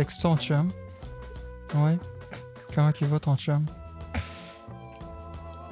textes 0.00 0.22
ton 0.22 0.34
chum? 0.36 0.66
Ouais. 1.74 1.98
Comment 2.74 2.90
il 2.98 3.06
va 3.06 3.20
ton 3.20 3.36
chum? 3.36 3.66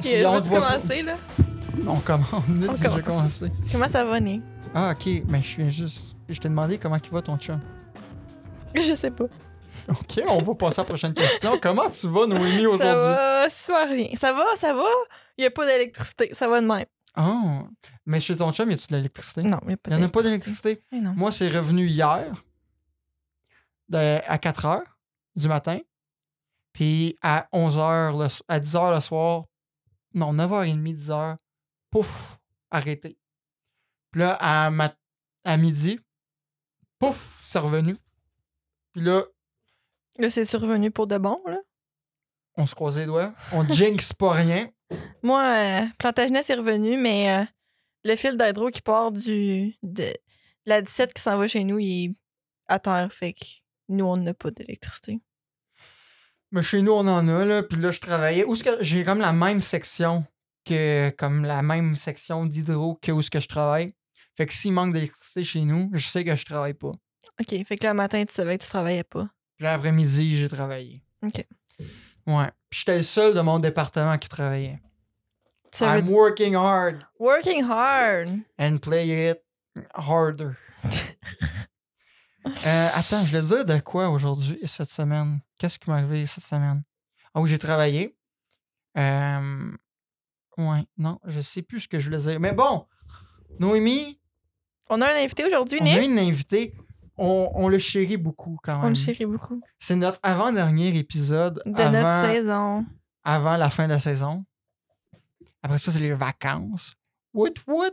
Si 0.00 0.14
on 0.24 0.32
vas-tu 0.32 0.43
te 0.44 0.48
voit 0.48 0.61
pas- 0.61 0.72
commencer, 0.76 1.03
là? 1.03 1.16
On 1.86 1.96
commence. 2.00 2.29
On 2.32 2.68
On 2.68 2.76
commence. 2.76 3.03
commencé. 3.03 3.53
Comment 3.72 3.89
ça 3.89 4.04
va, 4.04 4.20
Nick? 4.20 4.43
Ah, 4.75 4.93
ok. 4.93 5.22
Mais 5.29 5.40
je 5.43 5.56
viens 5.56 5.70
juste. 5.70 6.14
Je 6.29 6.39
t'ai 6.39 6.48
demandé 6.50 6.76
comment 6.79 6.98
il 7.03 7.11
va 7.11 7.22
ton 7.22 7.39
chum. 7.39 7.58
Je 8.75 8.94
sais 8.94 9.11
pas. 9.11 9.25
Ok, 9.89 10.20
on 10.29 10.42
va 10.42 10.54
passer 10.54 10.81
à 10.81 10.82
la 10.82 10.89
prochaine 10.89 11.14
question. 11.14 11.58
Comment 11.62 11.89
tu 11.89 12.06
vas, 12.08 12.26
Noémie, 12.26 12.64
Ça 12.64 12.68
aujourd'hui? 12.68 12.86
va 12.86 13.48
super 13.48 13.89
bien. 13.89 14.08
Ça 14.17 14.32
va, 14.34 14.45
ça 14.56 14.75
va? 14.75 14.82
Il 15.39 15.40
n'y 15.40 15.46
a 15.46 15.50
pas 15.50 15.64
d'électricité. 15.67 16.29
Ça 16.32 16.46
va 16.48 16.61
de 16.61 16.67
même. 16.67 16.84
Ah, 17.17 17.62
mais 18.04 18.20
chez 18.20 18.36
ton 18.36 18.53
chum, 18.53 18.70
y 18.70 18.75
a-tu 18.75 18.89
de 18.89 18.96
l'électricité? 18.96 19.42
Non, 19.42 19.58
il 19.62 19.68
n'y 19.68 19.75
a 19.75 19.76
pas 19.79 19.90
Il 19.92 19.96
n'y 19.96 20.03
en 20.03 20.06
a 20.06 20.11
pas 20.11 20.22
d'électricité. 20.22 20.82
Eh. 20.92 21.00
Moi, 21.17 21.32
c'est 21.32 21.48
revenu 21.48 21.86
hier 21.86 22.26
de- 23.88 24.20
à 24.26 24.38
4 24.38 24.64
h 24.66 24.82
du 25.36 25.48
matin. 25.48 25.78
Puis 26.72 27.16
à 27.22 27.48
11 27.52 27.76
h, 27.76 28.12
le, 28.18 28.28
à 28.48 28.61
10 28.61 28.74
h 28.74 28.94
le 28.94 29.00
soir, 29.00 29.44
non, 30.14 30.32
9h30, 30.32 30.94
10 30.94 31.08
h, 31.11 31.36
pouf, 31.90 32.38
arrêté. 32.70 33.19
Puis 34.11 34.20
là, 34.20 34.34
à, 34.41 34.70
ma- 34.70 34.95
à 35.45 35.56
midi, 35.56 35.98
pouf, 36.98 37.39
c'est 37.42 37.58
revenu. 37.58 37.97
Puis 38.92 39.03
là, 39.03 39.25
Là, 40.19 40.30
c'est 40.30 40.45
survenu 40.45 40.91
pour 40.91 41.06
de 41.06 41.17
bon, 41.17 41.41
là? 41.47 41.58
on 42.56 42.67
se 42.67 42.75
croise 42.75 42.98
les 42.98 43.06
doigts. 43.06 43.33
On 43.52 43.62
jinx 43.64 44.12
pas 44.12 44.33
rien. 44.33 44.69
Moi, 45.23 45.42
euh, 45.45 45.86
Plantagenet 45.97 46.41
est 46.48 46.55
revenu, 46.55 46.97
mais 46.97 47.30
euh, 47.30 47.45
le 48.02 48.17
fil 48.17 48.36
d'hydro 48.36 48.69
qui 48.70 48.80
part 48.83 49.12
du 49.12 49.77
de, 49.84 50.02
de 50.02 50.12
la 50.67 50.83
17 50.83 51.14
qui 51.14 51.23
s'en 51.23 51.39
va 51.39 51.47
chez 51.47 51.62
nous, 51.62 51.78
il 51.78 52.06
est 52.06 52.14
à 52.67 52.80
terre. 52.80 53.12
Fait 53.12 53.33
que 53.33 53.45
nous, 53.89 54.05
on 54.05 54.17
n'a 54.17 54.34
pas 54.34 54.50
d'électricité. 54.50 55.20
Mais 56.50 56.62
chez 56.62 56.81
nous, 56.83 56.92
on 56.92 57.06
en 57.06 57.28
a, 57.28 57.44
là. 57.44 57.62
Puis 57.62 57.78
là, 57.81 57.91
je 57.91 58.00
travaillais. 58.00 58.45
Où 58.45 58.55
que 58.56 58.78
j'ai 58.83 59.05
comme 59.05 59.20
la 59.20 59.33
même 59.33 59.61
section 59.61 60.25
que. 60.64 61.11
Comme 61.11 61.45
la 61.45 61.62
même 61.62 61.97
section 61.97 62.47
d'hydro 62.47 62.98
que 63.03 63.12
où 63.12 63.20
est-ce 63.20 63.30
que 63.30 63.41
je 63.41 63.48
travaille. 63.48 63.95
Fait 64.36 64.47
que 64.47 64.53
s'il 64.55 64.72
manque 64.72 64.92
d'électricité 64.95 65.45
chez 65.45 65.61
nous, 65.62 65.91
je 65.92 66.06
sais 66.06 66.25
que 66.25 66.34
je 66.36 66.45
travaille 66.45 66.75
pas. 66.75 66.92
OK. 67.41 67.64
Fait 67.67 67.77
que 67.77 67.86
le 67.86 67.95
matin, 67.95 68.25
tu 68.25 68.33
savais 68.33 68.56
que 68.56 68.62
tu 68.64 68.69
travaillais 68.70 69.05
pas. 69.05 69.28
Puis 69.56 69.64
l'après-midi, 69.64 70.36
j'ai 70.39 70.48
travaillé. 70.48 71.02
OK. 71.23 71.45
Ouais. 72.27 72.50
Puis 72.70 72.80
j'étais 72.80 72.98
le 72.98 73.02
seul 73.02 73.34
de 73.34 73.41
mon 73.41 73.58
département 73.58 74.17
qui 74.19 74.28
travaillait. 74.28 74.80
Ça 75.73 75.95
veut 75.95 76.00
I'm 76.00 76.08
working 76.11 76.55
hard 76.55 77.02
Working 77.19 77.62
hard. 77.64 78.28
and 78.58 78.78
play 78.78 79.30
it 79.30 79.42
harder. 79.95 80.52
Euh, 82.67 82.89
attends, 82.95 83.25
je 83.25 83.29
voulais 83.37 83.43
dire 83.43 83.65
de 83.65 83.79
quoi 83.81 84.11
aujourd'hui, 84.11 84.59
cette 84.65 84.91
semaine? 84.91 85.41
Qu'est-ce 85.59 85.79
qui 85.79 85.91
m'est 85.91 85.97
arrivé 85.97 86.27
cette 86.27 86.45
semaine? 86.45 86.83
Ah 87.35 87.41
oui, 87.41 87.51
j'ai 87.51 87.59
travaillé. 87.59 88.17
Euh... 88.97 89.71
Ouais, 90.57 90.85
non, 90.97 91.21
je 91.25 91.41
sais 91.41 91.63
plus 91.63 91.81
ce 91.81 91.89
que 91.89 91.99
je 92.01 92.07
voulais 92.07 92.19
dire. 92.23 92.41
Mais 92.41 92.53
bon, 92.53 92.87
Noémie, 93.61 94.19
On 94.91 95.01
a 95.01 95.07
un 95.07 95.23
invité 95.23 95.45
aujourd'hui, 95.45 95.79
on 95.81 95.87
a 95.87 95.99
Nick. 95.99 96.05
une 96.11 96.19
invitée. 96.19 96.75
On, 97.17 97.51
on 97.55 97.69
le 97.69 97.79
chérit 97.79 98.17
beaucoup 98.17 98.58
quand 98.63 98.77
même. 98.77 98.85
On 98.85 98.89
le 98.89 98.95
chérit 98.95 99.27
beaucoup. 99.27 99.61
C'est 99.79 99.97
notre 99.97 100.19
avant-dernier 100.23 100.97
épisode 100.97 101.61
De 101.67 101.81
avant, 101.81 101.92
notre 101.92 102.33
saison. 102.33 102.87
avant 103.25 103.57
la 103.57 103.70
fin 103.70 103.85
de 103.85 103.91
la 103.91 103.98
saison. 104.01 104.45
Après 105.63 105.79
ça, 105.79 105.91
c'est 105.92 105.98
les 106.01 106.13
vacances. 106.14 106.95
What, 107.35 107.51
what? 107.67 107.91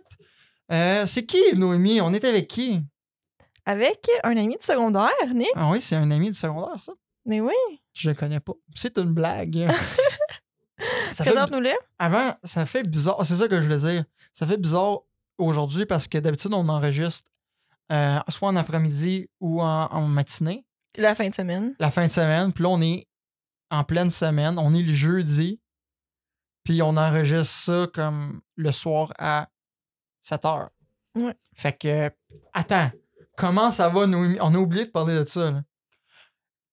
Euh, 0.72 1.06
c'est 1.06 1.26
qui, 1.26 1.42
Noémie? 1.56 2.02
On 2.02 2.14
est 2.14 2.24
avec 2.24 2.48
qui? 2.48 2.84
Avec 3.66 4.08
un 4.24 4.38
ami 4.38 4.58
de 4.58 4.62
secondaire, 4.62 5.10
Nick. 5.34 5.50
Ah 5.56 5.70
oui, 5.72 5.82
c'est 5.82 5.96
un 5.96 6.10
ami 6.12 6.28
du 6.28 6.34
secondaire, 6.38 6.80
ça. 6.80 6.94
Mais 7.26 7.42
oui. 7.42 7.54
Je 7.94 8.10
le 8.10 8.16
connais 8.16 8.40
pas. 8.40 8.54
C'est 8.76 8.98
une 8.98 9.14
blague. 9.14 9.68
ça 11.12 11.24
fait, 11.24 11.32
Présente-nous-le. 11.32 11.72
avant, 11.98 12.36
ça 12.44 12.66
fait 12.66 12.88
bizarre. 12.88 13.26
C'est 13.26 13.36
ça 13.36 13.48
que 13.48 13.58
je 13.58 13.64
voulais 13.64 13.78
dire. 13.94 14.06
Ça 14.34 14.46
fait 14.46 14.58
bizarre 14.58 15.00
aujourd'hui 15.38 15.86
parce 15.86 16.08
que 16.08 16.18
d'habitude, 16.18 16.54
on 16.54 16.68
enregistre 16.70 17.30
euh, 17.92 18.20
soit 18.30 18.50
en 18.50 18.56
après-midi 18.56 19.30
ou 19.40 19.62
en, 19.62 19.86
en 19.92 20.02
matinée, 20.08 20.66
La 20.98 21.16
fin 21.16 21.28
de 21.30 21.34
semaine. 21.34 21.76
la 21.80 21.90
fin 21.92 22.06
de 22.08 22.12
semaine. 22.12 22.52
Puis 22.54 22.64
là, 22.64 22.70
on 22.70 22.82
est 22.82 23.08
en 23.72 23.84
pleine 23.84 24.12
semaine. 24.12 24.60
On 24.60 24.74
est 24.74 24.82
le 24.84 24.94
jeudi. 24.94 25.60
Puis 26.64 26.82
on 26.82 26.98
enregistre 26.98 27.54
ça 27.54 27.88
comme 27.94 28.42
le 28.56 28.72
soir 28.72 29.12
à 29.18 29.50
7 30.22 30.46
heures. 30.46 30.70
Ouais. 31.16 31.36
Fait 31.56 31.74
que, 31.78 32.10
attends, 32.54 32.92
comment 33.38 33.72
ça 33.72 33.90
va, 33.90 34.06
Noémie? 34.08 34.38
On 34.42 34.54
a 34.54 34.58
oublié 34.58 34.86
de 34.86 34.92
parler 34.92 35.16
de 35.16 35.24
ça. 35.26 35.52
là. 35.52 35.64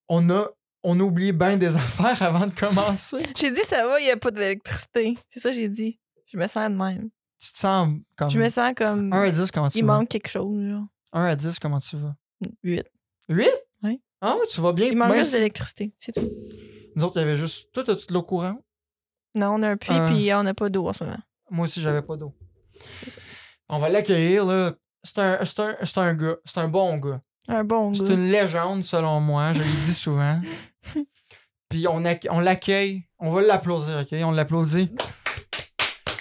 On 0.09 0.29
a, 0.29 0.47
on 0.83 0.99
a 0.99 1.03
oublié 1.03 1.31
bien 1.31 1.57
des 1.57 1.75
affaires 1.77 2.21
avant 2.21 2.47
de 2.47 2.53
commencer. 2.53 3.17
J'ai 3.35 3.51
dit 3.51 3.61
ça 3.63 3.87
va, 3.87 3.99
il 3.99 4.05
n'y 4.05 4.11
a 4.11 4.17
pas 4.17 4.31
d'électricité. 4.31 5.17
C'est 5.29 5.39
ça 5.39 5.49
que 5.49 5.55
j'ai 5.55 5.69
dit. 5.69 5.99
Je 6.27 6.37
me 6.37 6.47
sens 6.47 6.69
de 6.69 6.75
même. 6.75 7.09
Tu 7.39 7.51
te 7.51 7.57
sens 7.57 7.89
comme. 8.15 8.29
Je 8.29 8.39
me 8.39 8.49
sens 8.49 8.71
comme 8.75 9.11
1 9.13 9.21
à 9.21 9.29
10, 9.31 9.51
comment 9.51 9.69
tu 9.69 9.77
il 9.79 9.85
vas? 9.85 9.97
manque 9.97 10.09
quelque 10.09 10.29
chose. 10.29 10.65
Genre. 10.67 10.85
1 11.13 11.25
à 11.25 11.35
10, 11.35 11.59
comment 11.59 11.79
tu 11.79 11.97
vas? 11.97 12.15
8. 12.63 12.83
8? 13.29 13.49
Oui. 13.83 14.01
Ah 14.21 14.35
oui, 14.39 14.47
tu 14.49 14.61
vas 14.61 14.71
bien. 14.73 14.87
Il 14.87 14.97
manque 14.97 15.15
juste 15.15 15.33
d'électricité. 15.33 15.93
C'est 15.99 16.13
tout. 16.13 16.31
Nous 16.95 17.03
autres, 17.03 17.17
il 17.17 17.19
y 17.19 17.23
avait 17.23 17.37
juste. 17.37 17.71
Toi, 17.73 17.83
as-tu 17.89 18.07
de 18.07 18.13
l'eau 18.13 18.23
courante? 18.23 18.59
Non, 19.35 19.55
on 19.55 19.61
a 19.63 19.69
un 19.69 19.77
puits 19.77 19.91
Euh. 19.93 20.07
puis 20.09 20.33
on 20.33 20.43
n'a 20.43 20.53
pas 20.53 20.69
d'eau 20.69 20.87
en 20.87 20.93
ce 20.93 21.03
moment. 21.03 21.17
Moi 21.49 21.65
aussi, 21.65 21.81
j'avais 21.81 22.01
pas 22.01 22.15
d'eau. 22.17 22.33
C'est 23.03 23.09
ça. 23.09 23.21
On 23.69 23.79
va 23.79 23.89
l'accueillir, 23.89 24.45
là. 24.45 24.73
C'est 25.03 25.19
un, 25.19 25.43
c'est 25.43 25.59
un, 25.59 25.75
c'est 25.83 25.97
un 25.97 26.13
gars. 26.13 26.35
C'est 26.45 26.57
un 26.59 26.67
bon 26.67 26.97
gars. 26.97 27.19
Un 27.49 27.63
bon 27.63 27.93
C'est 27.93 28.03
goût. 28.05 28.11
une 28.13 28.31
légende, 28.31 28.85
selon 28.85 29.19
moi. 29.19 29.53
Je 29.53 29.59
l'ai 29.59 29.65
dit 29.85 29.93
souvent. 29.93 30.39
Puis 31.69 31.87
on, 31.87 32.01
acc- 32.05 32.27
on 32.29 32.39
l'accueille. 32.39 33.03
On 33.19 33.31
va 33.31 33.41
l'applaudir, 33.41 33.97
OK? 34.01 34.07
On 34.23 34.31
l'applaudit. 34.31 34.91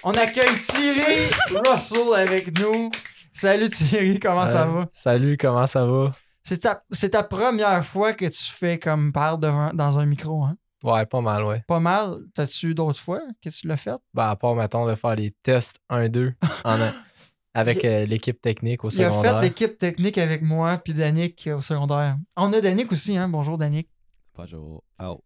On 0.05 0.13
accueille 0.13 0.59
Thierry 0.59 1.31
Russell 1.65 2.15
avec 2.17 2.59
nous. 2.59 2.91
Salut 3.33 3.69
Thierry, 3.71 4.19
comment 4.19 4.47
ça 4.47 4.63
Euh, 4.65 4.73
va? 4.73 4.89
Salut, 4.93 5.37
comment 5.37 5.67
ça 5.67 5.85
va? 5.87 6.11
C'est 6.43 6.59
ta, 6.59 6.83
c'est 6.91 7.11
ta 7.11 7.23
première 7.23 7.85
fois 7.85 8.13
que 8.15 8.25
tu 8.27 8.45
fais 8.53 8.79
comme 8.79 9.13
parle 9.13 9.39
devant, 9.39 9.71
dans 9.73 9.99
un 10.01 10.07
micro, 10.07 10.43
hein? 10.45 10.57
Ouais, 10.83 11.07
pas 11.07 11.21
mal, 11.21 11.45
ouais. 11.45 11.63
Pas 11.69 11.79
mal. 11.79 12.17
T'as-tu 12.35 12.71
eu 12.71 12.75
d'autres 12.75 12.99
fois 12.99 13.21
que 13.41 13.49
tu 13.49 13.69
l'as 13.69 13.77
fait? 13.77 13.95
Ben, 14.13 14.31
à 14.31 14.35
part, 14.37 14.57
mettons, 14.57 14.85
de 14.87 14.97
faire 14.97 15.15
les 15.15 15.31
tests 15.45 15.77
1-2 15.89 16.33
en 16.65 16.81
a- 16.81 16.93
avec 17.55 17.85
euh, 17.85 18.07
l'équipe 18.07 18.41
technique 18.41 18.85
au 18.85 18.91
Il 18.91 19.03
a 19.05 19.11
secondaire. 19.11 19.35
fait 19.41 19.41
l'équipe 19.49 19.79
technique 19.79 20.19
avec 20.19 20.43
moi 20.43 20.79
puis 20.79 20.95
Danick 20.95 21.47
euh, 21.47 21.57
au 21.59 21.61
secondaire. 21.61 22.17
On 22.37 22.53
a 22.53 22.61
Danick 22.61 22.91
aussi, 22.93 23.17
hein? 23.17 23.29
Bonjour 23.29 23.59
Danick. 23.59 23.89
Bonjour. 24.35 24.83
Oh. 25.03 25.23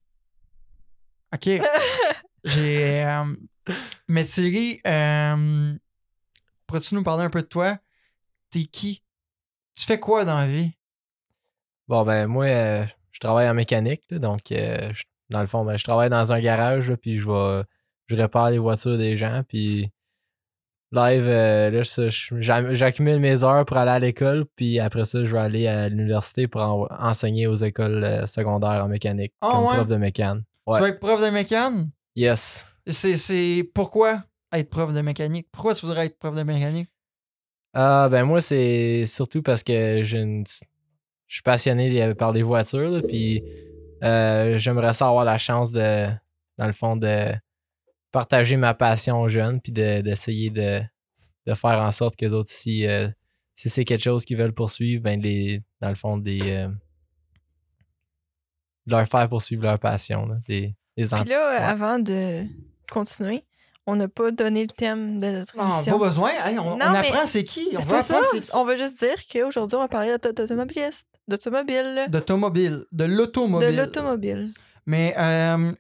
OK. 1.34 1.48
J'ai. 2.44 3.04
euh, 3.04 3.24
mais 4.08 4.24
Thierry, 4.24 4.80
euh, 4.86 5.74
pourrais-tu 6.66 6.94
nous 6.94 7.02
parler 7.02 7.24
un 7.24 7.30
peu 7.30 7.42
de 7.42 7.46
toi? 7.46 7.78
T'es 8.50 8.64
qui? 8.64 9.02
Tu 9.74 9.84
fais 9.84 9.98
quoi 9.98 10.24
dans 10.24 10.36
la 10.36 10.46
vie? 10.46 10.72
Bon, 11.88 12.04
ben, 12.04 12.26
moi, 12.26 12.46
euh, 12.46 12.86
je 13.12 13.18
travaille 13.20 13.48
en 13.48 13.54
mécanique, 13.54 14.02
là, 14.10 14.18
donc, 14.18 14.50
euh, 14.52 14.92
je- 14.92 15.04
dans 15.30 15.40
le 15.40 15.46
fond, 15.46 15.64
ben, 15.64 15.76
je 15.76 15.84
travaille 15.84 16.10
dans 16.10 16.32
un 16.32 16.40
garage, 16.40 16.90
là, 16.90 16.96
puis 16.96 17.18
je 17.18 17.28
vais. 17.28 17.62
Je 18.06 18.14
répare 18.14 18.50
les 18.50 18.58
voitures 18.58 18.96
des 18.96 19.16
gens, 19.16 19.42
puis 19.48 19.90
live, 20.92 21.26
euh, 21.28 21.70
là, 21.70 22.74
j'accumule 22.74 23.18
mes 23.20 23.44
heures 23.44 23.64
pour 23.64 23.76
aller 23.76 23.90
à 23.90 23.98
l'école, 23.98 24.46
puis 24.56 24.78
après 24.78 25.04
ça, 25.04 25.24
je 25.24 25.32
vais 25.32 25.40
aller 25.40 25.66
à 25.66 25.88
l'université 25.88 26.46
pour 26.48 26.62
en- 26.62 26.86
enseigner 27.00 27.46
aux 27.46 27.54
écoles 27.56 28.04
euh, 28.04 28.26
secondaires 28.26 28.84
en 28.84 28.88
mécanique, 28.88 29.32
Ah, 29.40 29.48
comme 29.50 29.66
ouais? 29.66 29.74
prof 29.76 29.86
de 29.88 29.96
mécane. 29.96 30.44
Tu 30.68 30.78
vas 30.78 30.88
être 30.88 31.00
prof 31.00 31.20
de 31.22 31.30
mécanique? 31.30 31.88
Yes. 32.14 32.66
C'est, 32.86 33.68
pourquoi 33.74 34.24
être 34.52 34.70
prof 34.70 34.94
de 34.94 35.00
mécanique? 35.00 35.48
Pourquoi 35.52 35.74
tu 35.74 35.84
voudrais 35.86 36.06
être 36.06 36.18
prof 36.18 36.34
de 36.36 36.42
mécanique? 36.42 36.88
Ah, 37.74 38.08
ben 38.10 38.24
moi, 38.24 38.40
c'est 38.40 39.04
surtout 39.06 39.42
parce 39.42 39.62
que 39.62 40.02
j'ai 40.02 40.20
une- 40.20 40.44
je 41.26 41.34
suis 41.34 41.42
passionné 41.42 42.14
par 42.14 42.32
les 42.32 42.42
voitures, 42.42 42.90
là, 42.90 43.02
puis 43.02 43.44
euh, 44.04 44.56
j'aimerais 44.56 44.92
ça 44.92 45.08
avoir 45.08 45.24
la 45.24 45.36
chance 45.38 45.72
de, 45.72 46.06
dans 46.58 46.66
le 46.66 46.72
fond, 46.72 46.96
de 46.96 47.32
partager 48.20 48.56
ma 48.56 48.72
passion 48.74 49.20
aux 49.20 49.28
jeunes, 49.28 49.60
puis 49.60 49.72
de- 49.72 50.00
d'essayer 50.00 50.48
de, 50.50 50.80
de 51.46 51.54
faire 51.54 51.80
en 51.82 51.90
sorte 51.90 52.16
que 52.16 52.24
les 52.24 52.32
autres, 52.32 52.50
si, 52.50 52.86
euh, 52.86 53.08
si 53.54 53.68
c'est 53.68 53.84
quelque 53.84 54.02
chose 54.02 54.24
qu'ils 54.24 54.38
veulent 54.38 54.54
poursuivre, 54.54 55.02
ben 55.02 55.20
les, 55.20 55.60
dans 55.82 55.90
le 55.90 55.94
fond, 55.94 56.16
des, 56.16 56.40
euh, 56.42 56.68
de 58.86 58.92
leur 58.96 59.06
faire 59.06 59.28
poursuivre 59.28 59.62
leur 59.64 59.78
passion, 59.78 60.26
là, 60.26 60.36
des, 60.48 60.74
Puis 60.94 61.04
là, 61.04 61.22
ouais. 61.24 61.56
avant 61.58 61.98
de 61.98 62.44
continuer, 62.90 63.44
on 63.86 63.96
n'a 63.96 64.08
pas 64.08 64.30
donné 64.30 64.62
le 64.62 64.68
thème 64.68 65.18
de 65.20 65.26
notre 65.26 65.56
Non, 65.56 65.70
émission. 65.70 65.98
pas 65.98 66.06
besoin. 66.06 66.30
Hey, 66.30 66.58
on, 66.58 66.76
Non, 66.76 66.86
on 66.86 66.92
mais 66.92 66.98
apprend 67.08 67.26
c'est 67.26 67.44
qui. 67.44 67.68
On 67.76 67.80
veut 67.80 68.00
ça. 68.00 68.20
On 68.54 68.64
veut 68.64 68.76
juste 68.76 68.98
dire 68.98 69.14
qu'aujourd'hui, 69.32 69.76
on 69.76 69.80
va 69.80 69.88
parler 69.88 70.10
d'auto- 70.12 70.32
d'automobiliste. 70.32 71.06
D'automobile. 71.28 72.06
D'automobile. 72.08 72.84
De 72.92 73.04
De 73.06 73.12
l'automobile. 73.12 73.76
l'automobile. 73.76 74.46
Mais 74.86 75.14
euh, 75.18 75.72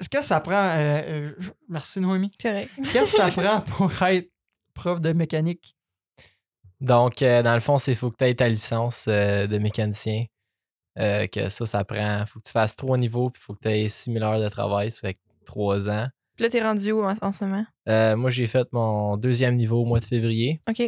est-ce 0.00 0.08
que 0.08 0.22
ça 0.22 0.40
prend. 0.40 0.52
euh, 0.54 1.02
euh, 1.06 1.32
je- 1.38 1.50
merci 1.68 2.00
Noémie. 2.00 2.30
Correct. 2.40 2.70
Qu'est-ce 2.92 3.16
que 3.16 3.22
ça 3.22 3.28
prend 3.28 3.60
pour 3.76 3.92
être 4.02 4.30
prof 4.74 5.00
de 5.00 5.12
mécanique? 5.12 5.74
Donc, 6.80 7.22
euh, 7.22 7.42
dans 7.42 7.54
le 7.54 7.60
fond, 7.60 7.78
c'est 7.78 7.94
faut 7.94 8.10
que 8.10 8.16
tu 8.18 8.24
aies 8.24 8.34
ta 8.34 8.48
licence 8.48 9.06
euh, 9.08 9.46
de 9.46 9.58
mécanicien. 9.58 10.24
Euh, 10.98 11.26
que 11.26 11.48
ça, 11.48 11.66
ça 11.66 11.84
prend. 11.84 12.24
Faut 12.26 12.40
que 12.40 12.46
tu 12.46 12.52
fasses 12.52 12.76
trois 12.76 12.98
niveaux, 12.98 13.30
puis 13.30 13.40
faut 13.42 13.54
que 13.54 13.60
tu 13.62 13.68
aies 13.68 13.88
6000 13.88 14.22
heures 14.22 14.40
de 14.40 14.48
travail. 14.48 14.90
Ça 14.90 15.08
fait 15.08 15.18
trois 15.44 15.88
ans. 15.88 16.06
Puis 16.36 16.44
là, 16.44 16.50
t'es 16.50 16.62
rendu 16.62 16.92
où 16.92 17.02
en, 17.04 17.14
en 17.20 17.32
ce 17.32 17.44
moment? 17.44 17.64
Euh, 17.88 18.16
moi, 18.16 18.30
j'ai 18.30 18.46
fait 18.46 18.66
mon 18.72 19.16
deuxième 19.16 19.56
niveau 19.56 19.82
au 19.82 19.84
mois 19.84 20.00
de 20.00 20.04
février. 20.04 20.60
OK. 20.68 20.82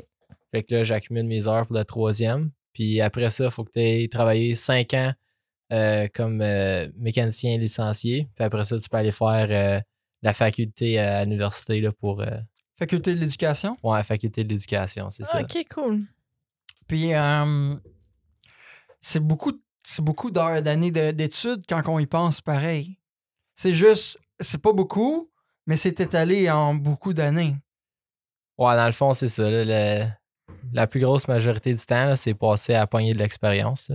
Fait 0.53 0.62
que 0.65 0.75
là, 0.75 0.83
j'accumule 0.85 1.27
mes 1.27 1.47
heures 1.49 1.67
pour 1.67 1.77
le 1.77 1.85
troisième. 1.85 2.51
Puis 2.73 3.01
après 3.01 3.31
ça, 3.31 3.47
il 3.47 3.51
faut 3.51 3.65
que 3.65 3.73
tu 3.73 3.81
aies 3.81 4.09
travaillé 4.09 4.55
cinq 4.55 4.95
ans 4.95 5.12
euh, 5.73 6.09
comme 6.15 6.41
euh, 6.43 6.89
mécanicien 6.97 7.57
licencié. 7.59 8.29
Puis 8.35 8.45
après 8.45 8.65
ça, 8.65 8.79
tu 8.79 8.89
peux 8.89 8.97
aller 8.97 9.13
faire 9.13 9.47
euh, 9.51 9.81
la 10.23 10.33
faculté 10.33 10.99
à 10.99 11.25
l'université 11.25 11.81
là, 11.81 11.93
pour. 11.93 12.21
euh, 12.23 12.31
Faculté 12.79 13.15
de 13.15 13.21
l'éducation? 13.21 13.77
ouais, 13.83 14.03
faculté 14.03 14.43
de 14.43 14.49
l'éducation, 14.49 15.11
c'est 15.11 15.25
ça. 15.25 15.41
OK, 15.43 15.67
cool. 15.75 16.01
Puis, 16.89 17.13
euh, 17.15 17.75
c'est 19.01 19.21
beaucoup, 19.25 19.53
c'est 19.83 20.03
beaucoup 20.05 20.31
d'heures, 20.31 20.63
d'années 20.63 20.91
de- 20.91 21.11
d'études 21.11 21.63
quand 21.69 21.83
on 21.89 21.99
y 21.99 22.07
pense 22.07 22.41
pareil. 22.41 22.99
C'est 23.55 23.73
juste, 23.73 24.19
c'est 24.41 24.63
pas 24.63 24.73
beaucoup, 24.73 25.31
mais 25.67 25.77
c'est 25.77 26.01
étalé 26.01 26.51
en 26.51 26.75
beaucoup 26.75 27.13
d'années. 27.13 27.55
Ouais, 28.59 28.77
dans 28.77 28.87
le 28.87 28.93
fond, 28.93 29.13
c'est 29.13 29.29
ça. 29.29 29.49
là, 29.51 29.65
le- 30.05 30.11
la 30.73 30.87
plus 30.87 31.01
grosse 31.01 31.29
majorité 31.29 31.73
du 31.75 31.85
temps, 31.85 32.07
là, 32.07 32.17
c'est 32.17 32.35
passé 32.35 32.75
à 32.75 32.87
pogner 32.87 33.13
de 33.13 33.19
l'expérience. 33.19 33.91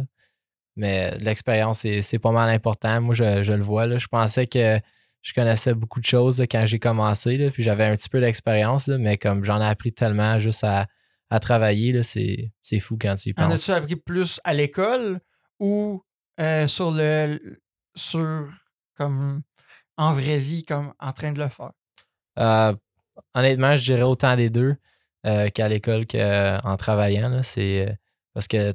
Mais 0.76 1.18
l'expérience, 1.20 1.80
c'est 2.02 2.20
pas 2.20 2.32
mal 2.32 2.50
important. 2.50 3.00
Moi, 3.02 3.16
je, 3.16 3.44
je 3.44 3.54
le 3.54 3.64
vois. 3.64 3.86
là. 3.86 3.98
Je 3.98 4.08
pensais 4.08 4.46
que 4.48 4.80
je 5.22 5.34
connaissais 5.34 5.74
beaucoup 5.74 6.00
de 6.00 6.06
choses 6.06 6.40
là, 6.40 6.48
quand 6.48 6.66
j'ai 6.66 6.80
commencé, 6.80 7.38
là, 7.38 7.50
puis 7.50 7.64
j'avais 7.64 7.86
un 7.86 7.96
petit 7.96 8.10
peu 8.10 8.20
d'expérience, 8.20 8.88
mais 8.90 9.18
comme 9.18 9.44
j'en 9.44 9.60
ai 9.62 9.66
appris 9.66 9.92
tellement 9.92 10.38
juste 10.38 10.64
à, 10.64 10.86
à 11.32 11.40
travailler, 11.40 12.04
c'est 12.04 12.80
fou 12.80 12.98
quand 13.02 13.16
tu 13.16 13.30
y 13.30 13.34
En 13.38 13.48
penses. 13.50 13.70
as-tu 13.70 13.72
appris 13.72 13.96
plus 13.96 14.40
à 14.44 14.54
l'école 14.54 15.20
ou 15.60 16.04
euh, 16.40 16.68
sur 16.68 16.92
le. 16.92 17.40
sur. 17.96 18.48
comme. 18.98 19.42
en 19.98 20.14
vraie 20.14 20.38
vie, 20.40 20.64
comme 20.64 20.94
en 21.00 21.12
train 21.14 21.32
de 21.32 21.40
le 21.40 21.48
faire? 21.50 21.72
Euh, 22.38 22.74
honnêtement, 23.34 23.76
je 23.78 23.84
dirais 23.86 24.04
autant 24.04 24.36
des 24.36 24.50
deux 24.50 24.76
euh, 25.26 25.50
qu'à 25.50 25.70
l'école 25.70 26.06
qu'en 26.06 26.76
travaillant. 26.78 27.42
C'est 27.42 27.88
euh, 27.90 27.94
parce 28.36 28.48
que 28.48 28.74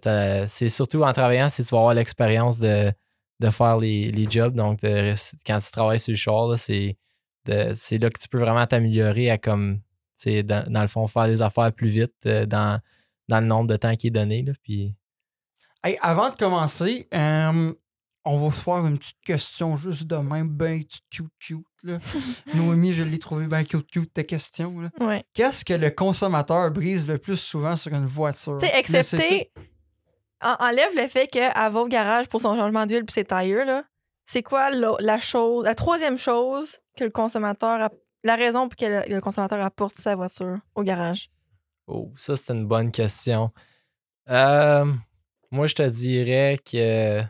c'est 0.49 0.69
surtout 0.69 1.03
en 1.05 1.13
travaillant 1.13 1.49
si 1.51 1.63
tu 1.63 1.71
vas 1.71 1.79
avoir 1.79 1.95
l'expérience 1.95 2.59
de, 2.59 2.93
de 3.41 3.51
faire 3.51 3.77
les, 3.77 4.09
les 4.09 4.29
jobs. 4.29 4.55
Donc, 4.55 4.81
quand 4.83 5.59
tu 5.59 5.71
travailles 5.71 6.01
sur 6.01 6.13
le 6.13 6.17
char, 6.17 6.59
c'est 6.59 6.97
là 7.47 7.75
que 8.11 8.19
tu 8.19 8.29
peux 8.29 8.41
vraiment 8.41 8.67
t'améliorer 8.67 9.31
à 9.31 9.39
comme 9.39 9.81
dans, 10.27 10.71
dans 10.71 10.83
le 10.83 10.89
fond, 10.89 11.07
faire 11.07 11.27
les 11.27 11.43
affaires 11.43 11.73
plus 11.73 11.89
vite 11.89 12.13
euh, 12.27 12.47
dans, 12.47 12.81
dans 13.29 13.41
le 13.41 13.47
nombre 13.47 13.69
de 13.69 13.77
temps 13.77 13.97
qui 13.97 14.09
est 14.09 14.11
donné. 14.11 14.43
Là, 14.43 14.53
puis, 14.63 14.95
avant 16.01 16.31
de 16.31 16.37
commencer, 16.37 17.09
euh, 17.15 17.73
on 18.25 18.39
va 18.47 18.55
se 18.55 18.61
faire 18.61 18.85
une 18.87 18.99
petite 18.99 19.21
question 19.25 19.77
juste 19.77 20.05
de 20.05 20.17
même, 20.17 20.49
ben 20.49 20.83
cute, 21.11 21.29
cute. 21.39 21.65
Là. 21.83 21.99
Noémie, 22.55 22.93
je 22.93 23.03
l'ai 23.03 23.19
trouvé 23.19 23.47
bien 23.47 23.65
cute, 23.65 23.91
cute, 23.91 24.13
ta 24.13 24.23
question. 24.25 24.81
là. 24.81 24.91
Ouais. 25.07 25.25
Qu'est-ce 25.33 25.65
que 25.65 25.73
le 25.75 25.91
consommateur 25.91 26.71
brise 26.71 27.09
le 27.09 27.19
plus 27.19 27.39
souvent 27.39 27.77
sur 27.77 27.93
une 27.95 28.05
voiture? 28.07 28.59
Tu 28.61 28.67
sais, 28.67 28.77
Le 28.77 29.03
sais-tu? 29.03 29.25
excepté. 29.25 29.53
en- 30.43 30.57
enlève 30.67 30.95
le 30.95 31.09
fait 31.09 31.27
qu'elle 31.29 31.53
va 31.55 31.81
au 31.81 31.89
garage 31.89 32.29
pour 32.29 32.41
son 32.41 32.55
changement 32.57 32.85
d'huile 32.87 33.05
puis 33.05 33.15
ses 33.15 33.25
tailleurs, 33.25 33.65
là. 33.67 33.85
C'est 34.27 34.43
quoi 34.43 34.71
la, 34.71 34.93
la 35.01 35.19
chose, 35.19 35.65
la 35.65 35.75
troisième 35.75 36.17
chose 36.19 36.79
que 36.97 37.05
le 37.05 37.11
consommateur. 37.11 37.89
La 38.23 38.37
raison 38.37 38.69
pour 38.69 38.77
que 38.77 38.85
le, 38.85 39.15
le 39.15 39.21
consommateur 39.23 39.61
apporte 39.65 39.99
sa 39.99 40.15
voiture 40.15 40.59
au 40.75 40.83
garage? 40.83 41.31
Oh, 41.87 42.13
ça, 42.17 42.37
c'est 42.37 42.53
une 42.53 42.67
bonne 42.67 42.91
question. 42.93 43.51
Euh, 44.29 44.85
moi, 45.51 45.67
je 45.67 45.75
te 45.75 45.89
dirais 45.89 46.59
que. 46.71 47.23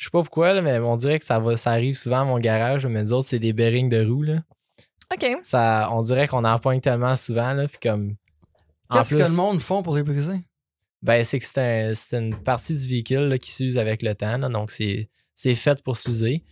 Je 0.00 0.06
sais 0.06 0.10
pas 0.12 0.22
pourquoi, 0.22 0.54
là, 0.54 0.62
mais 0.62 0.78
on 0.78 0.96
dirait 0.96 1.18
que 1.18 1.26
ça, 1.26 1.38
va, 1.38 1.58
ça 1.58 1.72
arrive 1.72 1.94
souvent 1.94 2.22
à 2.22 2.24
mon 2.24 2.38
garage, 2.38 2.86
mais 2.86 3.02
nous 3.02 3.12
autres, 3.12 3.28
c'est 3.28 3.38
des 3.38 3.52
bearings 3.52 3.90
de 3.90 4.02
roue. 4.02 4.22
Là. 4.22 4.38
OK. 5.12 5.26
Ça, 5.42 5.90
on 5.92 6.00
dirait 6.00 6.26
qu'on 6.26 6.42
en 6.44 6.58
pogne 6.58 6.80
tellement 6.80 7.16
souvent. 7.16 7.52
Là, 7.52 7.68
puis 7.68 7.76
comme. 7.82 8.14
Qu'est-ce 8.90 9.14
que 9.14 9.22
le 9.22 9.36
monde 9.36 9.60
font 9.60 9.82
pour 9.82 9.94
les 9.94 10.02
briser? 10.02 10.40
Ben, 11.02 11.22
c'est 11.22 11.38
que 11.38 11.44
c'est 11.44 11.60
un- 11.90 11.92
c'est 11.92 12.16
une 12.18 12.34
partie 12.42 12.74
du 12.74 12.88
véhicule 12.88 13.28
là, 13.28 13.36
qui 13.36 13.52
s'use 13.52 13.76
avec 13.76 14.00
le 14.00 14.14
temps. 14.14 14.38
là, 14.38 14.48
donc, 14.48 14.70
c'est 14.70 15.10
c'est 15.34 15.54
fait 15.54 15.82
pour 15.82 15.98
s'user. 15.98 16.44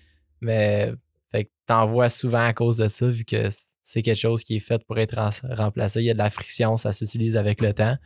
Mais 0.43 0.93
fait 1.33 1.45
que 1.45 1.51
t'en 1.65 1.87
vois 1.87 2.11
souvent 2.11 2.45
à 2.45 2.53
cause 2.53 2.77
de 2.77 2.89
ça, 2.89 3.07
vu 3.07 3.25
que 3.25 3.49
c'est 3.83 4.03
quelque 4.03 4.21
chose 4.21 4.45
qui 4.45 4.57
est 4.57 4.61
fait 4.61 4.85
pour 4.87 4.99
être 4.99 5.19
remplacé. 5.57 6.01
Il 6.03 6.05
y 6.05 6.11
a 6.11 6.13
de 6.13 6.19
la 6.19 6.29
friction, 6.29 6.77
ça 6.77 6.93
s'utilise 6.93 7.39
avec 7.39 7.63
le 7.63 7.73
temps. 7.73 7.97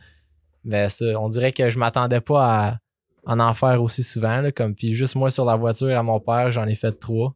Mais 0.63 0.87
ça, 0.87 1.03
on 1.19 1.27
dirait 1.27 1.51
que 1.51 1.69
je 1.69 1.77
m'attendais 1.77 2.21
pas 2.21 2.45
à 2.69 2.77
en 3.25 3.39
en 3.39 3.53
faire 3.53 3.81
aussi 3.81 4.03
souvent. 4.03 4.41
là, 4.41 4.51
comme, 4.51 4.75
puis 4.75 4.93
juste 4.93 5.15
moi 5.15 5.29
sur 5.31 5.45
la 5.45 5.55
voiture 5.55 5.97
à 5.97 6.03
mon 6.03 6.19
père, 6.19 6.51
j'en 6.51 6.65
ai 6.67 6.75
fait 6.75 6.91
trois. 6.99 7.35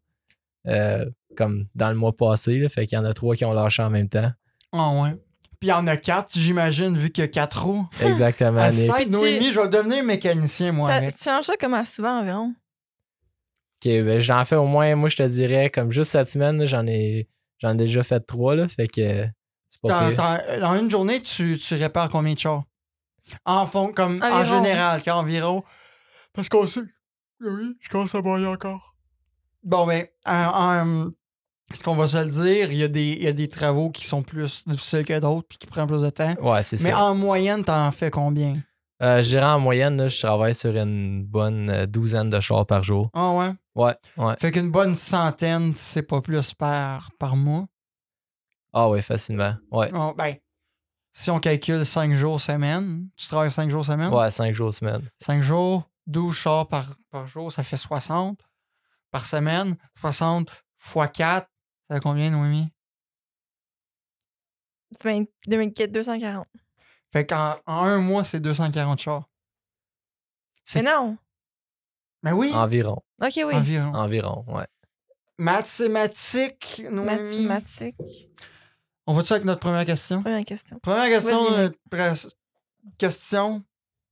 euh, 0.67 1.05
comme 1.37 1.67
dans 1.75 1.89
le 1.89 1.95
mois 1.95 2.13
passé. 2.15 2.57
Là, 2.57 2.67
fait 2.67 2.87
qu'il 2.87 2.97
y 2.97 2.99
en 2.99 3.05
a 3.05 3.13
trois 3.13 3.35
qui 3.35 3.45
ont 3.45 3.53
lâché 3.53 3.81
en 3.83 3.89
même 3.91 4.09
temps. 4.09 4.31
Ah 4.73 4.91
ouais. 5.01 5.11
Puis 5.59 5.67
il 5.67 5.69
y 5.69 5.73
en 5.73 5.85
a 5.87 5.95
quatre, 5.97 6.29
j'imagine, 6.37 6.97
vu 6.97 7.09
qu'il 7.11 7.23
y 7.23 7.25
a 7.25 7.27
quatre 7.27 7.63
roues. 7.63 7.87
Exactement. 8.01 8.59
À 8.61 8.69
Puis 8.71 8.87
tu- 9.05 9.09
Noémie, 9.09 9.51
je 9.51 9.59
vais 9.59 9.67
devenir 9.69 10.03
mécanicien, 10.03 10.71
moi. 10.71 10.91
Ça, 10.91 11.01
tu 11.11 11.23
changes 11.23 11.45
ça 11.45 11.53
comment 11.59 11.85
souvent 11.85 12.19
environ? 12.21 12.53
Ok, 13.79 13.91
ben 14.03 14.19
j'en 14.19 14.43
fais 14.45 14.55
au 14.55 14.65
moins, 14.65 14.95
moi 14.95 15.09
je 15.09 15.17
te 15.17 15.23
dirais, 15.23 15.69
comme 15.69 15.91
juste 15.91 16.11
cette 16.11 16.29
semaine, 16.29 16.65
j'en 16.65 16.85
ai 16.87 17.27
j'en 17.59 17.73
ai 17.73 17.77
déjà 17.77 18.01
fait 18.03 18.19
trois, 18.19 18.55
là, 18.55 18.67
fait 18.67 18.87
que 18.87 19.25
c'est 19.69 19.81
pas 19.81 20.09
pire. 20.11 20.17
dans- 20.61 20.73
une 20.79 20.89
journée, 20.89 21.21
tu, 21.21 21.57
tu 21.59 21.75
répares 21.75 22.09
combien 22.09 22.33
de 22.33 22.39
chars? 22.39 22.63
En 23.45 23.65
fond, 23.67 23.91
comme 23.93 24.21
en 24.23 24.27
Environ. 24.39 24.63
général, 24.63 25.03
qu'environ. 25.03 25.63
Parce 26.37 26.49
qu'on 26.49 26.67
sait. 26.67 26.81
Oui, 27.41 27.75
je 27.81 27.89
commence 27.89 28.13
à 28.13 28.21
broyer 28.21 28.45
encore. 28.45 28.95
Bon, 29.63 29.87
ben, 29.87 30.05
en- 30.23 30.83
en- 30.85 31.09
ce 31.73 31.81
qu'on 31.81 31.95
va 31.95 32.07
se 32.07 32.17
le 32.23 32.29
dire, 32.29 32.71
il 32.71 32.77
y, 32.77 32.83
a 32.83 32.87
des, 32.87 33.07
il 33.09 33.23
y 33.23 33.27
a 33.27 33.33
des 33.33 33.47
travaux 33.47 33.89
qui 33.89 34.05
sont 34.05 34.21
plus 34.21 34.63
difficiles 34.67 35.03
que 35.03 35.19
d'autres 35.19 35.47
puis 35.49 35.57
qui 35.57 35.65
prennent 35.65 35.87
plus 35.87 36.03
de 36.03 36.11
temps. 36.11 36.35
Ouais, 36.39 36.61
c'est 36.61 36.79
Mais 36.83 36.91
ça. 36.91 37.03
en 37.05 37.15
moyenne, 37.15 37.63
t'en 37.63 37.91
fais 37.91 38.11
combien? 38.11 38.53
Euh, 39.01 39.23
je 39.23 39.29
dirais 39.29 39.45
en 39.47 39.59
moyenne, 39.59 39.97
là, 39.97 40.09
je 40.09 40.19
travaille 40.21 40.53
sur 40.53 40.75
une 40.77 41.23
bonne 41.25 41.71
euh, 41.71 41.85
douzaine 41.87 42.29
de 42.29 42.39
chars 42.39 42.67
par 42.67 42.83
jour. 42.83 43.09
Ah 43.13 43.31
ouais? 43.33 43.51
Ouais, 43.73 43.95
ouais. 44.17 44.35
Fait 44.37 44.51
qu'une 44.51 44.69
bonne 44.69 44.93
centaine, 44.93 45.73
c'est 45.75 46.03
pas 46.03 46.21
plus 46.21 46.53
par, 46.53 47.09
par 47.19 47.35
mois? 47.35 47.65
Ah 48.73 48.89
ouais, 48.89 49.01
facilement. 49.01 49.55
Ouais. 49.71 49.89
Ah, 49.91 50.13
ben, 50.15 50.35
si 51.11 51.31
on 51.31 51.39
calcule 51.39 51.83
5 51.83 52.13
jours 52.13 52.39
semaine, 52.39 53.07
tu 53.17 53.27
travailles 53.27 53.49
5 53.49 53.69
jours 53.71 53.83
semaine? 53.83 54.13
Ouais, 54.13 54.29
cinq 54.29 54.53
jours 54.53 54.71
semaine. 54.73 55.01
5 55.19 55.41
jours, 55.41 55.89
12 56.07 56.35
chars 56.35 56.67
par, 56.67 56.85
par 57.09 57.27
jour, 57.27 57.51
ça 57.51 57.63
fait 57.63 57.77
60 57.77 58.39
par 59.11 59.25
semaine. 59.25 59.77
60 59.99 60.49
fois 60.77 61.07
4, 61.07 61.47
ça 61.89 61.95
fait 61.95 62.01
combien, 62.01 62.29
Noémie? 62.31 62.69
20 65.03 65.25
2004, 65.47 65.91
240. 65.91 66.45
Fait 67.11 67.25
qu'en 67.25 67.55
en 67.65 67.83
un 67.83 67.99
mois, 67.99 68.23
c'est 68.23 68.39
240 68.39 68.99
chars. 68.99 69.29
C'est- 70.63 70.81
Mais 70.81 70.91
non! 70.91 71.17
Mais 72.23 72.31
oui, 72.31 72.51
Environ. 72.53 73.01
OK, 73.21 73.33
oui. 73.37 73.53
environ. 73.55 73.93
Environ, 73.93 74.43
ouais. 74.47 74.67
Mathématiques, 75.37 76.81
Noémie? 76.89 77.45
Mathématiques. 77.45 78.29
On 79.05 79.13
va-tu 79.13 79.33
avec 79.33 79.45
notre 79.45 79.59
première 79.61 79.85
question? 79.85 80.21
Première 80.21 80.43
question. 80.43 80.79
Première 80.79 81.07
question, 81.09 81.53
euh, 81.53 81.69
question, 82.97 83.63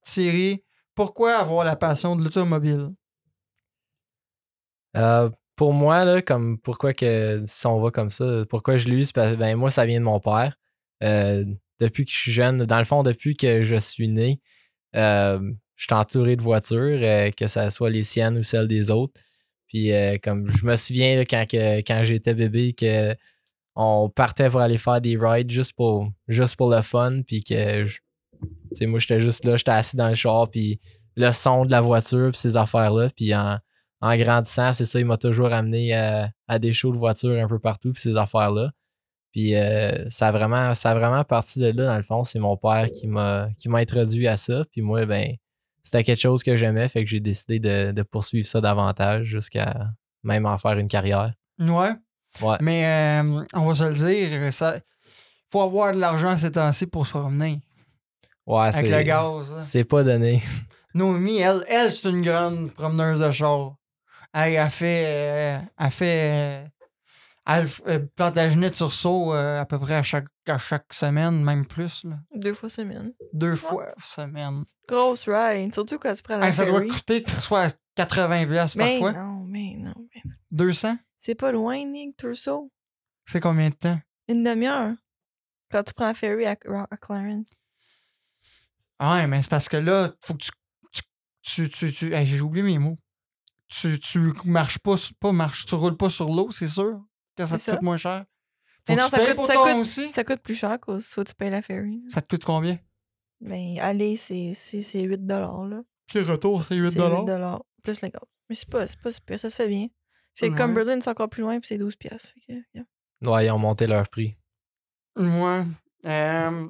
Thierry. 0.04 0.64
Pourquoi 0.96 1.36
avoir 1.36 1.66
la 1.66 1.76
passion 1.76 2.16
de 2.16 2.24
l'automobile? 2.24 2.90
Euh, 4.96 5.30
pour 5.56 5.74
moi, 5.74 6.06
là, 6.06 6.22
comme 6.22 6.58
pourquoi 6.60 6.94
que 6.94 7.44
si 7.46 7.68
on 7.68 7.82
va 7.82 7.92
comme 7.92 8.10
ça, 8.10 8.44
pourquoi 8.50 8.78
je 8.78 8.88
que 8.88 9.36
ben, 9.36 9.56
moi, 9.58 9.72
ça 9.72 9.86
vient 9.86 10.00
de 10.00 10.06
mon 10.06 10.20
père. 10.20 10.58
Euh, 11.04 11.44
depuis 11.80 12.06
que 12.06 12.12
je 12.12 12.16
suis 12.18 12.32
jeune, 12.32 12.66
dans 12.66 12.80
le 12.80 12.86
fond, 12.86 13.04
depuis 13.04 13.36
que 13.36 13.64
je 13.64 13.76
suis 13.76 14.08
né, 14.08 14.40
euh, 14.96 15.40
je 15.76 15.84
suis 15.86 15.94
entouré 15.94 16.36
de 16.38 16.42
voitures, 16.42 17.00
que 17.36 17.48
ce 17.48 17.70
soit 17.70 17.90
les 17.90 18.04
siennes 18.04 18.38
ou 18.38 18.44
celles 18.44 18.68
des 18.68 18.90
autres. 18.90 19.20
Puis 19.68 19.92
comme 20.24 20.50
je 20.50 20.66
me 20.66 20.76
souviens 20.78 21.22
quand, 21.22 21.46
quand 21.52 22.04
j'étais 22.06 22.34
bébé 22.34 22.74
que 22.74 23.16
on 23.76 24.10
partait 24.10 24.50
pour 24.50 24.62
aller 24.62 24.78
faire 24.78 25.02
des 25.02 25.18
rides 25.18 25.52
juste 25.52 25.74
pour, 25.76 26.10
juste 26.30 26.56
pour 26.56 26.70
le 26.70 26.82
fun. 26.82 27.22
Puis 27.28 27.44
que 27.44 27.86
je- 27.86 28.00
sais, 28.78 28.86
moi, 28.86 29.00
j'étais 29.00 29.20
juste 29.20 29.46
là, 29.46 29.56
j'étais 29.56 29.72
assis 29.72 29.98
dans 29.98 30.10
le 30.10 30.16
char, 30.16 30.50
puis 30.50 30.80
le 31.16 31.32
son 31.32 31.66
de 31.66 31.72
la 31.72 31.82
voiture, 31.82 32.32
puis 32.32 32.40
ces 32.40 32.58
affaires-là. 32.58 33.10
Puis 33.16 33.34
en, 33.36 33.58
en 34.02 34.18
grandissant, 34.18 34.74
c'est 34.74 34.86
ça, 34.86 35.00
il 35.00 35.06
m'a 35.06 35.18
toujours 35.18 35.52
amené 35.54 35.94
à, 35.94 36.30
à 36.48 36.60
des 36.60 36.74
shows 36.74 36.92
de 36.92 36.98
voiture 36.98 37.42
un 37.42 37.48
peu 37.48 37.60
partout, 37.60 37.94
puis 37.94 38.02
ces 38.02 38.18
affaires-là. 38.18 38.72
Puis 39.32 39.56
euh, 39.56 40.10
ça, 40.10 40.30
a 40.30 40.32
vraiment, 40.32 40.74
ça 40.76 40.92
a 40.92 40.96
vraiment 40.96 41.24
parti 41.24 41.60
de 41.60 41.68
là, 41.68 41.88
dans 41.88 41.98
le 41.98 42.04
fond. 42.04 42.24
C'est 42.24 42.40
mon 42.40 42.56
père 42.56 42.90
qui 42.90 43.08
m'a 43.08 43.50
qui 43.58 43.68
m'a 43.68 43.80
introduit 43.80 44.28
à 44.30 44.38
ça. 44.38 44.64
Puis 44.72 44.82
moi, 44.82 45.06
ben, 45.06 45.36
c'était 45.84 46.04
quelque 46.04 46.22
chose 46.22 46.42
que 46.42 46.56
j'aimais, 46.56 46.88
fait 46.88 47.04
que 47.04 47.10
j'ai 47.10 47.20
décidé 47.20 47.60
de, 47.60 47.92
de 47.92 48.04
poursuivre 48.04 48.48
ça 48.48 48.62
davantage 48.62 49.26
jusqu'à 49.26 49.90
même 50.24 50.46
en 50.46 50.58
faire 50.58 50.78
une 50.78 50.88
carrière. 50.88 51.34
Ouais. 51.60 51.92
Ouais. 52.42 52.58
Mais 52.62 52.86
euh, 52.86 53.44
on 53.54 53.66
va 53.66 53.76
se 53.76 53.84
le 53.84 53.94
dire, 53.94 54.54
ça 54.54 54.80
faut 55.52 55.62
avoir 55.62 55.94
de 55.94 56.00
l'argent 56.00 56.36
ces 56.36 56.52
temps-ci 56.52 56.88
pour 56.88 57.06
se 57.06 57.12
promener 57.12 57.62
Ouais, 58.48 58.68
avec 58.68 58.76
c'est 58.88 58.98
le 58.98 59.04
gaz. 59.04 59.50
là. 59.52 59.62
c'est 59.62 59.84
pas 59.84 60.04
donné. 60.04 60.42
Noémie, 60.94 61.38
elle, 61.40 61.64
elle 61.68 61.92
c'est 61.92 62.10
une 62.10 62.22
grande 62.22 62.72
promeneuse 62.72 63.20
de 63.20 63.32
char. 63.32 63.76
Elle, 64.34 64.54
elle 64.54 64.70
fait. 64.70 65.04
euh, 65.08 65.60
elle 65.78 65.92
fait. 65.92 66.64
euh, 66.64 66.68
elle 67.48 67.68
euh, 67.88 68.00
Plantagenet 68.16 68.74
sur 68.74 68.92
saut 68.94 69.34
euh, 69.34 69.60
à 69.62 69.66
peu 69.66 69.78
près 69.80 69.96
à 69.96 70.04
chaque, 70.04 70.28
à 70.48 70.58
chaque 70.58 70.94
semaine, 70.94 71.44
même 71.44 71.66
plus. 71.66 72.04
là. 72.04 72.18
Deux 72.34 72.54
fois 72.54 72.70
semaine. 72.70 73.14
Deux 73.34 73.56
fois 73.56 73.94
semaine. 74.04 74.64
Grosse 74.88 75.28
ride, 75.28 75.74
surtout 75.74 75.98
quand 76.00 76.14
tu 76.14 76.22
prends 76.24 76.38
la 76.38 76.48
Hey, 76.48 76.54
ça 76.54 76.66
doit 76.66 76.82
coûter 76.82 77.24
soit 77.40 77.76
80$ 77.98 78.48
piastres 78.48 78.78
Mais 78.78 79.00
parfois. 79.00 79.22
non, 79.24 79.44
mais 79.48 79.76
non, 79.78 79.94
mais 80.14 80.22
non. 80.26 80.32
200? 80.52 80.98
C'est 81.18 81.36
pas 81.36 81.52
loin, 81.52 81.84
Nick, 81.86 82.18
Turso. 82.18 82.72
C'est 83.26 83.40
combien 83.42 83.70
de 83.70 83.76
temps? 83.76 84.00
Une 84.28 84.44
demi-heure. 84.44 84.94
Quand 85.72 85.84
tu 85.84 85.94
prends 85.94 86.06
la 86.08 86.14
ferry 86.14 86.46
à, 86.46 86.52
à 86.92 86.98
Clarence. 86.98 87.56
Ah 89.00 89.16
Ouais, 89.16 89.28
mais 89.28 89.42
c'est 89.42 89.50
parce 89.50 89.68
que 89.70 89.78
là, 89.78 90.12
faut 90.24 90.34
que 90.34 90.40
tu. 90.44 90.52
Tu. 90.92 91.02
tu, 91.42 91.70
tu, 91.70 91.94
tu- 91.94 92.14
hey, 92.14 92.26
j'ai 92.26 92.42
oublié 92.42 92.64
mes 92.64 92.78
mots. 92.80 92.98
Tu, 93.68 94.00
tu 94.00 94.32
marches 94.46 94.80
pas, 94.80 94.96
pas 95.20 95.32
marches, 95.32 95.66
tu 95.66 95.76
roules 95.76 95.98
pas 95.98 96.10
sur 96.10 96.28
l'eau, 96.30 96.52
c'est 96.52 96.68
sûr 96.68 97.02
que 97.36 97.46
ça 97.46 97.56
te 97.58 97.62
C'est 97.62 97.72
coûte 97.72 97.80
ça. 97.82 97.84
moins 97.86 97.98
cher. 97.98 98.26
Faut 98.86 98.94
Mais 98.94 99.02
non, 99.02 99.10
ça 99.10 99.18
coûte- 99.26 99.46
ça 99.48 99.56
coûte- 99.56 99.76
aussi. 99.78 100.12
Ça 100.14 100.24
coûte 100.24 100.40
plus 100.42 100.56
cher 100.56 100.80
que 100.80 101.00
soit 101.00 101.24
tu 101.24 101.34
payes 101.34 101.50
la 101.50 101.62
ferry. 101.62 102.02
Ça 102.10 102.22
te 102.22 102.28
coûte 102.36 102.46
combien? 102.46 102.80
Mais 103.42 103.80
aller, 103.80 104.16
c'est 104.18 104.54
c'est- 104.54 104.82
c'est 104.82 105.02
8 105.02 105.22
là. 105.28 105.82
Puis 106.08 106.20
le 106.20 106.26
retour, 106.26 106.64
c'est 106.64 106.76
8 106.76 106.92
C'est 106.92 107.00
8 107.00 107.62
plus 107.84 108.02
le 108.02 108.08
gaz. 108.10 108.22
Mais 108.50 108.56
c'est 108.56 108.70
pas, 108.70 108.88
c'est 108.88 109.00
pas 109.00 109.12
super, 109.12 109.40
ça 109.40 109.50
se 109.50 109.56
fait 109.56 109.68
bien. 109.68 109.88
C'est 110.36 110.50
Ouais. 110.50 110.56
Cumberland, 110.56 111.02
c'est 111.02 111.10
encore 111.10 111.30
plus 111.30 111.42
loin, 111.42 111.60
puis 111.60 111.68
c'est 111.68 111.78
12 111.78 111.96
piastres. 111.96 112.34
Fait 112.34 112.54
que, 112.54 112.60
yeah. 112.76 112.86
Ouais, 113.26 113.48
ils 113.48 113.52
ont 113.52 113.58
monté 113.60 113.88
leur 113.88 114.08
prix. 114.10 114.38
Moi, 115.16 115.66
euh, 116.06 116.68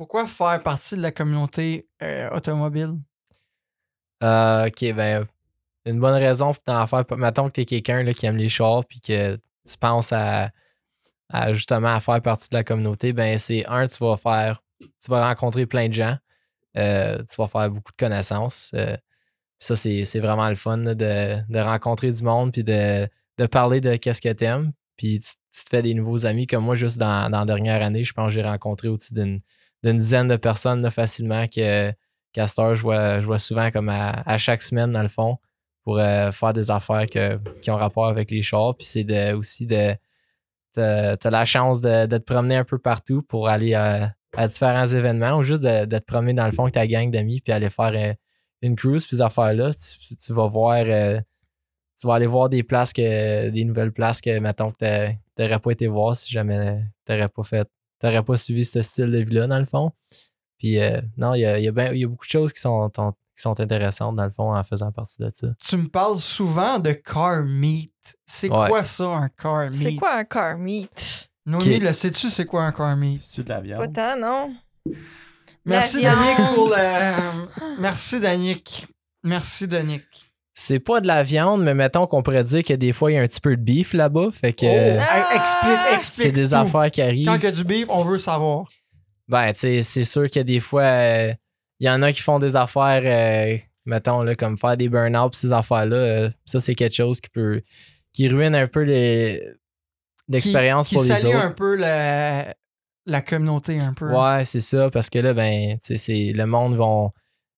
pourquoi 0.00 0.26
faire 0.26 0.62
partie 0.62 0.96
de 0.96 1.02
la 1.02 1.12
communauté 1.12 1.86
euh, 2.02 2.30
automobile? 2.30 2.94
Euh, 4.22 4.66
ok, 4.66 4.94
ben, 4.94 5.26
une 5.84 6.00
bonne 6.00 6.14
raison 6.14 6.54
pour 6.54 6.62
t'en 6.62 6.86
faire. 6.86 7.04
Mettons 7.18 7.48
que 7.48 7.52
t'es 7.52 7.66
quelqu'un 7.66 8.02
là, 8.02 8.14
qui 8.14 8.24
aime 8.24 8.38
les 8.38 8.48
chars 8.48 8.86
puis 8.86 9.02
que 9.02 9.34
tu 9.36 9.76
penses 9.78 10.14
à, 10.14 10.52
justement 11.52 11.94
à 11.94 12.00
faire 12.00 12.22
partie 12.22 12.48
de 12.48 12.54
la 12.54 12.64
communauté, 12.64 13.12
ben, 13.12 13.36
c'est 13.36 13.66
un, 13.66 13.86
tu 13.86 14.02
vas 14.02 14.16
faire, 14.16 14.62
tu 14.80 15.10
vas 15.10 15.28
rencontrer 15.28 15.66
plein 15.66 15.88
de 15.88 15.92
gens, 15.92 16.16
euh, 16.78 17.18
tu 17.28 17.36
vas 17.36 17.46
faire 17.46 17.68
beaucoup 17.68 17.92
de 17.92 17.98
connaissances. 17.98 18.70
euh, 18.72 18.96
puis 19.58 19.66
ça, 19.66 19.76
c'est 19.76 20.20
vraiment 20.20 20.48
le 20.48 20.54
fun 20.54 20.78
de, 20.78 20.94
de 20.94 21.58
rencontrer 21.58 22.10
du 22.10 22.22
monde 22.22 22.52
puis 22.52 22.64
de, 22.64 23.06
de 23.36 23.46
parler 23.46 23.82
de 23.82 23.96
qu'est-ce 23.96 24.22
que 24.22 24.32
t'aimes. 24.32 24.72
Puis 24.96 25.18
tu, 25.18 25.32
tu 25.52 25.64
te 25.66 25.68
fais 25.68 25.82
des 25.82 25.92
nouveaux 25.92 26.24
amis. 26.24 26.46
Comme 26.46 26.64
moi, 26.64 26.74
juste 26.74 26.96
dans, 26.96 27.28
dans 27.30 27.40
la 27.40 27.44
dernière 27.44 27.82
année, 27.82 28.02
je 28.02 28.14
pense 28.14 28.28
que 28.28 28.32
j'ai 28.32 28.42
rencontré 28.42 28.88
au-dessus 28.88 29.12
d'une 29.12 29.42
d'une 29.82 29.96
dizaine 29.98 30.28
de 30.28 30.36
personnes 30.36 30.88
facilement 30.90 31.46
que 31.48 31.92
heure, 32.58 32.74
je 32.74 32.82
vois, 32.82 33.20
je 33.20 33.26
vois 33.26 33.38
souvent 33.38 33.70
comme 33.70 33.88
à, 33.88 34.22
à 34.26 34.38
chaque 34.38 34.62
semaine, 34.62 34.92
dans 34.92 35.02
le 35.02 35.08
fond, 35.08 35.38
pour 35.82 35.98
euh, 35.98 36.30
faire 36.32 36.52
des 36.52 36.70
affaires 36.70 37.06
que- 37.06 37.38
qui 37.60 37.70
ont 37.70 37.76
rapport 37.76 38.06
avec 38.08 38.30
les 38.30 38.42
chars. 38.42 38.76
Puis 38.76 38.86
c'est 38.86 39.32
aussi 39.32 39.66
de. 39.66 39.94
T'as 40.72 41.16
t'as 41.16 41.30
la 41.30 41.44
chance 41.44 41.80
de, 41.80 42.06
de 42.06 42.16
te 42.18 42.22
promener 42.22 42.56
un 42.56 42.64
peu 42.64 42.78
partout 42.78 43.22
pour 43.22 43.48
aller 43.48 43.74
à 44.36 44.46
différents 44.46 44.86
événements 44.86 45.36
ou 45.38 45.42
juste 45.42 45.64
de, 45.64 45.84
te 45.98 46.04
promener 46.04 46.34
dans 46.34 46.46
le 46.46 46.52
fond 46.52 46.62
avec 46.62 46.74
ta 46.74 46.86
gang 46.86 47.10
d'amis 47.10 47.40
puis 47.40 47.52
aller 47.52 47.70
faire 47.70 47.92
euh, 47.94 48.14
une 48.62 48.76
cruise. 48.76 49.04
Puis 49.06 49.16
ces 49.16 49.22
affaires-là, 49.22 49.72
tu, 49.74 50.14
tu 50.16 50.32
vas 50.32 50.46
voir. 50.46 50.76
euh, 50.86 51.20
tu 52.00 52.06
vas 52.06 52.14
aller 52.14 52.26
voir 52.26 52.48
des 52.48 52.62
places 52.62 52.92
que. 52.92 53.48
des 53.50 53.64
nouvelles 53.64 53.92
places 53.92 54.20
que, 54.20 54.38
mettons, 54.38 54.70
que 54.70 54.76
t'a- 54.78 55.12
t'aurais 55.34 55.58
pas 55.58 55.70
été 55.72 55.88
voir 55.88 56.14
si 56.16 56.30
jamais 56.30 56.80
t'aurais 57.04 57.28
pas 57.28 57.42
fait. 57.42 57.68
T'aurais 58.00 58.22
pas 58.24 58.36
suivi 58.36 58.64
ce 58.64 58.82
style 58.82 59.10
de 59.10 59.18
vie-là, 59.18 59.46
dans 59.46 59.58
le 59.58 59.66
fond. 59.66 59.92
Puis 60.58 60.80
euh, 60.80 61.00
non, 61.16 61.34
il 61.34 61.40
y 61.40 61.46
a, 61.46 61.58
il 61.58 61.64
y 61.64 61.68
a 61.68 61.72
ben- 61.72 61.94
il 61.94 62.00
y 62.00 62.04
a 62.04 62.08
beaucoup 62.08 62.26
de 62.26 62.30
choses 62.30 62.52
qui 62.52 62.60
sont, 62.60 62.90
qui 62.90 63.42
sont 63.42 63.58
intéressantes, 63.60 64.16
dans 64.16 64.24
le 64.24 64.30
fond, 64.30 64.54
en 64.54 64.64
faisant 64.64 64.90
partie 64.92 65.16
de 65.22 65.30
ça. 65.32 65.48
Tu 65.58 65.76
me 65.76 65.88
parles 65.88 66.18
souvent 66.20 66.78
de 66.78 66.92
car 66.92 67.42
meet. 67.44 67.92
C'est 68.26 68.50
Ouais. 68.50 68.68
quoi 68.68 68.84
ça, 68.84 69.04
un 69.04 69.28
car 69.28 69.64
meet? 69.70 69.74
C'est 69.74 69.94
quoi 69.96 70.14
un 70.16 70.24
car 70.24 70.58
meet? 70.58 71.28
Noémie, 71.46 71.78
le 71.78 71.92
sais-tu 71.92 72.28
c'est 72.28 72.44
quoi 72.46 72.64
un 72.64 72.72
car 72.72 72.94
meet? 72.96 73.20
C'est-tu 73.22 73.42
de 73.44 73.48
la 73.48 73.56
Pas 73.56 73.60
viande? 73.62 73.94
tant, 73.94 74.16
non? 74.18 74.54
Merci 75.64 76.02
Danick 76.02 76.54
pour 76.54 76.68
le... 76.68 77.80
Merci 77.80 78.20
Danick. 78.20 78.86
Merci 79.22 79.68
Danick. 79.68 80.29
C'est 80.62 80.78
pas 80.78 81.00
de 81.00 81.06
la 81.06 81.22
viande, 81.22 81.62
mais 81.62 81.72
mettons 81.74 82.06
qu'on 82.06 82.22
pourrait 82.22 82.44
dire 82.44 82.62
que 82.62 82.74
des 82.74 82.92
fois, 82.92 83.10
il 83.10 83.14
y 83.14 83.18
a 83.18 83.22
un 83.22 83.26
petit 83.26 83.40
peu 83.40 83.56
de 83.56 83.62
beef 83.62 83.94
là-bas. 83.94 84.28
Fait 84.32 84.52
que 84.52 84.66
Oh, 84.66 84.68
euh, 84.68 84.98
hey, 84.98 85.36
explique, 85.38 85.78
Ah! 85.80 85.94
explique 85.96 86.26
c'est 86.26 86.32
des 86.32 86.48
tout. 86.48 86.54
affaires 86.54 86.90
qui 86.90 87.00
arrivent. 87.00 87.26
Quand 87.26 87.36
il 87.36 87.44
y 87.44 87.46
a 87.46 87.50
du 87.52 87.64
beef, 87.64 87.86
on 87.88 88.04
veut 88.04 88.18
savoir. 88.18 88.66
Ben, 89.26 89.52
tu 89.54 89.60
sais, 89.60 89.82
c'est 89.82 90.04
sûr 90.04 90.28
que 90.30 90.40
des 90.40 90.60
fois, 90.60 90.82
euh, 90.82 91.32
il 91.78 91.86
y 91.86 91.90
en 91.90 92.02
a 92.02 92.12
qui 92.12 92.20
font 92.20 92.38
des 92.38 92.56
affaires, 92.56 93.00
euh, 93.04 93.56
mettons, 93.86 94.20
là, 94.22 94.34
comme 94.34 94.58
faire 94.58 94.76
des 94.76 94.88
burn-out, 94.90 95.32
pis 95.32 95.38
ces 95.38 95.52
affaires-là. 95.52 95.96
euh, 95.96 96.30
ça, 96.44 96.60
c'est 96.60 96.74
quelque 96.74 96.94
chose 96.96 97.20
qui 97.22 97.30
peut. 97.30 97.62
qui 98.12 98.28
ruine 98.28 98.54
un 98.56 98.66
peu 98.66 98.82
les- 98.82 99.40
l'expérience 100.28 100.88
qui, 100.88 100.94
pour 100.96 101.04
qui 101.04 101.10
les 101.10 101.16
salue 101.16 101.34
autres. 101.34 101.44
un 101.44 101.50
peu 101.52 101.76
la, 101.76 102.54
la 103.06 103.20
communauté 103.22 103.78
un 103.80 103.92
peu. 103.94 104.10
Ouais, 104.12 104.44
c'est 104.44 104.60
ça, 104.60 104.90
parce 104.90 105.08
que 105.10 105.20
là, 105.20 105.32
ben, 105.32 105.74
tu 105.78 105.78
sais, 105.82 105.96
c'est- 105.96 106.32
le 106.34 106.44
monde 106.46 106.74
vont. 106.76 107.12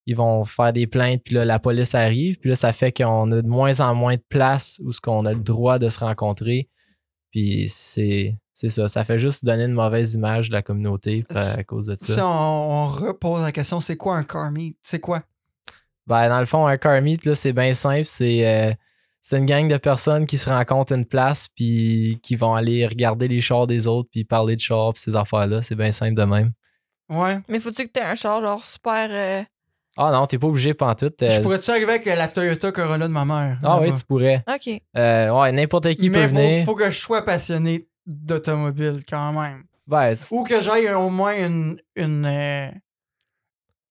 Ils 0.07 0.17
vont 0.17 0.45
faire 0.45 0.73
des 0.73 0.87
plaintes, 0.89 1.23
puis 1.25 1.35
là, 1.35 1.45
la 1.45 1.59
police 1.61 1.95
arrive, 1.95 2.37
puis 2.39 2.49
là, 2.51 2.57
ça 2.57 2.73
fait 2.73 2.91
qu'on 2.93 3.31
a 3.31 3.41
de 3.43 3.47
moins 3.49 3.81
en 3.81 3.95
moins 3.95 4.17
de 4.17 4.25
place 4.29 4.81
où 4.85 4.91
ce 4.93 5.01
qu'on 5.01 5.25
a 5.27 5.33
le 5.33 5.41
droit 5.41 5.79
de 5.79 5.89
se 5.89 6.01
rencontrer. 6.01 6.69
Puis 7.31 7.67
c'est 7.69 8.37
c'est 8.53 8.69
ça, 8.69 8.87
ça 8.89 9.05
fait 9.05 9.19
juste 9.19 9.45
donner 9.45 9.65
une 9.65 9.73
mauvaise 9.73 10.15
image 10.15 10.49
de 10.51 10.55
la 10.55 10.61
communauté 10.63 11.25
à, 11.31 11.35
Si- 11.43 11.59
à 11.61 11.65
cause 11.65 11.87
de 11.87 11.97
Si 11.99 12.13
ça. 12.13 12.27
on, 12.27 12.31
on 12.31 12.87
repose 12.87 13.41
la 13.43 13.53
question, 13.53 13.81
c'est 13.81 13.97
quoi 13.97 14.17
un 14.17 14.25
car 14.25 14.51
meet? 14.51 14.77
C'est 14.83 15.01
quoi? 15.01 15.23
Ben, 16.07 16.29
dans 16.29 16.41
le 16.41 16.47
fond, 16.47 16.67
un 16.67 16.77
car 16.77 17.01
meet, 17.01 17.25
là, 17.25 17.35
c'est 17.35 17.53
bien 17.53 17.73
simple. 17.73 18.05
C'est 18.05 18.47
euh, 18.47 18.75
c'est 19.21 19.39
une 19.39 19.47
gang 19.47 19.69
de 19.69 19.77
personnes 19.77 20.27
qui 20.27 20.37
se 20.37 20.51
rencontrent 20.51 20.93
à 20.93 20.97
une 20.97 21.07
place, 21.07 21.47
puis 21.49 22.19
qui 22.25 22.35
vont 22.35 22.55
aller 22.55 22.85
regarder 22.87 23.29
les 23.29 23.41
chars 23.41 23.69
des 23.69 23.87
autres, 23.87 24.09
puis 24.11 24.25
parler 24.25 24.57
de 24.57 24.61
chars, 24.61 24.93
puis 24.95 25.01
ces 25.03 25.15
affaires-là. 25.15 25.63
C'est 25.63 25.77
bien 25.77 25.93
simple 25.93 26.17
de 26.17 26.25
même. 26.25 26.53
Ouais. 27.09 27.39
Mais 27.49 27.61
faut-tu 27.61 27.87
que 27.87 27.93
t'aies 27.93 28.03
un 28.03 28.17
char 28.17 28.41
genre 28.41 28.65
super. 28.65 29.09
euh, 29.11 29.43
Ah 29.97 30.11
non, 30.13 30.25
t'es 30.27 30.39
pas 30.39 30.47
obligé 30.47 30.73
pantoute. 30.75 31.17
Je 31.21 31.27
euh, 31.27 31.43
pourrais-tu 31.43 31.71
arriver 31.71 31.93
avec 31.93 32.07
la 32.07 32.29
Toyota 32.29 32.73
Corolla 32.73 33.07
de 33.09 33.13
ma 33.13 33.25
mère? 33.25 33.59
Ah 33.63 33.79
oui, 33.81 33.93
tu 33.93 34.05
pourrais. 34.05 34.43
Ok. 34.49 34.81
Euh, 34.97 35.31
ouais, 35.31 35.53
n'importe 35.53 35.93
qui 35.95 36.09
Mais 36.09 36.23
peut 36.27 36.35
venir. 36.35 36.61
faut, 36.65 36.73
faut 36.73 36.77
que 36.79 36.91
je 36.91 36.99
sois 36.99 37.23
passionné 37.25 37.87
d'automobile 38.07 39.03
quand 39.09 39.33
même. 39.33 39.65
Ouais, 39.89 40.17
tu- 40.17 40.23
Ou 40.31 40.45
que 40.45 40.61
j'aille 40.63 40.91
au 40.95 41.11
moins 41.11 41.35
une. 41.47 41.79
une 41.97 42.25
euh, 42.25 42.71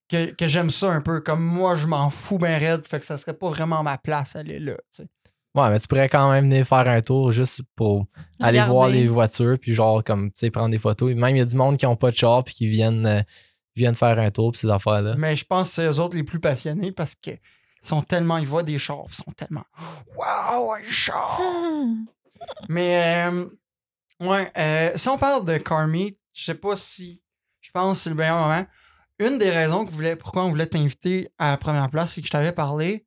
que, 0.09 0.31
que 0.31 0.47
j'aime 0.47 0.69
ça 0.69 0.91
un 0.91 1.01
peu. 1.01 1.21
Comme 1.21 1.43
moi, 1.43 1.75
je 1.75 1.87
m'en 1.87 2.09
fous 2.09 2.37
bien 2.37 2.57
raide. 2.57 2.85
Fait 2.85 2.99
que 2.99 3.05
ça 3.05 3.17
serait 3.17 3.33
pas 3.37 3.49
vraiment 3.49 3.83
ma 3.83 3.97
place 3.97 4.35
aller 4.35 4.59
là. 4.59 4.73
tu 4.93 5.03
sais. 5.03 5.07
ouais, 5.55 5.69
mais 5.69 5.79
tu 5.79 5.87
pourrais 5.87 6.09
quand 6.09 6.31
même 6.31 6.49
venir 6.49 6.65
faire 6.65 6.87
un 6.87 7.01
tour 7.01 7.31
juste 7.31 7.61
pour 7.75 8.07
aller 8.39 8.59
voir 8.61 8.89
les 8.89 9.07
voitures, 9.07 9.57
puis 9.59 9.73
genre, 9.73 10.03
comme, 10.03 10.31
tu 10.31 10.39
sais, 10.39 10.51
prendre 10.51 10.69
des 10.71 10.79
photos. 10.79 11.11
Et 11.11 11.15
même, 11.15 11.35
il 11.35 11.39
y 11.39 11.41
a 11.43 11.45
du 11.45 11.55
monde 11.55 11.77
qui 11.77 11.85
ont 11.85 11.95
pas 11.95 12.11
de 12.11 12.15
char, 12.15 12.43
puis 12.43 12.53
qui 12.55 12.67
viennent, 12.67 13.05
euh, 13.05 13.21
viennent 13.75 13.95
faire 13.95 14.19
un 14.19 14.31
tour, 14.31 14.51
puis 14.51 14.59
ces 14.59 14.69
affaires-là. 14.69 15.15
Mais 15.17 15.35
je 15.35 15.45
pense 15.45 15.69
que 15.69 15.73
c'est 15.75 15.85
eux 15.85 15.99
autres 15.99 16.15
les 16.15 16.23
plus 16.23 16.39
passionnés 16.39 16.91
parce 16.91 17.15
que 17.15 17.31
ils 17.31 17.87
sont 17.87 18.01
tellement. 18.01 18.37
Ils 18.37 18.47
voient 18.47 18.63
des 18.63 18.77
chars. 18.77 19.05
Ils 19.09 19.15
sont 19.15 19.31
tellement. 19.31 19.65
Waouh, 20.15 20.73
un 20.73 20.89
char! 20.89 21.39
Mais, 22.69 23.27
euh, 23.27 23.45
ouais, 24.19 24.51
euh, 24.57 24.91
si 24.95 25.07
on 25.09 25.17
parle 25.17 25.45
de 25.45 25.57
car 25.57 25.87
meet, 25.87 26.19
je 26.33 26.43
sais 26.43 26.55
pas 26.55 26.75
si. 26.75 27.21
Je 27.59 27.69
pense 27.71 27.97
que 27.97 28.03
c'est 28.03 28.09
le 28.09 28.15
meilleur 28.15 28.37
moment. 28.37 28.65
Une 29.19 29.37
des 29.37 29.51
raisons 29.51 29.85
que 29.85 29.91
voulait, 29.91 30.15
pourquoi 30.15 30.45
on 30.45 30.49
voulait 30.49 30.65
t'inviter 30.65 31.29
à 31.37 31.51
la 31.51 31.57
première 31.57 31.89
place, 31.89 32.13
c'est 32.13 32.21
que 32.21 32.27
je 32.27 32.31
t'avais 32.31 32.51
parlé. 32.51 33.05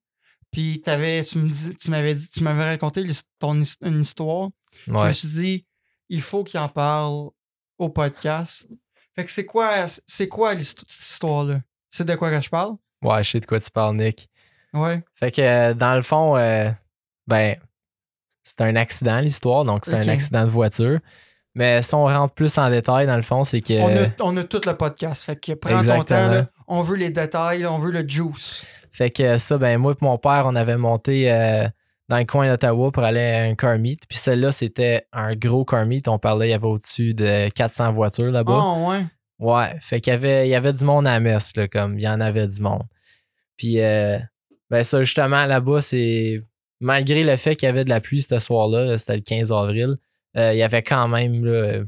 Puis 0.53 0.81
t'avais, 0.81 1.25
tu 1.25 1.39
me 1.39 1.49
dis, 1.51 1.75
tu 1.75 1.91
m'avais 1.91 2.15
dit, 2.15 2.31
tu 2.31 2.45
m'avais 2.45 2.63
raconté 2.63 3.05
ton, 3.41 3.61
une 3.83 4.01
histoire. 4.01 4.51
Je 4.87 4.93
me 4.93 5.13
suis 5.13 5.29
dit, 5.29 5.67
il 6.09 6.23
faut 6.23 6.45
qu'il 6.45 6.61
en 6.61 6.69
parle 6.69 7.31
au 7.79 7.89
podcast. 7.89 8.69
Fait 9.15 9.25
que 9.25 9.31
c'est 9.31 9.45
quoi, 9.45 9.87
c'est 10.07 10.29
quoi 10.29 10.55
cette 10.61 10.83
histoire-là? 10.91 11.61
C'est 11.91 12.05
de 12.05 12.15
quoi 12.15 12.31
que 12.31 12.41
je 12.41 12.51
parle? 12.51 12.75
Ouais, 13.03 13.23
je 13.23 13.31
sais 13.31 13.41
de 13.41 13.47
quoi 13.47 13.61
tu 13.61 13.71
parles, 13.71 13.97
Nick. 13.97 14.29
Ouais. 14.73 15.03
Fait 15.15 15.31
que 15.31 15.41
euh, 15.41 15.75
dans 15.75 15.95
le 15.95 16.03
fond, 16.03 16.37
euh, 16.37 16.71
ben, 17.27 17.57
c'est 18.43 18.61
un 18.61 18.75
accident 18.77 19.21
l'histoire, 19.21 19.65
donc 19.65 19.85
c'est 19.85 19.95
un 19.95 20.09
accident 20.09 20.45
de 20.45 20.51
voiture. 20.51 20.99
Mais 21.55 21.83
si 21.83 21.95
on 21.95 22.05
rentre 22.07 22.35
plus 22.35 22.59
en 22.59 22.69
détail, 22.69 23.07
dans 23.07 23.17
le 23.17 23.23
fond, 23.23 23.45
c'est 23.45 23.61
que. 23.61 23.75
On, 23.75 23.97
a, 23.97 24.09
on 24.21 24.37
a 24.37 24.43
tout 24.43 24.61
le 24.67 24.77
podcast. 24.77 25.23
Fait 25.23 25.37
que 25.37 25.53
prends 25.53 25.85
ton 25.85 26.03
temps, 26.03 26.27
là. 26.27 26.47
On 26.67 26.83
veut 26.83 26.97
les 26.97 27.11
détails, 27.11 27.65
on 27.67 27.79
veut 27.79 27.93
le 27.93 28.07
juice. 28.09 28.67
Fait 28.91 29.11
que 29.11 29.39
ça, 29.39 29.59
ben 29.59 29.79
moi 29.79 29.93
et 29.93 30.05
mon 30.05 30.19
père, 30.19 30.45
on 30.47 30.57
avait 30.57 30.77
monté 30.77 31.31
euh, 31.31 31.69
dans 32.09 32.19
le 32.19 32.25
coin 32.25 32.49
d'Ottawa 32.49 32.91
pour 32.93 33.03
aller 33.03 33.21
à 33.21 33.43
un 33.45 33.55
car 33.55 33.79
meet. 33.79 34.07
Puis 34.09 34.19
celle-là, 34.19 34.53
c'était 34.53 35.07
un 35.13 35.35
gros 35.35 35.65
car 35.65 35.87
meet. 35.87 36.09
On 36.09 36.19
parlait, 36.19 36.49
il 36.49 36.51
y 36.51 36.55
avait 36.55 36.67
au-dessus 36.67 37.15
de 37.15 37.49
400 37.51 37.93
voitures 37.93 38.31
là-bas. 38.31 38.61
Oh, 38.63 38.91
ouais. 38.91 39.05
Ouais, 39.39 39.77
fait 39.81 40.01
qu'il 40.01 40.13
y 40.13 40.17
avait, 40.17 40.47
il 40.47 40.51
y 40.51 40.55
avait 40.55 40.73
du 40.73 40.85
monde 40.85 41.07
à 41.07 41.19
messe, 41.19 41.57
là, 41.57 41.67
comme 41.67 41.99
il 41.99 42.03
y 42.03 42.09
en 42.09 42.21
avait 42.21 42.47
du 42.47 42.61
monde. 42.61 42.85
Puis, 43.57 43.81
euh, 43.81 44.19
ben 44.71 44.83
ça, 44.83 45.03
justement, 45.03 45.45
là-bas, 45.47 45.81
c'est. 45.81 46.43
Malgré 46.81 47.25
le 47.25 47.37
fait 47.37 47.57
qu'il 47.57 47.67
y 47.67 47.71
avait 47.71 47.85
de 47.85 47.89
la 47.89 48.01
pluie 48.01 48.21
ce 48.21 48.39
soir-là, 48.39 48.85
là, 48.85 48.99
c'était 48.99 49.17
le 49.17 49.23
15 49.23 49.53
avril, 49.53 49.97
euh, 50.37 50.53
il 50.53 50.59
y 50.59 50.63
avait 50.63 50.83
quand 50.83 51.09
même 51.09 51.45
là, 51.45 51.83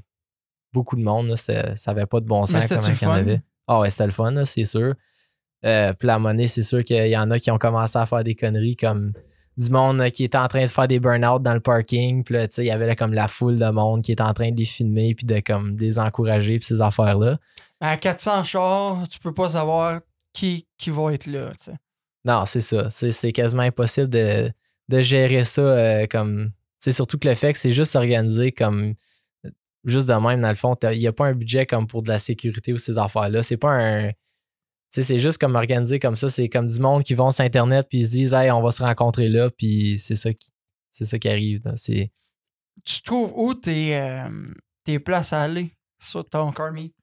beaucoup 0.73 0.97
de 0.97 1.03
monde. 1.03 1.29
là, 1.29 1.37
ça 1.37 1.75
n'avait 1.89 2.07
pas 2.07 2.21
de 2.21 2.27
bon 2.27 2.47
sens 2.47 2.71
le 2.71 2.77
il 2.77 3.03
y 3.03 3.07
en 3.07 3.11
avait. 3.11 3.41
Ah 3.67 3.81
ouais, 3.81 3.91
c'était 3.91 4.07
le 4.07 4.13
fun, 4.13 4.31
là, 4.31 4.45
c'est 4.45 4.65
sûr. 4.65 4.95
Euh, 5.65 5.93
puis 5.93 6.07
la 6.07 6.19
monnaie, 6.19 6.47
c'est 6.47 6.63
sûr 6.63 6.85
qu'il 6.85 7.09
y 7.09 7.17
en 7.17 7.31
a 7.31 7.39
qui 7.39 7.51
ont 7.51 7.59
commencé 7.59 7.99
à 7.99 8.07
faire 8.07 8.23
des 8.23 8.35
conneries 8.35 8.77
comme 8.77 9.13
du 9.57 9.71
monde 9.71 10.01
euh, 10.01 10.11
qui 10.11 10.25
était 10.25 10.39
en 10.39 10.49
train 10.49 10.63
de 10.63 10.69
faire 10.69 10.89
des 10.89 11.01
burn-out 11.01 11.43
dans 11.43 11.55
le 11.55 11.61
parking. 11.61 12.25
Puis 12.25 12.35
là, 12.35 12.47
tu 12.47 12.57
sais, 12.57 12.65
il 12.65 12.69
y 12.69 12.71
avait 12.71 12.87
là, 12.87 12.95
comme 12.95 13.15
la 13.15 13.29
foule 13.29 13.59
de 13.59 13.69
monde 13.71 14.03
qui 14.03 14.13
était 14.13 14.23
en 14.23 14.35
train 14.35 14.51
de 14.51 14.57
les 14.57 14.65
filmer 14.65 15.15
puis 15.15 15.27
de 15.27 15.41
comme 15.41 15.75
des 15.75 15.99
encourager 15.99 16.59
puis 16.59 16.67
ces 16.67 16.81
affaires-là. 16.81 17.39
À 17.81 17.97
400 17.97 18.45
chars, 18.45 19.09
tu 19.09 19.19
peux 19.19 19.35
pas 19.35 19.51
savoir 19.51 20.01
qui, 20.33 20.67
qui 20.79 20.91
va 20.91 21.13
être 21.13 21.27
là. 21.27 21.51
tu 21.59 21.71
sais. 21.71 21.77
Non, 22.25 22.45
c'est 22.45 22.61
ça. 22.61 22.91
C'est 22.91 23.13
c'est 23.13 23.33
quasiment 23.33 23.63
impossible 23.63 24.09
de, 24.09 24.51
de 24.89 25.01
gérer 25.01 25.45
ça 25.45 25.61
euh, 25.61 26.07
comme. 26.07 26.51
C'est 26.79 26.93
surtout 26.93 27.19
que 27.19 27.29
le 27.29 27.35
fait 27.35 27.53
que 27.53 27.59
c'est 27.59 27.73
juste 27.73 27.97
organisé 27.97 28.53
comme. 28.53 28.95
Juste 29.85 30.09
de 30.09 30.15
même, 30.15 30.41
dans 30.41 30.49
le 30.49 30.57
fond, 30.57 30.75
il 30.83 30.99
n'y 30.99 31.07
a 31.07 31.13
pas 31.13 31.27
un 31.27 31.35
budget 31.35 31.65
comme 31.65 31.87
pour 31.87 32.03
de 32.03 32.09
la 32.09 32.19
sécurité 32.19 32.73
ou 32.73 32.79
ces 32.79 32.99
affaires-là. 32.99 33.45
C'est 33.45 33.57
pas 33.57 33.71
un. 33.71 34.11
Tu 34.93 35.03
sais, 35.03 35.03
c'est 35.03 35.19
juste 35.19 35.39
comme 35.39 35.57
organisé 35.57 35.99
comme 35.99 36.17
ça. 36.17 36.29
C'est 36.29 36.49
comme 36.49 36.67
du 36.67 36.79
monde 36.81 37.03
qui 37.03 37.15
vont 37.15 37.31
sur 37.31 37.45
Internet 37.45 37.87
puis 37.91 37.99
ils 38.01 38.07
se 38.07 38.11
disent, 38.13 38.35
hey, 38.35 38.51
on 38.51 38.63
va 38.63 38.71
se 38.71 38.83
rencontrer 38.83 39.29
là, 39.29 39.51
puis 39.51 39.99
c'est 39.99 40.17
ça 40.17 40.33
qui, 40.33 40.49
c'est 40.91 41.05
ça 41.05 41.19
qui 41.19 41.29
arrive. 41.29 41.63
C'est. 41.77 42.11
Tu 42.85 43.03
trouves 43.03 43.33
où 43.37 43.53
tes, 43.55 43.97
euh, 43.97 44.29
tes 44.85 44.99
places 44.99 45.33
à 45.33 45.43
aller 45.43 45.71
sur 45.99 46.29
ton 46.29 46.53
car 46.53 46.73
meet? 46.73 46.95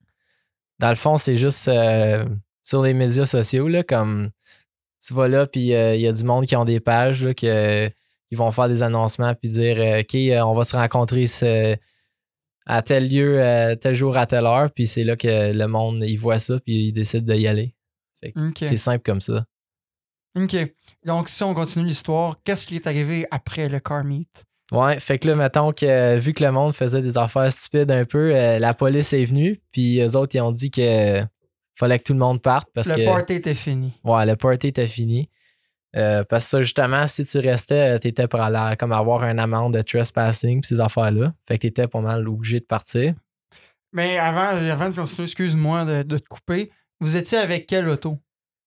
Dans 0.80 0.90
le 0.90 0.96
fond, 0.96 1.18
c'est 1.18 1.38
juste 1.38 1.68
euh, 1.68 2.26
sur 2.64 2.82
les 2.84 2.94
médias 2.94 3.26
sociaux, 3.26 3.68
là, 3.68 3.84
comme 3.84 4.30
tu 5.06 5.14
vas 5.14 5.28
là, 5.28 5.46
puis 5.46 5.74
euh, 5.74 5.96
il 5.96 6.02
y 6.02 6.08
a 6.08 6.12
du 6.14 6.24
monde 6.24 6.46
qui 6.46 6.56
ont 6.56 6.66
des 6.66 6.80
pages, 6.80 7.24
là, 7.26 7.34
que- 7.34 7.90
qui 8.30 8.36
vont 8.36 8.52
faire 8.52 8.70
des 8.70 8.82
annoncements, 8.82 9.36
puis 9.36 9.50
dire 9.50 10.00
OK, 10.00 10.16
on 10.44 10.54
va 10.54 10.64
se 10.64 10.76
rencontrer 10.76 11.28
ce- 11.28 11.76
à 12.66 12.82
tel 12.82 13.10
lieu, 13.10 13.42
euh, 13.42 13.76
tel 13.76 13.96
jour, 13.96 14.18
à 14.18 14.26
telle 14.26 14.46
heure, 14.46 14.72
puis 14.72 14.88
c'est 14.88 15.04
là 15.04 15.16
que 15.16 15.52
le 15.52 15.68
monde, 15.68 16.04
il 16.08 16.18
voit 16.18 16.40
ça, 16.40 16.60
puis 16.60 16.88
il 16.88 16.92
décide 16.94 17.30
d'y 17.30 17.48
aller. 17.48 17.76
C'est 18.56 18.78
simple 18.78 19.04
comme 19.04 19.22
ça. 19.22 19.46
OK. 20.36 20.56
Donc, 21.06 21.30
si 21.30 21.44
on 21.44 21.54
continue 21.54 21.86
l'histoire, 21.86 22.38
qu'est-ce 22.44 22.66
qui 22.66 22.76
est 22.76 22.88
arrivé 22.88 23.28
après 23.32 23.70
le 23.70 23.80
car 23.80 24.04
meet? 24.04 24.46
Ouais, 24.72 25.00
fait 25.00 25.20
que 25.20 25.28
là, 25.28 25.36
mettons 25.36 25.72
que 25.72 25.86
euh, 25.86 26.18
vu 26.18 26.34
que 26.34 26.44
le 26.44 26.52
monde 26.52 26.74
faisait 26.74 27.02
des 27.02 27.18
affaires 27.18 27.52
stupides 27.52 27.92
un 27.92 28.06
peu, 28.06 28.34
euh, 28.34 28.58
la 28.58 28.74
police 28.74 29.14
est 29.14 29.26
venue, 29.26 29.62
puis 29.72 30.00
eux 30.02 30.16
autres, 30.16 30.36
ils 30.36 30.42
ont 30.42 30.52
dit 30.52 30.72
que 30.72 31.24
fallait 31.76 32.00
que 32.00 32.04
tout 32.06 32.14
le 32.14 32.20
monde 32.20 32.42
parte 32.42 32.70
parce 32.74 32.90
le 32.90 32.96
que. 32.96 33.06
party 33.06 33.34
était 33.34 33.54
fini. 33.54 33.92
Ouais, 34.04 34.26
le 34.26 34.36
party 34.36 34.68
était 34.68 34.88
fini. 34.88 35.30
Euh, 35.96 36.24
parce 36.24 36.46
que 36.46 36.50
ça, 36.50 36.62
justement, 36.62 37.06
si 37.08 37.24
tu 37.26 37.38
restais, 37.40 37.96
euh, 37.96 37.98
t'étais 38.00 38.28
pour 38.28 38.42
aller 38.42 38.76
comme 38.78 38.92
avoir 38.92 39.24
un 39.24 39.38
amende 39.38 39.76
de 39.76 39.82
trespassing 39.82 40.62
pis 40.62 40.68
ces 40.68 40.80
affaires-là. 40.80 41.34
Fait 41.48 41.58
que 41.58 41.62
t'étais 41.62 41.88
pas 41.88 42.02
mal 42.02 42.28
obligé 42.28 42.60
de 42.60 42.66
partir. 42.66 43.14
Mais 43.94 44.18
avant, 44.18 44.58
avant 44.72 44.90
de 44.90 44.96
continuer, 44.96 45.26
excuse-moi 45.26 45.86
de, 45.86 46.04
de 46.04 46.18
te 46.18 46.28
couper, 46.28 46.72
vous 47.00 47.16
étiez 47.16 47.38
avec 47.38 47.68
quel 47.68 47.88
auto? 47.88 48.18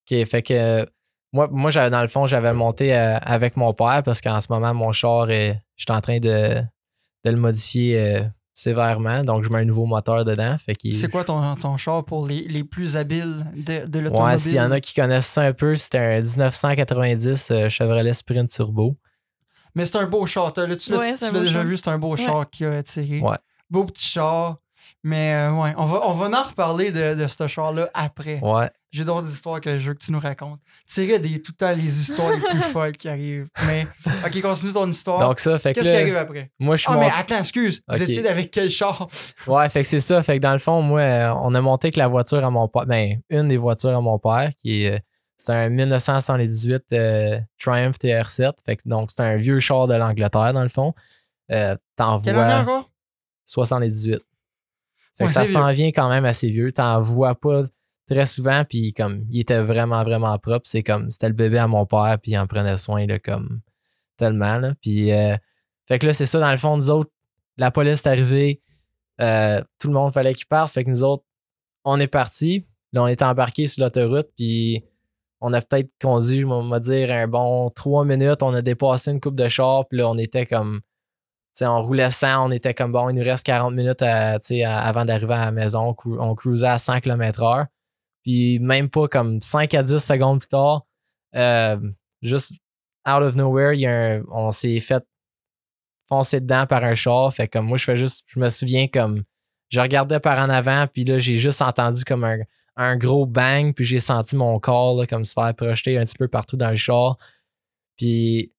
OK, 0.09 0.25
fait 0.25 0.43
que 0.43 0.55
euh, 0.55 0.87
moi, 1.33 1.49
moi 1.51 1.71
j'avais 1.71 1.91
dans 1.91 2.03
le 2.03 2.09
fond, 2.09 2.27
j'avais 2.27 2.53
monté 2.53 2.95
euh, 2.95 3.19
avec 3.19 3.57
mon 3.57 3.75
père 3.75 4.03
parce 4.05 4.21
qu'en 4.21 4.41
ce 4.41 4.47
moment, 4.51 4.73
mon 4.73 4.93
char, 4.93 5.27
euh, 5.29 5.53
j'étais 5.77 5.93
en 5.93 6.01
train 6.01 6.19
de, 6.19 6.63
de 7.25 7.31
le 7.31 7.37
modifier 7.37 8.21
sévèrement. 8.57 9.23
Donc, 9.23 9.45
je 9.45 9.51
mets 9.51 9.59
un 9.61 9.65
nouveau 9.65 9.85
moteur 9.87 10.25
dedans. 10.25 10.57
Fait 10.59 10.75
qu'il- 10.75 10.97
C'est 10.97 11.09
quoi 11.11 11.23
ton, 11.23 11.55
ton 11.57 11.77
char 11.77 12.05
pour 12.05 12.27
les, 12.27 12.41
les 12.49 12.65
plus 12.65 12.97
habiles 12.97 13.45
de, 13.55 13.87
de 13.87 13.99
l'automobile? 14.01 14.27
Ouais, 14.33 14.37
s'il 14.39 14.55
y 14.55 14.61
en 14.61 14.71
a 14.73 14.81
qui 14.81 14.95
connaissent 14.95 15.27
ça 15.29 15.43
un 15.43 15.53
peu, 15.53 15.77
c'était 15.77 15.99
un 15.99 16.21
1990 16.23 17.51
euh, 17.51 17.69
Chevrolet 17.69 18.13
Sprint 18.15 18.51
Turbo. 18.51 18.97
Mais 19.75 19.85
c'est 19.85 19.97
un 19.99 20.07
beau 20.07 20.25
char. 20.27 20.53
là, 20.57 20.75
tu 20.77 20.91
l'as 20.91 20.99
Ouais, 20.99 21.13
déjà 21.13 21.53
char. 21.53 21.65
vu, 21.65 21.77
c'est 21.77 21.89
un 21.89 21.99
beau 21.99 22.13
Ouais. 22.13 22.17
char 22.25 22.49
qui 22.51 22.65
a 22.65 22.73
attiré. 22.79 23.21
Ouais. 23.21 23.37
Beau 23.69 23.85
petit 23.85 24.07
char. 24.09 24.57
Mais 25.09 25.35
euh, 25.35 25.53
ouais, 25.53 25.73
on 25.77 25.85
va, 25.85 26.01
on 26.09 26.13
va 26.15 26.27
en 26.41 26.43
reparler 26.49 26.91
de, 26.91 27.15
de 27.15 27.27
ce 27.29 27.47
char-là 27.47 27.89
après. 27.95 28.41
Ouais. 28.43 28.69
J'ai 28.91 29.05
d'autres 29.05 29.29
histoires 29.31 29.61
que 29.61 29.79
je 29.79 29.87
veux 29.89 29.95
que 29.95 30.05
tu 30.05 30.11
nous 30.11 30.19
racontes. 30.19 30.59
Tirer 30.85 31.21
des, 31.21 31.41
tout 31.41 31.53
le 31.53 31.57
temps 31.65 31.73
les 31.73 32.01
histoires 32.01 32.33
les 32.33 32.41
plus 32.41 32.61
folles 32.73 32.91
qui 32.97 33.09
arrivent. 33.09 33.47
Mais, 33.69 33.87
ok, 34.27 34.43
continue 34.43 34.73
ton 34.73 34.91
histoire. 34.91 35.21
Donc, 35.29 35.39
ça, 35.39 35.61
fait 35.61 35.75
que 35.75 35.79
Qu'est-ce 35.79 35.93
qui 35.93 35.97
arrive 35.97 36.17
après? 36.17 36.51
moi, 36.59 36.75
je 36.75 36.83
suis 36.83 36.91
Ah, 36.93 36.97
mais 36.99 37.09
attends, 37.15 37.39
excuse. 37.39 37.83
Vous 37.87 37.95
Ok. 38.03 38.09
étiez 38.09 38.27
avec 38.27 38.51
quel 38.51 38.69
char? 38.69 39.07
Ouais, 39.47 39.69
fait 39.69 39.83
que 39.83 39.89
c'est 39.89 40.01
ça. 40.01 40.21
Fait 40.25 40.39
que 40.39 40.43
dans 40.43 40.55
le 40.55 40.59
fond, 40.59 40.83
moi, 40.83 41.01
euh, 41.01 41.33
on 41.41 41.55
a 41.55 41.61
monté 41.61 41.87
avec 41.87 41.97
la 41.97 42.09
voiture 42.09 42.45
à 42.45 42.51
mon 42.51 42.67
père. 42.67 42.87
Ben, 42.87 43.21
une 43.31 43.47
des 43.47 43.59
voitures 43.59 43.97
à 43.97 44.01
mon 44.01 44.19
père, 44.19 44.51
qui 44.61 44.83
est. 44.83 44.95
euh, 44.97 44.99
c'est 45.37 45.53
un 45.53 45.69
1978 45.69 46.83
euh, 46.95 47.39
Triumph 47.61 47.97
TR7. 48.03 48.55
Fait 48.65 48.75
que 48.77 48.83
donc, 48.89 49.11
c'est 49.15 49.23
un 49.23 49.37
vieux 49.37 49.61
char 49.61 49.87
de 49.87 49.95
l'Angleterre, 49.95 50.53
dans 50.53 50.63
le 50.65 50.69
fond. 50.69 50.95
Euh, 51.53 51.77
T'en 51.95 52.19
Quelle 52.19 52.37
année 52.41 52.55
encore? 52.55 52.91
78. 53.45 54.21
Fait 55.17 55.25
Ouais, 55.25 55.29
que 55.29 55.33
ça 55.33 55.45
s'en 55.45 55.71
vient 55.73 55.89
quand 55.89 56.09
même 56.09 56.25
assez 56.25 56.49
vieux. 56.49 56.73
T'en 56.73 57.01
vois 57.01 57.35
pas 57.35 57.63
très 58.07 58.27
souvent, 58.27 58.65
puis 58.69 58.93
comme, 58.93 59.25
il 59.31 59.41
était 59.41 59.61
vraiment, 59.61 60.03
vraiment 60.05 60.39
propre. 60.39 60.67
C'est 60.67 60.83
comme, 60.83 61.11
c'était 61.11 61.29
le 61.29 61.35
bébé 61.35 61.59
à 61.59 61.67
mon 61.67 61.87
père, 61.87 62.19
puis 62.23 62.33
il 62.33 62.39
en 62.39 62.47
prenait 62.47 62.77
soin, 62.77 63.07
là, 63.07 63.19
comme, 63.19 63.61
tellement, 64.17 64.59
là. 64.59 64.75
Puis, 64.81 65.13
euh, 65.13 65.37
fait 65.87 65.99
que 65.99 66.07
là, 66.07 66.13
c'est 66.13 66.27
ça, 66.27 66.39
dans 66.39 66.51
le 66.51 66.57
fond, 66.57 66.77
nous 66.77 66.91
autres, 66.91 67.11
la 67.57 67.71
police 67.71 68.05
est 68.05 68.09
arrivée, 68.09 68.63
euh, 69.21 69.63
tout 69.81 69.89
le 69.89 69.95
monde 69.95 70.13
fallait 70.13 70.35
qu'il 70.35 70.47
parte. 70.47 70.73
Fait 70.73 70.85
que 70.85 70.91
nous 70.91 71.03
autres, 71.03 71.25
on 71.85 71.99
est 72.01 72.07
partis. 72.07 72.67
Là, 72.93 73.03
on 73.03 73.07
était 73.07 73.25
embarqués 73.25 73.67
sur 73.67 73.85
l'autoroute, 73.85 74.29
puis 74.37 74.85
on 75.41 75.53
a 75.53 75.61
peut-être 75.61 75.91
conduit, 76.01 76.45
on 76.45 76.69
va 76.69 76.81
dire, 76.81 77.11
un 77.11 77.29
bon 77.29 77.71
trois 77.71 78.05
minutes. 78.05 78.43
On 78.43 78.55
a 78.55 78.63
dépassé 78.63 79.11
une 79.11 79.21
coupe 79.21 79.37
de 79.37 79.49
char, 79.49 79.87
puis 79.89 79.99
là, 79.99 80.09
on 80.09 80.19
était 80.19 80.47
comme. 80.47 80.81
On 81.63 81.83
roulait 81.83 82.11
100, 82.11 82.47
on 82.49 82.51
était 82.51 82.75
comme 82.75 82.93
bon, 82.93 83.09
il 83.09 83.15
nous 83.15 83.25
reste 83.25 83.47
40 83.47 83.73
minutes 83.75 84.03
avant 84.03 85.05
d'arriver 85.05 85.35
à 85.35 85.47
la 85.47 85.53
maison. 85.53 85.89
On 85.89 85.95
cru- 85.95 86.19
On 86.21 86.35
cruisait 86.35 86.67
à 86.67 86.79
100 86.79 87.01
km/h. 87.01 87.67
Puis 88.23 88.59
même 88.59 88.91
pas 88.91 89.09
comme 89.09 89.41
5 89.41 89.73
à 89.75 89.83
10 89.83 89.99
secondes 89.99 90.41
plus 90.41 90.49
tard, 90.49 90.85
euh, 91.35 91.79
juste 92.23 92.55
out 93.09 93.23
of 93.23 93.37
nowhere, 93.37 93.75
y 93.75 93.87
a 93.87 94.21
on 94.31 94.51
s'est 94.51 94.81
fait 94.81 95.05
foncer 96.09 96.41
dedans 96.41 96.67
par 96.67 96.85
un 96.85 96.95
char. 96.95 97.33
Fait 97.33 97.49
comme 97.49 97.67
moi, 97.67 97.79
je 97.79 97.85
fais 97.85 97.97
juste, 97.97 98.25
je 98.27 98.39
me 98.41 98.49
souviens 98.49 98.89
comme, 98.89 99.23
je 99.69 99.81
regardais 99.81 100.21
par 100.21 100.39
en 100.39 100.51
avant, 100.51 100.87
puis 100.93 101.05
là, 101.05 101.19
j'ai 101.19 101.37
juste 101.39 101.63
entendu 101.63 102.05
comme 102.05 102.25
un, 102.25 102.39
un 102.77 102.97
gros 102.97 103.27
bang, 103.27 103.73
puis 103.75 103.85
j'ai 103.85 104.01
senti 104.01 104.37
mon 104.37 104.59
corps 104.61 105.07
comme 105.07 105.25
se 105.25 105.33
faire 105.33 105.55
projeter 105.55 105.97
un 105.99 106.05
petit 106.05 106.17
peu 106.19 106.29
partout 106.29 106.57
dans 106.57 106.71
le 106.71 106.77
char. 106.77 107.17
Puis 107.97 108.53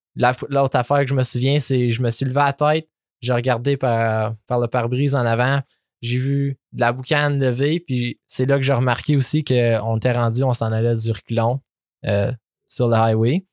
l'autre 0.50 0.76
affaire 0.76 1.00
que 1.00 1.08
je 1.08 1.14
me 1.14 1.24
souviens, 1.24 1.60
c'est 1.60 1.90
je 1.90 2.02
me 2.02 2.10
suis 2.10 2.26
levé 2.26 2.40
à 2.40 2.46
la 2.48 2.54
tête, 2.54 2.90
j'ai 3.22 3.34
regardé 3.34 3.78
par, 3.78 4.36
par 4.48 4.60
le 4.60 4.68
pare-brise 4.68 5.16
en 5.16 5.26
avant, 5.26 5.62
j'ai 6.02 6.18
vu 6.18 6.58
de 6.74 6.80
la 6.82 6.92
boucane 6.92 7.40
levée, 7.40 7.80
puis 7.80 8.20
c'est 8.28 8.46
là 8.46 8.58
que 8.58 8.64
j'ai 8.64 8.74
remarqué 8.74 9.16
aussi 9.16 9.44
qu'on 9.44 9.98
était 9.98 10.12
rendu, 10.12 10.44
on 10.44 10.54
s'en 10.54 10.72
allait 10.72 10.96
du 10.96 11.12
reculon 11.12 11.62
euh, 12.06 12.32
sur 12.68 12.88
le 12.88 12.96
highway. 12.96 13.46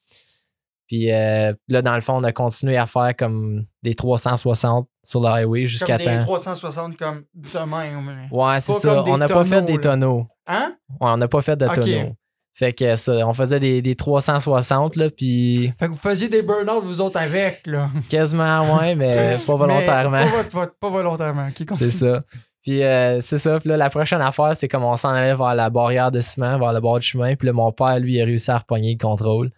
Puis 0.87 1.11
euh, 1.11 1.55
là, 1.68 1.83
dans 1.83 1.94
le 1.94 2.03
fond, 2.03 2.14
on 2.14 2.24
a 2.24 2.33
continué 2.33 2.77
à 2.77 2.87
faire 2.87 3.16
comme 3.16 3.64
des 3.83 3.94
360 3.94 4.87
sur 5.03 5.20
le 5.20 5.29
highway 5.29 5.66
jusqu'à 5.66 5.96
Comme 5.96 6.07
des 6.07 6.18
temps. 6.18 6.24
360 6.24 6.96
comme 6.96 7.24
de 7.35 7.59
même. 7.59 8.29
Ouais, 8.31 8.61
c'est 8.61 8.74
ça. 8.74 9.03
On 9.05 9.16
n'a 9.16 9.29
pas 9.29 9.44
fait 9.44 9.62
des 9.62 9.79
tonneaux. 9.79 10.27
Hein? 10.46 10.77
Ouais, 11.00 11.09
on 11.11 11.16
n'a 11.16 11.29
pas 11.29 11.40
fait 11.40 11.57
de 11.57 11.66
tonneaux. 11.66 12.14
Fait 12.56 12.72
que 12.72 12.94
ça, 12.94 13.26
on 13.26 13.32
faisait 13.32 13.58
des, 13.58 13.82
des 13.82 13.96
360, 13.96 14.94
là, 14.94 15.10
puis 15.10 15.72
Fait 15.78 15.86
que 15.86 15.90
vous 15.90 15.96
faisiez 15.96 16.28
des 16.28 16.40
burn-out 16.42 16.84
vous 16.84 17.00
autres 17.00 17.18
avec, 17.18 17.66
là. 17.66 17.90
quasiment, 18.08 18.78
ouais, 18.78 18.94
mais 18.94 19.36
pas 19.46 19.56
volontairement. 19.56 20.24
Mais 20.24 20.30
pas, 20.30 20.64
vo- 20.66 20.72
pas 20.80 20.88
volontairement. 20.90 21.48
C'est 21.74 21.90
ça. 21.90 22.20
Puis 22.62 22.82
euh, 22.84 23.20
c'est 23.20 23.38
ça. 23.38 23.58
Puis 23.58 23.68
là, 23.68 23.76
la 23.76 23.90
prochaine 23.90 24.20
affaire, 24.22 24.54
c'est 24.56 24.68
comme 24.68 24.84
on 24.84 24.96
s'en 24.96 25.10
allait 25.10 25.34
vers 25.34 25.54
la 25.56 25.68
barrière 25.68 26.12
de 26.12 26.20
ciment, 26.20 26.56
vers 26.58 26.72
le 26.72 26.80
bord 26.80 27.00
du 27.00 27.06
chemin. 27.06 27.34
Puis 27.34 27.46
là, 27.46 27.52
mon 27.52 27.72
père, 27.72 27.98
lui, 27.98 28.14
il 28.14 28.22
a 28.22 28.24
réussi 28.24 28.50
à 28.52 28.58
repogner 28.58 28.92
le 28.92 28.98
contrôle 29.04 29.50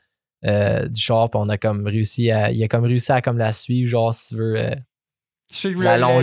euh, 0.47 0.89
du 0.89 1.01
char. 1.01 1.29
Puis 1.31 1.39
on 1.41 1.49
a 1.51 1.59
comme 1.59 1.87
réussi 1.87 2.31
à. 2.31 2.51
Il 2.51 2.65
a 2.65 2.69
comme 2.69 2.85
réussi 2.85 3.13
à 3.13 3.21
comme 3.21 3.37
la 3.39 3.53
suivre, 3.53 3.89
genre, 3.91 4.13
si 4.15 4.29
tu 4.31 4.37
veux, 4.37 4.57
euh, 4.57 4.75
vous 5.75 5.83
La 5.83 5.99
la- 5.99 6.07
la- 6.09 6.17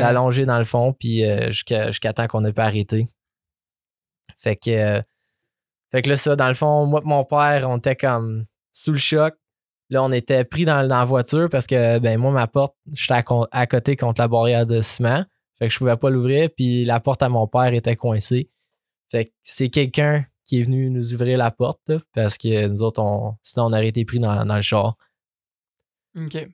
dans- 0.00 0.12
dans 0.46 0.58
le 0.58 0.64
fond, 0.64 0.94
puis 0.98 1.24
euh, 1.24 1.48
jusqu'à 1.48 1.88
jusqu'à 1.88 2.12
temps 2.14 2.26
qu'on 2.26 2.40
n'ait 2.40 2.52
pas 2.54 2.64
arrêté. 2.64 3.06
Fait 4.38 4.56
que. 4.56 5.02
Fait 5.90 6.02
que 6.02 6.10
là, 6.10 6.16
ça, 6.16 6.36
dans 6.36 6.48
le 6.48 6.54
fond, 6.54 6.86
moi 6.86 7.00
et 7.02 7.08
mon 7.08 7.24
père, 7.24 7.68
on 7.68 7.78
était 7.78 7.96
comme 7.96 8.44
sous 8.72 8.92
le 8.92 8.98
choc. 8.98 9.34
Là, 9.90 10.02
on 10.02 10.12
était 10.12 10.44
pris 10.44 10.66
dans, 10.66 10.86
dans 10.86 10.98
la 10.98 11.04
voiture 11.06 11.48
parce 11.48 11.66
que, 11.66 11.98
ben, 11.98 12.18
moi, 12.18 12.30
ma 12.30 12.46
porte, 12.46 12.76
j'étais 12.92 13.14
à, 13.14 13.24
à 13.52 13.66
côté 13.66 13.96
contre 13.96 14.20
la 14.20 14.28
barrière 14.28 14.66
de 14.66 14.82
ciment. 14.82 15.24
Fait 15.58 15.68
que 15.68 15.72
je 15.72 15.78
pouvais 15.78 15.96
pas 15.96 16.10
l'ouvrir, 16.10 16.50
puis 16.54 16.84
la 16.84 17.00
porte 17.00 17.22
à 17.22 17.28
mon 17.28 17.46
père 17.48 17.72
était 17.72 17.96
coincée. 17.96 18.50
Fait 19.10 19.24
que 19.24 19.30
c'est 19.42 19.70
quelqu'un 19.70 20.24
qui 20.44 20.60
est 20.60 20.62
venu 20.62 20.90
nous 20.90 21.14
ouvrir 21.14 21.38
la 21.38 21.50
porte, 21.50 21.80
là, 21.88 21.98
parce 22.14 22.36
que 22.36 22.68
nous 22.68 22.82
autres, 22.82 23.02
on, 23.02 23.36
sinon, 23.42 23.66
on 23.66 23.72
aurait 23.72 23.88
été 23.88 24.04
pris 24.04 24.18
dans, 24.18 24.44
dans 24.44 24.56
le 24.56 24.62
char. 24.62 24.96
Ok. 26.16 26.48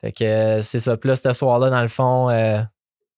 Fait 0.00 0.12
que 0.12 0.24
euh, 0.24 0.60
c'est 0.60 0.78
ça. 0.78 0.96
Puis 0.96 1.08
là, 1.08 1.16
ce 1.16 1.32
soir-là, 1.32 1.70
dans 1.70 1.82
le 1.82 1.88
fond, 1.88 2.28
euh, 2.28 2.62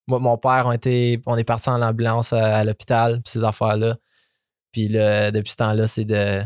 moi, 0.07 0.21
mon 0.21 0.39
père, 0.39 0.65
on, 0.67 0.73
était, 0.73 1.21
on 1.27 1.37
est 1.37 1.45
parti 1.45 1.69
en 1.69 1.83
ambulance 1.83 2.33
à, 2.33 2.59
à 2.59 2.65
l'hôpital, 2.65 3.21
puis 3.23 3.33
ces 3.33 3.45
affaires-là. 3.45 3.97
Puis 4.73 4.89
là, 4.89 5.31
depuis 5.31 5.51
ce 5.51 5.57
temps-là, 5.57 5.87
c'est 5.87 6.05
de 6.05 6.43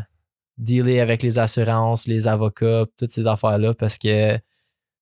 dealer 0.57 0.99
avec 0.99 1.23
les 1.23 1.39
assurances, 1.39 2.07
les 2.07 2.27
avocats, 2.27 2.85
toutes 2.97 3.11
ces 3.11 3.27
affaires-là, 3.27 3.73
parce 3.73 3.97
que 3.97 4.37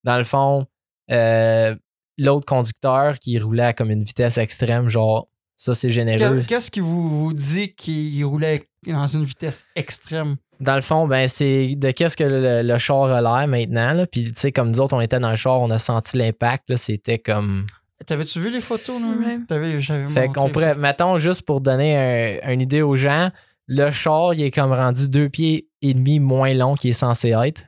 dans 0.04 0.18
le 0.18 0.24
fond, 0.24 0.66
euh, 1.12 1.76
l'autre 2.18 2.46
conducteur 2.46 3.20
qui 3.20 3.38
roulait 3.40 3.64
à 3.64 3.74
comme 3.74 3.92
une 3.92 4.04
vitesse 4.04 4.38
extrême, 4.38 4.90
genre, 4.90 5.28
ça, 5.58 5.76
c'est 5.76 5.90
généreux. 5.92 6.42
Que- 6.42 6.48
Qu'est-ce 6.48 6.72
qui 6.72 6.80
vous, 6.80 7.08
vous 7.10 7.34
dit 7.34 7.76
qu'il 7.76 8.24
roulait 8.26 8.68
dans 8.88 9.08
une 9.08 9.24
vitesse 9.26 9.66
extrême? 9.76 10.38
Dans 10.60 10.76
le 10.76 10.82
fond, 10.82 11.08
ben 11.08 11.28
c'est 11.28 11.76
de 11.76 11.90
qu'est-ce 11.92 12.16
que 12.16 12.24
le, 12.24 12.62
le 12.64 12.78
char 12.78 13.06
a 13.06 13.22
l'air 13.22 13.48
maintenant. 13.48 13.94
Là. 13.94 14.06
Puis, 14.08 14.26
tu 14.26 14.34
sais, 14.36 14.52
comme 14.52 14.70
nous 14.70 14.80
autres, 14.80 14.96
on 14.96 15.02
était 15.02 15.20
dans 15.20 15.30
le 15.32 15.36
char, 15.36 15.60
on 15.60 15.70
a 15.72 15.80
senti 15.80 16.18
l'impact. 16.18 16.70
là, 16.70 16.78
C'était 16.78 17.20
comme. 17.20 17.66
T'avais-tu 18.06 18.40
vu 18.40 18.50
les 18.50 18.62
photos. 18.62 19.02
T'avais, 19.48 19.80
j'avais 19.82 20.08
Fait 20.08 20.28
qu'on 20.28 20.50
pourrait, 20.50 20.76
mettons, 20.76 21.18
juste 21.20 21.44
pour 21.44 21.62
donner 21.62 21.96
un- 22.44 22.52
une 22.52 22.62
idée 22.62 22.82
aux 22.82 22.98
gens, 22.98 23.30
le 23.68 23.92
char, 23.92 24.34
il 24.34 24.42
est 24.44 24.52
comme 24.52 24.72
rendu 24.74 25.08
deux 25.08 25.30
pieds 25.30 25.68
et 25.82 25.94
demi 25.94 26.20
moins 26.20 26.54
long 26.54 26.76
qu'il 26.76 26.90
est 26.90 26.94
censé 26.94 27.30
être. 27.30 27.64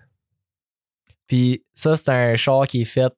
Puis 1.28 1.64
ça, 1.74 1.96
c'est 1.96 2.10
un 2.10 2.36
char 2.36 2.68
qui 2.68 2.82
est 2.82 2.86
fait 2.86 3.12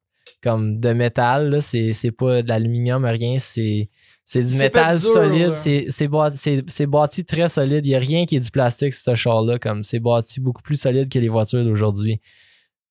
comme 0.43 0.79
de 0.79 0.93
métal. 0.93 1.49
là. 1.49 1.61
C'est, 1.61 1.93
c'est 1.93 2.11
pas 2.11 2.41
de 2.41 2.49
l'aluminium, 2.49 3.03
rien. 3.05 3.37
C'est, 3.39 3.89
c'est 4.23 4.43
du 4.43 4.55
métal 4.55 4.99
dur, 4.99 5.09
solide. 5.11 5.53
C'est, 5.55 5.85
c'est, 5.89 6.07
bâti, 6.07 6.37
c'est, 6.37 6.63
c'est 6.67 6.85
bâti 6.87 7.25
très 7.25 7.47
solide. 7.49 7.85
Il 7.85 7.89
n'y 7.89 7.95
a 7.95 7.99
rien 7.99 8.25
qui 8.25 8.35
est 8.35 8.39
du 8.39 8.51
plastique 8.51 8.93
sur 8.93 9.11
ce 9.11 9.15
char-là. 9.15 9.57
Comme 9.59 9.83
c'est 9.83 9.99
bâti 9.99 10.39
beaucoup 10.39 10.61
plus 10.61 10.79
solide 10.79 11.09
que 11.09 11.19
les 11.19 11.29
voitures 11.29 11.63
d'aujourd'hui. 11.63 12.21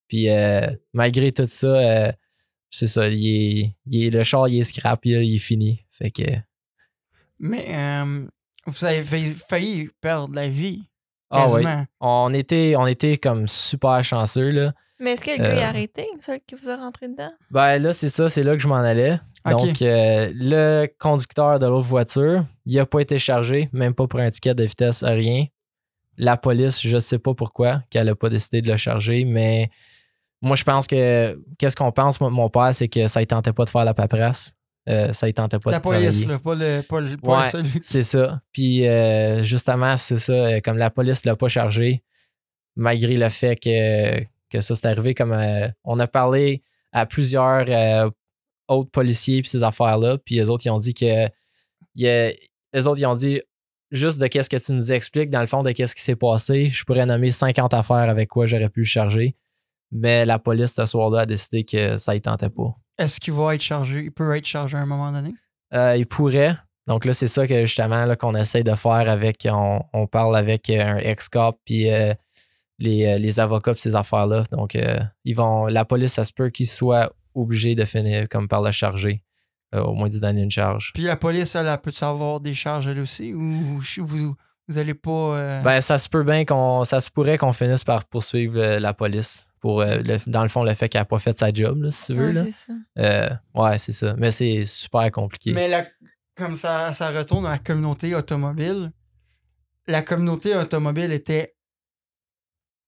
Puis 0.08 0.28
euh, 0.28 0.66
malgré 0.92 1.32
tout 1.32 1.46
ça, 1.46 1.66
euh, 1.66 2.12
c'est 2.76 2.86
ça. 2.88 3.08
Il 3.08 3.26
est, 3.26 3.76
il 3.86 4.04
est- 4.06 4.10
le 4.10 4.22
char, 4.24 4.48
il 4.48 4.58
est 4.58 4.64
scrap, 4.64 5.00
il, 5.04 5.34
est 5.34 5.38
fini. 5.38 5.84
Fait 5.92 6.10
que. 6.10 6.22
Mais 7.38 7.64
euh, 7.68 8.26
vous 8.66 8.84
avez 8.84 9.02
failli, 9.48 9.88
perdre 10.00 10.34
la 10.34 10.48
vie. 10.48 10.82
Ah 11.30 11.48
oui. 11.50 11.64
On 12.00 12.32
était, 12.32 12.74
on 12.76 12.86
était 12.86 13.16
comme 13.18 13.48
super 13.48 14.02
chanceux, 14.04 14.50
là. 14.50 14.72
Mais 15.00 15.12
est-ce 15.12 15.24
que 15.24 15.30
le 15.32 15.38
gars 15.38 15.54
est 15.56 15.62
Euh. 15.64 15.68
arrêté, 15.68 16.06
celui 16.20 16.40
qui 16.46 16.54
vous 16.54 16.68
a 16.68 16.76
rentré 16.76 17.08
dedans? 17.08 17.30
Ben 17.50 17.78
là, 17.82 17.92
c'est 17.92 18.08
ça, 18.08 18.28
c'est 18.28 18.42
là 18.44 18.52
que 18.56 18.62
je 18.62 18.68
m'en 18.68 18.76
allais. 18.76 19.18
Donc, 19.44 19.82
euh, 19.82 20.30
le 20.34 20.86
conducteur 20.98 21.58
de 21.58 21.66
l'autre 21.66 21.86
voiture, 21.86 22.44
il 22.64 22.78
a 22.78 22.86
pas 22.86 23.00
été 23.00 23.18
chargé, 23.18 23.68
même 23.72 23.92
pas 23.94 24.06
pour 24.06 24.20
un 24.20 24.30
ticket 24.30 24.54
de 24.54 24.64
vitesse, 24.64 25.02
rien. 25.02 25.46
La 26.16 26.36
police, 26.36 26.80
je 26.80 26.98
sais 26.98 27.18
pas 27.18 27.34
pourquoi, 27.34 27.82
qu'elle 27.90 28.08
a 28.08 28.14
pas 28.14 28.30
décidé 28.30 28.62
de 28.62 28.70
le 28.70 28.76
charger, 28.76 29.24
mais 29.24 29.68
moi, 30.44 30.56
je 30.56 30.64
pense 30.64 30.86
que, 30.86 31.38
qu'est-ce 31.58 31.74
qu'on 31.76 31.90
pense, 31.92 32.20
moi, 32.20 32.30
mon 32.30 32.48
père, 32.50 32.72
c'est 32.74 32.88
que 32.88 33.06
ça 33.06 33.20
ne 33.20 33.24
tentait 33.24 33.52
pas 33.52 33.64
de 33.64 33.70
faire 33.70 33.84
la 33.84 33.94
paperasse. 33.94 34.52
Euh, 34.88 35.12
ça 35.14 35.26
ne 35.26 35.32
tentait 35.32 35.58
pas 35.58 35.70
la 35.70 35.78
de 35.78 35.82
police, 35.82 36.26
là, 36.26 36.38
pas 36.38 36.54
le, 36.54 36.82
pas 36.82 37.00
le, 37.00 37.16
pas 37.16 37.40
Ouais. 37.42 37.50
celui. 37.50 37.70
C'est 37.82 38.02
ça. 38.02 38.40
Puis 38.52 38.86
euh, 38.86 39.42
justement, 39.42 39.96
c'est 39.96 40.18
ça. 40.18 40.32
euh, 40.32 40.60
Comme 40.62 40.76
la 40.76 40.90
police 40.90 41.24
l'a 41.24 41.36
pas 41.36 41.48
chargé, 41.48 42.02
malgré 42.76 43.16
le 43.16 43.28
fait 43.30 43.56
que, 43.56 44.20
que 44.50 44.60
ça 44.60 44.74
s'est 44.74 44.86
arrivé, 44.86 45.14
comme 45.14 45.32
euh, 45.32 45.68
on 45.84 45.98
a 46.00 46.06
parlé 46.06 46.62
à 46.92 47.06
plusieurs 47.06 48.10
autres 48.68 48.90
policiers 48.90 49.40
puis 49.40 49.48
ces 49.50 49.62
affaires-là, 49.62 50.18
puis 50.18 50.34
les 50.34 50.50
autres 50.50 50.66
ils 50.66 50.70
ont 50.70 50.76
dit 50.78 50.92
que 50.94 51.26
eux 52.04 52.86
autres 52.86 53.00
ils 53.00 53.06
ont 53.06 53.14
dit 53.14 53.40
juste 53.90 54.18
de 54.20 54.26
qu'est-ce 54.26 54.50
que 54.50 54.56
tu 54.56 54.72
nous 54.72 54.92
expliques 54.92 55.30
dans 55.30 55.40
le 55.40 55.46
fond 55.46 55.62
de 55.62 55.72
qu'est-ce 55.72 55.94
qui 55.94 56.02
s'est 56.02 56.16
passé, 56.16 56.68
je 56.68 56.84
pourrais 56.84 57.06
nommer 57.06 57.30
50 57.30 57.72
affaires 57.74 57.96
avec 58.10 58.28
quoi 58.28 58.46
j'aurais 58.46 58.68
pu 58.68 58.80
le 58.80 58.86
charger. 58.86 59.34
Mais 59.96 60.26
la 60.26 60.38
police 60.40 60.74
ce 60.74 60.84
soir-là 60.84 61.20
a 61.20 61.26
décidé 61.26 61.64
que 61.64 61.96
ça 61.96 62.12
ne 62.14 62.18
tentait 62.18 62.50
pas. 62.50 62.74
Est-ce 62.98 63.20
qu'il 63.20 63.32
va 63.32 63.54
être 63.54 63.62
chargé? 63.62 64.02
Il 64.04 64.12
peut 64.12 64.34
être 64.36 64.44
chargé 64.44 64.76
à 64.76 64.80
un 64.80 64.86
moment 64.86 65.12
donné? 65.12 65.32
Euh, 65.72 65.96
il 65.96 66.06
pourrait. 66.06 66.56
Donc 66.86 67.04
là, 67.04 67.14
c'est 67.14 67.28
ça 67.28 67.46
que 67.46 67.64
justement 67.64 68.04
là, 68.04 68.16
qu'on 68.16 68.34
essaie 68.34 68.62
de 68.62 68.74
faire 68.74 69.08
avec. 69.08 69.48
On, 69.50 69.82
on 69.92 70.06
parle 70.06 70.36
avec 70.36 70.68
euh, 70.68 70.84
un 70.84 70.96
ex-cop 70.98 71.58
puis 71.64 71.90
euh, 71.90 72.12
les, 72.78 73.18
les 73.18 73.40
avocats 73.40 73.72
puis 73.72 73.80
ces 73.80 73.94
affaires-là. 73.96 74.42
Donc, 74.50 74.74
euh, 74.74 74.98
ils 75.24 75.34
vont. 75.34 75.66
La 75.66 75.84
police, 75.84 76.12
ça 76.12 76.24
se 76.24 76.32
peut 76.32 76.50
qu'ils 76.50 76.66
soient 76.66 77.12
obligés 77.34 77.74
de 77.74 77.84
finir 77.84 78.28
comme 78.28 78.48
par 78.48 78.62
le 78.62 78.72
charger. 78.72 79.22
au 79.72 79.94
moins 79.94 80.08
d'y 80.08 80.20
donner 80.20 80.42
une 80.42 80.50
charge. 80.50 80.92
Puis 80.92 81.04
la 81.04 81.16
police, 81.16 81.54
elle, 81.54 81.66
elle 81.66 81.78
peut 81.78 81.92
avoir 82.02 82.40
des 82.40 82.54
charges 82.54 82.86
elle 82.86 83.00
aussi? 83.00 83.32
Ou 83.32 83.80
vous, 83.98 84.36
vous 84.68 84.78
allez 84.78 84.94
pas. 84.94 85.62
Ben, 85.62 85.80
ça 85.80 85.98
se 85.98 86.08
peut 86.08 86.22
bien 86.22 86.44
qu'on. 86.44 86.84
Ça 86.84 87.00
se 87.00 87.10
pourrait 87.10 87.38
qu'on 87.38 87.52
finisse 87.52 87.82
par 87.84 88.04
poursuivre 88.04 88.60
la 88.78 88.92
police 88.92 89.46
pour, 89.64 89.80
euh, 89.80 90.02
le- 90.04 90.18
dans 90.30 90.42
le 90.42 90.50
fond, 90.50 90.62
le 90.62 90.74
fait 90.74 90.90
qu'elle 90.90 91.00
n'a 91.00 91.04
pas 91.06 91.18
fait 91.18 91.38
sa 91.38 91.50
job, 91.50 91.84
là, 91.84 91.90
si 91.90 92.12
tu 92.12 92.18
veux. 92.18 92.26
Ouais, 92.26 92.32
là. 92.34 92.44
c'est 92.44 92.52
ça. 92.52 92.72
Euh, 92.98 93.30
ouais, 93.54 93.78
c'est 93.78 93.92
ça. 93.92 94.14
Mais 94.18 94.30
c'est 94.30 94.62
super 94.64 95.10
compliqué. 95.10 95.54
Mais 95.54 95.68
la- 95.68 95.86
comme 96.36 96.54
ça, 96.54 96.92
ça 96.92 97.08
retourne 97.10 97.46
à 97.46 97.52
la 97.52 97.58
communauté 97.58 98.14
automobile, 98.14 98.92
la 99.86 100.02
communauté 100.02 100.54
automobile 100.54 101.12
était. 101.12 101.54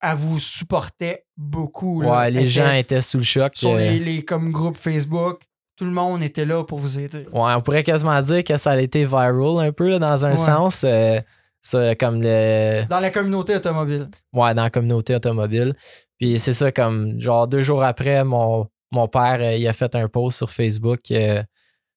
Elle 0.02 0.16
vous 0.16 0.38
supportait 0.38 1.24
beaucoup. 1.34 2.02
là. 2.02 2.10
ouais, 2.18 2.30
les 2.30 2.46
gens 2.46 2.70
étaient 2.72 3.00
sous 3.00 3.16
le 3.16 3.24
choc. 3.24 3.52
Sur 3.56 3.70
euh, 3.70 3.78
les, 3.78 3.98
les 3.98 4.22
comme 4.22 4.52
groupes 4.52 4.76
Facebook, 4.76 5.40
tout 5.76 5.86
le 5.86 5.90
monde 5.92 6.22
était 6.22 6.44
là 6.44 6.62
pour 6.62 6.78
vous 6.78 6.98
aider. 6.98 7.26
Ouais, 7.32 7.54
on 7.54 7.62
pourrait 7.62 7.84
quasiment 7.84 8.20
dire 8.20 8.44
que 8.44 8.58
ça 8.58 8.72
a 8.72 8.76
été 8.78 9.06
viral 9.06 9.60
un 9.66 9.72
peu 9.72 9.88
là, 9.88 9.98
dans 9.98 10.26
un 10.26 10.32
Ouais. 10.32 10.36
sens. 10.36 10.84
euh, 10.84 11.20
ça, 11.62 11.94
comme 11.96 12.20
le. 12.22 12.84
Dans 12.88 13.00
la 13.00 13.10
communauté 13.10 13.56
automobile. 13.56 14.08
Ouais, 14.34 14.54
dans 14.54 14.64
la 14.64 14.70
communauté 14.70 15.14
automobile. 15.14 15.74
Puis 16.18 16.38
c'est 16.38 16.52
ça, 16.52 16.72
comme 16.72 17.20
genre 17.20 17.46
deux 17.46 17.62
jours 17.62 17.82
après, 17.84 18.24
mon, 18.24 18.68
mon 18.90 19.08
père, 19.08 19.38
euh, 19.40 19.56
il 19.56 19.66
a 19.68 19.72
fait 19.72 19.94
un 19.94 20.08
post 20.08 20.38
sur 20.38 20.50
Facebook, 20.50 21.10
euh, 21.10 21.42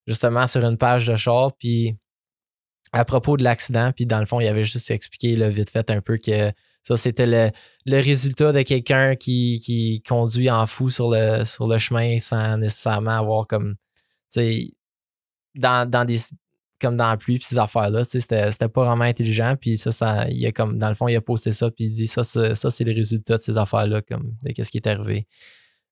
justement 0.07 0.47
sur 0.47 0.63
une 0.65 0.77
page 0.77 1.07
de 1.07 1.15
char, 1.15 1.53
puis 1.57 1.95
à 2.91 3.05
propos 3.05 3.37
de 3.37 3.43
l'accident, 3.43 3.91
puis 3.95 4.05
dans 4.05 4.19
le 4.19 4.25
fond, 4.25 4.39
il 4.39 4.47
avait 4.47 4.63
juste 4.63 4.89
expliqué 4.91 5.35
là, 5.35 5.49
vite 5.49 5.69
fait 5.69 5.89
un 5.91 6.01
peu 6.01 6.17
que 6.17 6.51
ça, 6.83 6.97
c'était 6.97 7.27
le, 7.27 7.51
le 7.85 7.97
résultat 7.97 8.51
de 8.51 8.61
quelqu'un 8.63 9.15
qui, 9.15 9.61
qui 9.63 10.01
conduit 10.07 10.49
en 10.49 10.65
fou 10.65 10.89
sur 10.89 11.11
le, 11.11 11.45
sur 11.45 11.67
le 11.67 11.77
chemin 11.77 12.17
sans 12.19 12.57
nécessairement 12.57 13.19
avoir 13.19 13.47
comme, 13.47 13.75
tu 14.31 14.41
sais, 14.41 14.71
dans, 15.55 15.87
dans 15.89 16.05
des 16.05 16.17
comme 16.79 16.95
dans 16.95 17.09
la 17.09 17.17
pluie 17.17 17.37
puis 17.37 17.45
ces 17.45 17.57
affaires-là, 17.57 18.03
tu 18.05 18.11
sais, 18.11 18.19
c'était, 18.19 18.51
c'était 18.51 18.69
pas 18.69 18.85
vraiment 18.85 19.03
intelligent, 19.03 19.55
puis 19.59 19.77
ça, 19.77 19.91
ça, 19.91 20.27
il 20.29 20.45
a 20.45 20.51
comme, 20.51 20.77
dans 20.77 20.89
le 20.89 20.95
fond, 20.95 21.07
il 21.07 21.15
a 21.15 21.21
posté 21.21 21.51
ça, 21.51 21.69
puis 21.71 21.85
il 21.85 21.91
dit, 21.91 22.07
ça, 22.07 22.23
c'est, 22.23 22.55
ça, 22.55 22.69
c'est 22.69 22.83
les 22.83 22.93
résultats 22.93 23.37
de 23.37 23.41
ces 23.41 23.57
affaires-là, 23.57 24.01
comme, 24.01 24.35
de 24.43 24.51
qu'est-ce 24.51 24.71
qui 24.71 24.77
est 24.77 24.87
arrivé. 24.87 25.27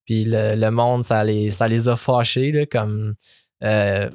Puis 0.06 0.24
le, 0.26 0.56
le 0.56 0.72
monde, 0.72 1.04
ça 1.04 1.24
les, 1.24 1.50
ça 1.50 1.68
les 1.68 1.90
a 1.90 1.96
fâchés, 1.96 2.52
là, 2.52 2.66
comme, 2.66 3.16
euh, 3.64 4.10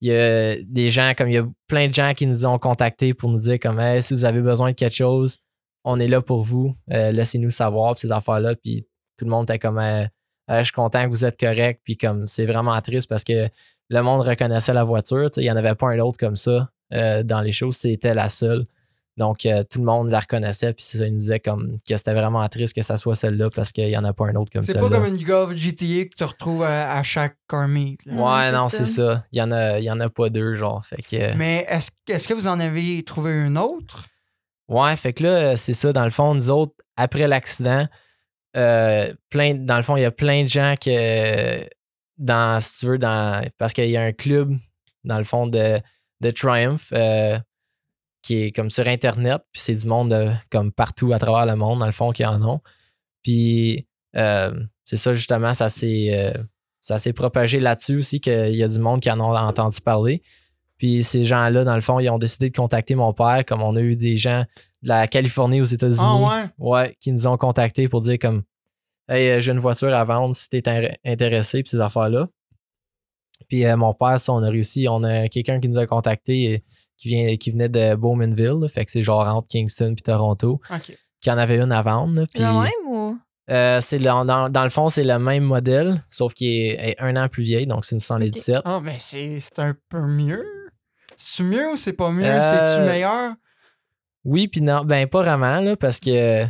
il 0.00 0.10
y 0.10 0.16
a 0.16 0.56
des 0.62 0.90
gens, 0.90 1.12
comme 1.16 1.28
il 1.28 1.34
y 1.34 1.38
a 1.38 1.46
plein 1.66 1.88
de 1.88 1.94
gens 1.94 2.12
qui 2.14 2.26
nous 2.26 2.46
ont 2.46 2.58
contactés 2.58 3.14
pour 3.14 3.30
nous 3.30 3.38
dire, 3.38 3.58
comme, 3.60 3.78
Hey, 3.78 4.02
si 4.02 4.14
vous 4.14 4.24
avez 4.24 4.40
besoin 4.40 4.70
de 4.70 4.76
quelque 4.76 4.96
chose, 4.96 5.38
on 5.84 6.00
est 6.00 6.08
là 6.08 6.20
pour 6.20 6.42
vous, 6.42 6.74
euh, 6.90 7.12
laissez-nous 7.12 7.50
savoir, 7.50 7.94
puis 7.94 8.02
ces 8.02 8.12
affaires-là, 8.12 8.54
puis 8.56 8.86
tout 9.16 9.24
le 9.24 9.30
monde 9.30 9.44
était 9.44 9.58
comme, 9.58 9.78
Euh, 9.78 10.58
je 10.58 10.64
suis 10.64 10.72
content 10.72 11.04
que 11.04 11.10
vous 11.10 11.24
êtes 11.24 11.38
correct, 11.38 11.80
puis 11.84 11.96
comme, 11.96 12.26
c'est 12.26 12.44
vraiment 12.44 12.80
triste 12.80 13.08
parce 13.08 13.22
que 13.22 13.48
le 13.90 14.02
monde 14.02 14.22
reconnaissait 14.22 14.72
la 14.72 14.84
voiture. 14.84 15.30
tu 15.30 15.34
sais, 15.36 15.40
Il 15.42 15.44
n'y 15.44 15.50
en 15.50 15.56
avait 15.56 15.74
pas 15.74 15.88
un 15.88 15.98
autre 15.98 16.16
comme 16.18 16.36
ça 16.36 16.70
euh, 16.94 17.22
dans 17.22 17.40
les 17.42 17.52
choses. 17.52 17.76
C'était 17.76 18.14
la 18.14 18.28
seule. 18.30 18.64
Donc, 19.16 19.44
euh, 19.44 19.64
tout 19.68 19.80
le 19.80 19.84
monde 19.84 20.10
la 20.10 20.20
reconnaissait. 20.20 20.72
Puis 20.72 20.84
ça, 20.84 21.04
il 21.04 21.12
nous 21.12 21.18
disait 21.18 21.40
comme, 21.40 21.76
que 21.86 21.96
c'était 21.96 22.12
vraiment 22.14 22.48
triste 22.48 22.74
que 22.74 22.80
ça 22.82 22.96
soit 22.96 23.14
celle-là 23.16 23.50
parce 23.54 23.70
qu'il 23.72 23.86
n'y 23.88 23.96
en 23.96 24.04
a 24.04 24.12
pas 24.14 24.26
un 24.28 24.34
autre 24.36 24.50
comme 24.50 24.62
C'est 24.62 24.72
celle-là. 24.72 24.88
pas 24.88 24.96
comme 24.96 25.06
une 25.14 25.22
Golf 25.22 25.54
GTA 25.54 26.04
que 26.04 26.14
tu 26.16 26.24
retrouves 26.24 26.62
à, 26.62 26.94
à 26.96 27.02
chaque 27.02 27.36
car 27.48 27.68
meet. 27.68 28.00
là. 28.06 28.14
Ouais, 28.14 28.42
c'est 28.46 28.52
non, 28.52 28.68
ça. 28.70 28.76
c'est 28.78 28.86
ça. 28.86 29.24
Il 29.32 29.36
n'y 29.36 29.42
en, 29.42 29.52
a- 29.52 29.78
il 29.78 29.84
y 29.84 29.90
en 29.90 30.00
a 30.00 30.08
pas 30.08 30.30
deux, 30.30 30.54
genre. 30.54 30.82
Fait 30.86 31.02
que, 31.02 31.34
Mais 31.36 31.66
est-ce 31.68 32.28
que 32.28 32.32
vous 32.34 32.46
en 32.46 32.58
avez 32.60 33.02
trouvé 33.02 33.32
une 33.32 33.58
autre? 33.58 34.06
Ouais, 34.68 34.96
fait 34.96 35.12
que 35.12 35.24
là, 35.24 35.56
c'est 35.56 35.72
ça. 35.74 35.92
Dans 35.92 36.04
le 36.04 36.10
fond, 36.10 36.32
nous 36.34 36.48
autres, 36.48 36.74
après 36.96 37.26
l'accident, 37.26 37.86
euh, 38.56 39.12
plein, 39.28 39.54
dans 39.54 39.76
le 39.76 39.82
fond, 39.82 39.96
il 39.96 40.02
y 40.02 40.06
a 40.06 40.10
plein 40.12 40.44
de 40.44 40.48
gens 40.48 40.74
que, 40.80 41.62
dans, 42.20 42.60
si 42.60 42.78
tu 42.80 42.86
veux, 42.86 42.98
dans, 42.98 43.44
parce 43.58 43.72
qu'il 43.72 43.88
y 43.90 43.96
a 43.96 44.02
un 44.02 44.12
club, 44.12 44.56
dans 45.04 45.18
le 45.18 45.24
fond, 45.24 45.46
de, 45.48 45.80
de 46.20 46.30
Triumph, 46.30 46.90
euh, 46.92 47.38
qui 48.22 48.36
est 48.36 48.52
comme 48.52 48.70
sur 48.70 48.86
Internet, 48.86 49.42
puis 49.52 49.60
c'est 49.62 49.74
du 49.74 49.86
monde 49.86 50.10
de- 50.10 50.30
comme 50.50 50.70
partout 50.70 51.12
à 51.12 51.18
travers 51.18 51.46
le 51.46 51.56
monde, 51.56 51.78
dans 51.80 51.86
le 51.86 51.92
fond, 51.92 52.12
qui 52.12 52.24
en 52.24 52.40
ont. 52.42 52.60
Puis, 53.22 53.86
euh, 54.16 54.52
c'est 54.84 54.96
ça, 54.96 55.14
justement, 55.14 55.54
ça 55.54 55.68
s'est, 55.68 56.10
euh, 56.12 56.42
ça 56.80 56.98
s'est 56.98 57.12
propagé 57.12 57.60
là-dessus 57.60 57.96
aussi, 57.96 58.20
qu'il 58.20 58.54
y 58.54 58.62
a 58.62 58.68
du 58.68 58.78
monde 58.78 59.00
qui 59.00 59.10
en 59.10 59.18
ont 59.20 59.34
entendu 59.36 59.80
parler. 59.80 60.22
Puis 60.76 61.02
ces 61.02 61.24
gens-là, 61.26 61.64
dans 61.64 61.74
le 61.74 61.80
fond, 61.82 61.98
ils 62.00 62.08
ont 62.08 62.18
décidé 62.18 62.48
de 62.50 62.56
contacter 62.56 62.94
mon 62.94 63.12
père, 63.12 63.44
comme 63.46 63.62
on 63.62 63.76
a 63.76 63.80
eu 63.80 63.96
des 63.96 64.16
gens 64.16 64.44
de 64.82 64.88
la 64.88 65.06
Californie 65.08 65.60
aux 65.60 65.66
États-Unis. 65.66 66.00
Ah 66.02 66.16
ouais? 66.16 66.48
Ouais, 66.58 66.96
qui 67.00 67.12
nous 67.12 67.26
ont 67.26 67.36
contactés 67.36 67.86
pour 67.88 68.00
dire 68.00 68.18
comme 68.18 68.42
Hey, 69.10 69.28
euh, 69.30 69.40
j'ai 69.40 69.52
une 69.52 69.58
voiture 69.58 69.92
à 69.94 70.04
vendre 70.04 70.34
si 70.34 70.48
t'es 70.48 70.66
in- 70.68 70.94
intéressé, 71.04 71.62
puis 71.62 71.70
ces 71.70 71.80
affaires-là. 71.80 72.28
Puis 73.48 73.64
euh, 73.64 73.76
mon 73.76 73.92
père, 73.94 74.20
ça, 74.20 74.32
on 74.32 74.42
a 74.42 74.48
réussi. 74.50 74.86
On 74.88 75.02
a 75.02 75.28
quelqu'un 75.28 75.60
qui 75.60 75.68
nous 75.68 75.78
a 75.78 75.86
contacté 75.86 76.54
euh, 76.54 76.58
qui, 76.96 77.08
vient, 77.08 77.36
qui 77.36 77.50
venait 77.50 77.68
de 77.68 77.94
Bowmanville, 77.96 78.58
là, 78.60 78.68
fait 78.68 78.84
que 78.84 78.90
c'est 78.90 79.02
genre 79.02 79.26
entre 79.26 79.48
Kingston 79.48 79.94
puis 79.94 80.02
Toronto, 80.02 80.60
Ok. 80.70 80.96
qui 81.20 81.30
en 81.30 81.38
avait 81.38 81.58
une 81.58 81.72
à 81.72 81.82
vendre. 81.82 82.14
là, 82.20 82.26
puis, 82.32 82.42
Le 82.42 82.52
même 82.52 82.70
ou? 82.88 83.18
euh, 83.50 83.80
c'est 83.80 83.98
le- 83.98 84.04
dans, 84.04 84.48
dans 84.50 84.62
le 84.64 84.70
fond, 84.70 84.88
c'est 84.90 85.02
le 85.04 85.18
même 85.18 85.42
modèle, 85.44 86.04
sauf 86.10 86.34
qu'il 86.34 86.46
est, 86.48 86.90
est 86.90 86.96
un 87.00 87.16
an 87.16 87.28
plus 87.28 87.42
vieille, 87.42 87.66
donc 87.66 87.84
c'est 87.84 87.96
une 87.96 88.00
117. 88.00 88.60
Ah, 88.64 88.80
ben 88.84 88.94
c'est 88.98 89.40
c'est 89.40 89.58
un 89.58 89.74
peu 89.88 90.00
mieux. 90.06 90.44
C'est 91.16 91.42
mieux 91.42 91.72
ou 91.72 91.76
c'est 91.76 91.94
pas 91.94 92.10
mieux? 92.12 92.24
Euh, 92.26 92.40
C'est-tu 92.42 92.86
meilleur? 92.86 93.34
Oui, 94.24 94.46
puis 94.48 94.60
non, 94.60 94.84
ben 94.84 95.08
pas 95.08 95.22
vraiment, 95.22 95.60
là, 95.60 95.76
parce 95.76 95.98
que 95.98 96.44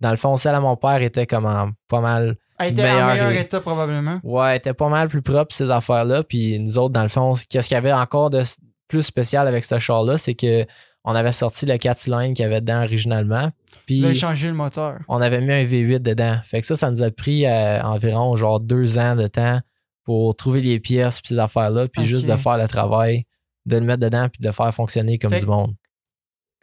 dans 0.00 0.10
le 0.10 0.16
fond, 0.16 0.36
celle 0.36 0.54
à 0.54 0.60
mon 0.60 0.76
père 0.76 1.00
était 1.02 1.26
comme 1.26 1.46
en 1.46 1.70
pas 1.88 2.00
mal 2.00 2.36
Elle 2.58 2.72
était 2.72 2.82
en 2.82 2.84
meilleur 2.84 3.06
meilleur 3.08 3.30
et- 3.32 3.40
état 3.40 3.60
probablement. 3.60 4.20
Ouais, 4.22 4.50
elle 4.52 4.56
était 4.58 4.74
pas 4.74 4.88
mal 4.88 5.08
plus 5.08 5.22
propre, 5.22 5.54
ces 5.54 5.70
affaires-là. 5.70 6.22
Puis 6.24 6.58
nous 6.58 6.78
autres, 6.78 6.92
dans 6.92 7.02
le 7.02 7.08
fond, 7.08 7.34
qu'est-ce 7.48 7.68
qu'il 7.68 7.74
y 7.74 7.78
avait 7.78 7.92
encore 7.92 8.30
de 8.30 8.42
plus 8.88 9.02
spécial 9.02 9.48
avec 9.48 9.64
ce 9.64 9.78
char-là, 9.78 10.18
c'est 10.18 10.34
que 10.34 10.66
on 11.06 11.14
avait 11.14 11.32
sorti 11.32 11.66
le 11.66 11.76
4 11.76 11.98
cylindres 11.98 12.34
qu'il 12.34 12.42
y 12.44 12.46
avait 12.46 12.60
dedans 12.62 12.82
originalement. 12.82 13.50
Puis 13.86 14.00
Vous 14.00 14.06
avez 14.06 14.14
changé 14.14 14.46
le 14.48 14.54
moteur. 14.54 15.00
on 15.08 15.20
avait 15.20 15.40
mis 15.42 15.52
un 15.52 15.62
V8 15.64 15.98
dedans. 16.00 16.36
Fait 16.44 16.60
que 16.62 16.66
ça, 16.66 16.76
ça 16.76 16.90
nous 16.90 17.02
a 17.02 17.10
pris 17.10 17.44
euh, 17.46 17.82
environ 17.82 18.34
genre 18.36 18.58
deux 18.60 18.98
ans 18.98 19.14
de 19.14 19.26
temps 19.26 19.60
pour 20.04 20.34
trouver 20.34 20.60
les 20.62 20.80
pièces 20.80 21.20
puis 21.20 21.28
ces 21.34 21.38
affaires-là, 21.38 21.88
puis 21.88 22.04
juste 22.04 22.26
de 22.26 22.36
faire 22.36 22.56
le 22.56 22.68
travail, 22.68 23.24
de 23.66 23.76
le 23.78 23.84
mettre 23.84 24.00
dedans 24.00 24.28
puis 24.30 24.40
de 24.40 24.46
le 24.46 24.52
faire 24.52 24.72
fonctionner 24.72 25.18
comme 25.18 25.30
Fait 25.32 25.40
du 25.40 25.46
monde. 25.46 25.74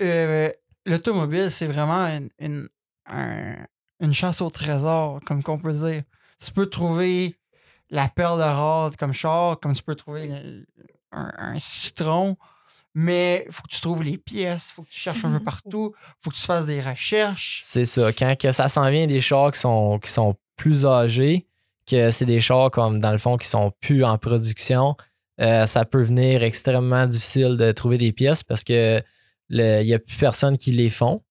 Euh, 0.02 0.50
L'automobile, 0.88 1.52
c'est 1.52 1.68
vraiment 1.68 2.08
une, 2.08 2.30
une, 2.40 2.68
un- 3.08 3.66
une 4.00 4.14
chasse 4.14 4.42
au 4.42 4.50
trésor, 4.50 5.20
comme 5.26 5.44
qu'on 5.44 5.60
peut 5.60 5.74
dire. 5.74 6.04
Tu 6.44 6.52
peux 6.52 6.66
trouver 6.68 7.36
la 7.90 8.08
perle 8.08 8.42
rare 8.42 8.92
comme 8.98 9.14
char, 9.14 9.60
comme 9.60 9.74
tu 9.74 9.84
peux 9.84 9.96
trouver 9.96 10.32
un, 11.12 11.32
un 11.38 11.60
citron, 11.60 12.38
mais 12.94 13.44
il 13.48 13.52
faut 13.54 13.62
que 13.64 13.68
tu 13.70 13.82
trouves 13.82 14.04
les 14.04 14.18
pièces, 14.18 14.70
il 14.70 14.74
faut 14.74 14.82
que 14.84 14.90
tu 14.90 15.00
cherches 15.00 15.24
un 15.26 15.38
peu 15.38 15.44
partout, 15.44 15.94
il 15.96 16.14
faut 16.24 16.30
que 16.32 16.36
tu 16.36 16.42
fasses 16.42 16.66
des 16.66 16.82
recherches. 16.82 17.60
C'est 17.64 17.86
ça. 17.86 18.12
Quand 18.14 18.36
que 18.40 18.52
ça 18.52 18.70
s'en 18.70 18.90
vient 18.90 19.08
des 19.08 19.22
chars 19.22 19.52
qui 19.52 19.60
sont, 19.60 20.00
qui 20.00 20.10
sont 20.10 20.36
plus 20.56 20.86
âgés, 20.86 21.48
que 21.86 22.12
c'est 22.12 22.26
des 22.26 22.40
chars 22.40 22.72
comme 22.72 23.00
dans 23.00 23.12
le 23.12 23.18
fond 23.18 23.38
qui 23.38 23.48
sont 23.48 23.72
plus 23.82 24.04
en 24.04 24.18
production, 24.18 24.96
euh, 25.40 25.66
ça 25.66 25.86
peut 25.86 26.04
venir 26.04 26.44
extrêmement 26.44 27.06
difficile 27.08 27.58
de 27.58 27.72
trouver 27.72 27.98
des 27.98 28.12
pièces 28.14 28.44
parce 28.44 28.64
que 28.64 29.02
il 29.50 29.84
n'y 29.86 29.94
a 29.94 30.00
plus 30.00 30.16
personne 30.18 30.58
qui 30.58 30.72
les 30.72 30.90
font. 30.90 31.24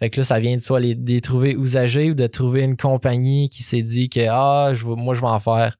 Fait 0.00 0.10
que 0.10 0.16
là, 0.18 0.24
ça 0.24 0.40
vient 0.40 0.56
de 0.56 0.62
soit 0.62 0.80
les, 0.80 0.94
de 0.96 1.08
les 1.12 1.20
trouver 1.20 1.52
usagés 1.52 2.10
ou 2.10 2.14
de 2.14 2.26
trouver 2.26 2.62
une 2.62 2.76
compagnie 2.76 3.48
qui 3.50 3.62
s'est 3.62 3.82
dit 3.82 4.08
que 4.08 4.26
ah, 4.28 4.72
je 4.74 4.84
moi 4.86 5.14
je 5.14 5.20
vais 5.20 5.26
en 5.28 5.38
faire. 5.40 5.76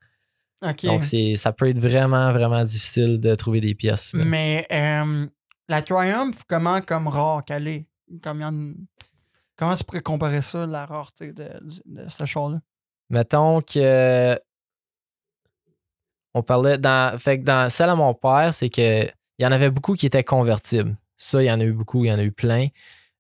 Donc 0.85 1.05
ça 1.37 1.53
peut 1.53 1.69
être 1.71 1.79
vraiment, 1.79 2.31
vraiment 2.33 2.63
difficile 2.63 3.19
de 3.19 3.35
trouver 3.35 3.61
des 3.63 3.75
pièces. 3.75 4.13
là. 4.13 4.25
Mais 4.27 4.67
euh, 4.71 5.27
la 5.69 5.81
Triumph, 5.83 6.43
comment 6.47 6.81
comme 6.83 7.09
rare 7.09 7.43
qu'elle 7.47 7.67
est? 7.67 7.87
Comme 8.23 8.39
il 8.41 8.43
y 8.43 8.45
en 8.45 8.55
a- 8.55 8.75
Comment 9.57 9.75
tu 9.77 9.85
pourrais 9.85 10.01
comparer 10.03 10.41
ça, 10.43 10.67
la 10.67 10.87
rareté 10.87 11.33
de, 11.33 11.45
de, 11.45 11.83
de 12.05 12.09
ce 12.09 12.25
char-là? 12.25 12.61
Mettons 13.11 13.61
que. 13.63 14.39
On 16.35 16.43
parlait 16.43 16.79
dans. 16.79 17.19
Fait 17.19 17.39
que 17.41 17.45
dans 17.45 17.69
celle 17.69 17.91
à 17.91 17.97
mon 17.97 18.15
père, 18.15 18.55
c'est 18.55 18.69
que 18.71 19.05
il 19.05 19.43
y 19.43 19.47
en 19.47 19.53
avait 19.53 19.71
beaucoup 19.71 19.95
qui 19.95 20.07
étaient 20.07 20.25
convertibles. 20.25 20.97
Ça, 21.17 21.43
il 21.43 21.47
y 21.47 21.51
en 21.53 21.61
a 21.61 21.65
eu 21.65 21.73
beaucoup, 21.73 22.05
il 22.05 22.09
y 22.09 22.13
en 22.13 22.19
a 22.19 22.23
eu 22.23 22.33
plein. 22.33 22.69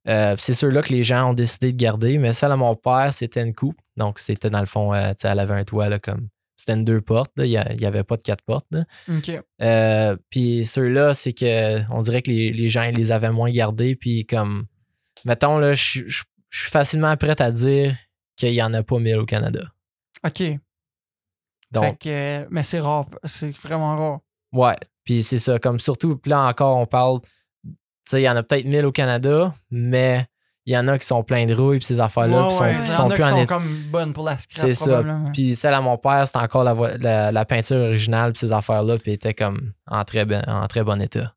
Euh, 0.08 0.34
c'est 0.38 0.54
ceux-là 0.54 0.82
que 0.82 0.90
les 0.92 1.02
gens 1.02 1.30
ont 1.30 1.34
décidé 1.34 1.72
de 1.72 1.76
garder, 1.76 2.18
mais 2.18 2.32
celle 2.32 2.52
à 2.52 2.56
mon 2.56 2.74
père, 2.74 3.12
c'était 3.12 3.42
une 3.42 3.54
coupe. 3.54 3.78
Donc, 3.96 4.18
c'était 4.18 4.48
dans 4.50 4.60
le 4.60 4.66
fond, 4.66 4.94
euh, 4.94 5.12
elle 5.22 5.38
avait 5.38 5.54
un 5.54 5.64
toit 5.64 5.88
là, 5.88 5.98
comme. 5.98 6.28
C'était 6.56 6.74
une 6.74 6.84
deux 6.84 7.00
portes, 7.00 7.32
là. 7.36 7.46
il 7.46 7.76
n'y 7.78 7.86
avait 7.86 8.04
pas 8.04 8.18
de 8.18 8.22
quatre 8.22 8.42
portes. 8.44 8.66
là. 8.70 8.84
Euh, 9.62 10.16
puis 10.28 10.62
ceux-là, 10.64 11.14
c'est 11.14 11.32
que 11.32 11.80
on 11.90 12.00
dirait 12.02 12.20
que 12.20 12.30
les, 12.30 12.52
les 12.52 12.68
gens 12.68 12.82
ils 12.82 12.94
les 12.94 13.12
avaient 13.12 13.30
moins 13.30 13.50
gardés. 13.50 13.96
Puis 13.96 14.26
comme, 14.26 14.66
mettons, 15.24 15.56
là, 15.58 15.72
je 15.72 15.82
suis- 16.08 16.22
facilement 16.50 17.16
prêt 17.16 17.40
à 17.40 17.50
dire 17.50 17.96
qu'il 18.36 18.50
n'y 18.50 18.62
en 18.62 18.74
a 18.74 18.82
pas 18.82 18.98
mille 18.98 19.16
au 19.18 19.24
Canada. 19.24 19.72
OK. 20.26 20.42
Donc, 21.70 21.84
Fait 22.02 22.44
que, 22.44 22.48
mais 22.50 22.62
c'est 22.62 22.80
rare. 22.80 23.06
C'est 23.24 23.56
vraiment 23.56 23.96
rare. 23.96 24.20
Ouais, 24.52 24.76
puis 25.04 25.22
c'est 25.22 25.38
ça, 25.38 25.58
comme 25.58 25.78
surtout, 25.80 26.16
puis 26.16 26.30
là 26.30 26.42
encore, 26.46 26.76
on 26.76 26.86
parle, 26.86 27.20
il 28.18 28.22
y 28.22 28.28
en 28.28 28.36
a 28.36 28.42
peut-être 28.42 28.64
1000 28.66 28.84
au 28.86 28.92
Canada, 28.92 29.54
mais 29.70 30.26
il 30.66 30.74
y 30.74 30.76
en 30.78 30.86
a 30.88 30.98
qui 30.98 31.06
sont 31.06 31.22
pleins 31.24 31.46
de 31.46 31.54
rouille, 31.54 31.78
puis 31.78 31.86
ces 31.86 32.00
affaires-là, 32.00 32.46
Ouais, 32.46 32.52
sont, 32.52 32.62
ouais. 32.64 32.86
sont 32.86 33.08
plus 33.08 33.24
en 33.24 33.28
sont 33.28 33.46
comme 33.46 33.66
bonnes 33.90 34.12
pour 34.12 34.24
la 34.24 34.36
C'est 34.48 34.74
ça. 34.74 35.02
Puis 35.32 35.56
celle 35.56 35.74
à 35.74 35.80
mon 35.80 35.96
père, 35.98 36.26
c'était 36.26 36.38
encore 36.38 36.64
la, 36.64 36.74
la, 36.98 37.32
la 37.32 37.44
peinture 37.44 37.78
originale, 37.78 38.32
puis 38.32 38.40
ces 38.40 38.52
affaires-là, 38.52 38.98
puis 38.98 39.12
était 39.12 39.34
comme 39.34 39.72
en 39.86 40.04
très, 40.04 40.24
ben- 40.24 40.44
en 40.46 40.66
très 40.68 40.84
bon 40.84 41.00
état. 41.00 41.34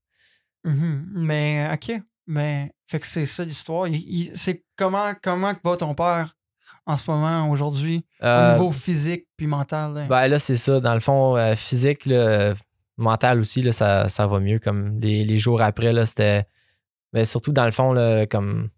Mhm. 0.66 1.06
Mais, 1.16 1.68
OK. 1.74 2.00
Mais, 2.28 2.72
fait 2.88 3.00
que 3.00 3.08
c'est 3.08 3.26
ça 3.26 3.44
l'histoire. 3.44 3.88
C'est 4.34 4.64
comment, 4.78 5.12
comment 5.22 5.54
va 5.64 5.78
ton 5.78 5.94
père 5.94 6.36
en 6.86 6.98
ce 6.98 7.10
moment, 7.10 7.50
aujourd'hui, 7.50 8.06
au 8.22 8.26
Euh, 8.26 8.54
niveau 8.54 8.72
physique 8.72 9.26
puis 9.38 9.48
mental? 9.48 9.94
là? 9.94 10.06
Ben 10.08 10.28
là, 10.28 10.38
c'est 10.40 10.56
ça. 10.56 10.80
Dans 10.80 10.94
le 10.94 11.00
fond, 11.00 11.38
euh, 11.38 11.56
physique, 11.56 12.06
là, 12.06 12.54
mental 12.98 13.40
aussi, 13.40 13.62
là, 13.62 13.72
ça, 13.72 14.10
ça 14.10 14.28
va 14.28 14.40
mieux. 14.40 14.60
Comme 14.60 15.00
les, 15.00 15.24
les 15.24 15.38
jours 15.38 15.62
après, 15.62 15.92
là, 15.94 16.06
c'était. 16.06 16.46
Ben, 17.14 17.24
surtout 17.26 17.52
dans 17.52 17.66
le 17.66 17.72
fond, 17.72 17.94
là, 17.94 18.26
comme 18.26 18.70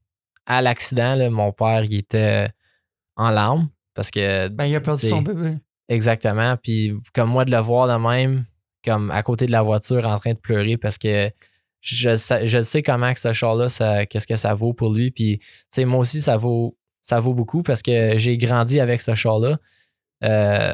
à 0.45 0.61
l'accident, 0.61 1.17
mon 1.31 1.51
père, 1.51 1.83
il 1.85 1.95
était 1.95 2.49
en 3.15 3.29
larmes 3.31 3.69
parce 3.93 4.11
que. 4.11 4.49
Ben, 4.49 4.65
il 4.65 4.75
a 4.75 4.81
perdu 4.81 5.07
son 5.07 5.21
bébé. 5.21 5.57
Exactement. 5.89 6.57
Puis 6.57 6.93
comme 7.13 7.29
moi, 7.29 7.45
de 7.45 7.51
le 7.51 7.59
voir 7.59 7.87
de 7.87 8.03
même, 8.07 8.43
comme 8.83 9.09
à 9.11 9.23
côté 9.23 9.45
de 9.47 9.51
la 9.51 9.61
voiture 9.61 10.05
en 10.07 10.19
train 10.19 10.33
de 10.33 10.37
pleurer 10.39 10.77
parce 10.77 10.97
que 10.97 11.31
je, 11.81 12.15
sais- 12.15 12.47
je 12.47 12.61
sais 12.61 12.81
comment 12.83 13.13
que 13.13 13.19
ce 13.19 13.31
char-là, 13.33 13.69
ça- 13.69 14.05
qu'est-ce 14.05 14.27
que 14.27 14.35
ça 14.35 14.53
vaut 14.55 14.73
pour 14.73 14.91
lui. 14.93 15.11
Puis, 15.11 15.37
tu 15.39 15.45
sais, 15.69 15.85
moi 15.85 15.99
aussi, 15.99 16.19
ça 16.21 16.35
vaut, 16.37 16.75
ça 17.01 17.19
vaut 17.19 17.33
beaucoup 17.35 17.61
parce 17.63 17.81
que 17.83 18.17
j'ai 18.17 18.37
grandi 18.37 18.79
avec 18.79 19.01
ce 19.01 19.13
char-là. 19.15 19.57
Euh, 20.23 20.73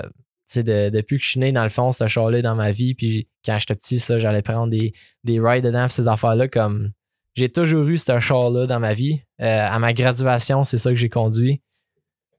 de- 0.55 0.89
depuis 0.89 1.17
que 1.17 1.23
je 1.23 1.29
suis 1.29 1.39
né, 1.39 1.51
dans 1.51 1.63
le 1.63 1.69
fond, 1.69 1.91
ce 1.91 2.07
char-là 2.07 2.41
dans 2.41 2.55
ma 2.55 2.71
vie. 2.71 2.93
Puis 2.95 3.27
quand 3.45 3.57
j'étais 3.59 3.75
petit, 3.75 3.99
ça, 3.99 4.17
j'allais 4.19 4.41
prendre 4.41 4.69
des, 4.69 4.93
des 5.23 5.39
rides 5.39 5.63
dedans, 5.65 5.87
ces 5.89 6.07
affaires-là, 6.07 6.47
comme 6.47 6.91
j'ai 7.35 7.49
toujours 7.49 7.87
eu 7.87 7.97
ce 7.97 8.19
char-là 8.19 8.67
dans 8.67 8.79
ma 8.79 8.93
vie. 8.93 9.21
Euh, 9.41 9.67
à 9.67 9.79
ma 9.79 9.93
graduation, 9.93 10.63
c'est 10.63 10.77
ça 10.77 10.89
que 10.89 10.95
j'ai 10.95 11.09
conduit. 11.09 11.61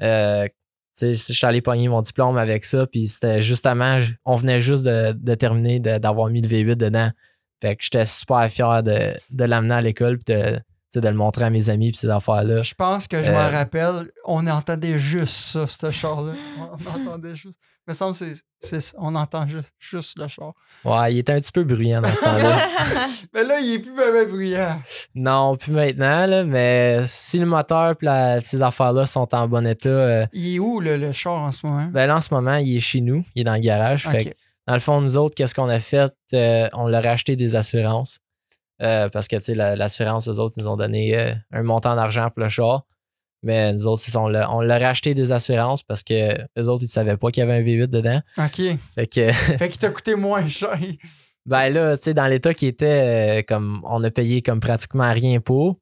Euh, 0.02 0.46
je 1.00 1.12
suis 1.12 1.46
allé 1.46 1.62
pogner 1.62 1.88
mon 1.88 2.02
diplôme 2.02 2.36
avec 2.36 2.64
ça, 2.64 2.86
puis 2.86 3.06
c'était 3.06 3.40
justement, 3.40 4.00
on 4.24 4.34
venait 4.34 4.60
juste 4.60 4.84
de, 4.84 5.34
terminer 5.34 5.80
d'avoir 5.80 6.28
mis 6.28 6.42
le 6.42 6.48
V8 6.48 6.76
dedans. 6.76 7.10
Fait 7.62 7.76
que 7.76 7.82
j'étais 7.84 8.04
super 8.04 8.50
fier 8.50 8.82
de, 8.82 9.14
de 9.30 9.44
l'amener 9.44 9.74
à 9.74 9.80
l'école, 9.80 10.18
puis 10.18 10.34
de, 10.34 10.58
de 11.00 11.08
le 11.08 11.14
montrer 11.14 11.44
à 11.46 11.50
mes 11.50 11.70
amis, 11.70 11.90
puis 11.90 11.98
ces 11.98 12.08
affaires-là. 12.10 12.62
Je 12.62 12.74
pense 12.74 13.08
que 13.08 13.22
je 13.22 13.30
Euh, 13.30 13.34
m'en 13.34 13.50
rappelle, 13.50 14.10
on 14.24 14.46
entendait 14.46 14.98
juste 14.98 15.34
ça, 15.34 15.66
ce 15.66 15.90
char-là. 15.90 16.32
On 16.58 17.00
entendait 17.00 17.34
juste. 17.34 17.58
Il 17.88 17.90
me 17.90 17.94
semble 17.94 18.16
que 18.16 18.26
c'est- 18.60 18.94
on 18.96 19.12
entend 19.16 19.48
juste, 19.48 19.72
juste 19.80 20.16
le 20.16 20.28
char. 20.28 20.52
Ouais, 20.84 21.12
il 21.14 21.18
était 21.18 21.32
un 21.32 21.40
petit 21.40 21.50
peu 21.50 21.64
bruyant 21.64 22.00
dans 22.00 22.14
ce 22.14 22.20
temps-là. 22.20 22.68
Mais 23.34 23.42
là, 23.42 23.58
il 23.58 23.74
est 23.74 23.78
plus 23.80 23.92
bien 23.92 24.24
bruyant. 24.24 24.80
Non, 25.16 25.56
plus 25.56 25.72
maintenant, 25.72 26.26
là, 26.26 26.44
mais 26.44 27.02
si 27.06 27.40
le 27.40 27.46
moteur 27.46 27.92
et 28.00 28.04
la- 28.04 28.40
ces 28.40 28.62
affaires-là 28.62 29.04
sont 29.06 29.34
en 29.34 29.48
bon 29.48 29.66
état, 29.66 29.88
euh, 29.88 30.26
Il 30.32 30.54
est 30.54 30.58
où, 30.60 30.78
le, 30.78 30.96
le 30.96 31.10
char, 31.10 31.42
en 31.42 31.50
ce 31.50 31.66
moment? 31.66 31.88
ben 31.92 32.06
là, 32.06 32.16
en 32.16 32.20
ce 32.20 32.32
moment, 32.32 32.54
il 32.56 32.76
est 32.76 32.80
chez 32.80 33.00
nous, 33.00 33.24
il 33.34 33.40
est 33.40 33.44
dans 33.44 33.54
le 33.54 33.58
garage. 33.60 34.06
Fait 34.06 34.24
que 34.26 34.28
Ok. 34.28 34.34
dans 34.68 34.74
le 34.74 34.80
fond, 34.80 35.00
nous 35.00 35.16
autres, 35.16 35.34
qu'est-ce 35.34 35.54
qu'on 35.54 35.68
a 35.68 35.80
fait? 35.80 36.12
Euh, 36.34 36.68
on 36.74 36.86
leur 36.86 37.04
a 37.04 37.10
acheté 37.10 37.34
des 37.34 37.56
assurances. 37.56 38.18
Euh, 38.82 39.08
parce 39.08 39.28
que, 39.28 39.36
tu 39.36 39.44
sais, 39.44 39.54
la- 39.54 39.76
l'assurance, 39.76 40.28
eux 40.28 40.38
autres, 40.40 40.54
ils 40.58 40.62
nous 40.64 40.68
ont 40.68 40.76
donné 40.76 41.16
euh, 41.16 41.32
un 41.52 41.62
montant 41.62 41.94
d'argent 41.94 42.28
pour 42.30 42.42
le 42.42 42.48
char. 42.48 42.82
Mais 43.44 43.72
nous 43.72 43.86
autres, 43.86 44.02
on, 44.16 44.28
l'a- 44.28 44.52
on 44.52 44.60
leur 44.60 44.82
a 44.82 44.86
acheté 44.88 45.14
des 45.14 45.32
assurances 45.32 45.82
parce 45.82 46.02
que 46.02 46.32
eux 46.58 46.68
autres, 46.68 46.82
ils 46.82 46.86
ne 46.86 46.90
savaient 46.90 47.16
pas 47.16 47.30
qu'il 47.30 47.42
y 47.42 47.44
avait 47.48 47.56
un 47.56 47.60
V8 47.62 47.86
dedans. 47.88 48.20
OK. 48.38 48.60
Fait 48.94 49.06
que, 49.06 49.32
fait 49.58 49.68
qu'il 49.68 49.78
t'a 49.80 49.90
coûté 49.90 50.14
moins 50.14 50.46
cher. 50.48 50.78
ben 51.46 51.68
là, 51.70 51.96
tu 51.96 52.04
sais, 52.04 52.14
dans 52.14 52.26
l'état 52.26 52.54
qui 52.54 52.66
était, 52.68 53.40
euh, 53.40 53.42
comme, 53.46 53.82
on 53.84 54.02
a 54.04 54.10
payé 54.10 54.42
comme 54.42 54.60
pratiquement 54.60 55.12
rien 55.12 55.40
pour. 55.40 55.76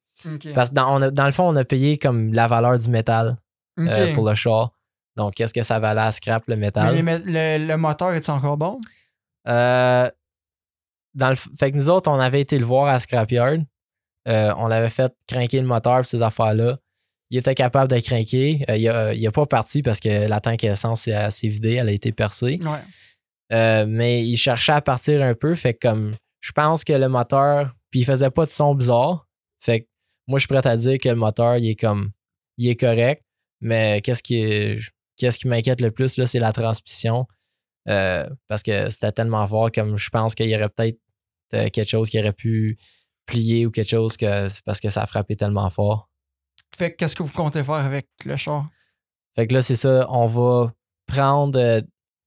Parce 0.54 0.70
que 0.70 0.74
dans, 0.74 0.94
on 0.98 1.02
a- 1.02 1.10
dans 1.10 1.26
le 1.26 1.32
fond, 1.32 1.48
on 1.48 1.56
a 1.56 1.64
payé 1.64 1.96
comme 1.98 2.32
la 2.34 2.46
valeur 2.48 2.78
du 2.78 2.88
métal 2.90 3.36
euh, 3.78 4.14
pour 4.14 4.28
le 4.28 4.34
char. 4.34 4.72
Donc, 5.16 5.34
qu'est-ce 5.34 5.52
que 5.54 5.62
ça 5.62 5.78
valait 5.78 6.00
à 6.02 6.10
scrap, 6.12 6.44
le 6.48 6.56
Mais 6.56 6.66
métal? 6.66 6.94
mé- 7.02 7.22
le, 7.24 7.66
le 7.66 7.76
moteur, 7.76 8.12
est 8.14 8.28
encore 8.28 8.56
bon? 8.56 8.78
Euh, 9.48 10.10
dans 11.14 11.28
le, 11.30 11.34
f- 11.34 11.48
fait 11.58 11.70
que 11.72 11.76
nous 11.76 11.90
autres, 11.90 12.10
on 12.10 12.18
avait 12.20 12.40
été 12.40 12.58
le 12.58 12.64
voir 12.64 12.86
à 12.88 12.98
Scrapyard. 12.98 13.58
Euh, 14.28 14.52
on 14.56 14.66
l'avait 14.66 14.90
fait 14.90 15.12
craquer 15.26 15.60
le 15.60 15.66
moteur 15.66 16.00
et 16.00 16.04
ces 16.04 16.22
affaires-là. 16.22 16.78
Il 17.30 17.38
était 17.38 17.54
capable 17.54 17.90
de 17.90 17.98
craquer. 18.00 18.64
Euh, 18.68 18.76
il, 18.76 18.88
a, 18.88 19.14
il 19.14 19.26
a 19.26 19.30
pas 19.32 19.46
parti 19.46 19.82
parce 19.82 20.00
que 20.00 20.28
la 20.28 20.40
tank 20.40 20.62
essence 20.64 21.02
s'est 21.02 21.48
vidée, 21.48 21.74
elle 21.74 21.88
a 21.88 21.92
été 21.92 22.12
percée. 22.12 22.58
Ouais. 22.62 22.78
Euh, 23.52 23.86
mais 23.88 24.24
il 24.26 24.36
cherchait 24.36 24.72
à 24.72 24.80
partir 24.80 25.22
un 25.22 25.34
peu. 25.34 25.54
Fait 25.54 25.74
que 25.74 25.88
comme 25.88 26.16
je 26.40 26.52
pense 26.52 26.84
que 26.84 26.92
le 26.92 27.08
moteur, 27.08 27.72
puis 27.90 28.00
il 28.00 28.04
faisait 28.04 28.30
pas 28.30 28.44
de 28.44 28.50
son 28.50 28.74
bizarre. 28.74 29.26
Fait 29.60 29.80
que 29.82 29.86
moi, 30.28 30.38
je 30.38 30.46
suis 30.46 30.54
prêt 30.54 30.66
à 30.66 30.76
dire 30.76 30.98
que 30.98 31.08
le 31.08 31.14
moteur, 31.16 31.56
il 31.56 31.70
est 31.70 31.74
comme 31.76 32.10
il 32.56 32.68
est 32.68 32.76
correct. 32.76 33.22
Mais 33.60 34.00
qu'est-ce 34.02 34.22
qui 34.22 34.36
est- 34.42 34.78
qu'est-ce 35.16 35.38
qui 35.38 35.48
m'inquiète 35.48 35.80
le 35.80 35.90
plus, 35.90 36.16
là, 36.18 36.26
c'est 36.26 36.38
la 36.38 36.52
transmission. 36.52 37.26
Euh, 37.88 38.28
parce 38.46 38.62
que 38.62 38.90
c'était 38.90 39.12
tellement 39.12 39.46
fort 39.46 39.72
comme 39.72 39.96
je 39.96 40.10
pense 40.10 40.34
qu'il 40.34 40.48
y 40.48 40.54
aurait 40.54 40.68
peut-être 40.68 41.00
euh, 41.54 41.68
quelque 41.70 41.88
chose 41.88 42.10
qui 42.10 42.18
aurait 42.18 42.34
pu 42.34 42.78
plier 43.24 43.64
ou 43.64 43.70
quelque 43.70 43.88
chose 43.88 44.16
que 44.16 44.48
parce 44.64 44.80
que 44.80 44.90
ça 44.90 45.02
a 45.02 45.06
frappé 45.06 45.34
tellement 45.34 45.70
fort. 45.70 46.08
Fait 46.76 46.92
que 46.92 46.96
qu'est-ce 46.96 47.16
que 47.16 47.22
vous 47.22 47.32
comptez 47.32 47.64
faire 47.64 47.74
avec 47.74 48.08
le 48.24 48.36
char? 48.36 48.68
Fait 49.34 49.46
que 49.46 49.54
là, 49.54 49.62
c'est 49.62 49.76
ça, 49.76 50.06
on 50.10 50.26
va 50.26 50.72
prendre 51.06 51.58
euh, 51.58 51.80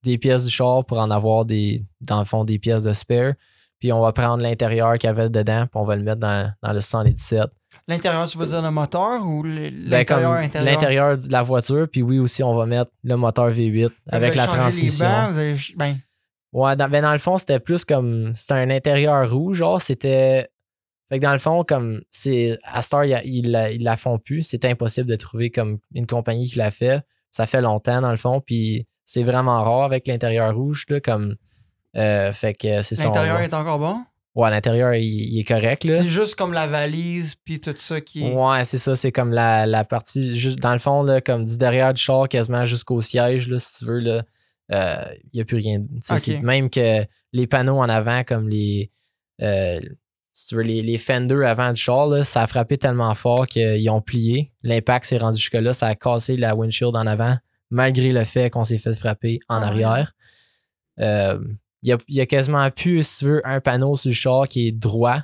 des 0.04 0.18
pièces 0.18 0.46
du 0.46 0.50
char 0.50 0.86
pour 0.86 1.00
en 1.00 1.12
avoir 1.12 1.46
des, 1.46 1.86
dans 2.02 2.20
le 2.20 2.26
fond, 2.26 2.44
des 2.44 2.60
pièces 2.60 2.84
de 2.84 2.94
spare. 2.94 3.34
Puis 3.80 3.92
on 3.92 4.02
va 4.02 4.14
prendre 4.14 4.42
l'intérieur 4.42 4.98
qu'il 4.98 5.08
y 5.08 5.12
avait 5.12 5.30
dedans, 5.30 5.68
puis 5.68 5.82
on 5.82 5.86
va 5.86 5.96
le 5.96 6.04
mettre 6.04 6.20
dans, 6.20 6.54
dans 6.62 6.74
le 6.74 6.80
117. 6.80 7.50
L'intérieur, 7.88 8.28
tu 8.28 8.38
veux 8.38 8.46
dire 8.46 8.62
le 8.62 8.72
moteur 8.72 9.26
ou 9.26 9.44
Ben, 9.44 9.72
l'intérieur 9.90 10.34
intérieur? 10.34 10.72
l'intérieur 10.74 11.18
de 11.18 11.32
la 11.32 11.42
voiture, 11.44 11.88
puis 11.92 12.02
oui, 12.02 12.20
aussi, 12.20 12.44
on 12.44 12.56
va 12.56 12.66
mettre 12.66 12.92
le 13.04 13.16
moteur 13.16 13.50
V8 13.50 13.90
avec 14.10 14.36
la 14.36 14.48
transmission. 14.48 15.06
Les 15.06 15.12
bancs, 15.12 15.58
vous 15.70 15.74
ben, 15.78 15.96
Ouais, 16.54 16.76
dans, 16.76 16.88
ben 16.88 17.02
dans 17.02 17.12
le 17.14 17.18
fond, 17.18 17.38
c'était 17.38 17.60
plus 17.60 17.84
comme. 17.84 18.34
C'était 18.36 18.54
un 18.54 18.70
intérieur 18.70 19.30
rouge, 19.32 19.58
genre, 19.58 19.82
c'était. 19.82 20.50
Fait 21.10 21.18
que 21.20 21.24
dans 21.24 21.34
le 21.34 21.40
fond, 21.40 21.64
comme 21.68 22.02
c'est 22.12 22.58
à 22.64 22.82
Star, 22.82 23.06
ils 23.06 23.20
il, 23.26 23.52
la- 23.52 23.72
ils 23.72 23.84
la 23.84 23.98
font 23.98 24.20
plus. 24.20 24.44
C'est 24.44 24.64
impossible 24.66 25.10
de 25.10 25.16
trouver 25.16 25.50
comme 25.50 25.80
une 25.94 26.06
compagnie 26.08 26.48
qui 26.50 26.58
l'a 26.60 26.72
fait. 26.72 27.02
Ça 27.32 27.46
fait 27.48 27.62
longtemps, 27.62 28.02
dans 28.02 28.12
le 28.12 28.18
fond. 28.18 28.40
Puis 28.40 28.88
c'est 29.06 29.24
vraiment 29.24 29.64
rare 29.64 29.84
avec 29.84 30.08
l'intérieur 30.08 30.56
rouge. 30.56 30.86
Là, 30.90 31.00
comme, 31.02 31.36
euh, 31.98 32.32
fait 32.32 32.54
que 32.54 32.82
c'est 32.84 32.96
ça. 32.96 33.06
L'intérieur 33.06 33.40
est 33.40 33.54
encore 33.54 33.80
bon? 33.80 34.02
Ouais, 34.36 34.50
l'intérieur, 34.50 34.96
il, 34.96 35.04
il 35.04 35.40
est 35.40 35.44
correct. 35.44 35.84
C'est 35.88 36.08
juste 36.08 36.36
comme 36.36 36.54
la 36.54 36.66
valise 36.66 37.36
puis 37.46 37.60
tout 37.60 37.76
ça 37.78 38.02
qui 38.02 38.26
est. 38.26 38.34
Ouais, 38.34 38.66
c'est 38.66 38.80
ça. 38.80 38.96
C'est 38.96 39.12
comme 39.12 39.32
la, 39.32 39.66
la 39.68 39.84
partie, 39.86 40.36
juste 40.38 40.58
dans 40.60 40.74
le 40.74 40.80
fond, 40.80 41.04
là, 41.04 41.22
comme 41.22 41.44
du 41.44 41.58
derrière 41.58 41.94
du 41.94 42.02
char 42.02 42.28
quasiment 42.28 42.66
jusqu'au 42.66 43.00
siège, 43.02 43.48
là, 43.48 43.60
si 43.60 43.78
tu 43.80 43.86
veux. 43.86 44.22
Euh, 44.72 45.06
Il 45.26 45.36
n'y 45.36 45.42
a 45.42 45.46
plus 45.46 45.58
rien. 45.58 45.84
Même 46.42 46.70
que 46.70 47.06
les 47.32 47.46
panneaux 47.48 47.78
en 47.78 47.90
avant, 47.90 48.24
comme 48.24 48.50
les. 48.50 48.90
euh, 49.42 49.80
si 50.36 50.48
tu 50.48 50.56
veux, 50.56 50.64
les, 50.64 50.82
les 50.82 50.98
fenders 50.98 51.48
avant 51.48 51.72
du 51.72 51.80
char, 51.80 52.08
là, 52.08 52.24
ça 52.24 52.42
a 52.42 52.48
frappé 52.48 52.80
tellement 52.80 53.14
fort 53.14 53.46
qu'ils 53.46 53.88
ont 53.92 54.02
plié. 54.02 54.52
L'impact 54.64 55.06
s'est 55.06 55.18
rendu 55.20 55.38
jusque-là. 55.38 55.74
Ça 55.74 55.86
a 55.88 55.94
cassé 55.96 56.38
la 56.38 56.56
windshield 56.56 56.96
en 56.96 57.06
avant, 57.06 57.38
malgré 57.70 58.12
le 58.12 58.24
fait 58.24 58.50
qu'on 58.50 58.64
s'est 58.64 58.80
fait 58.80 58.96
frapper 58.96 59.40
en 59.48 59.58
Ah 59.58 59.60
ouais. 59.60 59.66
arrière. 59.68 60.14
Euh, 61.00 61.40
Il 61.84 61.90
y, 61.90 61.92
a, 61.92 61.98
il 62.08 62.16
y 62.16 62.22
a 62.22 62.26
quasiment 62.26 62.72
plus, 62.72 63.06
si 63.06 63.20
tu 63.20 63.26
veux, 63.26 63.42
un 63.48 63.60
panneau 63.60 63.96
sur 63.96 64.10
le 64.10 64.16
char 64.16 64.48
qui 64.48 64.68
est 64.68 64.72
droit. 64.72 65.22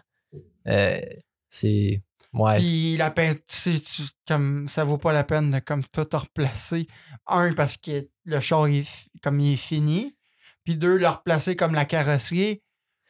Euh, 0.68 1.00
c'est. 1.48 2.04
Ouais, 2.32 2.60
Puis 2.60 2.96
la 2.98 3.10
peinture, 3.10 3.80
comme 4.28 4.68
ça 4.68 4.84
vaut 4.84 5.00
pas 5.00 5.12
la 5.14 5.24
peine 5.24 5.50
de 5.50 5.58
comme 5.60 5.84
tout 5.84 6.06
replacer. 6.14 6.86
Un, 7.26 7.54
parce 7.54 7.76
que 7.78 8.08
le 8.26 8.40
char 8.40 8.68
est 8.68 8.84
fi- 8.84 9.10
comme 9.24 9.40
il 9.40 9.54
est 9.54 9.58
fini. 9.58 10.16
Puis 10.64 10.76
deux, 10.76 10.98
le 10.98 11.08
replacer 11.08 11.56
comme 11.56 11.74
la 11.74 11.86
carrosserie. 11.86 12.62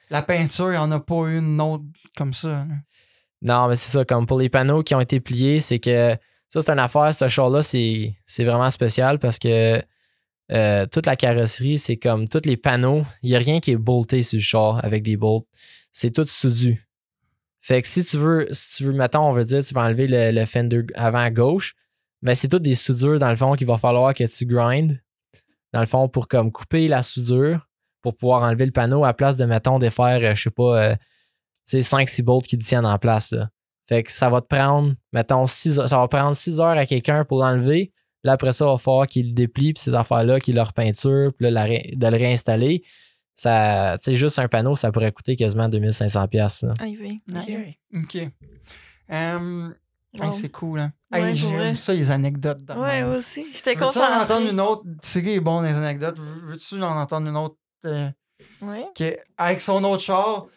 La 0.09 0.21
peinture, 0.21 0.67
il 0.69 0.71
n'y 0.71 0.77
en 0.77 0.91
a 0.91 0.99
pas 1.01 1.27
une 1.29 1.59
autre 1.59 1.83
comme 2.15 2.33
ça. 2.33 2.47
là. 2.47 2.65
Non, 3.41 3.67
mais 3.67 3.75
c'est 3.75 3.91
ça, 3.91 4.05
comme 4.05 4.25
pour 4.25 4.39
les 4.39 4.47
panneaux 4.49 4.83
qui 4.83 4.95
ont 4.95 5.01
été 5.01 5.19
pliés, 5.19 5.59
c'est 5.59 5.79
que 5.79 6.15
ça, 6.47 6.61
c'est 6.61 6.71
une 6.71 6.79
affaire, 6.79 7.13
ce 7.13 7.27
char-là, 7.27 7.61
c'est 7.61 8.13
c'est 8.25 8.43
vraiment 8.45 8.69
spécial 8.69 9.19
parce 9.19 9.37
que 9.37 9.81
euh, 10.51 10.85
toute 10.87 11.05
la 11.05 11.15
carrosserie, 11.15 11.77
c'est 11.77 11.97
comme 11.97 12.27
tous 12.27 12.45
les 12.45 12.57
panneaux, 12.57 13.05
il 13.21 13.29
n'y 13.29 13.35
a 13.35 13.39
rien 13.39 13.59
qui 13.59 13.71
est 13.71 13.77
bolté 13.77 14.23
sur 14.23 14.37
le 14.37 14.41
char 14.41 14.83
avec 14.83 15.03
des 15.03 15.17
bolts. 15.17 15.45
C'est 15.91 16.11
tout 16.11 16.25
soudu. 16.25 16.87
Fait 17.61 17.81
que 17.81 17.87
si 17.87 18.03
tu 18.03 18.17
veux, 18.17 18.47
si 18.51 18.77
tu 18.77 18.83
veux, 18.85 18.93
mettons, 18.93 19.27
on 19.27 19.31
veut 19.31 19.43
dire, 19.43 19.63
tu 19.63 19.73
vas 19.73 19.81
enlever 19.81 20.07
le, 20.07 20.45
fender 20.45 20.83
avant 20.95 21.19
à 21.19 21.29
gauche, 21.29 21.75
ben 22.21 22.33
c'est 22.33 22.47
toutes 22.47 22.63
des 22.63 22.75
soudures 22.75 23.19
dans 23.19 23.29
le 23.29 23.35
fond 23.35 23.53
qu'il 23.53 23.67
va 23.67 23.77
falloir 23.77 24.13
que 24.13 24.23
tu 24.23 24.45
grindes. 24.45 24.99
Dans 25.71 25.81
le 25.81 25.85
fond, 25.85 26.09
pour 26.09 26.27
comme 26.27 26.51
couper 26.51 26.87
la 26.87 27.03
soudure, 27.03 27.67
pour 28.01 28.15
pouvoir 28.15 28.43
enlever 28.43 28.65
le 28.65 28.71
panneau 28.71 29.03
à 29.05 29.13
place 29.13 29.37
de, 29.37 29.45
mettons, 29.45 29.77
de 29.77 29.89
faire, 29.89 30.19
euh, 30.23 30.35
je 30.35 30.43
sais 30.43 30.49
pas, 30.49 30.83
euh, 30.83 30.95
tu 31.69 31.81
sais, 31.81 31.97
5-6 31.97 32.23
bolts 32.23 32.47
qui 32.47 32.57
te 32.57 32.63
tiennent 32.63 32.85
en 32.85 32.97
place. 32.97 33.35
Fait 33.87 34.03
que 34.03 34.11
ça 34.11 34.29
va 34.29 34.41
te 34.41 34.47
prendre, 34.47 34.93
mettons, 35.13 35.45
6 35.45 35.79
heures, 35.79 35.89
ça 35.89 35.97
va 35.97 36.07
prendre 36.07 36.35
6 36.35 36.59
heures 36.59 36.77
à 36.77 36.85
quelqu'un 36.85 37.25
pour 37.25 37.39
l'enlever. 37.39 37.91
Là, 38.23 38.33
après 38.33 38.51
ça, 38.51 38.65
il 38.65 38.69
va 38.71 38.77
falloir 38.77 39.07
qu'il 39.07 39.27
le 39.27 39.33
déplie, 39.33 39.73
puis 39.73 39.81
ces 39.81 39.95
affaires-là, 39.95 40.39
qu'il 40.39 40.55
le 40.55 40.61
repeinture, 40.61 41.31
puis 41.37 41.49
là, 41.49 41.65
de 41.67 42.07
le 42.07 42.17
réinstaller. 42.17 42.83
Ça, 43.35 43.97
tu 44.03 44.11
sais, 44.11 44.17
juste 44.17 44.37
un 44.39 44.49
panneau, 44.49 44.75
ça 44.75 44.91
pourrait 44.91 45.11
coûter 45.13 45.35
quasiment 45.37 45.69
2500$. 45.69 46.27
piastres, 46.27 46.65
là. 46.65 46.73
Ah, 46.79 46.87
il 46.87 46.97
veut. 46.97 47.05
Ok. 47.33 47.49
Ok. 47.95 48.03
Ok. 48.03 48.15
Hey, 50.11 50.21
Wow. 50.27 50.31
c'est 50.31 50.49
cool, 50.49 50.79
hein. 50.79 50.91
Ouais, 51.11 51.33
Hey, 51.33 51.39
pour 51.39 51.51
J'aime 51.51 51.75
ça, 51.77 51.93
les 51.93 52.09
anecdotes. 52.09 52.63
de 52.65 52.73
Ouais, 52.73 53.03
aussi. 53.03 53.45
J'étais 53.53 53.71
Veux-tu 53.75 53.83
en 53.83 53.87
concentrée. 53.87 54.13
entendre 54.23 54.49
une 54.51 54.59
autre? 54.59 54.83
Thierry 55.03 55.33
est 55.35 55.39
bon 55.39 55.61
dans 55.61 55.67
les 55.67 55.75
anecdotes. 55.75 56.17
Veux- 56.19 56.47
Veux-tu 56.51 56.81
en 56.81 56.99
entendre 56.99 57.27
une 57.27 57.37
autre? 57.37 57.55
euh, 57.85 58.09
Ouais. 58.61 58.85
que- 58.95 59.15
avec 59.37 59.61
son 59.61 59.83
autre 59.83 60.01
char, 60.01 60.47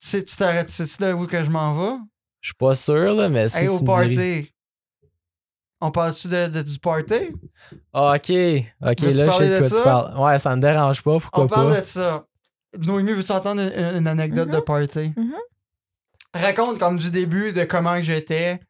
tu 0.00 0.24
t'arrêtes, 0.36 0.70
sais-tu 0.70 0.96
de 1.02 1.12
où 1.12 1.26
que 1.26 1.44
je 1.44 1.50
m'en 1.50 1.74
vais? 1.74 1.96
Je 2.40 2.48
suis 2.48 2.54
pas 2.58 2.74
sûr, 2.74 3.14
là, 3.14 3.28
mais 3.28 3.48
si 3.48 3.58
hey, 3.58 3.64
tu 3.64 3.68
au 3.70 3.80
me 3.82 3.86
party. 3.86 4.08
dirais- 4.08 4.46
On 5.84 5.90
parle-tu 5.90 6.28
de, 6.28 6.46
de- 6.46 6.62
du 6.62 6.78
party? 6.78 7.32
Ah, 7.92 8.14
OK. 8.14 8.30
OK, 8.30 8.30
là, 8.30 8.92
je 8.92 9.30
sais 9.30 9.48
de 9.50 9.58
quoi 9.58 9.68
ça? 9.68 9.76
tu 9.76 9.82
parles. 9.82 10.18
Ouais, 10.20 10.38
ça 10.38 10.54
me 10.54 10.60
dérange 10.62 11.02
pas. 11.02 11.18
Pourquoi 11.18 11.44
On 11.44 11.48
parle 11.48 11.72
pas? 11.74 11.80
de 11.80 11.84
ça. 11.84 12.24
Noémie, 12.78 13.12
veux-tu 13.12 13.32
entendre 13.32 13.62
une, 13.62 13.96
une 13.98 14.06
anecdote 14.06 14.48
de 14.48 14.60
party? 14.60 15.12
Mhm. 15.16 15.32
Raconte 16.34 16.78
comme 16.78 16.98
du 16.98 17.10
début 17.10 17.52
de 17.52 17.64
comment 17.64 17.96
que 17.96 18.02
j'étais. 18.02 18.60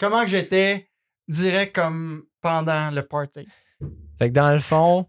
Comment 0.00 0.22
que 0.22 0.28
j'étais 0.28 0.88
direct 1.28 1.74
comme 1.74 2.22
pendant 2.40 2.90
le 2.90 3.02
party. 3.02 3.46
Fait 4.18 4.28
que 4.30 4.34
dans 4.34 4.52
le 4.52 4.58
fond, 4.58 5.06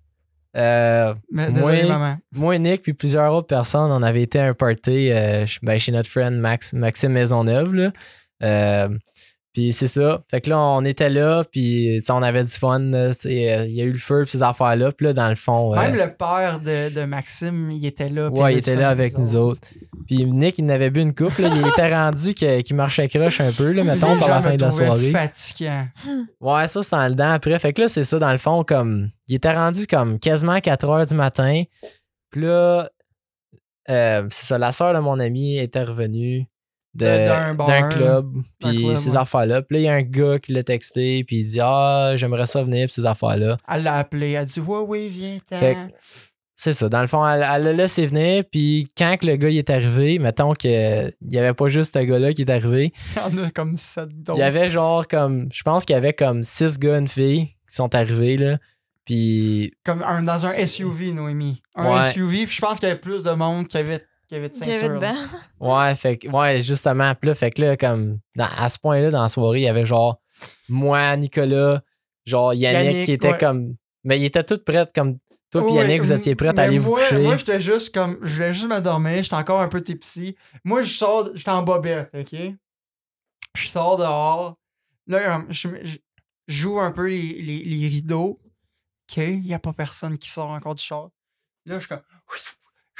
euh, 0.57 1.13
Mais 1.31 1.51
désolé, 1.51 1.83
Moi- 1.83 1.97
maman. 1.97 2.17
moi, 2.33 2.57
Nick, 2.57 2.81
puis 2.83 2.93
plusieurs 2.93 3.33
autres 3.33 3.47
personnes, 3.47 3.91
on 3.91 4.03
avait 4.03 4.23
été 4.23 4.39
à 4.39 4.47
un 4.47 4.53
party 4.53 5.09
euh, 5.11 5.45
ben, 5.63 5.79
chez 5.79 5.91
notre 5.91 6.09
friend 6.09 6.37
Max, 6.39 6.73
Maxime 6.73 7.13
Maisonneuve. 7.13 7.73
Là. 7.73 7.91
Euh, 8.43 8.89
puis 9.59 9.73
c'est 9.73 9.87
ça. 9.87 10.21
Fait 10.31 10.39
que 10.39 10.49
là, 10.49 10.57
on 10.57 10.85
était 10.85 11.09
là, 11.09 11.43
puis 11.51 12.01
on 12.09 12.23
avait 12.23 12.45
du 12.45 12.51
fun. 12.53 12.79
euh, 12.93 13.11
Il 13.25 13.31
y 13.73 13.81
a 13.81 13.83
eu 13.83 13.91
le 13.91 13.97
feu, 13.97 14.21
puis 14.23 14.31
ces 14.31 14.41
affaires-là. 14.43 14.93
Puis 14.93 15.07
là, 15.07 15.11
dans 15.13 15.27
le 15.27 15.35
fond. 15.35 15.73
euh, 15.73 15.75
Même 15.81 15.95
le 15.95 16.13
père 16.13 16.61
de, 16.61 16.93
de 16.95 17.03
Maxime, 17.03 17.69
il 17.69 17.85
était 17.85 18.07
là. 18.07 18.29
ouais, 18.29 18.53
il 18.53 18.59
était 18.59 18.77
là 18.77 18.87
avec 18.89 19.17
nous 19.17 19.35
autres. 19.35 19.67
Puis 20.07 20.23
Nick, 20.23 20.59
il 20.59 20.65
n'avait 20.65 20.89
bu 20.89 21.01
une 21.01 21.13
coupe. 21.13 21.37
Là, 21.39 21.49
il 21.53 21.67
était 21.67 21.93
rendu 21.93 22.33
qu'il 22.33 22.75
marchait 22.75 23.09
croche 23.09 23.41
un 23.41 23.51
peu, 23.51 23.71
là, 23.73 23.83
mettons, 23.83 24.17
par 24.17 24.29
la 24.29 24.41
fin 24.41 24.55
de 24.55 24.61
la 24.61 24.71
soirée. 24.71 25.11
fatigant. 25.11 25.87
Ouais, 26.39 26.67
ça, 26.67 26.81
c'était 26.81 26.95
en 26.95 27.03
le 27.07 27.11
dedans 27.11 27.31
après. 27.31 27.59
Fait 27.59 27.73
que 27.73 27.81
là, 27.81 27.87
c'est 27.89 28.05
ça, 28.05 28.17
dans 28.17 28.31
le 28.31 28.37
fond, 28.37 28.63
comme. 28.63 29.09
Il 29.27 29.35
était 29.35 29.51
rendu 29.53 29.87
comme 29.87 30.19
quasiment 30.19 30.59
4 30.61 30.87
heures 30.87 31.05
du 31.05 31.13
matin. 31.15 31.63
Puis 32.31 32.41
là, 32.43 32.89
euh, 33.89 34.25
c'est 34.29 34.45
ça, 34.45 34.57
la 34.57 34.71
soeur 34.71 34.93
de 34.93 34.99
mon 34.99 35.19
ami 35.19 35.57
était 35.57 35.83
revenue 35.83 36.45
d'un 36.93 37.53
bar. 37.53 37.67
d'un 37.67 37.89
club. 37.89 38.33
Puis 38.59 38.95
ces 38.95 39.11
ouais. 39.11 39.17
affaires-là. 39.17 39.61
Puis 39.61 39.75
là, 39.77 39.79
il 39.81 39.85
y 39.85 39.87
a 39.89 39.93
un 39.93 40.01
gars 40.01 40.39
qui 40.39 40.53
l'a 40.53 40.63
texté. 40.63 41.23
Puis 41.23 41.37
il 41.41 41.45
dit 41.45 41.59
Ah, 41.61 42.13
j'aimerais 42.15 42.45
ça 42.45 42.63
venir. 42.63 42.87
Puis 42.87 42.93
ces 42.95 43.05
affaires-là. 43.05 43.57
Elle 43.71 43.83
l'a 43.83 43.95
appelé. 43.95 44.31
Elle 44.31 44.37
a 44.37 44.45
dit 44.45 44.59
Ouais, 44.59 44.79
oui, 44.87 45.09
viens. 45.09 45.37
C'est 46.55 46.73
ça. 46.73 46.89
Dans 46.89 46.99
le 46.99 47.07
fond, 47.07 47.25
elle, 47.25 47.47
elle 47.49 47.63
l'a 47.63 47.71
laissé 47.73 48.05
venir. 48.05 48.43
Puis 48.51 48.91
quand 48.97 49.15
que 49.17 49.25
le 49.27 49.37
gars 49.37 49.49
il 49.49 49.57
est 49.57 49.69
arrivé, 49.69 50.19
mettons 50.19 50.53
qu'il 50.53 51.13
n'y 51.21 51.37
avait 51.37 51.53
pas 51.53 51.69
juste 51.69 51.93
ce 51.93 51.99
gars-là 52.03 52.33
qui 52.33 52.41
est 52.41 52.49
arrivé. 52.51 52.91
Il 53.15 53.19
y 53.37 53.41
en 53.41 53.45
a 53.45 53.51
comme 53.51 53.77
sept 53.77 54.09
Il 54.11 54.23
d'autres. 54.23 54.39
y 54.39 54.43
avait 54.43 54.69
genre 54.69 55.07
comme. 55.07 55.47
Je 55.53 55.63
pense 55.63 55.85
qu'il 55.85 55.93
y 55.93 55.97
avait 55.97 56.11
comme 56.13 56.43
six 56.43 56.77
gars, 56.77 56.97
une 56.97 57.07
fille 57.07 57.45
qui 57.69 57.75
sont 57.75 57.93
arrivés. 57.95 58.35
là. 58.35 58.57
Puis 59.05 59.73
Comme 59.85 60.03
un, 60.03 60.21
dans 60.21 60.45
un 60.45 60.65
SUV, 60.65 61.13
Noémie. 61.13 61.61
Un 61.75 61.95
Ouais. 61.95 62.11
SUV, 62.11 62.45
puis 62.45 62.55
je 62.55 62.61
pense 62.61 62.79
qu'il 62.79 62.89
y 62.89 62.91
avait 62.91 62.99
plus 62.99 63.23
de 63.23 63.31
monde 63.31 63.67
qui 63.67 63.77
avait, 63.77 64.05
ceinture. 64.29 64.89
là. 64.89 64.95
dedans. 64.95 65.21
Ouais, 65.59 65.95
fait 65.95 66.17
que, 66.17 66.27
ouais, 66.29 66.61
justement. 66.61 67.13
Puis 67.15 67.27
là, 67.29 67.35
fait 67.35 67.51
que 67.51 67.61
là, 67.61 67.77
comme, 67.77 68.19
dans- 68.35 68.47
à 68.57 68.69
ce 68.69 68.79
point-là, 68.79 69.11
dans 69.11 69.21
la 69.21 69.29
soirée, 69.29 69.59
il 69.59 69.63
y 69.63 69.67
avait 69.67 69.85
genre, 69.85 70.21
moi, 70.69 71.15
Nicolas, 71.17 71.81
genre 72.25 72.53
Yannick, 72.53 72.91
Yannick, 72.93 73.05
qui 73.05 73.11
était 73.13 73.31
ouais. 73.31 73.37
comme, 73.37 73.75
mais 74.03 74.19
il 74.19 74.25
était 74.25 74.43
tout 74.43 74.57
prêt, 74.59 74.87
comme, 74.95 75.17
toi 75.51 75.65
puis 75.65 75.73
Yannick, 75.75 76.01
vous 76.01 76.13
étiez 76.13 76.35
prêts 76.35 76.49
à 76.49 76.53
mais 76.53 76.61
aller 76.63 76.77
vous 76.77 76.91
moi, 76.91 76.99
coucher. 77.01 77.17
Moi, 77.23 77.35
j'étais 77.37 77.59
juste 77.59 77.93
comme. 77.93 78.19
Je 78.21 78.35
voulais 78.35 78.53
juste 78.53 78.67
me 78.67 78.79
dormir. 78.79 79.23
J'étais 79.23 79.35
encore 79.35 79.61
un 79.61 79.67
peu 79.67 79.81
tipsy. 79.81 80.35
Moi, 80.63 80.83
je 80.83 80.91
sors. 80.93 81.29
J'étais 81.35 81.49
en 81.49 81.63
bobette, 81.63 82.09
OK? 82.13 82.35
Je 83.57 83.67
sors 83.67 83.97
dehors. 83.97 84.57
Là, 85.07 85.43
je, 85.49 85.67
je- 85.81 85.97
j'ouvre 86.47 86.81
un 86.83 86.91
peu 86.91 87.07
les, 87.09 87.41
les- 87.41 87.63
les 87.65 87.87
rideaux. 87.87 88.39
OK? 89.09 89.17
Il 89.17 89.41
n'y 89.41 89.55
a 89.55 89.59
pas 89.59 89.73
personne 89.73 90.19
qui 90.19 90.29
sort 90.29 90.49
encore 90.51 90.75
du 90.75 90.83
char. 90.83 91.09
Là, 91.65 91.75
je 91.75 91.79
suis 91.79 91.89
comme. 91.89 92.01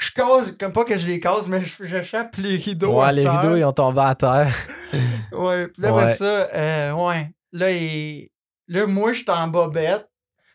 Je 0.00 0.10
casse, 0.12 0.52
comme 0.52 0.72
pas 0.72 0.84
que 0.84 0.96
je 0.96 1.06
les 1.06 1.18
casse, 1.18 1.46
mais 1.46 1.60
j'échappe 1.82 2.36
les 2.38 2.56
rideaux. 2.56 3.00
ouais, 3.02 3.12
les 3.12 3.22
terre. 3.24 3.40
rideaux, 3.40 3.56
ils 3.56 3.64
ont 3.64 3.72
tombé 3.72 4.00
à 4.00 4.14
terre. 4.14 4.54
Ouais, 5.32 5.68
puis 5.68 5.82
là, 5.82 5.94
Ouais. 5.94 6.14
ça, 6.14 6.48
euh, 6.52 6.92
ouais. 6.92 7.30
Là, 7.52 7.70
il- 7.70 8.28
là 8.66 8.86
moi, 8.86 9.12
j'étais 9.12 9.30
en 9.30 9.46
bobette. 9.46 10.08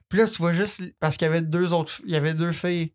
Puis 0.10 0.20
là, 0.20 0.26
tu 0.28 0.38
vois 0.39 0.52
juste. 0.54 0.82
Parce 1.00 1.16
qu'il 1.16 1.26
y 1.26 1.30
avait 1.30 1.41
deux 1.41 1.72
autres. 1.74 2.02
Il 2.06 2.12
y 2.12 2.16
avait 2.18 2.34
deux 2.34 2.52
filles. 2.52 2.93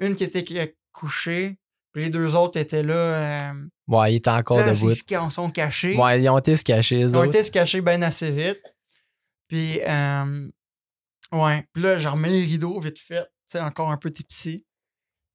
Une 0.00 0.16
qui 0.16 0.24
était 0.24 0.76
couchée. 0.92 1.58
Puis 1.92 2.04
les 2.04 2.10
deux 2.10 2.34
autres 2.34 2.58
étaient 2.58 2.82
là. 2.82 2.94
euh, 2.94 3.52
Ouais, 3.86 4.12
il 4.14 4.16
était 4.16 4.30
encore 4.30 4.58
là, 4.58 4.72
debout. 4.74 4.90
c'est 4.90 5.04
qu'ils 5.04 5.16
en 5.18 5.30
sont 5.30 5.48
cachés. 5.50 5.96
Ouais, 5.96 6.20
ils 6.20 6.28
ont 6.28 6.38
été 6.38 6.56
se 6.56 6.64
cacher, 6.64 6.98
Ils 6.98 7.16
ont 7.16 7.20
autres. 7.20 7.28
été 7.28 7.44
se 7.44 7.52
cacher 7.52 7.80
bien 7.80 8.02
assez 8.02 8.30
vite. 8.30 8.60
Puis, 9.46 9.80
euh, 9.86 10.48
ouais. 11.32 11.64
Puis 11.72 11.82
là, 11.82 11.96
j'ai 11.98 12.08
remis 12.08 12.30
les 12.30 12.44
rideaux 12.44 12.80
vite 12.80 12.98
fait. 12.98 13.22
Tu 13.22 13.58
sais, 13.58 13.60
encore 13.60 13.90
un 13.92 13.96
peu 13.98 14.10
tipsy. 14.10 14.64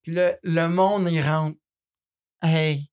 Puis 0.04 0.14
là, 0.14 0.36
le 0.44 0.68
monde, 0.68 1.08
il 1.12 1.22
rentre. 1.22 1.58
Hey, 2.42 2.90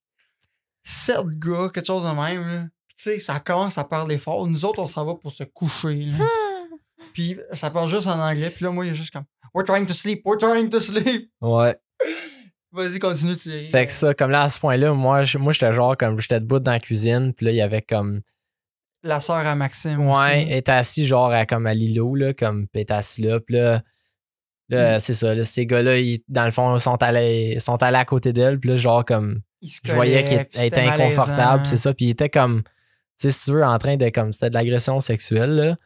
sept 0.84 1.26
gars, 1.38 1.70
quelque 1.72 1.86
chose 1.86 2.04
de 2.04 2.08
même. 2.10 2.40
là. 2.46 2.66
Puis 2.88 2.96
Tu 2.96 3.02
sais, 3.02 3.18
ça 3.18 3.40
commence 3.40 3.78
à 3.78 3.84
parler 3.84 4.18
fort. 4.18 4.46
Nous 4.46 4.64
autres, 4.64 4.80
on 4.80 4.86
s'en 4.86 5.04
va 5.04 5.14
pour 5.14 5.32
se 5.32 5.44
coucher. 5.44 6.06
là. 6.06 6.24
Puis 7.12 7.36
ça 7.52 7.70
parle 7.70 7.88
juste 7.88 8.06
en 8.08 8.18
anglais. 8.18 8.50
Puis 8.50 8.64
là, 8.64 8.70
moi, 8.70 8.84
il 8.86 8.92
est 8.92 8.94
juste 8.94 9.12
comme 9.12 9.24
We're 9.54 9.64
trying 9.64 9.86
to 9.86 9.94
sleep, 9.94 10.22
we're 10.26 10.36
trying 10.38 10.68
to 10.68 10.80
sleep. 10.80 11.30
Ouais. 11.40 11.76
Vas-y, 12.72 12.98
continue 12.98 13.32
de 13.32 13.38
tirer. 13.38 13.66
Fait 13.66 13.86
que 13.86 13.92
ça, 13.92 14.12
comme 14.12 14.30
là, 14.30 14.42
à 14.42 14.50
ce 14.50 14.58
point-là, 14.58 14.92
moi, 14.92 15.24
je- 15.24 15.38
moi 15.38 15.52
j'étais 15.54 15.72
genre, 15.72 15.96
comme, 15.96 16.20
j'étais 16.20 16.40
debout 16.40 16.58
dans 16.58 16.72
la 16.72 16.80
cuisine, 16.80 17.32
puis 17.32 17.46
là, 17.46 17.52
il 17.52 17.56
y 17.56 17.62
avait 17.62 17.80
comme, 17.80 18.20
La 19.02 19.20
sœur 19.20 19.36
à 19.36 19.54
Maxime. 19.54 20.06
Ouais, 20.08 20.42
elle 20.48 20.58
était 20.58 20.72
assis 20.72 21.06
genre 21.06 21.30
à, 21.30 21.46
comme 21.46 21.66
à 21.66 21.72
l'îlot, 21.72 22.14
là, 22.16 22.34
comme 22.34 22.66
elle 22.74 22.80
était 22.82 22.92
assis 22.92 23.22
là. 23.22 23.40
Puis 23.40 23.54
là, 23.54 23.82
là, 24.68 24.96
Mm. 24.96 24.98
c'est 25.00 25.14
ça, 25.14 25.34
là, 25.34 25.44
ces 25.44 25.66
gars-là, 25.66 25.98
ils- 25.98 26.22
dans 26.28 26.44
le 26.44 26.50
fond, 26.50 26.78
sont 26.78 27.02
allés, 27.02 27.58
sont 27.60 27.82
allés 27.82 27.96
à 27.98 28.04
côté 28.04 28.32
d'elle. 28.32 28.58
Puis 28.60 28.70
là, 28.70 28.76
genre 28.76 29.04
comme, 29.04 29.40
je 29.62 29.92
voyais 29.92 30.24
qu'il 30.24 30.38
était 30.40 30.60
c'était 30.60 30.80
inconfortable, 30.82 31.66
c'est 31.66 31.76
ça. 31.76 31.94
Puis 31.94 32.06
il 32.06 32.10
était 32.10 32.28
comme, 32.30 32.62
tu 32.62 32.70
sais, 33.16 33.30
si 33.30 33.44
tu 33.46 33.52
veux, 33.52 33.64
en 33.64 33.78
train 33.78 33.96
de 33.96 34.08
comme, 34.10 34.32
c'était 34.32 34.50
de 34.50 34.54
l'agression 34.54 35.00
sexuelle, 35.00 35.50
là. 35.50 35.76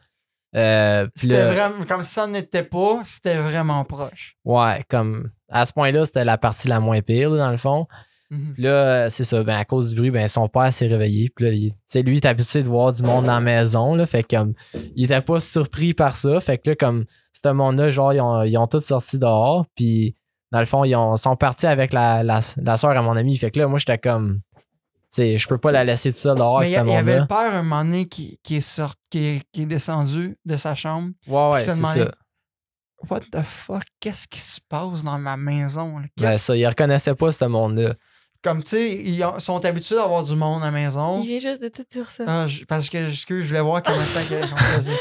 Euh, 0.53 1.07
C'était 1.15 1.45
vraiment, 1.53 1.85
comme 1.85 2.03
ça 2.03 2.27
n'était 2.27 2.63
pas, 2.63 3.01
c'était 3.05 3.37
vraiment 3.37 3.85
proche. 3.85 4.35
ouais, 4.43 4.83
comme, 4.89 5.31
à 5.49 5.65
ce 5.65 5.71
point-là, 5.71 6.03
c'était 6.05 6.25
la 6.25 6.37
partie 6.37 6.67
la 6.67 6.79
moins 6.81 7.01
pire, 7.01 7.29
là, 7.29 7.37
dans 7.45 7.51
le 7.51 7.57
fond. 7.57 7.87
Mhm. 8.31 8.55
Là, 8.57 8.69
euh, 8.69 9.09
c'est 9.09 9.25
ça, 9.25 9.43
ben, 9.43 9.57
à 9.57 9.65
cause 9.65 9.89
du 9.89 9.95
bruit, 9.97 10.09
ben, 10.09 10.27
son 10.27 10.47
père 10.47 10.71
s'est 10.71 10.87
réveillé. 10.87 11.29
Puis 11.35 11.45
là, 11.45 11.51
il- 11.51 11.73
lui, 12.03 12.13
il 12.15 12.17
était 12.17 12.29
habitué 12.29 12.63
de 12.63 12.69
voir 12.69 12.93
du 12.93 13.03
monde 13.03 13.25
dans 13.25 13.33
la 13.33 13.41
maison, 13.41 13.93
là. 13.93 14.05
Fait 14.05 14.23
que, 14.23 14.37
comme, 14.37 14.53
il 14.95 15.03
était 15.03 15.19
pas 15.21 15.39
surpris 15.41 15.93
par 15.93 16.15
ça. 16.15 16.39
Fait 16.39 16.57
que 16.57 16.69
là, 16.69 16.75
comme, 16.77 17.05
ce 17.33 17.49
monde-là, 17.49 17.89
genre, 17.89 18.13
ils 18.13 18.21
ont, 18.21 18.41
ils 18.43 18.57
ont 18.57 18.67
tous 18.67 18.79
sorti 18.85 19.19
dehors. 19.19 19.65
Puis, 19.75 20.15
dans 20.51 20.59
le 20.59 20.65
fond, 20.65 20.83
ils 20.85 20.95
ont, 20.95 21.17
sont 21.17 21.35
partis 21.35 21.67
avec 21.67 21.91
la, 21.93 22.23
la, 22.23 22.39
la 22.57 22.77
soeur 22.77 22.91
à 22.91 23.01
mon 23.01 23.15
ami. 23.17 23.35
Fait 23.37 23.51
que 23.51 23.59
là, 23.59 23.67
moi, 23.67 23.79
j'étais 23.79 23.97
comme, 23.97 24.39
sais, 25.09 25.37
je 25.37 25.47
peux 25.47 25.57
pas 25.57 25.71
la 25.73 25.83
laisser 25.83 26.09
de 26.11 26.15
ça 26.15 26.33
dehors 26.33 26.63
il 26.63 26.69
y, 26.71 26.75
avait 26.95 27.19
le 27.19 27.27
père 27.27 27.53
un 27.53 27.63
moment 27.63 27.83
donné 27.83 28.05
qui, 28.07 28.39
qui 28.43 28.55
est 28.57 28.61
sorti, 28.61 28.97
qui 29.09 29.19
est, 29.19 29.41
qui 29.51 29.63
est 29.63 29.65
descendu 29.65 30.37
de 30.45 30.55
sa 30.55 30.73
chambre. 30.73 31.09
Ouais, 31.27 31.49
ouais, 31.51 31.61
c'est 31.61 31.71
ça. 32.05 32.11
What 33.09 33.21
the 33.31 33.41
fuck, 33.41 33.83
qu'est-ce 33.99 34.27
qui 34.27 34.39
se 34.39 34.59
passe 34.69 35.03
dans 35.03 35.17
ma 35.17 35.35
maison? 35.35 35.97
là? 35.99 36.05
Ben, 36.17 36.37
ça, 36.37 36.55
il 36.55 36.65
reconnaissait 36.67 37.15
pas 37.15 37.31
ce 37.31 37.45
monde-là. 37.45 37.95
Comme 38.43 38.63
tu 38.63 38.71
sais, 38.71 38.95
ils 38.95 39.23
ont- 39.23 39.37
sont 39.37 39.63
habitués 39.65 39.95
d'avoir 39.95 40.23
du 40.23 40.35
monde 40.35 40.63
à 40.63 40.65
la 40.65 40.71
maison. 40.71 41.21
Il 41.21 41.27
vient 41.27 41.39
juste 41.39 41.61
de 41.61 41.67
tout 41.67 41.83
dire 41.91 42.09
ça. 42.09 42.23
Ah, 42.27 42.47
je- 42.47 42.63
parce 42.65 42.89
que 42.89 42.97
excuse, 43.09 43.43
je 43.43 43.49
voulais 43.49 43.61
voir 43.61 43.83
combien 43.83 44.01
de 44.01 44.07
temps 44.07 44.27
qu'il 44.27 44.39
j'en 44.49 44.55
faisais. 44.55 44.91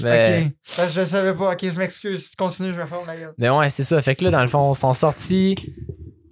Mais, 0.00 0.42
Ok. 0.46 0.52
Parce 0.76 0.88
que 0.94 1.00
je 1.00 1.04
savais 1.04 1.34
pas. 1.34 1.52
Ok, 1.52 1.60
je 1.62 1.78
m'excuse. 1.78 2.30
Continue, 2.36 2.72
je 2.72 2.76
vais 2.76 2.86
faire 2.86 3.04
ma 3.06 3.14
gueule. 3.16 3.34
mais 3.38 3.50
ouais, 3.50 3.70
c'est 3.70 3.84
ça. 3.84 4.02
Fait 4.02 4.16
que 4.16 4.24
là, 4.24 4.30
dans 4.32 4.42
le 4.42 4.48
fond, 4.48 4.72
ils 4.72 4.78
sont 4.78 4.94
sortis 4.94 5.54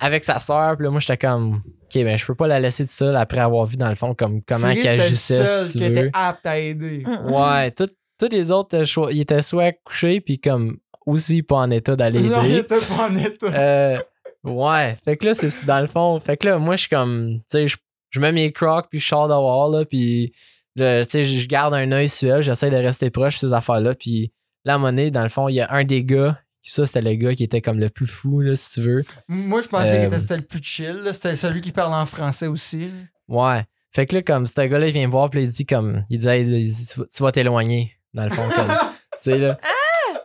avec 0.00 0.24
sa 0.24 0.38
soeur. 0.40 0.76
Puis 0.76 0.84
là, 0.84 0.90
moi, 0.90 0.98
j'étais 0.98 1.16
comme, 1.18 1.62
OK, 1.84 1.94
ben, 2.02 2.16
je 2.18 2.26
peux 2.26 2.34
pas 2.34 2.48
la 2.48 2.58
laisser 2.58 2.82
de 2.82 2.88
seule 2.88 3.14
après 3.16 3.38
avoir 3.40 3.64
vu, 3.66 3.76
dans 3.76 3.88
le 3.88 3.94
fond, 3.94 4.12
comme, 4.14 4.42
comment 4.42 4.58
Thierry, 4.72 4.74
qu'elle 4.82 4.86
c'était 4.90 4.96
le 4.96 5.02
agissait, 5.04 5.46
seul 5.46 5.66
si 5.66 5.72
tu 5.72 5.78
qui 5.78 5.84
veux. 5.84 5.90
était 5.98 6.10
apte 6.14 6.46
à 6.46 6.58
aider. 6.58 7.04
Mm, 7.06 7.28
mm. 7.28 7.32
Ouais, 7.32 7.70
tout- 7.70 7.88
tous 8.18 8.28
les 8.32 8.50
autres, 8.50 8.76
euh, 8.78 8.84
cho- 8.84 9.08
ils 9.10 9.20
étaient 9.20 9.40
soit 9.42 9.72
couchés, 9.84 10.20
puis 10.20 10.40
comme 10.40 10.78
aussi 11.06 11.42
pas 11.44 11.56
en 11.56 11.70
état 11.70 11.94
d'aller 11.94 12.20
Non, 12.22 12.42
il 12.42 12.50
aider. 12.50 12.58
était 12.60 12.78
pas 12.78 13.08
en 13.08 13.14
état. 13.14 13.46
Euh, 13.46 13.98
ouais, 14.44 14.96
fait 15.04 15.16
que 15.16 15.26
là, 15.26 15.34
c'est 15.34 15.64
dans 15.64 15.80
le 15.80 15.86
fond. 15.86 16.20
Fait 16.20 16.36
que 16.36 16.46
là, 16.48 16.58
moi, 16.58 16.76
je 16.76 16.80
suis 16.82 16.88
comme, 16.90 17.38
tu 17.40 17.42
sais, 17.48 17.66
je, 17.66 17.76
je 18.10 18.20
mets 18.20 18.32
mes 18.32 18.52
crocs, 18.52 18.86
puis 18.90 19.00
je 19.00 19.06
sors 19.08 19.28
dehors, 19.28 19.68
là, 19.70 19.84
puis 19.84 20.32
tu 20.76 20.82
sais, 21.08 21.24
je 21.24 21.46
garde 21.48 21.74
un 21.74 21.90
œil 21.92 22.08
sur 22.08 22.34
elle, 22.34 22.42
j'essaie 22.42 22.70
de 22.70 22.76
rester 22.76 23.10
proche 23.10 23.34
de 23.40 23.46
ces 23.48 23.52
affaires-là, 23.52 23.94
puis 23.94 24.32
là, 24.64 24.72
à 24.72 24.76
un 24.76 24.78
moment 24.78 24.90
donné, 24.92 25.10
dans 25.10 25.22
le 25.22 25.28
fond, 25.28 25.48
il 25.48 25.54
y 25.54 25.60
a 25.60 25.72
un 25.72 25.84
des 25.84 26.04
gars, 26.04 26.38
ça, 26.62 26.86
c'était 26.86 27.02
le 27.02 27.14
gars 27.14 27.34
qui 27.34 27.44
était 27.44 27.60
comme 27.60 27.78
le 27.78 27.90
plus 27.90 28.06
fou, 28.06 28.40
là, 28.40 28.56
si 28.56 28.72
tu 28.74 28.80
veux. 28.86 29.04
Moi, 29.28 29.60
je 29.62 29.68
pensais 29.68 30.06
Euh, 30.06 30.08
que 30.10 30.18
c'était 30.18 30.36
le 30.38 30.42
plus 30.44 30.62
chill. 30.62 30.96
là. 31.04 31.12
C'était 31.12 31.36
celui 31.36 31.60
qui 31.60 31.72
parle 31.72 31.92
en 31.92 32.06
français 32.06 32.46
aussi. 32.46 32.88
Ouais. 33.28 33.64
Fait 33.92 34.06
que 34.06 34.14
là, 34.16 34.22
comme, 34.22 34.46
ce 34.46 34.54
gars-là, 34.54 34.86
il 34.88 34.92
vient 34.92 35.06
me 35.06 35.12
voir, 35.12 35.28
puis 35.30 35.42
il 35.42 35.48
dit 35.48 35.66
comme, 35.66 36.04
il 36.08 36.18
dit, 36.20 36.26
Hey, 36.28 36.66
tu 37.12 37.22
vas 37.22 37.32
t'éloigner, 37.32 37.92
dans 38.14 38.24
le 38.24 38.30
fond, 38.30 38.48
comme, 38.54 38.66
tu 39.12 39.18
sais, 39.20 39.38
là. 39.38 39.58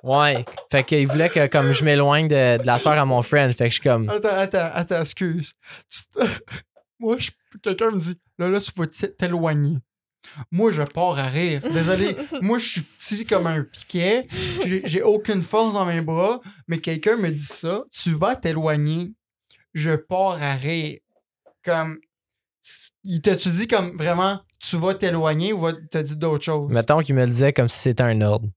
Ouais. 0.04 0.46
Fait 0.72 0.84
qu'il 0.84 1.08
voulait 1.08 1.30
que, 1.30 1.48
comme, 1.48 1.72
je 1.74 1.84
m'éloigne 1.84 2.28
de, 2.28 2.58
de 2.62 2.66
la 2.66 2.78
soeur 2.78 2.94
à 2.98 3.06
mon 3.06 3.22
friend. 3.22 3.54
Fait 3.54 3.66
que 3.66 3.70
je 3.70 3.74
suis 3.76 3.84
comme, 3.84 4.10
Attends, 4.10 4.30
attends, 4.30 4.70
attends, 4.74 5.02
excuse. 5.02 5.54
Moi, 7.00 7.18
je- 7.18 7.32
quelqu'un 7.62 7.92
me 7.92 8.00
dit, 8.00 8.18
là, 8.38 8.50
là, 8.50 8.60
tu 8.60 8.72
vas 8.76 8.86
t'éloigner. 8.88 9.78
Moi, 10.52 10.72
je 10.72 10.82
pars 10.84 11.18
à 11.18 11.28
rire. 11.28 11.62
Désolé. 11.62 12.16
Moi, 12.42 12.58
je 12.60 12.66
suis 12.66 12.82
petit 12.82 13.26
comme 13.26 13.48
un 13.48 13.64
piquet. 13.64 14.28
J'ai- 14.84 15.02
aucune 15.02 15.42
force 15.44 15.74
dans 15.74 15.86
mes 15.86 16.02
bras. 16.02 16.42
Mais 16.68 16.80
quelqu'un 16.80 17.16
me 17.18 17.30
dit 17.30 17.40
ça. 17.40 17.84
Tu 17.92 18.12
vas 18.14 18.36
t'éloigner. 18.36 19.14
Je 19.74 19.92
pars 19.96 20.42
à 20.42 20.56
rire. 20.56 21.00
Comme. 21.64 22.00
Il 23.04 23.22
t'a-tu 23.22 23.50
dit 23.50 23.68
comme 23.68 23.96
vraiment, 23.96 24.40
tu 24.60 24.76
vas 24.78 24.94
t'éloigner 24.94 25.54
ou 25.54 25.72
t'as 25.90 26.04
dit 26.04 26.16
d'autres 26.18 26.44
choses? 26.44 26.70
mettons 26.72 27.00
qu'il 27.00 27.16
me 27.16 27.22
le 27.22 27.28
disait 27.32 27.54
comme 27.54 27.70
si 27.70 27.80
c'était 27.80 28.04
un 28.04 28.20
ordre. 28.22 28.48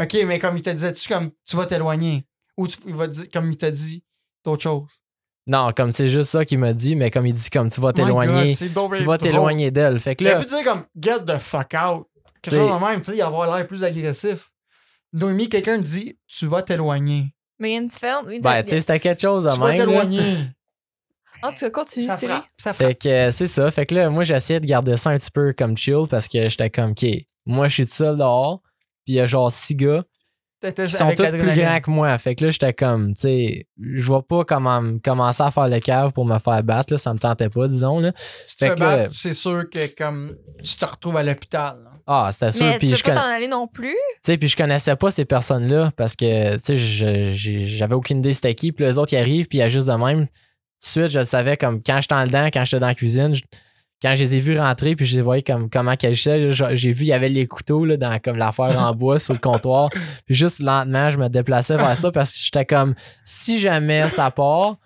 Ok, 0.00 0.16
mais 0.26 0.38
comme 0.38 0.56
il 0.56 0.62
te 0.62 0.70
disait-tu 0.70 1.08
comme, 1.08 1.30
tu 1.46 1.56
vas 1.56 1.66
t'éloigner? 1.66 2.24
Ou 2.56 2.66
tu- 2.68 2.78
il 2.86 2.94
va 2.94 3.06
dire, 3.06 3.24
comme 3.32 3.50
il 3.50 3.56
t'a 3.56 3.70
dit 3.70 4.02
d'autres 4.44 4.62
choses? 4.62 4.88
Non, 5.46 5.72
comme 5.76 5.92
c'est 5.92 6.08
juste 6.08 6.30
ça 6.30 6.44
qu'il 6.44 6.58
m'a 6.58 6.72
dit, 6.72 6.96
mais 6.96 7.10
comme 7.10 7.26
il 7.26 7.32
dit, 7.34 7.50
comme 7.50 7.68
tu 7.70 7.80
vas 7.80 7.92
God, 7.92 7.96
t'éloigner, 7.96 8.54
tu 8.56 9.04
vas 9.04 9.18
t'éloigner 9.18 9.70
d'elle. 9.70 10.00
Fait 10.00 10.16
que 10.16 10.24
là, 10.24 10.40
pu 10.40 10.46
dire 10.46 10.64
comme 10.64 10.84
get 11.00 11.20
the 11.26 11.38
fuck 11.38 11.74
out. 11.74 12.06
Quelque 12.42 12.56
chose 12.56 12.80
de 12.80 12.86
même, 12.86 13.00
tu 13.00 13.10
sais, 13.12 13.16
il 13.16 13.22
avoir 13.22 13.54
l'air 13.56 13.66
plus 13.66 13.84
agressif. 13.84 14.50
Noémie, 15.12 15.48
quelqu'un 15.48 15.78
dit 15.78 16.18
tu 16.26 16.46
vas 16.46 16.62
t'éloigner. 16.62 17.34
Mais 17.58 17.70
il 17.70 17.74
y 17.74 17.76
a 17.76 17.80
une 17.80 17.86
différence. 17.88 18.24
oui, 18.26 18.40
ben, 18.40 18.62
tu 18.62 18.70
sais, 18.70 18.80
c'était 18.80 18.98
quelque 19.00 19.20
chose 19.20 19.44
de 19.44 19.52
Tu 19.52 19.60
vas 19.60 19.66
même. 19.68 19.76
t'éloigner. 19.78 20.36
En 21.42 21.50
tout 21.50 21.56
cas, 21.58 21.70
continue, 21.70 22.06
Ça 22.06 22.16
frappe. 22.16 22.44
Ça 22.56 22.72
frappe. 22.72 22.88
Fait 22.88 22.94
que 22.94 23.08
euh, 23.08 23.30
c'est 23.30 23.46
ça. 23.46 23.70
Fait 23.70 23.84
que 23.86 23.94
là, 23.94 24.08
moi, 24.10 24.24
j'essayais 24.24 24.60
de 24.60 24.66
garder 24.66 24.96
ça 24.96 25.10
un 25.10 25.18
petit 25.18 25.30
peu 25.30 25.52
comme 25.52 25.76
chill 25.76 26.06
parce 26.08 26.26
que 26.26 26.48
j'étais 26.48 26.70
comme, 26.70 26.92
OK, 26.92 27.04
moi, 27.44 27.68
je 27.68 27.74
suis 27.74 27.86
tout 27.86 27.92
seul 27.94 28.16
dehors, 28.16 28.62
puis 29.04 29.14
il 29.14 29.16
y 29.16 29.20
a 29.20 29.26
genre 29.26 29.50
six 29.52 29.74
gars 29.76 30.02
T'étais 30.60 30.86
qui 30.86 30.92
sont 30.92 31.04
avec 31.04 31.18
tous 31.18 31.26
plus 31.26 31.52
grands 31.60 31.80
que 31.80 31.90
moi. 31.90 32.16
Fait 32.16 32.34
que 32.34 32.44
là, 32.46 32.50
j'étais 32.50 32.72
comme, 32.72 33.12
tu 33.12 33.20
sais, 33.22 33.66
je 33.78 34.02
vois 34.04 34.26
pas 34.26 34.44
comment 34.44 34.96
commencer 35.04 35.42
à 35.42 35.50
faire 35.50 35.68
le 35.68 35.78
cave 35.78 36.12
pour 36.12 36.24
me 36.24 36.38
faire 36.38 36.62
battre, 36.62 36.94
là. 36.94 36.98
Ça 36.98 37.12
me 37.12 37.18
tentait 37.18 37.50
pas, 37.50 37.68
disons, 37.68 38.00
là. 38.00 38.12
Si 38.46 38.56
tu 38.56 38.64
te 38.64 38.70
fais 38.70 38.74
battre, 38.76 39.14
c'est 39.14 39.34
sûr 39.34 39.68
que 39.68 39.94
comme 39.94 40.34
tu 40.62 40.74
te 40.76 40.84
retrouves 40.86 41.18
à 41.18 41.22
l'hôpital. 41.22 41.76
là. 41.84 41.90
Ah, 42.06 42.30
c'était 42.32 42.50
sûr. 42.50 42.64
Mais 42.64 42.72
tu 42.74 42.78
Puis 42.78 42.88
veux 42.90 42.96
je, 42.96 43.02
pas 43.02 43.10
conna- 43.10 43.20
t'en 43.22 43.28
aller 43.34 43.48
non 43.48 43.66
plus? 43.66 43.88
tu 43.92 43.96
sais, 44.22 44.38
puis 44.38 44.48
je 44.48 44.56
connaissais 44.56 44.96
pas 44.96 45.10
ces 45.10 45.26
personnes-là 45.26 45.90
parce 45.98 46.16
que, 46.16 46.54
tu 46.56 46.76
sais, 46.78 47.32
j'avais 47.76 47.94
aucune 47.94 48.18
idée 48.20 48.32
c'était 48.32 48.54
qui. 48.54 48.72
Puis 48.72 48.86
les 48.86 48.96
autres, 48.96 49.12
ils 49.12 49.18
arrivent, 49.18 49.46
puis 49.48 49.58
il 49.58 49.60
y 49.60 49.64
a 49.64 49.68
juste 49.68 49.88
de 49.88 49.94
même. 49.94 50.26
Tout 50.26 50.30
de 50.82 50.86
suite, 50.86 51.08
je 51.08 51.18
le 51.18 51.24
savais 51.26 51.56
comme 51.58 51.82
quand 51.82 52.00
j'étais 52.00 52.14
en 52.14 52.24
dedans, 52.24 52.46
quand 52.46 52.64
j'étais 52.64 52.80
dans 52.80 52.86
la 52.86 52.94
cuisine, 52.94 53.34
je- 53.34 53.42
quand 54.04 54.14
je 54.14 54.22
les 54.22 54.36
ai 54.36 54.38
vus 54.38 54.58
rentrer, 54.58 54.94
puis 54.94 55.06
je 55.06 55.16
les 55.16 55.22
voyais 55.22 55.42
comme 55.42 55.70
comment 55.70 55.96
qu'elles 55.96 56.14
j'ai 56.14 56.92
vu, 56.92 57.04
il 57.04 57.08
y 57.08 57.12
avait 57.14 57.30
les 57.30 57.46
couteaux 57.46 57.86
là, 57.86 57.96
dans 57.96 58.18
comme 58.18 58.36
l'affaire 58.36 58.78
en 58.78 58.94
bois 58.94 59.18
sur 59.18 59.32
le 59.32 59.38
comptoir. 59.38 59.88
Puis 60.26 60.34
juste 60.34 60.60
lentement, 60.60 61.08
je 61.08 61.16
me 61.16 61.28
déplaçais 61.28 61.78
vers 61.78 61.96
ça 61.96 62.12
parce 62.12 62.34
que 62.34 62.38
j'étais 62.44 62.66
comme, 62.66 62.94
si 63.24 63.58
jamais 63.58 64.06
ça 64.10 64.30
part, 64.30 64.76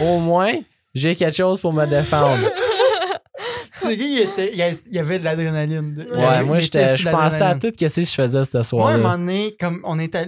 au 0.00 0.18
moins, 0.18 0.54
j'ai 0.92 1.14
quelque 1.14 1.36
chose 1.36 1.60
pour 1.60 1.72
me 1.72 1.86
défendre. 1.86 2.36
Thierry, 3.78 4.04
il, 4.04 4.20
était, 4.22 4.80
il 4.90 4.98
avait 4.98 5.20
de 5.20 5.24
l'adrénaline. 5.24 6.06
Ouais, 6.12 6.42
moi, 6.42 6.58
il 6.58 6.64
était 6.64 6.96
je 6.96 7.08
pensais 7.08 7.42
à 7.42 7.54
tout 7.54 7.68
ce 7.78 7.84
que 7.84 7.88
je 7.88 8.10
faisais 8.10 8.44
ce 8.44 8.74
Moi, 8.74 8.90
à 8.90 8.94
un 8.94 8.96
moment 8.96 9.18
donné, 9.18 9.54
comme 9.58 9.82
on 9.84 10.00
était, 10.00 10.26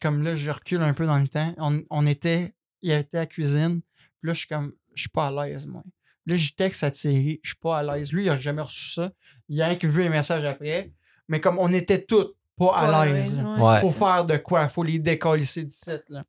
comme 0.00 0.22
là, 0.22 0.36
je 0.36 0.50
recule 0.50 0.80
un 0.80 0.94
peu 0.94 1.04
dans 1.04 1.18
le 1.18 1.28
temps. 1.28 1.52
On, 1.58 1.82
on 1.90 2.06
était, 2.06 2.54
il 2.80 2.92
était 2.92 3.18
à 3.18 3.20
la 3.20 3.26
cuisine. 3.26 3.82
Puis 4.20 4.28
là, 4.28 4.32
je 4.32 4.38
suis 4.38 4.48
comme, 4.48 4.72
je 4.94 5.02
suis 5.02 5.10
pas 5.10 5.26
à 5.26 5.46
l'aise, 5.46 5.66
moi. 5.66 5.82
Là, 6.26 6.36
je 6.36 6.50
texte 6.52 6.82
à 6.84 6.90
Thierry, 6.90 7.40
je 7.42 7.50
suis 7.50 7.58
pas 7.58 7.78
à 7.78 7.82
l'aise. 7.82 8.12
Lui, 8.12 8.24
il 8.24 8.30
a 8.30 8.38
jamais 8.38 8.62
reçu 8.62 8.90
ça. 8.90 9.10
Il 9.48 9.60
a 9.60 9.66
rien 9.66 9.76
que 9.76 9.86
vu 9.86 10.04
un 10.04 10.08
message 10.08 10.44
après. 10.44 10.90
Mais 11.28 11.40
comme 11.40 11.58
on 11.58 11.72
était 11.72 12.02
tous 12.02 12.34
pas 12.56 12.74
à 12.76 13.04
l'aise. 13.06 13.42
ouais. 13.58 13.80
Faut 13.80 13.90
faire 13.90 14.24
de 14.24 14.36
quoi? 14.38 14.68
Faut 14.68 14.82
les 14.82 14.98
décalisser 14.98 15.64
du 15.64 15.70
site, 15.72 16.04
là. 16.08 16.24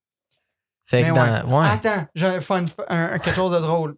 Fait 0.86 1.02
que 1.04 1.08
dans, 1.16 1.60
ouais. 1.60 1.68
Attends, 1.68 2.06
j'ai 2.14 2.28
un 2.28 2.40
un- 2.40 2.66
un- 2.90 3.20
quelque 3.20 3.36
chose 3.36 3.54
de 3.54 3.60
drôle. 3.60 3.96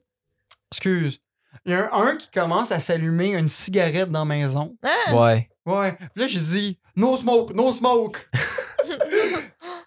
Excuse. 0.71 1.19
Il 1.65 1.71
y 1.71 1.75
a 1.75 1.93
un, 1.93 2.07
un 2.09 2.15
qui 2.15 2.29
commence 2.29 2.71
à 2.71 2.79
s'allumer 2.79 3.33
une 3.37 3.49
cigarette 3.49 4.09
dans 4.11 4.19
la 4.19 4.25
maison. 4.25 4.77
Ah! 4.83 5.13
Ouais. 5.15 5.49
Ouais. 5.65 5.93
Puis 5.93 6.09
là, 6.23 6.27
j'ai 6.27 6.39
dit 6.39 6.79
No 6.95 7.17
smoke, 7.17 7.53
no 7.53 7.73
smoke. 7.73 8.19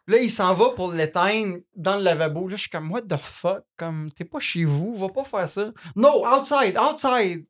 Là, 0.07 0.19
il 0.19 0.31
s'en 0.31 0.55
va 0.55 0.71
pour 0.71 0.93
l'éteindre 0.93 1.59
dans 1.77 1.97
le 1.97 2.03
lavabo. 2.05 2.49
Là, 2.49 2.57
je 2.57 2.63
suis 2.63 2.71
comme 2.71 2.91
What 2.91 3.03
the 3.03 3.17
fuck? 3.17 3.63
Comme, 3.77 4.11
t'es 4.13 4.25
pas 4.25 4.41
chez 4.41 4.65
vous, 4.65 4.95
va 4.97 5.09
pas 5.09 5.25
faire 5.25 5.49
ça. 5.49 5.71
No, 5.97 6.25
outside, 6.27 6.77
outside. 6.79 7.47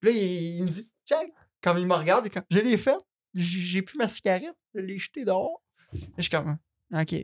Puis 0.00 0.10
là, 0.12 0.16
il, 0.16 0.56
il 0.58 0.64
me 0.64 0.68
dit 0.70 0.88
Check. 1.08 1.32
Comme 1.62 1.78
il 1.78 1.86
me 1.86 1.94
regarde, 1.94 2.28
comme 2.28 2.42
Je 2.50 2.58
l'ai 2.58 2.76
fait. 2.76 2.98
J'ai 3.34 3.82
plus 3.82 3.96
ma 3.98 4.06
cigarette. 4.08 4.54
Je 4.74 4.80
l'ai 4.80 4.98
jetée 4.98 5.24
dehors. 5.24 5.62
Là, 5.92 5.98
je 6.18 6.22
suis 6.22 6.30
comme 6.30 6.58
Ok, 6.94 7.14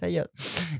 ta 0.00 0.10
gueule. 0.10 0.28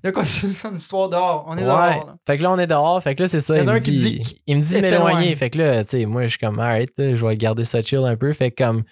Là, 0.03 0.13
continue 0.13 0.53
son 0.53 0.75
histoire 0.75 1.09
dehors. 1.09 1.45
On 1.49 1.57
est 1.57 1.61
Ouais. 1.61 1.67
dehors. 1.67 2.07
là. 2.09 2.17
Fait 2.27 2.37
que 2.37 2.43
là, 2.43 2.53
on 2.53 2.59
est 2.59 2.67
dehors. 2.67 3.03
Fait 3.03 3.15
que 3.15 3.23
là, 3.23 3.29
c'est 3.29 3.41
ça. 3.41 3.57
Il 3.57 3.61
y 3.61 3.63
Il, 3.65 3.69
en 3.69 3.73
a 3.73 3.75
me 3.77 3.81
dit, 3.81 3.97
dit 3.97 4.41
il 4.47 4.57
me 4.57 4.61
dit 4.61 4.75
de 4.75 4.81
m'éloigner. 4.81 5.35
Fait 5.37 5.49
que 5.49 5.59
là, 5.59 5.85
tu 5.85 5.91
sais, 5.91 6.05
moi, 6.07 6.25
je 6.25 6.29
suis 6.29 6.39
comme, 6.39 6.59
alright, 6.59 6.93
je 6.99 7.25
vais 7.25 7.37
garder 7.37 7.65
ça 7.65 7.81
chill 7.83 8.01
un 8.05 8.17
peu. 8.17 8.33
Fait 8.33 8.51
que 8.51 8.63
comme, 8.65 8.83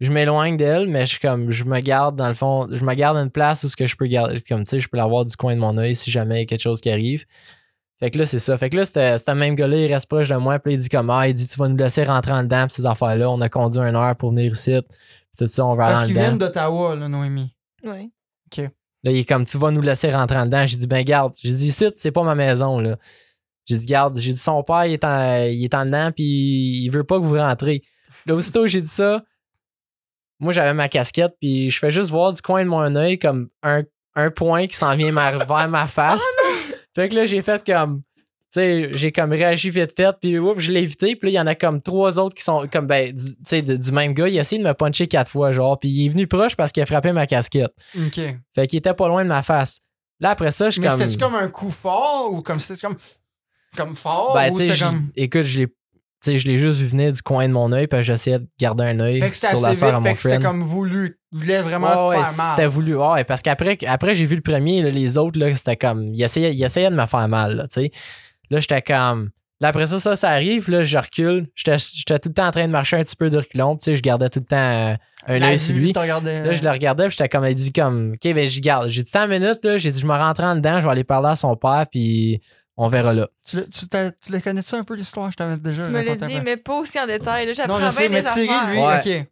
je 0.00 0.12
m'éloigne 0.12 0.56
d'elle, 0.56 0.86
mais 0.88 1.06
je 1.06 1.12
suis 1.12 1.20
comme, 1.20 1.50
je 1.50 1.64
me 1.64 1.80
garde 1.80 2.16
dans 2.16 2.28
le 2.28 2.34
fond, 2.34 2.68
je 2.70 2.84
me 2.84 2.94
garde 2.94 3.16
une 3.16 3.30
place 3.30 3.64
où 3.64 3.68
ce 3.68 3.76
que 3.76 3.86
je 3.86 3.96
peux 3.96 4.06
garder, 4.06 4.36
comme, 4.48 4.64
tu 4.64 4.70
sais, 4.70 4.80
je 4.80 4.88
peux 4.88 4.96
l'avoir 4.96 5.24
du 5.24 5.36
coin 5.36 5.54
de 5.54 5.60
mon 5.60 5.78
œil 5.78 5.94
si 5.94 6.10
jamais 6.10 6.36
il 6.36 6.38
y 6.40 6.42
a 6.42 6.46
quelque 6.46 6.62
chose 6.62 6.80
qui 6.80 6.90
arrive. 6.90 7.24
Fait 7.98 8.10
que 8.10 8.18
là, 8.18 8.26
c'est 8.26 8.38
ça. 8.38 8.58
Fait 8.58 8.68
que 8.68 8.76
là, 8.76 8.84
c'était 8.84 9.16
c'était 9.16 9.32
le 9.32 9.38
même 9.38 9.54
gars-là, 9.54 9.76
il 9.78 9.92
reste 9.92 10.06
proche 10.08 10.28
de 10.28 10.36
moi. 10.36 10.58
Puis 10.58 10.74
il 10.74 10.78
dit 10.78 10.88
comme, 10.90 11.08
ah, 11.08 11.26
il 11.28 11.34
dit, 11.34 11.48
tu 11.48 11.58
vas 11.58 11.68
nous 11.68 11.76
laisser 11.76 12.04
rentrer 12.04 12.32
en 12.32 12.42
dedans, 12.42 12.66
pis 12.66 12.74
ces 12.74 12.84
affaires-là. 12.84 13.30
On 13.30 13.40
a 13.40 13.48
conduit 13.48 13.80
une 13.80 13.96
heure 13.96 14.14
pour 14.16 14.30
venir 14.30 14.52
ici. 14.52 14.72
Puis 14.72 15.36
tout 15.38 15.46
ça, 15.46 15.64
on 15.64 15.74
va 15.74 15.88
Parce 15.88 16.04
qu'ils 16.04 16.18
en 16.18 16.20
viennent 16.20 16.38
d'Ottawa, 16.38 16.94
là, 16.94 17.08
Noémie. 17.08 17.54
Oui. 17.84 18.12
Là, 19.02 19.12
il 19.12 19.18
est 19.18 19.24
comme, 19.24 19.46
tu 19.46 19.56
vas 19.56 19.70
nous 19.70 19.80
laisser 19.80 20.10
rentrer 20.10 20.38
en 20.38 20.44
dedans. 20.46 20.66
J'ai 20.66 20.76
dit, 20.76 20.86
ben, 20.86 21.02
garde. 21.04 21.34
J'ai 21.40 21.48
dit, 21.48 21.68
ici, 21.68 21.86
c'est 21.94 22.10
pas 22.10 22.22
ma 22.22 22.34
maison, 22.34 22.80
là. 22.80 22.96
J'ai 23.64 23.76
dit, 23.76 23.86
garde. 23.86 24.18
J'ai 24.18 24.32
dit, 24.32 24.38
son 24.38 24.62
père, 24.62 24.84
il 24.84 24.94
est 24.94 25.04
en, 25.04 25.44
il 25.44 25.64
est 25.64 25.74
en 25.74 25.86
dedans, 25.86 26.10
puis 26.14 26.24
il 26.84 26.90
veut 26.90 27.04
pas 27.04 27.18
que 27.18 27.24
vous 27.24 27.36
rentrez. 27.36 27.82
Là, 28.26 28.34
aussitôt, 28.34 28.66
j'ai 28.66 28.82
dit 28.82 28.88
ça. 28.88 29.22
Moi, 30.40 30.52
j'avais 30.52 30.74
ma 30.74 30.88
casquette, 30.88 31.32
puis 31.40 31.70
je 31.70 31.78
fais 31.78 31.90
juste 31.90 32.10
voir 32.10 32.32
du 32.32 32.42
coin 32.42 32.62
de 32.64 32.68
mon 32.68 32.94
œil 32.96 33.18
comme 33.18 33.48
un, 33.62 33.82
un 34.14 34.30
point 34.30 34.66
qui 34.66 34.76
s'en 34.76 34.94
vient 34.96 35.12
ma- 35.12 35.32
vers 35.44 35.68
ma 35.68 35.86
face. 35.86 36.22
fait 36.94 37.08
que 37.08 37.14
là, 37.14 37.24
j'ai 37.24 37.40
fait 37.42 37.64
comme, 37.64 38.02
sais, 38.50 38.90
j'ai 38.92 39.12
comme 39.12 39.32
réagi 39.32 39.70
vite 39.70 39.92
fait, 39.96 40.14
puis 40.20 40.38
oups, 40.38 40.60
je 40.60 40.72
l'ai 40.72 40.80
évité, 40.82 41.16
puis 41.16 41.28
là, 41.28 41.32
il 41.32 41.34
y 41.36 41.40
en 41.40 41.46
a 41.46 41.54
comme 41.54 41.80
trois 41.80 42.18
autres 42.18 42.34
qui 42.34 42.42
sont 42.44 42.66
comme, 42.70 42.86
ben, 42.86 43.14
tu 43.14 43.22
sais, 43.44 43.62
du 43.62 43.92
même 43.92 44.12
gars. 44.14 44.28
Il 44.28 44.36
a 44.38 44.42
essayé 44.42 44.62
de 44.62 44.66
me 44.66 44.74
puncher 44.74 45.06
quatre 45.06 45.30
fois, 45.30 45.52
genre, 45.52 45.78
puis 45.78 45.88
il 45.88 46.06
est 46.06 46.08
venu 46.10 46.26
proche 46.26 46.54
parce 46.56 46.70
qu'il 46.72 46.82
a 46.82 46.86
frappé 46.86 47.12
ma 47.12 47.26
casquette. 47.26 47.72
Ok. 47.98 48.20
Fait 48.54 48.66
qu'il 48.66 48.78
était 48.78 48.94
pas 48.94 49.08
loin 49.08 49.24
de 49.24 49.28
ma 49.28 49.42
face. 49.42 49.80
Là, 50.20 50.30
après 50.30 50.50
ça, 50.52 50.66
je 50.66 50.72
suis 50.72 50.80
Mais 50.80 50.88
comme. 50.88 50.98
c'était-tu 50.98 51.18
comme 51.18 51.34
un 51.34 51.48
coup 51.48 51.70
fort 51.70 52.30
ou 52.32 52.40
comme 52.42 52.58
c'était 52.58 52.80
comme. 52.80 52.96
Comme 53.76 53.94
fort 53.96 54.32
Ben, 54.34 54.50
ou 54.52 54.58
tu 54.58 54.78
comme. 54.78 55.08
écoute, 55.16 55.42
je 55.42 55.60
l'ai. 55.60 55.66
Sais, 56.20 56.38
je 56.38 56.48
l'ai 56.48 56.56
juste 56.56 56.80
vu 56.80 56.86
venir 56.86 57.12
du 57.12 57.22
coin 57.22 57.46
de 57.46 57.52
mon 57.52 57.70
œil, 57.72 57.86
puis 57.86 58.02
j'essayais 58.02 58.38
de 58.38 58.48
garder 58.58 58.84
un 58.84 59.00
œil 59.00 59.22
sur 59.32 59.60
la 59.60 59.74
soeur 59.74 59.94
à 59.94 60.00
mon 60.00 60.12
que 60.12 60.18
c'était 60.18 60.38
comme 60.38 60.62
voulu. 60.62 61.18
Voulait 61.30 61.60
vraiment 61.60 61.92
te 61.92 62.10
ouais, 62.10 62.24
faire 62.24 62.36
mal. 62.36 62.46
c'était 62.50 62.66
voulu. 62.66 62.96
Ouais, 62.96 63.24
parce 63.24 63.42
qu'après, 63.42 63.78
après, 63.86 64.14
j'ai 64.14 64.24
vu 64.24 64.34
le 64.34 64.42
premier, 64.42 64.82
là, 64.82 64.90
les 64.90 65.18
autres, 65.18 65.38
c'était 65.54 65.76
comme. 65.76 66.14
Il 66.14 66.22
essayait, 66.22 66.54
il 66.54 66.62
essayait 66.64 66.90
de 66.90 66.96
me 66.96 67.06
faire 67.06 67.28
mal, 67.28 67.56
là, 67.56 67.68
tu 67.68 67.82
sais. 67.82 67.92
Là, 68.50 68.58
j'étais 68.58 68.82
comme. 68.82 69.30
Là, 69.60 69.68
après 69.68 69.86
ça, 69.86 69.98
ça, 69.98 70.16
ça 70.16 70.30
arrive, 70.30 70.68
là, 70.70 70.82
je 70.82 70.98
recule. 70.98 71.48
J'étais 71.54 72.18
tout 72.18 72.28
le 72.28 72.34
temps 72.34 72.46
en 72.46 72.50
train 72.50 72.66
de 72.66 72.72
marcher 72.72 72.96
un 72.96 73.04
petit 73.04 73.16
peu 73.16 73.30
de 73.30 73.38
reculon, 73.38 73.76
tu 73.76 73.84
sais, 73.84 73.96
je 73.96 74.02
gardais 74.02 74.28
tout 74.28 74.40
le 74.40 74.46
temps 74.46 74.56
euh, 74.56 74.94
un 75.26 75.42
œil 75.42 75.58
sur 75.58 75.74
lui. 75.74 75.92
Là, 75.92 76.52
je 76.52 76.62
le 76.62 76.70
regardais, 76.70 77.04
puis 77.04 77.16
j'étais 77.18 77.28
comme, 77.28 77.44
elle 77.44 77.54
dit 77.54 77.72
comme, 77.72 78.12
OK, 78.14 78.34
ben, 78.34 78.46
j'y 78.46 78.60
garde. 78.60 78.88
J'ai 78.90 79.02
dit, 79.02 79.10
tant 79.10 79.26
minute, 79.26 79.60
là, 79.64 79.78
j'ai 79.78 79.90
dit, 79.90 80.00
je 80.00 80.06
me 80.06 80.12
rentre 80.12 80.42
en 80.42 80.56
dedans, 80.56 80.80
je 80.80 80.86
vais 80.86 80.92
aller 80.92 81.04
parler 81.04 81.30
à 81.30 81.36
son 81.36 81.56
père, 81.56 81.86
puis 81.90 82.40
on 82.76 82.88
verra 82.88 83.12
là. 83.14 83.28
Tu, 83.44 83.56
tu, 83.70 83.88
t'as- 83.88 84.12
tu 84.12 84.32
le 84.32 84.40
connais-tu 84.40 84.74
un 84.74 84.84
peu 84.84 84.94
l'histoire? 84.94 85.30
Je 85.30 85.36
t'avais 85.36 85.56
déjà 85.56 85.84
Tu 85.84 85.90
me 85.90 86.02
l'as 86.02 86.16
dit, 86.16 86.40
mais 86.44 86.56
pas 86.56 86.74
aussi 86.74 86.98
en 87.00 87.06
détail. 87.06 87.52
J'apprends 87.54 87.78
Non, 87.78 87.86
je 87.86 87.90
sais, 87.90 88.08
bien 88.08 88.18
mais 88.18 88.22
des 88.24 88.30
Thierry, 88.30 88.48
affaires. 88.50 88.70
lui, 89.02 89.12
Ouais. 89.12 89.20
ok. 89.22 89.26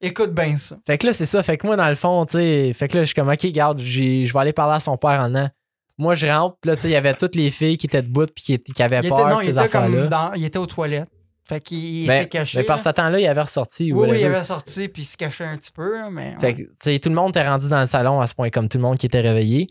Écoute 0.00 0.32
bien 0.32 0.56
ça. 0.56 0.76
Fait 0.86 0.96
que 0.98 1.06
là, 1.06 1.12
c'est 1.12 1.26
ça. 1.26 1.42
Fait 1.42 1.56
que 1.58 1.66
moi, 1.66 1.76
dans 1.76 1.88
le 1.88 1.94
fond, 1.96 2.24
tu 2.26 2.34
sais, 2.38 2.72
fait 2.72 2.86
que 2.88 2.96
là, 2.98 3.02
je 3.02 3.06
suis 3.06 3.14
comme, 3.14 3.28
OK, 3.28 3.46
garde, 3.46 3.80
je 3.80 4.32
vais 4.32 4.38
aller 4.38 4.52
parler 4.52 4.76
à 4.76 4.80
son 4.80 4.96
père 4.96 5.20
en 5.20 5.28
dedans. 5.28 5.48
Moi, 5.96 6.14
je 6.14 6.28
rentre, 6.28 6.56
puis 6.60 6.70
là, 6.70 6.76
tu 6.76 6.82
sais, 6.82 6.88
il 6.88 6.92
y 6.92 6.96
avait 6.96 7.14
toutes 7.14 7.34
les 7.34 7.50
filles 7.50 7.76
qui 7.76 7.86
étaient 7.86 8.02
debout, 8.02 8.26
puis 8.32 8.44
qui, 8.44 8.58
qui 8.60 8.82
avaient 8.82 9.00
Il 9.02 9.08
peur 9.08 9.18
était, 9.20 9.28
non, 9.30 9.36
de 9.38 9.42
il 9.42 9.46
ces 9.46 9.50
était 9.58 9.68
comme 9.68 9.84
affaires-là. 9.94 10.06
dans. 10.06 10.32
Il 10.34 10.44
était 10.44 10.58
aux 10.58 10.66
toilettes. 10.66 11.10
Fait 11.48 11.60
qu'il 11.60 12.06
Ben, 12.06 12.20
était 12.20 12.28
caché. 12.28 12.58
Mais 12.58 12.64
par 12.64 12.76
là. 12.76 12.82
ce 12.84 12.88
temps-là, 12.90 13.18
il 13.18 13.26
avait 13.26 13.40
ressorti. 13.40 13.92
oui, 13.92 14.08
oui, 14.10 14.18
il 14.20 14.24
avait 14.26 14.44
sorti 14.44 14.86
puis 14.88 15.02
il 15.02 15.06
se 15.06 15.16
cachait 15.16 15.44
un 15.46 15.56
petit 15.56 15.72
peu, 15.72 15.96
mais. 16.10 16.36
Fait 16.40 16.52
que, 16.52 16.58
tu 16.62 16.68
sais, 16.78 16.98
tout 17.00 17.08
le 17.08 17.14
monde 17.16 17.30
était 17.30 17.48
rendu 17.48 17.68
dans 17.68 17.80
le 17.80 17.86
salon 17.86 18.20
à 18.20 18.26
ce 18.28 18.34
point, 18.34 18.50
comme 18.50 18.68
tout 18.68 18.78
le 18.78 18.82
monde 18.82 18.98
qui 18.98 19.06
était 19.06 19.20
réveillé. 19.20 19.68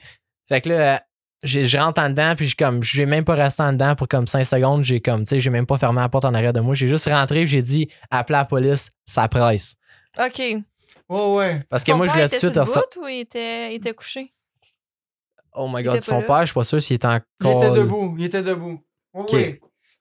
Fait 0.50 0.60
que 0.60 0.70
là, 0.70 1.04
j'ai- 1.44 1.66
je 1.66 1.78
rentre 1.78 2.02
en 2.02 2.10
dedans, 2.10 2.34
puis 2.36 2.48
je 2.48 2.56
comme, 2.56 2.82
j'ai 2.84 3.06
même 3.06 3.24
pas 3.24 3.36
resté 3.36 3.62
en 3.64 3.72
dedans 3.74 3.96
pour 3.96 4.08
comme 4.08 4.28
5 4.28 4.44
secondes. 4.44 4.84
J'ai 4.84 5.00
comme, 5.02 5.22
tu 5.24 5.30
sais, 5.30 5.40
j'ai 5.40 5.50
même 5.50 5.66
pas 5.66 5.78
fermé 5.78 6.02
la 6.02 6.10
porte 6.10 6.26
en 6.26 6.34
arrière 6.34 6.54
de 6.54 6.60
moi. 6.60 6.74
J'ai 6.76 6.88
juste 6.88 7.08
rentré, 7.10 7.46
j'ai 7.46 7.62
dit, 7.62 7.90
appelez 8.10 8.38
la 8.38 8.46
police, 8.46 8.92
ça 9.06 9.28
presse. 9.28 9.76
OK. 10.20 10.40
Ouais, 11.10 11.36
ouais. 11.36 11.62
Parce 11.70 11.84
que 11.84 11.92
moi, 11.94 12.08
je 12.08 12.16
l'ai 12.16 12.24
tout 12.24 12.30
de 12.30 12.36
était 12.36 12.38
suite 12.38 12.54
debout 12.54 13.02
ou 13.04 13.08
il 13.08 13.20
était, 13.22 13.72
il 13.74 13.76
était 13.78 13.94
couché? 13.94 14.34
Oh 15.54 15.68
my 15.68 15.82
Il 15.82 15.86
god, 15.86 16.02
son 16.02 16.20
là? 16.20 16.26
père, 16.28 16.40
je 16.42 16.46
suis 16.48 16.54
pas 16.54 16.64
sûr 16.64 16.82
s'il 16.82 16.96
était 16.98 17.08
encore. 17.08 17.22
Il 17.42 17.50
était 17.52 17.72
debout. 17.72 18.16
Il 18.18 18.26
était 18.26 18.44
debout. 18.44 18.80
Ok. 19.14 19.30
oui. 19.34 19.60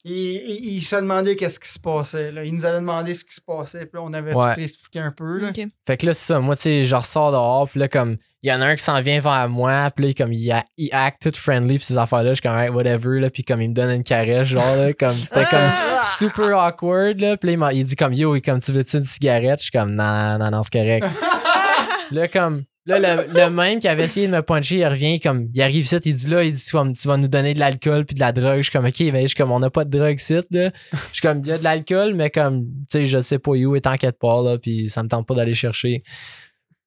Il, 0.08 0.12
il- 0.14 0.74
il 0.76 0.82
se 0.82 0.94
demandait 0.94 1.34
qu'est-ce 1.34 1.58
qui 1.58 1.68
se 1.68 1.80
passait. 1.80 2.30
Là. 2.30 2.44
Il 2.44 2.54
nous 2.54 2.64
avait 2.64 2.78
demandé 2.78 3.12
ce 3.12 3.24
qui 3.24 3.34
se 3.34 3.40
passait. 3.40 3.80
Puis 3.86 3.90
là, 3.94 4.02
on 4.04 4.12
avait 4.12 4.32
Ouais. 4.34 4.54
tout 4.54 4.60
expliqué 4.60 5.00
un 5.00 5.10
peu. 5.10 5.38
Là. 5.38 5.50
Fait 5.84 5.96
que 5.96 6.06
là, 6.06 6.12
c'est 6.12 6.26
ça. 6.32 6.38
Moi, 6.38 6.54
tu 6.54 6.62
sais, 6.62 6.84
je 6.84 6.94
ressors 6.94 7.32
dehors, 7.32 7.68
puis 7.68 7.80
là, 7.80 7.88
comme, 7.88 8.16
il 8.42 8.48
y 8.48 8.52
en 8.52 8.60
a 8.60 8.66
un 8.66 8.76
qui 8.76 8.84
s'en 8.84 9.00
vient 9.00 9.18
vers 9.18 9.48
moi, 9.48 9.90
puis 9.90 10.06
là, 10.06 10.12
comme, 10.16 10.32
il, 10.32 10.48
a- 10.52 10.64
il 10.76 10.90
act 10.92 11.22
tout 11.22 11.36
friendly, 11.36 11.78
puis 11.78 11.86
ces 11.86 11.98
affaires-là, 11.98 12.30
je 12.30 12.34
suis 12.34 12.42
comme, 12.42 12.56
hey, 12.56 12.68
whatever, 12.68 13.18
là, 13.18 13.30
puis 13.30 13.42
comme, 13.42 13.60
il 13.62 13.70
me 13.70 13.74
donne 13.74 13.90
une 13.90 14.04
caresse, 14.04 14.46
genre, 14.46 14.76
là, 14.76 14.92
comme, 14.92 15.10
c'était 15.12 15.44
comme 15.44 15.58
Ah! 15.60 16.02
super 16.04 16.56
awkward, 16.56 17.20
là, 17.20 17.36
puis 17.36 17.48
là, 17.48 17.52
il, 17.54 17.58
m'a- 17.58 17.72
il 17.72 17.82
dit, 17.84 17.96
comme, 17.96 18.12
yo, 18.12 18.40
comme, 18.44 18.60
tu 18.60 18.70
veux-tu 18.70 18.98
une 18.98 19.04
cigarette? 19.04 19.58
Je 19.58 19.64
suis 19.64 19.72
comme, 19.72 19.92
non, 19.92 20.38
non, 20.38 20.50
non, 20.52 20.62
c'est 20.62 20.72
correct. 20.72 21.04
là, 22.12 22.28
comme, 22.28 22.62
là, 22.86 22.98
le, 23.26 23.32
le 23.32 23.50
même 23.50 23.80
qui 23.80 23.88
avait 23.88 24.04
essayé 24.04 24.26
de 24.28 24.32
me 24.32 24.42
puncher, 24.42 24.76
il 24.78 24.86
revient, 24.86 25.20
comme, 25.20 25.48
il 25.52 25.60
arrive 25.62 25.84
ici, 25.84 25.96
il 26.04 26.14
dit, 26.14 26.26
là, 26.28 26.42
il 26.44 26.52
dit, 26.52 26.64
tu 26.64 26.70
vas, 26.76 26.84
me- 26.84 26.92
tu 26.94 27.06
vas 27.08 27.16
nous 27.16 27.28
donner 27.28 27.52
de 27.54 27.58
l'alcool 27.58 28.06
puis 28.06 28.14
de 28.14 28.20
la 28.20 28.32
drogue. 28.32 28.58
Je 28.58 28.62
suis 28.62 28.70
comme, 28.72 28.86
ok, 28.86 29.00
mais 29.12 29.22
je 29.22 29.26
suis 29.28 29.36
comme, 29.36 29.50
on 29.52 29.58
n'a 29.58 29.70
pas 29.70 29.84
de 29.84 29.96
drogue 29.98 30.18
ici, 30.20 30.34
là. 30.50 30.70
Je 30.92 30.96
suis 31.12 31.20
comme, 31.22 31.40
il 31.40 31.48
y 31.48 31.52
a 31.52 31.58
de 31.58 31.64
l'alcool, 31.64 32.14
mais 32.14 32.30
comme, 32.30 32.64
tu 32.64 32.70
sais, 32.90 33.06
je 33.06 33.20
sais 33.20 33.38
pas 33.38 33.50
où, 33.50 33.76
et 33.76 33.80
t'inquiète 33.80 34.18
pas, 34.18 34.42
là, 34.42 34.58
puis 34.58 34.88
ça 34.88 35.02
me 35.02 35.08
tente 35.08 35.26
pas 35.26 35.34
d'aller 35.34 35.54
chercher. 35.54 36.02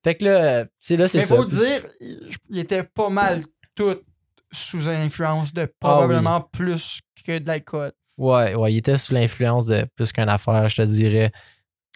Fait 0.03 0.15
que 0.15 0.25
là, 0.25 0.65
sais, 0.79 0.95
là, 0.97 1.07
c'est 1.07 1.17
Mais 1.19 1.25
ça. 1.25 1.35
faut 1.35 1.45
dire, 1.45 1.83
il 2.49 2.57
était 2.59 2.83
pas 2.83 3.09
mal 3.09 3.43
tout 3.75 3.97
sous 4.51 4.87
influence 4.87 5.53
de 5.53 5.71
probablement 5.79 6.41
plus 6.41 7.01
que 7.25 7.37
de 7.37 7.45
l'alcool. 7.47 7.91
Ouais, 8.17 8.55
ouais, 8.55 8.73
il 8.73 8.77
était 8.77 8.97
sous 8.97 9.13
l'influence 9.13 9.65
de 9.67 9.85
plus 9.95 10.11
qu'une 10.11 10.27
affaire, 10.29 10.67
je 10.69 10.77
te 10.77 10.81
dirais. 10.81 11.31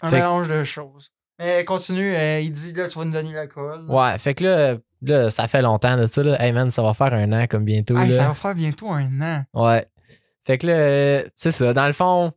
Un 0.02 0.08
Fait 0.10 0.16
que- 0.16 0.20
mélange 0.20 0.48
de 0.48 0.64
choses. 0.64 1.10
Mais 1.38 1.64
continue, 1.64 2.14
euh, 2.14 2.40
il 2.40 2.52
dit 2.52 2.72
là, 2.72 2.88
tu 2.88 2.98
vas 2.98 3.04
nous 3.04 3.12
donner 3.12 3.32
l'alcool. 3.32 3.86
Ouais, 3.88 4.18
fait 4.18 4.34
que 4.34 4.44
là, 4.44 4.76
là, 5.02 5.30
ça 5.30 5.48
fait 5.48 5.62
longtemps 5.62 5.96
de 5.96 6.06
ça, 6.06 6.22
là. 6.22 6.40
Hey 6.42 6.52
man, 6.52 6.70
ça 6.70 6.82
va 6.82 6.94
faire 6.94 7.12
un 7.12 7.32
an 7.32 7.46
comme 7.48 7.64
bientôt, 7.64 7.96
Hey, 7.96 8.10
là. 8.10 8.16
ça 8.16 8.28
va 8.28 8.34
faire 8.34 8.54
bientôt 8.54 8.90
un 8.90 9.20
an. 9.20 9.44
Ouais. 9.52 9.86
Fait 10.46 10.58
que 10.58 10.66
là, 10.66 11.28
c'est 11.34 11.50
ça. 11.50 11.72
Dans 11.72 11.86
le 11.86 11.92
fond, 11.92 12.32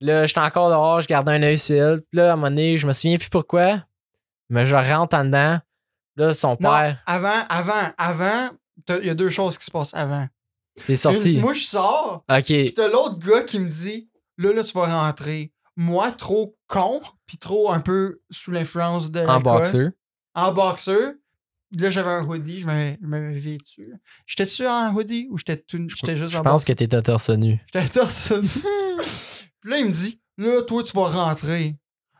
là, 0.00 0.26
j'étais 0.26 0.40
encore 0.40 0.68
dehors, 0.68 1.00
je 1.00 1.08
gardais 1.08 1.32
un 1.32 1.42
œil 1.42 1.58
sur 1.58 1.76
elle. 1.76 2.00
Puis 2.02 2.18
là, 2.18 2.30
à 2.30 2.32
un 2.32 2.36
moment 2.36 2.48
donné, 2.50 2.76
je 2.76 2.86
me 2.86 2.92
souviens 2.92 3.16
plus 3.16 3.30
pourquoi, 3.30 3.82
mais 4.50 4.66
je 4.66 4.76
rentre 4.76 5.16
en 5.16 5.24
dedans. 5.24 5.58
Là, 6.16 6.32
son 6.32 6.50
Non, 6.60 6.70
père 6.70 7.02
avant, 7.06 7.44
avant, 7.48 7.90
avant, 7.98 8.50
il 9.00 9.06
y 9.06 9.10
a 9.10 9.14
deux 9.14 9.30
choses 9.30 9.56
qui 9.58 9.64
se 9.64 9.70
passent 9.70 9.94
avant. 9.94 10.28
est 10.88 10.96
sorti. 10.96 11.34
Une- 11.36 11.40
moi, 11.40 11.52
je 11.54 11.62
sors, 11.64 12.24
ok. 12.30 12.44
Puis 12.44 12.74
t'as 12.74 12.88
l'autre 12.88 13.18
gars 13.18 13.42
qui 13.42 13.58
me 13.58 13.68
dit 13.68 14.08
Là, 14.36 14.52
là, 14.52 14.62
tu 14.64 14.72
vas 14.76 14.86
rentrer. 14.86 15.52
Moi, 15.76 16.10
trop 16.12 16.56
con, 16.74 17.00
puis 17.26 17.38
trop 17.38 17.70
un 17.72 17.80
peu 17.80 18.20
sous 18.30 18.50
l'influence 18.50 19.10
de 19.10 19.20
En 19.20 19.40
boxeur. 19.40 19.90
En 20.34 20.52
boxeur. 20.52 21.12
Là, 21.76 21.90
j'avais 21.90 22.10
un 22.10 22.24
hoodie, 22.24 22.60
je 22.60 22.66
m'avais 22.66 22.98
je 23.34 23.38
vêtu. 23.38 23.92
J'étais-tu 24.26 24.66
en 24.66 24.94
hoodie 24.94 25.26
ou 25.30 25.38
j'étais 25.38 25.56
tout- 25.56 25.88
j'étais 25.88 26.14
juste 26.16 26.32
Je 26.32 26.38
en 26.38 26.42
pense 26.42 26.64
que 26.64 26.72
t'étais 26.72 27.02
torse 27.02 27.30
nu. 27.30 27.60
J'étais 27.72 27.88
torse 28.00 28.30
nu. 28.32 28.48
Puis 29.60 29.70
là, 29.70 29.78
il 29.78 29.86
me 29.86 29.90
dit 29.90 30.20
Là, 30.36 30.62
toi, 30.62 30.82
tu 30.84 30.92
vas 30.96 31.08
rentrer. 31.08 31.76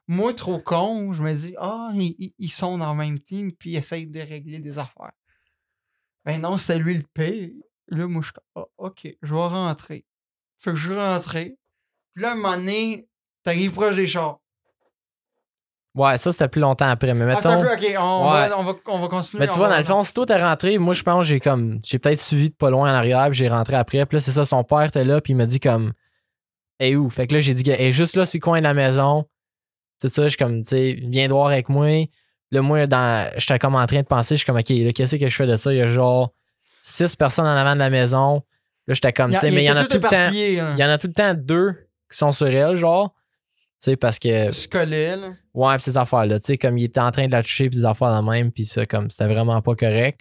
Moi, 0.06 0.34
trop 0.34 0.58
con, 0.60 1.12
je 1.12 1.22
me 1.22 1.32
dis 1.34 1.54
Ah, 1.58 1.90
ils, 1.94 2.14
ils- 2.18 2.34
ils 2.38 2.50
sont 2.52 2.78
dans 2.78 2.92
le 2.92 2.98
même 2.98 3.20
team, 3.20 3.52
puis 3.52 3.70
ils 3.72 3.76
essayent 3.76 4.06
de 4.08 4.20
régler 4.20 4.58
des 4.58 4.78
affaires. 4.78 5.12
Ben 6.24 6.40
non, 6.40 6.56
c'était 6.58 6.78
lui 6.78 6.94
le 6.94 7.04
pire. 7.12 7.50
Là, 7.88 8.06
moi, 8.06 8.22
je 8.22 8.26
suis 8.26 8.32
comme, 8.34 8.64
Ah, 8.64 8.68
ok, 8.78 9.08
je 9.22 9.34
vais 9.34 9.40
rentrer. 9.40 10.04
Fait 10.58 10.70
que 10.70 10.76
je 10.76 10.90
suis 10.90 10.98
rentré. 10.98 11.58
Puis 12.14 12.22
là, 12.22 12.30
à 12.30 12.32
un 12.32 12.36
moment 12.36 12.56
donné, 12.56 13.08
t'arrives 13.42 13.72
proche 13.72 13.96
des 13.96 14.06
chars. 14.06 14.40
Ouais, 15.94 16.18
ça, 16.18 16.32
c'était 16.32 16.48
plus 16.48 16.60
longtemps 16.60 16.88
après. 16.88 17.14
Mais 17.14 17.24
Ah, 17.24 17.32
un 17.32 17.34
mettons. 17.36 17.60
peu, 17.62 17.72
ok, 17.72 17.94
on, 18.00 18.32
Ouais. 18.32 18.48
va, 18.48 18.58
on, 18.58 18.62
va, 18.64 18.74
on 18.86 18.98
va 18.98 19.08
continuer. 19.08 19.40
Mais 19.40 19.46
tu 19.46 19.56
vois, 19.58 19.68
va- 19.68 19.74
dans 19.74 19.78
le 19.78 19.84
fond, 19.84 20.02
si 20.02 20.12
toi 20.12 20.26
t'es 20.26 20.42
rentré, 20.42 20.78
moi 20.78 20.92
je 20.94 21.02
pense 21.04 21.26
j'ai 21.26 21.38
comme. 21.38 21.78
J'ai 21.84 21.98
peut-être 22.00 22.18
suivi 22.20 22.50
de 22.50 22.54
pas 22.56 22.68
loin 22.70 22.90
en 22.90 22.94
arrière, 22.94 23.26
puis 23.30 23.34
j'ai 23.38 23.48
rentré 23.48 23.76
après. 23.76 24.04
Puis 24.06 24.16
là, 24.16 24.20
c'est 24.20 24.32
ça, 24.32 24.44
son 24.44 24.64
père 24.64 24.82
était 24.82 25.04
là, 25.04 25.20
puis 25.20 25.32
il 25.34 25.36
m'a 25.36 25.46
dit 25.46 25.60
comme. 25.60 25.92
Et 26.80 26.96
où? 26.96 27.08
Fait 27.10 27.28
que 27.28 27.34
là, 27.34 27.40
j'ai 27.40 27.54
dit, 27.54 27.70
est 27.70 27.92
juste 27.92 28.16
là, 28.16 28.24
c'est 28.24 28.38
le 28.38 28.42
coin 28.42 28.58
de 28.58 28.64
la 28.64 28.74
maison. 28.74 29.24
Tout 30.00 30.08
ça, 30.08 30.24
je 30.24 30.30
suis 30.30 30.36
comme, 30.36 30.62
tu 30.64 30.70
sais, 30.70 30.96
viens 31.00 31.28
voir 31.28 31.46
avec 31.46 31.68
moi. 31.68 31.86
Là, 32.50 32.60
moi, 32.62 32.86
dans, 32.88 33.30
j'étais 33.36 33.60
comme 33.60 33.76
en 33.76 33.86
train 33.86 34.00
de 34.00 34.06
penser, 34.06 34.34
je 34.34 34.38
suis 34.38 34.46
comme, 34.46 34.58
OK, 34.58 34.68
là, 34.70 34.92
qu'est-ce 34.92 35.14
que 35.16 35.28
je 35.28 35.34
fais 35.36 35.46
de 35.46 35.54
ça? 35.54 35.72
Il 35.72 35.78
y 35.78 35.82
a 35.82 35.86
genre 35.86 36.32
six 36.82 37.14
personnes 37.14 37.46
en 37.46 37.56
avant 37.56 37.74
de 37.74 37.78
la 37.78 37.90
maison. 37.90 38.42
Là, 38.88 38.94
j'étais 38.94 39.12
comme, 39.12 39.30
tu 39.30 39.38
sais, 39.38 39.50
mais 39.52 39.62
il 39.62 39.66
y 39.66 39.70
en 39.70 39.76
a 39.76 39.84
tout 39.84 39.96
le 39.98 40.02
temps. 40.02 40.28
Il 40.32 40.76
y 40.78 40.84
en 40.84 40.90
a 40.90 40.98
tout 40.98 41.06
le 41.06 41.12
temps 41.12 41.32
deux 41.34 41.72
qui 42.10 42.18
sont 42.18 42.32
sur 42.32 42.48
elle, 42.48 42.74
genre. 42.74 43.14
Tu 43.80 43.90
sais, 43.90 43.96
parce 43.96 44.18
que. 44.18 44.50
Se 44.52 44.68
collait, 44.68 45.16
là. 45.16 45.28
Ouais, 45.52 45.76
pis 45.76 45.84
ces 45.84 45.96
affaires-là, 45.98 46.38
tu 46.40 46.46
sais, 46.46 46.58
comme 46.58 46.78
il 46.78 46.84
était 46.84 47.00
en 47.00 47.10
train 47.10 47.26
de 47.26 47.32
la 47.32 47.42
toucher, 47.42 47.68
pis 47.68 47.76
des 47.78 47.84
affaires 47.84 48.20
de 48.22 48.28
même, 48.28 48.50
pis 48.52 48.64
ça, 48.64 48.86
comme, 48.86 49.10
c'était 49.10 49.26
vraiment 49.26 49.60
pas 49.62 49.74
correct. 49.74 50.20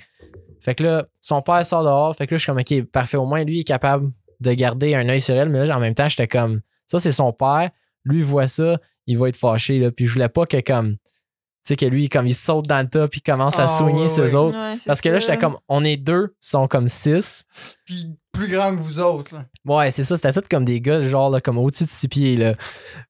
Fait 0.60 0.76
que 0.76 0.84
là, 0.84 1.06
son 1.22 1.42
père 1.42 1.66
sort 1.66 1.84
dehors, 1.84 2.16
fait 2.16 2.26
que 2.28 2.34
là, 2.36 2.38
je 2.38 2.44
suis 2.44 2.52
comme, 2.52 2.60
OK, 2.60 2.92
parfait, 2.92 3.18
au 3.18 3.26
moins, 3.26 3.44
lui, 3.44 3.58
il 3.58 3.60
est 3.62 3.66
capable 3.66 4.12
de 4.40 4.54
garder 4.54 4.96
un 4.96 5.08
œil 5.10 5.22
sur 5.22 5.36
elle, 5.36 5.50
mais 5.50 5.66
là, 5.66 5.78
en 5.78 5.80
même 5.80 5.94
temps, 5.96 6.08
j'étais 6.08 6.28
comme, 6.28 6.62
ça, 6.88 7.00
c'est 7.00 7.12
son 7.12 7.32
père, 7.34 7.70
lui, 8.04 8.20
il 8.20 8.26
voit 8.26 8.48
ça, 8.48 8.78
il 9.08 9.18
va 9.18 9.30
être 9.30 9.36
fâché, 9.38 9.80
là, 9.80 9.92
puis 9.92 10.08
je 10.08 10.14
voulais 10.14 10.30
pas 10.30 10.46
que, 10.46 10.60
comme, 10.62 10.96
tu 10.96 11.00
sais, 11.64 11.76
que 11.78 11.86
lui, 11.86 12.10
comme, 12.10 12.28
il 12.28 12.34
saute 12.34 12.66
dans 12.68 12.82
le 12.82 12.90
tas, 12.90 13.08
puis 13.08 13.22
il 13.26 13.30
commence 13.30 13.58
à 13.60 13.64
Ah, 13.64 13.68
soigner 13.68 14.08
ses 14.10 14.22
ouais. 14.22 14.36
autres. 14.36 14.58
Ouais, 14.58 14.76
Parce 14.86 15.00
que 15.02 15.10
là, 15.10 15.20
j'étais 15.20 15.38
comme, 15.38 15.58
on 15.70 15.84
est 15.84 15.96
deux, 15.98 16.34
ils 16.42 16.48
sont 16.48 16.68
comme 16.68 16.88
six. 16.90 17.44
Puis 17.86 18.08
plus 18.34 18.50
grand 18.50 18.76
que 18.76 18.82
vous 18.82 19.00
autres, 19.00 19.36
là. 19.36 19.46
Ouais, 19.66 19.92
c'est 19.92 20.04
ça, 20.04 20.16
c'était 20.18 20.34
tout 20.34 20.46
comme 20.50 20.66
des 20.66 20.82
gars, 20.82 21.02
genre, 21.02 21.30
là, 21.30 21.40
comme 21.40 21.58
au-dessus 21.58 21.86
de 21.86 21.90
six 21.90 22.08
pieds, 22.08 22.36
là. 22.36 22.56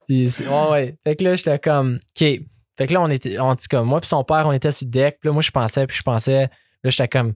Ouais, 0.10 0.28
ouais. 0.70 0.98
Fait 1.04 1.16
que 1.16 1.24
là, 1.24 1.34
j'étais 1.36 1.58
comme, 1.58 1.96
OK. 1.96 2.28
Fait 2.76 2.88
que 2.88 2.94
là, 2.94 3.02
on 3.02 3.10
était, 3.10 3.38
comme, 3.70 3.88
moi, 3.88 4.02
puis 4.02 4.08
son 4.08 4.24
père, 4.24 4.46
on 4.48 4.52
était 4.52 4.72
sur 4.72 4.86
le 4.86 4.92
deck. 4.92 5.18
Puis 5.20 5.30
là, 5.30 5.34
moi, 5.34 5.42
je 5.42 5.52
pensais, 5.52 5.88
puis 5.88 5.98
je 5.98 6.04
pensais, 6.04 6.50
là, 6.84 6.90
j'étais 6.90 7.08
comme, 7.08 7.34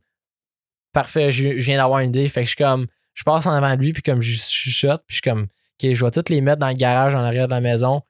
parfait, 0.92 1.32
je, 1.32 1.60
je 1.60 1.66
viens 1.66 1.78
d'avoir 1.78 2.00
une 2.00 2.10
idée. 2.10 2.28
Fait 2.28 2.42
que 2.42 2.46
je 2.46 2.56
suis 2.56 2.64
comme, 2.64 2.88
je 3.14 3.24
passe 3.24 3.46
en 3.46 3.52
avant 3.52 3.76
de 3.76 3.82
lui, 3.82 3.94
puis 3.94 4.02
comme, 4.04 4.22
je 4.22 4.36
chuchote, 4.38 5.04
puis 5.08 5.16
je 5.16 5.22
suis 5.22 5.22
comme, 5.22 5.44
OK, 5.44 5.94
je 5.94 6.06
vais 6.06 6.12
toutes 6.12 6.30
les 6.30 6.42
mettre 6.42 6.60
dans 6.60 6.70
le 6.70 6.74
garage 6.74 7.16
en 7.16 7.20
arrière 7.20 7.48
de 7.48 7.54
la 7.54 7.62
maison. 7.62 8.02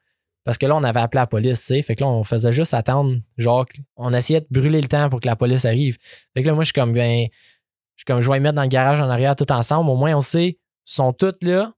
Parce 0.44 0.56
que 0.56 0.64
là, 0.64 0.76
on 0.76 0.82
avait 0.82 1.00
appelé 1.00 1.20
la 1.20 1.26
police, 1.26 1.60
tu 1.60 1.66
sais. 1.66 1.82
Fait 1.82 1.94
que 1.94 2.00
là, 2.00 2.08
on 2.08 2.24
faisait 2.24 2.52
juste 2.52 2.72
attendre, 2.72 3.18
genre, 3.36 3.66
on 3.96 4.14
essayait 4.14 4.40
de 4.40 4.46
brûler 4.50 4.80
le 4.80 4.88
temps 4.88 5.10
pour 5.10 5.20
que 5.20 5.26
la 5.26 5.36
police 5.36 5.66
arrive. 5.66 5.98
Fait 6.34 6.42
que 6.42 6.46
là, 6.46 6.54
moi, 6.54 6.64
je 6.64 6.68
suis 6.68 6.72
comme, 6.72 6.94
ben, 6.94 7.26
je 7.98 8.02
suis 8.02 8.04
comme, 8.06 8.20
je 8.20 8.28
vais 8.28 8.34
les 8.34 8.40
mettre 8.40 8.54
dans 8.54 8.62
le 8.62 8.68
garage 8.68 9.00
en 9.00 9.10
arrière 9.10 9.34
tout 9.34 9.50
ensemble. 9.50 9.90
Au 9.90 9.96
moins, 9.96 10.14
on 10.14 10.22
sait, 10.22 10.46
ils 10.50 10.58
sont 10.84 11.12
toutes 11.12 11.42
là. 11.42 11.72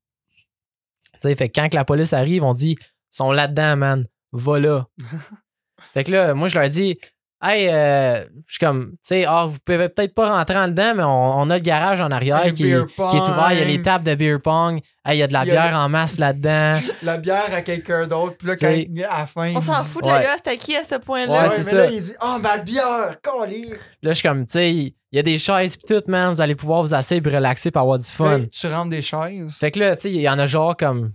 Tu 1.14 1.20
sais, 1.20 1.34
fait 1.34 1.48
que 1.48 1.58
quand 1.58 1.70
que 1.70 1.76
la 1.76 1.86
police 1.86 2.12
arrive, 2.12 2.44
on 2.44 2.52
dit, 2.52 2.76
ils 2.78 3.16
sont 3.16 3.32
là-dedans, 3.32 3.78
man. 3.78 4.06
Va 4.30 4.58
là. 4.58 4.86
fait 5.94 6.04
que 6.04 6.12
là, 6.12 6.34
moi, 6.34 6.48
je 6.48 6.58
leur 6.58 6.68
dis, 6.68 7.00
Hey, 7.42 7.68
euh, 7.68 8.22
je 8.46 8.52
suis 8.52 8.58
comme, 8.58 8.90
tu 8.90 8.96
sais, 9.00 9.24
ah, 9.26 9.46
vous 9.46 9.56
pouvez 9.64 9.88
peut-être 9.88 10.14
pas 10.14 10.36
rentrer 10.36 10.58
en 10.58 10.68
dedans, 10.68 10.92
mais 10.94 11.02
on, 11.04 11.38
on 11.40 11.48
a 11.48 11.54
le 11.54 11.62
garage 11.62 12.02
en 12.02 12.10
arrière 12.10 12.44
Hey, 12.44 12.52
qui, 12.52 12.68
est 12.70 12.76
ouvert. 12.76 13.52
Il 13.52 13.58
y 13.58 13.62
a 13.62 13.64
les 13.64 13.78
tables 13.78 14.04
de 14.04 14.14
beer 14.14 14.38
pong. 14.42 14.78
Hey, 15.06 15.16
il 15.16 15.20
y 15.20 15.22
a 15.22 15.26
de 15.26 15.32
la 15.32 15.44
Il 15.44 15.48
y 15.48 15.50
a 15.52 15.54
bière 15.54 15.78
en 15.78 15.88
masse 15.88 16.18
là-dedans. 16.18 16.78
La 17.02 17.16
bière 17.16 17.54
à 17.54 17.62
quelqu'un 17.62 18.06
d'autre, 18.06 18.36
puis 18.36 18.48
là, 18.48 18.56
quand, 18.56 18.66
à 18.66 19.18
la 19.20 19.26
fin. 19.26 19.54
On 19.54 19.60
il 19.60 19.62
s'en 19.62 19.82
fout 19.82 20.02
de 20.02 20.08
Ouais. 20.08 20.18
la 20.18 20.22
gars, 20.22 20.36
c'était 20.36 20.58
qui 20.58 20.76
à 20.76 20.84
ce 20.84 20.96
point-là? 20.96 21.48
Ouais, 21.48 21.56
mais 21.56 21.62
ça. 21.62 21.76
là, 21.76 21.90
il 21.90 22.02
dit 22.02 22.12
Oh, 22.22 22.36
ma 22.42 22.58
bière, 22.58 23.16
collier. 23.22 23.70
Là, 24.02 24.10
je 24.10 24.12
suis 24.12 24.28
comme, 24.28 24.44
tu 24.44 24.52
sais, 24.52 24.70
il 24.74 24.94
y 25.10 25.18
a 25.18 25.22
des 25.22 25.38
chaises 25.38 25.78
pis 25.78 25.86
tout, 25.86 26.02
man. 26.08 26.34
Vous 26.34 26.42
allez 26.42 26.54
pouvoir 26.54 26.82
vous 26.82 26.94
asseoir 26.94 27.20
et 27.24 27.28
relaxer 27.36 27.70
pour 27.70 27.80
avoir 27.80 27.98
du 27.98 28.06
fun. 28.08 28.40
Tu 28.52 28.66
rentres 28.66 28.90
des 28.90 29.00
chaises? 29.00 29.54
Fait 29.56 29.70
que 29.70 29.78
là, 29.80 29.96
tu 29.96 30.02
sais, 30.02 30.10
il 30.12 30.20
y 30.20 30.28
en 30.28 30.38
a 30.38 30.46
genre 30.46 30.76
comme, 30.76 31.12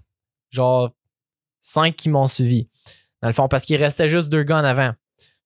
genre, 0.50 0.90
cinq 1.62 1.96
qui 1.96 2.10
m'ont 2.10 2.26
suivi. 2.28 2.68
Dans 3.22 3.28
le 3.30 3.34
fond, 3.34 3.48
parce 3.48 3.64
qu'il 3.64 3.78
restait 3.78 4.08
juste 4.08 4.30
deux 4.30 4.42
gars 4.44 4.58
en 4.58 4.64
avant. 4.64 4.92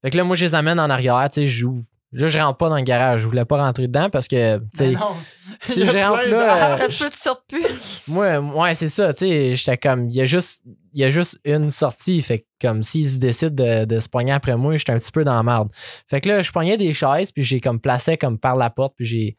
Fait 0.01 0.11
que 0.11 0.17
là, 0.17 0.23
moi, 0.23 0.35
je 0.35 0.45
les 0.45 0.55
amène 0.55 0.79
en 0.79 0.89
arrière, 0.89 1.27
tu 1.29 1.41
sais, 1.41 1.45
je 1.45 1.59
joue. 1.59 1.81
Là, 2.11 2.27
je 2.27 2.39
rentre 2.39 2.57
pas 2.57 2.69
dans 2.69 2.77
le 2.77 2.81
garage. 2.81 3.21
Je 3.21 3.27
voulais 3.27 3.45
pas 3.45 3.57
rentrer 3.57 3.87
dedans 3.87 4.09
parce 4.09 4.27
que, 4.27 4.57
tu 4.57 4.65
sais, 4.73 4.87
Mais 4.87 4.93
non. 4.93 5.15
si 5.69 5.85
je 5.85 5.91
rentre 5.91 6.27
là, 6.29 6.77
d'âges. 6.77 6.79
Ça 6.79 6.87
se 6.89 7.03
peut, 7.03 7.09
tu 7.11 7.17
sortes 7.17 7.43
plus. 7.47 8.01
moi, 8.07 8.39
ouais, 8.39 8.73
c'est 8.73 8.87
ça, 8.87 9.13
tu 9.13 9.25
sais, 9.25 9.55
j'étais 9.55 9.77
comme, 9.77 10.09
il 10.09 10.15
y 10.15 10.21
a 10.21 10.25
juste, 10.25 10.63
il 10.93 11.01
y 11.01 11.03
a 11.03 11.09
juste 11.09 11.39
une 11.45 11.69
sortie. 11.69 12.21
Fait 12.23 12.39
que, 12.39 12.45
comme, 12.61 12.81
s'ils 12.81 13.11
se 13.11 13.19
décident 13.19 13.63
de, 13.63 13.85
de 13.85 13.99
se 13.99 14.09
pogner 14.09 14.31
après 14.31 14.57
moi, 14.57 14.75
j'étais 14.77 14.91
un 14.91 14.97
petit 14.97 15.11
peu 15.11 15.23
dans 15.23 15.35
la 15.35 15.43
merde. 15.43 15.69
Fait 16.07 16.19
que 16.19 16.29
là, 16.29 16.41
je 16.41 16.51
pognais 16.51 16.77
des 16.77 16.93
chaises, 16.93 17.31
puis 17.31 17.43
j'ai 17.43 17.61
comme 17.61 17.79
placé 17.79 18.17
comme 18.17 18.39
par 18.39 18.55
la 18.55 18.71
porte, 18.71 18.93
puis 18.95 19.05
j'ai, 19.05 19.37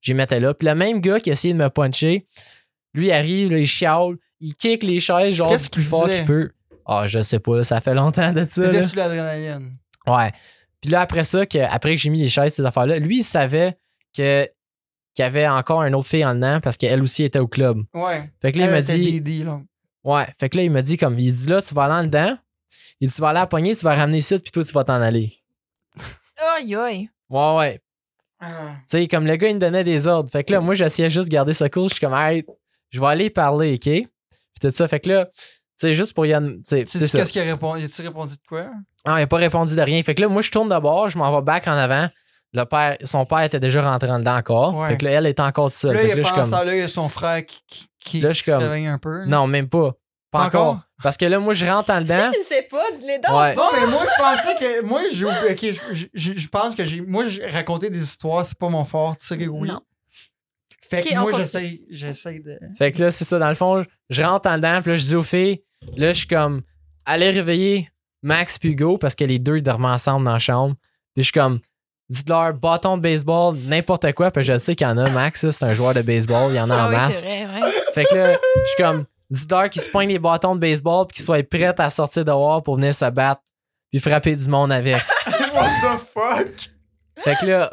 j'ai 0.00 0.14
mettais 0.14 0.40
là. 0.40 0.54
Puis 0.54 0.66
le 0.66 0.74
même 0.74 1.00
gars 1.00 1.20
qui 1.20 1.30
essayait 1.30 1.54
de 1.54 1.58
me 1.58 1.70
puncher, 1.70 2.26
lui 2.94 3.06
il 3.06 3.12
arrive, 3.12 3.52
là, 3.52 3.58
il 3.58 3.66
chiale, 3.66 4.16
il 4.40 4.56
kick 4.56 4.82
les 4.82 4.98
chaises, 4.98 5.34
genre, 5.34 5.48
Qu'est-ce 5.48 5.70
qu'il 5.70 5.84
fort 5.84 6.08
qu'il 6.08 6.24
peut. 6.24 6.50
Ah, 6.84 7.06
je 7.06 7.20
sais 7.20 7.38
pas, 7.38 7.62
ça 7.62 7.80
fait 7.80 7.94
longtemps 7.94 8.32
de 8.32 8.44
ça. 8.48 8.66
T'étais 8.66 8.82
sur 8.82 8.96
l'adrénaline. 8.96 9.72
Ouais. 10.08 10.32
Puis 10.80 10.90
là, 10.90 11.00
après 11.00 11.24
ça, 11.24 11.46
que, 11.46 11.58
après 11.58 11.94
que 11.94 12.00
j'ai 12.00 12.10
mis 12.10 12.20
les 12.20 12.28
chaises, 12.28 12.54
ces 12.54 12.64
affaires-là, 12.64 12.98
lui, 12.98 13.18
il 13.18 13.24
savait 13.24 13.76
que 14.16 14.48
qu'il 15.14 15.24
y 15.24 15.26
avait 15.26 15.48
encore 15.48 15.82
une 15.82 15.96
autre 15.96 16.06
fille 16.06 16.24
en 16.24 16.34
dedans 16.34 16.60
parce 16.60 16.76
qu'elle 16.76 17.02
aussi 17.02 17.24
était 17.24 17.40
au 17.40 17.48
club. 17.48 17.82
Ouais. 17.92 18.30
Fait 18.40 18.52
que 18.52 18.58
là, 18.58 18.66
il 18.66 18.70
m'a 18.70 18.82
dit. 18.82 19.20
Didi, 19.20 19.44
là. 19.44 19.60
Ouais. 20.04 20.26
Fait 20.38 20.48
que 20.48 20.56
là, 20.56 20.62
il 20.62 20.70
m'a 20.70 20.82
dit 20.82 20.96
comme 20.96 21.18
il 21.18 21.32
dit 21.32 21.48
là, 21.48 21.60
tu 21.60 21.74
vas 21.74 21.84
aller 21.84 21.94
en 21.94 22.04
dedans. 22.04 22.38
Il 23.00 23.08
dit 23.08 23.14
tu 23.14 23.20
vas 23.20 23.30
aller 23.30 23.38
à 23.38 23.42
la 23.42 23.46
poignée, 23.48 23.74
tu 23.74 23.84
vas 23.84 23.96
ramener 23.96 24.18
ici, 24.18 24.38
puis 24.38 24.52
toi, 24.52 24.64
tu 24.64 24.72
vas 24.72 24.84
t'en 24.84 25.00
aller. 25.00 25.34
Aïe, 26.56 26.74
aïe. 26.76 27.10
Ouais, 27.28 27.56
ouais. 27.56 27.80
Ah. 28.40 28.76
Tu 28.80 28.98
sais, 28.98 29.08
comme 29.08 29.26
le 29.26 29.34
gars, 29.34 29.48
il 29.48 29.56
me 29.56 29.60
donnait 29.60 29.82
des 29.82 30.06
ordres. 30.06 30.30
Fait 30.30 30.44
que 30.44 30.52
là, 30.52 30.60
moi, 30.60 30.74
j'essayais 30.74 31.10
juste 31.10 31.28
de 31.28 31.32
garder 31.32 31.52
ça 31.52 31.68
cool. 31.68 31.88
Je 31.88 31.94
suis 31.94 32.00
comme, 32.00 32.14
hey, 32.14 32.44
je 32.90 33.00
vais 33.00 33.06
aller 33.06 33.30
parler, 33.30 33.74
OK? 33.74 33.80
Puis 33.82 34.08
tout 34.60 34.70
ça. 34.70 34.86
Fait 34.86 35.00
que 35.00 35.08
là, 35.08 35.28
sais, 35.78 35.94
juste 35.94 36.14
pour 36.14 36.26
Yann. 36.26 36.56
Tu 36.58 36.62
sais, 36.66 36.84
Tu 36.84 36.98
c'est 36.98 37.18
qu'est-ce 37.18 37.32
qu'il 37.32 37.42
a 37.42 37.44
répondu? 37.44 37.84
As-tu 37.84 38.02
répondu 38.02 38.34
de 38.34 38.40
quoi? 38.48 38.66
Ah, 39.04 39.16
il 39.16 39.20
n'a 39.20 39.26
pas 39.26 39.36
répondu 39.36 39.74
de 39.76 39.80
rien. 39.80 40.02
Fait 40.02 40.14
que 40.14 40.20
là, 40.22 40.28
moi, 40.28 40.42
je 40.42 40.50
tourne 40.50 40.68
de 40.68 40.78
bord, 40.78 41.08
je 41.08 41.18
m'en 41.18 41.34
vais 41.36 41.42
back 41.44 41.66
en 41.68 41.72
avant. 41.72 42.08
Le 42.54 42.64
père, 42.64 42.96
son 43.04 43.26
père 43.26 43.40
était 43.42 43.60
déjà 43.60 43.82
rentré 43.82 44.10
en 44.10 44.18
dedans 44.20 44.36
encore. 44.36 44.74
Ouais. 44.76 44.88
Fait 44.90 44.96
que 44.96 45.04
là, 45.04 45.10
elle 45.12 45.26
était 45.26 45.42
encore 45.42 45.70
seule. 45.72 45.92
Là, 45.94 46.00
Fait 46.00 46.08
il 46.10 46.16
là, 46.16 46.22
je 46.22 46.28
pense 46.34 46.50
comme. 46.50 46.54
à 46.54 46.64
là, 46.64 46.74
il 46.74 46.78
y 46.80 46.82
a 46.82 46.88
son 46.88 47.08
frère 47.10 47.44
qui, 47.44 47.60
qui, 47.68 47.88
qui 48.00 48.20
Là, 48.20 48.30
je 48.30 48.36
suis 48.42 48.44
se 48.46 48.50
comme- 48.50 48.62
réveille 48.62 48.86
un 48.86 48.98
peu. 48.98 49.18
là. 49.20 49.26
Non, 49.26 49.46
même 49.46 49.68
pas. 49.68 49.92
Pas 50.30 50.44
encore? 50.46 50.66
encore? 50.68 50.80
Parce 51.02 51.16
que 51.16 51.26
là, 51.26 51.38
moi, 51.38 51.52
je 51.54 51.64
rentre 51.66 51.90
en 51.90 52.00
dedans. 52.00 52.30
Si 52.32 52.32
tu 52.32 52.38
le 52.38 52.44
sais 52.44 52.68
pas, 52.70 52.90
donc. 52.90 53.38
Ouais. 53.40 53.54
Non, 53.54 53.68
mais 53.80 53.86
moi, 53.86 54.02
je 54.04 54.22
pensais 54.22 54.54
que. 54.58 54.82
Moi, 54.82 55.02
j'ai 55.12 55.24
oublié- 55.26 55.52
ok, 55.52 55.78
je, 55.94 56.04
je- 56.14 56.38
je 56.40 56.48
pense 56.48 56.74
que 56.74 56.84
j'ai. 56.84 57.00
Moi, 57.02 57.28
j'ai 57.28 57.46
raconté 57.46 57.88
des 57.90 58.02
histoires, 58.02 58.44
c'est 58.46 58.58
pas 58.58 58.68
mon 58.70 58.84
fort, 58.84 59.16
tu 59.16 59.26
sais, 59.26 59.36
oui. 59.46 59.68
Non. 59.68 59.80
Fait 60.82 61.02
que 61.02 61.14
moi, 61.18 61.32
j'essaie 61.90 62.38
de. 62.38 62.58
Fait 62.78 62.92
que 62.92 63.02
là, 63.02 63.10
c'est 63.10 63.24
ça, 63.24 63.38
dans 63.38 63.48
le 63.48 63.54
fond, 63.54 63.84
je 64.08 64.22
rentre 64.22 64.48
en 64.48 64.56
dedans, 64.56 64.80
puis 64.80 64.92
là, 64.92 64.96
je 64.96 65.02
dis 65.04 65.16
aux 65.16 65.22
filles, 65.22 65.62
là, 65.96 66.12
je 66.12 66.18
suis 66.18 66.26
comme, 66.28 66.62
allez 67.04 67.30
réveiller 67.30 67.90
Max 68.22 68.58
puis 68.58 68.70
Hugo, 68.70 68.98
parce 68.98 69.14
que 69.14 69.24
les 69.24 69.38
deux, 69.38 69.58
ils 69.58 69.62
dormaient 69.62 69.88
ensemble 69.88 70.24
dans 70.24 70.32
la 70.32 70.38
chambre. 70.38 70.74
Puis 71.14 71.22
je 71.22 71.22
suis 71.24 71.32
comme, 71.32 71.60
dites-leur 72.08 72.54
bâton 72.54 72.96
de 72.96 73.02
baseball, 73.02 73.56
n'importe 73.56 74.12
quoi, 74.12 74.30
puis 74.30 74.42
je 74.44 74.58
sais 74.58 74.74
qu'il 74.74 74.86
y 74.86 74.90
en 74.90 74.98
a, 74.98 75.08
Max, 75.10 75.48
c'est 75.50 75.64
un 75.64 75.72
joueur 75.72 75.94
de 75.94 76.02
baseball, 76.02 76.50
il 76.52 76.56
y 76.56 76.60
en 76.60 76.70
a 76.70 76.76
Ah 76.76 76.86
en 76.86 76.88
oui, 76.90 76.96
masse. 76.96 77.22
c'est 77.22 77.44
vrai, 77.44 77.62
ouais. 77.62 77.70
Fait 77.94 78.04
que 78.04 78.14
là, 78.14 78.32
je 78.32 78.66
suis 78.68 78.82
comme, 78.82 79.04
dites-leur 79.30 79.70
qu'ils 79.70 79.82
se 79.82 79.90
poignent 79.90 80.08
les 80.08 80.18
bâtons 80.18 80.54
de 80.54 80.60
baseball, 80.60 81.06
puis 81.06 81.16
qu'ils 81.16 81.24
soient 81.24 81.42
prêts 81.42 81.74
à 81.78 81.90
sortir 81.90 82.24
dehors 82.24 82.62
pour 82.62 82.76
venir 82.76 82.94
se 82.94 83.08
battre, 83.10 83.42
puis 83.90 84.00
frapper 84.00 84.34
du 84.36 84.48
monde 84.48 84.72
avec. 84.72 84.96
What 85.54 85.70
the 85.82 85.98
fuck? 85.98 86.70
Fait 87.18 87.34
que 87.40 87.46
là, 87.46 87.70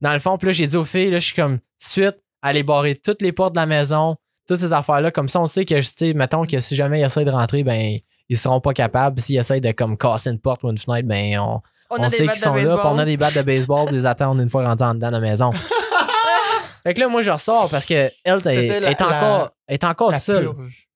dans 0.00 0.12
le 0.12 0.18
fond, 0.18 0.36
puis 0.38 0.46
là, 0.46 0.52
j'ai 0.52 0.66
dit 0.66 0.76
aux 0.76 0.84
filles, 0.84 1.10
là, 1.10 1.18
je 1.18 1.26
suis 1.26 1.34
comme, 1.34 1.58
suite, 1.78 2.16
allez 2.42 2.62
barrer 2.62 2.94
toutes 2.96 3.22
les 3.22 3.32
portes 3.32 3.54
de 3.54 3.60
la 3.60 3.66
maison, 3.66 4.16
toutes 4.48 4.58
ces 4.58 4.72
affaires-là. 4.72 5.10
Comme 5.12 5.28
ça, 5.28 5.40
on 5.40 5.46
sait 5.46 5.64
que, 5.64 5.74
tu 5.74 5.82
sais, 5.82 6.12
mettons 6.14 6.44
que 6.46 6.58
si 6.60 6.74
jamais 6.74 7.00
ils 7.00 7.04
essayent 7.04 7.24
de 7.24 7.30
rentrer, 7.30 7.62
ben, 7.62 7.98
ils 8.28 8.38
seront 8.38 8.60
pas 8.60 8.72
capables. 8.72 9.14
Puis 9.16 9.24
S'ils 9.26 9.38
essayent 9.38 9.60
de, 9.60 9.70
comme, 9.72 9.96
casser 9.96 10.30
une 10.30 10.40
porte 10.40 10.64
ou 10.64 10.70
une 10.70 10.78
fenêtre, 10.78 11.06
ben, 11.06 11.38
on, 11.38 11.60
On, 11.90 12.10
sait 12.10 12.26
qu'ils 12.26 12.36
sont 12.36 12.54
là, 12.54 12.80
on 12.86 12.98
a 12.98 13.04
des 13.04 13.16
battes 13.16 13.36
de 13.36 13.42
baseball, 13.42 13.86
puis 13.86 13.94
les 13.94 14.06
attendre 14.06 14.40
une 14.40 14.48
fois 14.48 14.66
rendus 14.66 14.82
en 14.82 14.94
dedans 14.94 15.08
de 15.08 15.12
la 15.12 15.20
maison. 15.20 15.52
fait 16.82 16.94
que 16.94 17.00
là, 17.00 17.08
moi, 17.08 17.22
je 17.22 17.30
ressors 17.30 17.68
parce 17.70 17.86
que 17.86 18.10
elle 18.24 18.42
t'es- 18.42 18.50
C'était 18.54 18.80
la- 18.80 18.90
est 18.90 19.02
encore, 19.02 19.50
est 19.68 19.84
encore 19.84 20.10
La 20.10 20.18
seule. 20.18 20.54
purge. 20.54 20.88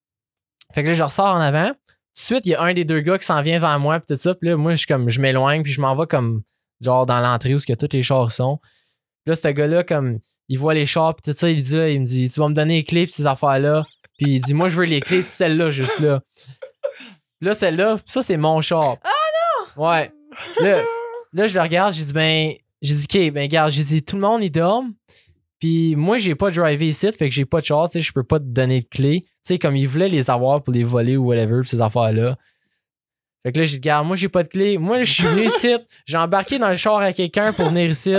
Fait 0.75 0.83
que 0.83 0.89
là, 0.89 0.95
je 0.95 1.03
ressors 1.03 1.35
en 1.37 1.41
avant. 1.41 1.69
Tout 1.69 1.73
de 1.75 2.21
suite, 2.21 2.47
il 2.47 2.51
y 2.51 2.55
a 2.55 2.63
un 2.63 2.75
des 2.75 2.85
deux 2.85 3.01
gars 3.01 3.19
qui 3.19 3.25
s'en 3.27 3.41
vient 3.43 3.59
vers 3.59 3.79
moi, 3.79 4.01
puis 4.01 4.15
tout 4.15 4.21
ça. 4.21 4.35
Puis 4.35 4.49
là, 4.51 4.57
moi, 4.57 4.73
je 4.73 4.77
suis 4.79 4.87
comme, 4.87 5.09
je 5.11 5.21
m'éloigne, 5.21 5.63
puis 5.63 5.73
je 5.73 5.81
m'en 5.81 5.95
vais 5.97 6.07
comme, 6.07 6.43
genre, 6.81 7.07
dans 7.07 7.21
l'entrée 7.21 7.55
où 7.55 7.59
ce 7.59 7.67
que 7.67 7.73
tous 7.73 7.89
les 7.93 8.03
chars 8.03 8.31
sont. 8.31 8.59
Puis 9.25 9.31
là, 9.31 9.35
ce 9.35 9.49
gars-là, 9.49 9.83
comme, 9.85 10.19
il 10.53 10.59
voit 10.59 10.75
les 10.75 10.85
chars, 10.85 11.15
puis 11.15 11.33
tout 11.33 11.39
ça, 11.39 11.49
il 11.49 11.63
dit, 11.63 11.77
il 11.77 12.01
me 12.03 12.05
dit, 12.05 12.29
tu 12.29 12.39
vas 12.39 12.47
me 12.47 12.53
donner 12.53 12.77
les 12.77 12.85
clés, 12.85 13.07
puis 13.07 13.15
ces 13.15 13.27
affaires-là. 13.27 13.85
Puis 14.19 14.33
il 14.33 14.41
dit, 14.41 14.53
moi, 14.53 14.69
je 14.69 14.77
veux 14.77 14.85
les 14.85 15.01
clés 15.01 15.23
de 15.23 15.27
celle-là, 15.27 15.71
juste 15.71 15.99
là. 16.01 16.21
Là, 17.41 17.55
celle-là, 17.55 17.99
ça, 18.05 18.21
c'est 18.21 18.37
mon 18.37 18.61
char. 18.61 18.99
Ah 19.03 19.09
non! 19.79 19.83
Ouais. 19.83 20.13
Là, 20.61 20.83
là, 21.33 21.47
je 21.47 21.55
le 21.55 21.61
regarde, 21.63 21.95
j'ai 21.95 22.05
dit, 22.05 22.13
ben, 22.13 22.53
j'ai 22.83 22.95
dit, 22.95 23.05
OK, 23.05 23.33
ben, 23.33 23.45
regarde, 23.45 23.71
j'ai 23.71 23.83
dit, 23.83 24.03
tout 24.03 24.17
le 24.17 24.21
monde, 24.21 24.43
il 24.43 24.51
dorme. 24.51 24.93
Puis 25.59 25.97
moi, 25.97 26.19
j'ai 26.19 26.35
pas 26.35 26.51
drivé 26.51 26.89
ici, 26.89 27.11
fait 27.13 27.31
que 27.31 27.35
j'ai 27.35 27.47
pas 27.47 27.63
de 27.63 27.65
char, 27.65 27.89
tu 27.89 27.95
sais, 27.95 28.01
je 28.03 28.13
peux 28.13 28.23
pas 28.23 28.39
te 28.39 28.45
donner 28.45 28.83
de 28.83 28.89
clés. 28.89 29.23
Tu 29.23 29.31
sais, 29.41 29.59
comme 29.59 29.75
ils 29.75 29.89
voulaient 29.89 30.11
les 30.11 30.29
avoir 30.29 30.63
pour 30.63 30.75
les 30.75 30.85
voler 30.85 31.17
ou 31.17 31.29
whatever, 31.29 31.63
pis 31.63 31.71
ces 31.71 31.81
affaires-là. 31.81 32.37
Fait 33.43 33.53
que 33.53 33.59
là, 33.59 33.65
j'ai 33.65 33.79
dit, 33.79 33.89
regarde, 33.89 34.07
moi, 34.07 34.17
j'ai 34.17 34.29
pas 34.29 34.43
de 34.43 34.49
clés. 34.49 34.77
Moi, 34.77 35.03
je 35.05 35.13
suis 35.15 35.25
venu 35.25 35.47
ici, 35.47 35.75
j'ai 36.05 36.19
embarqué 36.19 36.59
dans 36.59 36.69
le 36.69 36.75
char 36.75 36.99
à 36.99 37.15
quelqu'un 37.15 37.55
pour 37.55 37.71
venir 37.71 37.91
ici. 37.91 38.15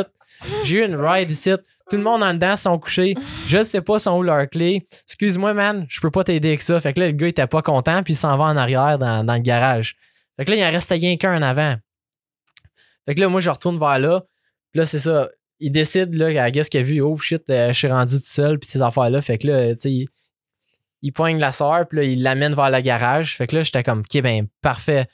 J'ai 0.63 0.79
eu 0.79 0.85
une 0.85 0.95
ride 0.95 1.29
ici. 1.29 1.51
Tout 1.89 1.97
le 1.97 2.03
monde 2.03 2.23
en 2.23 2.33
dedans 2.33 2.55
sont 2.55 2.79
couchés. 2.79 3.15
Je 3.47 3.61
sais 3.61 3.81
pas 3.81 3.99
sont 3.99 4.17
où 4.17 4.23
leurs 4.23 4.49
clés. 4.49 4.87
Excuse-moi, 5.05 5.53
man, 5.53 5.85
je 5.89 5.99
peux 5.99 6.11
pas 6.11 6.23
t'aider 6.23 6.49
avec 6.49 6.61
ça. 6.61 6.79
Fait 6.79 6.93
que 6.93 6.99
là, 7.01 7.07
le 7.07 7.13
gars, 7.13 7.27
était 7.27 7.47
pas 7.47 7.61
content, 7.61 8.03
puis 8.03 8.13
il 8.13 8.17
s'en 8.17 8.37
va 8.37 8.45
en 8.45 8.57
arrière 8.57 8.97
dans, 8.97 9.23
dans 9.23 9.33
le 9.35 9.41
garage. 9.41 9.97
Fait 10.37 10.45
que 10.45 10.51
là, 10.51 10.57
il 10.57 10.63
en 10.63 10.71
restait 10.71 10.95
rien 10.95 11.17
qu'un 11.17 11.37
en 11.37 11.41
avant. 11.41 11.75
Fait 13.05 13.15
que 13.15 13.19
là, 13.19 13.27
moi, 13.27 13.41
je 13.41 13.49
retourne 13.49 13.77
vers 13.77 13.99
là. 13.99 14.23
Puis 14.71 14.79
là, 14.79 14.85
c'est 14.85 14.99
ça. 14.99 15.29
Il 15.59 15.71
décide, 15.71 16.13
là, 16.15 16.43
à 16.43 16.51
guess 16.51 16.69
qu'il 16.69 16.79
a 16.79 16.83
vu, 16.83 17.01
oh 17.01 17.17
shit, 17.17 17.43
euh, 17.49 17.67
je 17.67 17.77
suis 17.77 17.87
rendu 17.87 18.15
tout 18.15 18.23
seul, 18.23 18.59
puis 18.59 18.69
ces 18.69 18.81
affaires-là. 18.81 19.21
Fait 19.21 19.37
que 19.37 19.47
là, 19.47 19.75
tu 19.75 19.81
sais, 19.81 19.91
il, 19.91 20.07
il 21.01 21.11
poigne 21.11 21.37
la 21.37 21.51
soeur, 21.51 21.87
puis 21.87 21.97
là, 21.97 22.03
il 22.03 22.23
l'amène 22.23 22.55
vers 22.55 22.69
le 22.69 22.79
garage. 22.79 23.37
Fait 23.37 23.45
que 23.45 23.57
là, 23.57 23.63
j'étais 23.63 23.83
comme, 23.83 23.99
ok, 23.99 24.21
ben, 24.21 24.47
parfait. 24.61 25.07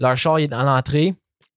Leur 0.00 0.16
char, 0.16 0.40
il 0.40 0.44
est 0.44 0.48
dans 0.48 0.64
l'entrée. 0.64 1.14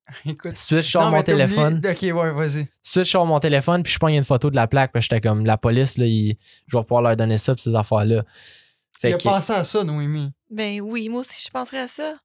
Écoute. 0.25 0.55
Sors 0.55 1.03
Non, 1.05 1.11
mon 1.17 1.23
téléphone. 1.23 1.81
Ok, 1.85 2.01
ouais, 2.01 2.11
vas-y. 2.31 2.63
Tout 2.65 2.69
de 2.69 2.69
suite, 2.81 3.03
je 3.05 3.09
sors 3.11 3.25
mon 3.25 3.39
téléphone, 3.39 3.83
puis 3.83 3.91
je 3.93 3.99
pogne 3.99 4.15
une 4.15 4.23
photo 4.23 4.49
de 4.49 4.55
la 4.55 4.67
plaque. 4.67 4.91
Puis 4.93 5.01
j'étais 5.01 5.21
comme, 5.21 5.45
la 5.45 5.57
police, 5.57 5.97
là, 5.97 6.05
il- 6.05 6.37
je 6.67 6.77
vais 6.77 6.83
pouvoir 6.83 7.01
leur 7.01 7.15
donner 7.17 7.37
ça, 7.37 7.53
puis 7.53 7.63
ces 7.63 7.75
affaires-là. 7.75 8.23
Fait 8.99 9.09
Il 9.11 9.13
a 9.13 9.17
que, 9.17 9.23
pensé 9.23 9.53
à 9.53 9.63
ça, 9.63 9.83
Noémie. 9.83 10.31
Ben 10.49 10.81
oui, 10.81 11.09
moi 11.09 11.21
aussi, 11.21 11.43
je 11.45 11.51
penserais 11.51 11.81
à 11.81 11.87
ça. 11.87 12.15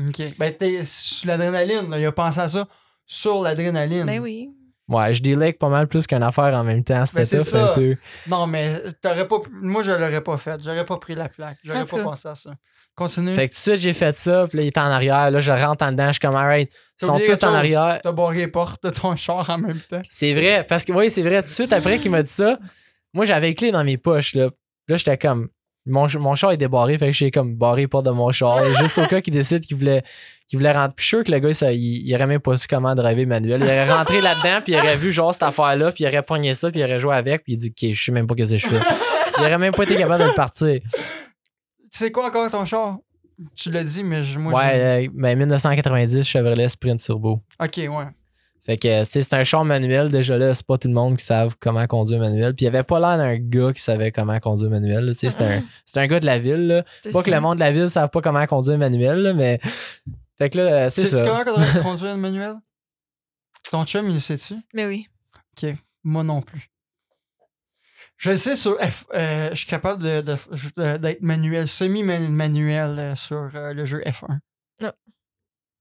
Ok. 0.00 0.20
Ben, 0.38 0.52
t'es 0.52 0.84
sur 0.84 1.28
l'adrénaline, 1.28 1.88
là. 1.90 1.98
Il 1.98 2.06
a 2.06 2.12
pensé 2.12 2.40
à 2.40 2.48
ça 2.48 2.66
sur 3.06 3.40
l'adrénaline. 3.42 4.06
Ben 4.06 4.20
oui. 4.20 4.50
ouais, 4.88 5.14
je 5.14 5.22
délègue 5.22 5.58
pas 5.58 5.68
mal 5.68 5.86
plus 5.86 6.06
qu'une 6.06 6.22
affaire 6.22 6.54
en 6.54 6.64
même 6.64 6.82
temps. 6.82 7.06
C'était 7.06 7.20
Ben, 7.20 7.26
c'est 7.26 7.38
tough 7.38 7.46
ça. 7.46 7.72
un 7.72 7.74
peu. 7.74 7.96
Non, 8.26 8.46
mais 8.46 8.80
t'aurais 9.00 9.28
pas. 9.28 9.36
Moi, 9.52 9.82
je 9.82 9.90
l'aurais 9.92 10.22
pas 10.22 10.36
fait. 10.38 10.60
J'aurais 10.62 10.84
pas 10.84 10.96
pris 10.98 11.14
la 11.14 11.28
plaque. 11.28 11.58
J'aurais 11.62 11.84
pas 11.84 11.96
cas. 11.98 12.02
pensé 12.02 12.28
à 12.28 12.34
ça. 12.34 12.54
Continue. 12.94 13.34
Fait 13.34 13.48
que 13.48 13.52
tout 13.54 13.56
de 13.58 13.60
suite, 13.60 13.76
j'ai 13.76 13.94
fait 13.94 14.14
ça, 14.14 14.46
puis 14.48 14.58
là, 14.58 14.64
il 14.64 14.66
est 14.66 14.76
en 14.78 14.82
arrière. 14.90 15.30
Là, 15.30 15.40
je 15.40 15.52
rentre 15.52 15.82
en 15.84 15.92
dedans, 15.92 16.08
je 16.08 16.12
suis 16.12 16.20
comme, 16.20 16.34
alright, 16.36 16.70
sont 17.06 17.18
tous 17.18 17.46
en 17.46 17.54
arrière. 17.54 18.00
T'as 18.02 18.12
barré 18.12 18.38
les 18.38 18.48
portes 18.48 18.82
de 18.84 18.90
ton 18.90 19.16
char 19.16 19.48
en 19.48 19.58
même 19.58 19.80
temps. 19.80 20.02
C'est 20.08 20.32
vrai, 20.32 20.64
parce 20.68 20.84
que 20.84 20.92
oui, 20.92 21.10
c'est 21.10 21.22
vrai. 21.22 21.42
Tout 21.42 21.48
de 21.48 21.54
suite 21.54 21.72
après 21.72 21.98
qu'il 21.98 22.10
m'a 22.10 22.22
dit 22.22 22.32
ça, 22.32 22.58
moi 23.12 23.24
j'avais 23.24 23.48
les 23.48 23.54
clés 23.54 23.72
dans 23.72 23.84
mes 23.84 23.98
poches. 23.98 24.34
Là, 24.34 24.50
là 24.88 24.96
j'étais 24.96 25.18
comme. 25.18 25.48
Mon, 25.84 26.06
mon 26.20 26.36
char 26.36 26.52
est 26.52 26.58
débarré, 26.58 26.96
fait 26.96 27.06
que 27.06 27.12
j'ai 27.12 27.32
comme 27.32 27.56
barré 27.56 27.80
les 27.80 27.88
portes 27.88 28.06
de 28.06 28.12
mon 28.12 28.30
char. 28.30 28.62
Juste 28.80 28.98
au 28.98 29.06
cas 29.06 29.20
qu'il 29.20 29.34
décide 29.34 29.66
qu'il 29.66 29.76
voulait, 29.76 30.04
qu'il 30.46 30.56
voulait 30.56 30.70
rentrer. 30.70 30.94
Puis 30.94 31.02
je 31.02 31.08
suis 31.08 31.16
sûr 31.16 31.24
que 31.24 31.32
le 31.32 31.40
gars, 31.40 31.54
ça, 31.54 31.72
il, 31.72 32.06
il 32.06 32.14
aurait 32.14 32.28
même 32.28 32.40
pas 32.40 32.56
su 32.56 32.68
comment 32.68 32.94
driver 32.94 33.26
manuel. 33.26 33.60
Il 33.60 33.64
aurait 33.64 33.92
rentré 33.92 34.20
là-dedans, 34.20 34.60
puis 34.62 34.74
il 34.74 34.78
aurait 34.78 34.96
vu 34.96 35.10
genre 35.10 35.32
cette 35.32 35.42
affaire-là, 35.42 35.90
puis 35.90 36.04
il 36.04 36.06
aurait 36.06 36.22
pogné 36.22 36.54
ça, 36.54 36.70
puis 36.70 36.78
il 36.78 36.84
aurait 36.84 37.00
joué 37.00 37.16
avec, 37.16 37.42
puis 37.42 37.54
il 37.54 37.56
dit, 37.56 37.74
ok, 37.76 37.92
je 37.92 38.04
sais 38.04 38.12
même 38.12 38.28
pas 38.28 38.36
ce 38.44 38.52
que 38.52 38.58
je 38.58 38.66
fais. 38.68 38.80
Il 39.38 39.40
aurait 39.40 39.58
même 39.58 39.74
pas 39.74 39.82
été 39.82 39.96
capable 39.96 40.22
de 40.22 40.28
le 40.28 40.34
partir. 40.34 40.80
Tu 40.94 41.98
sais 41.98 42.12
quoi 42.12 42.26
encore 42.26 42.48
ton 42.48 42.64
char? 42.64 42.98
Tu 43.54 43.70
l'as 43.70 43.84
dit, 43.84 44.02
mais 44.02 44.22
je- 44.22 44.38
moi. 44.38 44.52
Ouais, 44.54 45.06
euh, 45.06 45.08
ben 45.14 45.36
1990 45.38 46.22
Chevrolet 46.22 46.68
Sprint 46.68 47.00
Turbo. 47.00 47.40
Ok, 47.60 47.76
ouais. 47.78 47.88
Fait 48.64 48.76
que 48.76 49.00
tu 49.00 49.10
sais, 49.10 49.22
c'est 49.22 49.34
un 49.34 49.42
char 49.42 49.64
manuel. 49.64 50.06
Déjà 50.08 50.38
là, 50.38 50.54
c'est 50.54 50.64
pas 50.66 50.78
tout 50.78 50.86
le 50.86 50.94
monde 50.94 51.16
qui 51.16 51.24
savent 51.24 51.56
comment 51.58 51.84
conduire 51.88 52.20
manuel. 52.20 52.54
Puis 52.54 52.64
il 52.64 52.68
avait 52.68 52.84
pas 52.84 53.00
l'air 53.00 53.18
d'un 53.18 53.36
gars 53.36 53.72
qui 53.72 53.82
savait 53.82 54.12
comment 54.12 54.38
conduire 54.38 54.70
manuel. 54.70 55.04
là. 55.06 55.12
Tu 55.12 55.18
sais, 55.18 55.30
C'est 55.30 55.42
un, 55.42 55.62
c'est 55.84 55.98
un 55.98 56.06
gars 56.06 56.20
de 56.20 56.26
la 56.26 56.38
ville. 56.38 56.68
Là. 56.68 56.84
C'est 57.02 57.12
Pas 57.12 57.22
que 57.24 57.30
le 57.30 57.40
monde 57.40 57.56
de 57.56 57.60
la 57.60 57.72
ville 57.72 57.90
savent 57.90 58.10
pas 58.10 58.20
comment 58.20 58.46
conduire 58.46 58.78
manuel, 58.78 59.18
là, 59.18 59.34
mais. 59.34 59.58
Fait 60.38 60.48
que 60.50 60.58
là, 60.58 60.64
euh, 60.64 60.88
c'est 60.90 61.02
Sais-tu 61.06 61.16
ça. 61.24 61.42
comment 61.44 61.56
qu'on 61.74 61.82
conduire 61.82 62.14
le 62.14 62.20
manuel? 62.20 62.54
Ton 63.70 63.84
chum, 63.84 64.06
il 64.08 64.14
le 64.14 64.20
sait-tu? 64.20 64.54
Mais 64.74 64.86
oui. 64.86 65.08
Moi 66.04 66.22
non 66.24 66.40
plus. 66.42 66.68
Je 68.22 68.30
le 68.30 68.36
sais 68.36 68.54
sur 68.54 68.78
F. 68.78 69.04
euh, 69.14 69.48
je 69.50 69.56
suis 69.56 69.66
capable 69.66 70.00
de- 70.00 70.20
de- 70.20 70.36
de- 70.76 70.96
d'être 70.96 71.22
manuel, 71.22 71.66
semi-manuel 71.66 72.96
euh, 72.98 73.16
sur 73.16 73.50
euh, 73.54 73.74
le 73.74 73.84
jeu 73.84 74.00
F1. 74.06 74.38
Ah. 74.80 74.92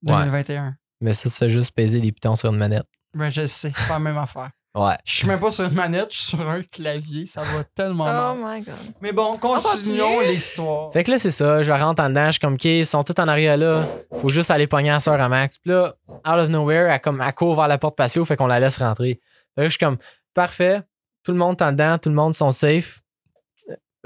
2021. 0.02 0.76
Mais 1.02 1.14
ça, 1.14 1.30
tu 1.30 1.36
fais 1.36 1.50
juste 1.50 1.76
peser 1.76 2.00
les 2.00 2.12
pitons 2.12 2.34
sur 2.34 2.50
une 2.52 2.58
manette. 2.58 2.88
Ben, 3.16 3.30
je 3.30 3.42
le 3.42 3.48
sais, 3.48 3.72
c'est 3.76 3.88
pas 3.88 3.94
la 3.94 4.00
même 4.00 4.18
affaire. 4.18 4.50
Ouais. 4.74 4.96
Je 5.06 5.14
suis 5.18 5.28
même 5.28 5.40
pas 5.40 5.52
sur 5.52 5.66
une 5.66 5.74
manette, 5.74 6.12
je 6.12 6.18
suis 6.18 6.26
sur 6.38 6.50
un 6.50 6.62
clavier. 6.64 7.28
Ça 7.28 7.42
va 7.44 7.64
tellement 7.76 8.06
Oh 8.06 8.36
mal. 8.36 8.60
my 8.60 8.62
god. 8.64 8.74
Mais 9.02 9.12
bon, 9.12 9.38
continuons 9.38 10.22
l'histoire. 10.22 10.92
Fait 10.94 11.04
que 11.04 11.12
là, 11.12 11.20
c'est 11.20 11.30
ça. 11.30 11.62
Je 11.62 11.72
rentre 11.72 12.02
en 12.02 12.10
dedans. 12.10 12.28
Je 12.28 12.32
suis 12.32 12.40
comme, 12.40 12.54
OK, 12.56 12.66
ils 12.66 12.86
sont 12.88 13.04
tous 13.04 13.22
en 13.22 13.28
arrière 13.28 13.58
là. 13.58 13.86
Faut 14.20 14.30
juste 14.30 14.50
aller 14.50 14.66
pogner 14.68 14.90
la 14.90 15.00
soeur 15.02 15.20
à 15.22 15.30
Max. 15.30 15.58
Puis 15.60 15.72
là, 15.72 15.94
out 16.10 16.40
of 16.40 16.50
nowhere, 16.50 16.90
elle, 16.92 17.02
comme, 17.02 17.22
elle 17.22 17.34
court 17.34 17.54
vers 17.56 17.68
la 17.68 17.78
porte 17.78 17.96
patio. 17.98 18.24
Fait 18.26 18.36
qu'on 18.38 18.48
la 18.48 18.60
laisse 18.62 18.78
rentrer. 18.80 19.20
Fait 19.56 19.62
que 19.62 19.66
je 19.66 19.70
suis 19.72 19.80
comme, 19.80 19.98
parfait. 20.34 20.82
Tout 21.24 21.32
le 21.32 21.38
monde 21.38 21.60
est 21.60 21.64
en 21.64 21.72
dedans. 21.72 21.98
Tout 21.98 22.10
le 22.10 22.16
monde 22.16 22.34
sont 22.34 22.52
safe. 22.52 23.02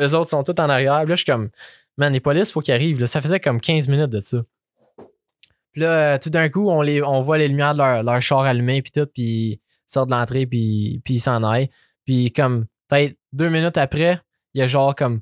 Eux 0.01 0.13
autres 0.15 0.29
sont 0.29 0.43
tous 0.43 0.59
en 0.61 0.69
arrière. 0.69 0.99
Puis 1.01 1.09
là, 1.09 1.15
je 1.15 1.23
suis 1.23 1.31
comme, 1.31 1.49
man, 1.97 2.11
les 2.11 2.19
polices, 2.19 2.51
faut 2.51 2.61
qu'ils 2.61 2.73
arrivent. 2.73 2.99
là. 2.99 3.07
Ça 3.07 3.21
faisait 3.21 3.39
comme 3.39 3.61
15 3.61 3.87
minutes 3.87 4.09
de 4.09 4.19
ça. 4.19 4.39
Puis 5.71 5.81
là, 5.81 5.89
euh, 6.15 6.17
tout 6.17 6.29
d'un 6.29 6.49
coup, 6.49 6.69
on, 6.69 6.81
les, 6.81 7.01
on 7.01 7.21
voit 7.21 7.37
les 7.37 7.47
lumières 7.47 7.73
de 7.73 7.79
leur, 7.79 8.03
leur 8.03 8.21
char 8.21 8.41
allumées. 8.41 8.81
Puis 8.81 8.91
tout. 8.91 9.07
Puis 9.13 9.23
ils 9.23 9.59
sortent 9.85 10.09
de 10.09 10.15
l'entrée. 10.15 10.45
Puis, 10.45 11.01
puis 11.05 11.15
ils 11.15 11.19
s'en 11.19 11.43
aillent. 11.43 11.69
Puis 12.05 12.31
comme, 12.31 12.65
peut-être 12.89 13.15
deux 13.33 13.49
minutes 13.49 13.77
après, 13.77 14.19
il 14.53 14.59
y 14.59 14.61
a 14.61 14.67
genre 14.67 14.93
comme 14.95 15.21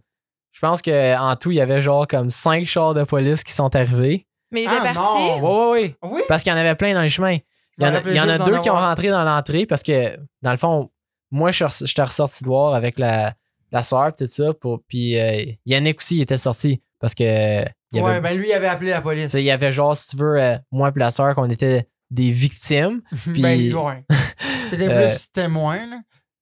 je 0.52 0.60
pense 0.60 0.84
qu'en 0.84 1.36
tout, 1.36 1.50
il 1.50 1.58
y 1.58 1.62
avait 1.62 1.82
genre 1.82 2.06
comme 2.08 2.30
cinq 2.30 2.68
chars 2.68 2.94
de 2.94 3.04
police 3.04 3.44
qui 3.44 3.52
sont 3.54 3.76
arrivés. 3.76 4.28
Mais 4.52 4.64
il 4.64 4.70
Ah, 4.70 4.94
parti. 4.94 5.24
Ouais, 5.24 5.42
ouais, 5.42 5.70
ouais. 5.72 5.98
Oui? 6.04 6.22
Parce 6.28 6.44
qu'il 6.44 6.52
y 6.52 6.56
en 6.56 6.60
avait 6.60 6.76
plein 6.76 6.94
dans 6.94 7.02
le 7.02 7.08
chemin. 7.08 7.38
Il 7.80 7.84
y 7.84 7.88
en 7.88 7.96
a, 7.96 8.02
il 8.06 8.16
y 8.16 8.22
en 8.22 8.30
a 8.30 8.38
deux 8.38 8.60
qui 8.60 8.70
ont 8.70 8.76
rentré 8.76 9.10
dans 9.10 9.24
l'entrée 9.24 9.66
parce 9.66 9.82
que, 9.82 10.16
dans 10.44 10.52
le 10.52 10.58
fond, 10.58 10.92
moi, 11.34 11.52
j'étais 11.52 12.04
ressorti 12.04 12.44
de 12.44 12.48
voir 12.50 12.74
avec 12.76 13.00
la, 13.00 13.36
la 13.72 13.84
soeur 13.84 14.14
tout 14.16 14.26
ça. 14.28 14.54
Pour, 14.54 14.84
puis 14.88 15.20
euh, 15.20 15.44
Yannick 15.66 15.98
aussi, 16.00 16.18
il 16.18 16.22
était 16.22 16.38
sorti 16.38 16.82
parce 17.00 17.16
que. 17.16 17.64
Il 17.92 17.98
y 17.98 18.00
avait, 18.00 18.10
Ouais, 18.14 18.22
ben 18.22 18.38
lui, 18.38 18.48
il 18.50 18.54
avait 18.54 18.68
appelé 18.68 18.90
la 18.92 19.02
police. 19.02 19.34
il 19.34 19.42
y 19.42 19.52
avait 19.52 19.72
genre, 19.72 19.96
si 19.96 20.10
tu 20.10 20.18
veux, 20.18 20.42
euh, 20.42 20.58
moi 20.72 20.92
et 20.96 21.00
la 21.00 21.12
soeur, 21.12 21.36
qu'on 21.36 21.50
était 21.50 21.88
des 22.10 22.30
victimes. 22.32 23.02
ben, 23.28 23.58
puis- 23.58 23.74
ouais. 23.74 24.04
T'étais 24.70 24.88
Euh, 24.88 25.08
plus 25.08 25.32
témoin, 25.32 25.86
là. 25.88 26.00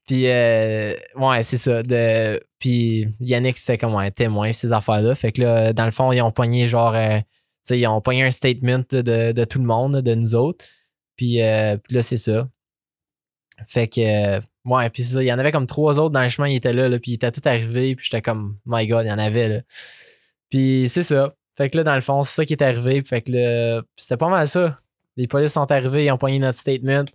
Puis, 0.07 0.27
euh, 0.27 0.95
ouais, 1.15 1.43
c'est 1.43 1.57
ça. 1.57 1.83
De, 1.83 2.41
puis 2.59 3.07
Yannick, 3.19 3.57
c'était 3.57 3.77
comme 3.77 3.95
un 3.95 4.11
témoin, 4.11 4.51
ces 4.53 4.73
affaires-là. 4.73 5.15
Fait 5.15 5.31
que 5.31 5.41
là, 5.41 5.73
dans 5.73 5.85
le 5.85 5.91
fond, 5.91 6.11
ils 6.11 6.21
ont 6.21 6.31
pogné 6.31 6.67
genre. 6.67 6.93
euh, 6.95 7.19
tu 7.19 7.25
sais, 7.63 7.79
ils 7.79 7.87
ont 7.87 8.01
pogné 8.01 8.23
un 8.23 8.31
statement 8.31 8.83
de, 8.89 9.31
de 9.31 9.43
tout 9.45 9.59
le 9.59 9.65
monde, 9.65 9.97
de 10.01 10.15
nous 10.15 10.35
autres. 10.35 10.65
Puis, 11.15 11.41
euh, 11.41 11.77
puis 11.77 11.95
là, 11.95 12.01
c'est 12.01 12.17
ça. 12.17 12.47
Fait 13.67 13.87
que. 13.87 14.01
euh, 14.01 14.39
ouais, 14.66 14.89
puis 14.89 15.03
c'est 15.03 15.14
ça. 15.16 15.24
Il 15.24 15.28
y 15.28 15.34
en 15.34 15.39
avait 15.39 15.51
comme 15.51 15.68
trois 15.68 15.99
autres 15.99 16.12
dans 16.12 16.22
le 16.22 16.30
chemin, 16.30 16.47
ils 16.47 16.55
étaient 16.57 16.74
là, 16.74 16.88
là 16.89 16.99
puis 16.99 17.12
ils 17.12 17.16
étaient 17.16 17.32
tous 17.32 17.47
arrivés. 17.47 17.95
Puis 17.95 18.05
j'étais 18.09 18.22
comme, 18.22 18.57
my 18.66 18.88
god, 18.88 19.05
il 19.05 19.09
y 19.09 19.12
en 19.12 19.20
avait, 19.20 19.47
là. 19.49 19.59
Puis 20.49 20.86
c'est 20.89 21.03
ça. 21.03 21.30
Fait 21.57 21.70
que 21.70 21.78
là, 21.78 21.84
dans 21.84 21.95
le 21.95 22.01
fond, 22.01 22.24
c'est 22.24 22.36
ça 22.36 22.45
qui 22.45 22.53
est 22.53 22.62
arrivé. 22.64 23.01
Fait 23.05 23.22
que 23.22 23.32
là, 23.32 23.82
c'était 23.95 24.18
pas 24.18 24.30
mal 24.30 24.47
ça. 24.47 24.80
Les 25.18 25.28
polices 25.28 25.53
sont 25.53 25.70
arrivés, 25.72 26.05
ils 26.05 26.12
ont 26.12 26.18
pogné 26.18 26.39
notre 26.39 26.57
statement. 26.57 27.05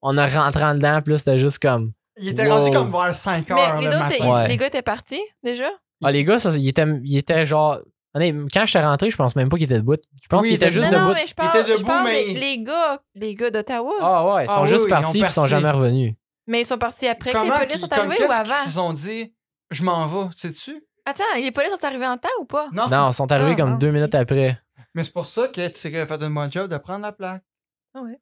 On 0.00 0.16
a 0.18 0.26
rentré 0.26 0.64
en 0.64 0.74
dedans, 0.74 1.00
puis 1.02 1.12
là, 1.12 1.18
c'était 1.18 1.38
juste 1.38 1.58
comme. 1.60 1.92
Il 2.18 2.28
était 2.28 2.46
Wow. 2.46 2.56
rendu 2.58 2.70
comme 2.70 2.90
vers 2.90 3.14
5 3.14 3.50
heures 3.50 3.56
Mais 3.76 3.80
les 3.82 3.86
le 3.86 3.92
autres, 3.92 3.98
matin. 4.04 4.16
les- 4.20 4.28
Ouais. 4.30 4.48
les 4.48 4.56
gars 4.56 4.66
étaient 4.66 4.82
partis 4.82 5.20
déjà? 5.42 5.68
Ah, 6.04 6.10
les 6.10 6.24
gars, 6.24 6.38
ça, 6.38 6.50
ils, 6.50 6.68
étaient, 6.68 6.86
ils 7.04 7.16
étaient 7.18 7.46
genre. 7.46 7.78
Quand 8.14 8.66
j'étais 8.66 8.82
rentré, 8.84 9.08
je 9.10 9.16
pense 9.16 9.34
même 9.36 9.48
pas 9.48 9.56
qu'ils 9.56 9.64
étaient 9.64 9.76
debout. 9.76 9.96
Je 10.22 10.28
pense 10.28 10.42
Oui, 10.42 10.48
qu'ils 10.48 10.52
ils 10.52 10.56
étaient 10.56 10.66
étaient 10.66 10.74
juste 10.74 10.92
non, 10.92 10.98
debout. 10.98 11.08
non, 11.10 11.14
mais 11.14 11.26
je 11.26 11.34
parle, 11.34 11.56
étaient 11.60 11.70
je 11.72 11.76
debout, 11.78 11.86
parle 11.86 12.04
mais- 12.08 12.34
les 12.34 12.62
gars, 12.62 12.98
les 13.14 13.34
gars 13.34 13.50
d'Ottawa. 13.50 13.92
Ah 14.00 14.34
ouais, 14.34 14.44
ils 14.44 14.48
sont 14.48 14.62
Ah 14.62 14.66
juste 14.66 14.84
oui, 14.84 14.90
partis 14.90 15.18
puis 15.20 15.28
ils 15.28 15.32
sont 15.32 15.46
jamais 15.46 15.70
revenus. 15.70 16.14
Mais 16.46 16.62
ils 16.62 16.64
sont 16.66 16.78
partis 16.78 17.06
après 17.08 17.32
que 17.32 17.38
les 17.38 17.50
polices 17.50 17.80
sont 17.80 17.88
comme 17.88 17.98
arrivés 18.10 18.14
ou 18.24 18.26
qu'est-ce 18.28 18.42
qu'ils 18.42 18.52
avant? 18.52 18.64
se 18.64 18.70
sont 18.70 18.92
dit, 18.92 19.34
je 19.70 19.82
m'en 19.84 20.06
vais, 20.06 20.28
sais-tu? 20.34 20.84
Attends, 21.04 21.24
les 21.36 21.50
polices 21.52 21.72
sont 21.78 21.84
arrivés 21.86 22.06
en 22.06 22.16
temps 22.18 22.28
ou 22.40 22.44
pas? 22.44 22.68
Non. 22.72 22.88
Non, 22.88 23.10
ils 23.10 23.14
sont 23.14 23.30
arrivés 23.30 23.52
Ah, 23.52 23.56
comme 23.56 23.70
non. 23.72 23.76
deux 23.78 23.90
minutes 23.90 24.14
après. 24.14 24.58
Mais 24.94 25.04
c'est 25.04 25.12
pour 25.12 25.26
ça 25.26 25.48
que 25.48 25.66
tu 25.68 25.78
sais 25.78 25.90
fait 25.90 26.22
un 26.22 26.30
bon 26.30 26.50
job 26.50 26.70
de 26.70 26.76
prendre 26.78 27.02
la 27.02 27.12
plaque. 27.12 27.42
Ah 27.94 28.02
ouais. 28.02 28.18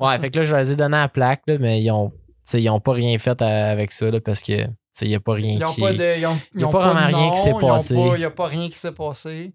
Ouais, 0.00 0.12
ça. 0.12 0.18
fait 0.20 0.30
que 0.30 0.38
là, 0.38 0.44
je 0.44 0.54
leur 0.54 0.70
ai 0.70 0.74
donné 0.76 0.96
la 0.96 1.08
plaque, 1.08 1.42
là, 1.46 1.58
mais 1.58 1.82
ils 1.82 1.90
ont, 1.90 2.10
tu 2.10 2.16
sais, 2.44 2.62
ils 2.62 2.70
ont 2.70 2.80
pas 2.80 2.92
rien 2.92 3.18
fait 3.18 3.40
à- 3.42 3.70
avec 3.70 3.90
ça, 3.92 4.10
là, 4.10 4.20
parce 4.20 4.40
que, 4.40 4.64
tu 4.64 4.70
sais, 4.92 5.06
il 5.06 5.10
y 5.10 5.14
a 5.14 5.20
pas 5.20 5.32
rien 5.34 5.56
Ils 5.58 5.64
ont 5.64 5.72
qui. 5.72 5.80
pas 5.80 5.92
de. 5.92 6.18
Ils 6.18 6.26
ont, 6.26 6.38
Il 6.54 6.60
y 6.60 6.64
a 6.64 6.68
ont 6.68 6.70
pas 6.70 6.92
vraiment 6.92 7.18
rien 7.18 7.30
qui 7.32 7.38
s'est 7.38 7.50
ils 7.50 7.60
passé. 7.60 7.94
pas- 7.94 8.14
Il 8.14 8.18
n'y 8.18 8.24
a 8.24 8.30
pas 8.30 8.46
rien 8.46 8.68
qui 8.68 8.74
s'est 8.78 8.92
passé. 8.92 9.54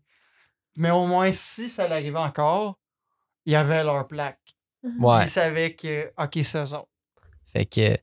Mais 0.76 0.92
au 0.92 1.06
moins, 1.06 1.32
si 1.32 1.70
ça 1.70 1.88
l'arrivait 1.88 2.18
encore, 2.20 2.78
il 3.46 3.54
y 3.54 3.56
avait 3.56 3.84
leur 3.84 4.08
plaque. 4.08 4.40
Ouais. 5.00 5.24
Ils 5.24 5.30
savaient 5.30 5.74
que, 5.76 6.12
OK, 6.18 6.40
c'est 6.44 6.58
eux 6.64 6.74
autres. 6.74 6.88
Fait 7.54 7.66
que. 7.66 7.98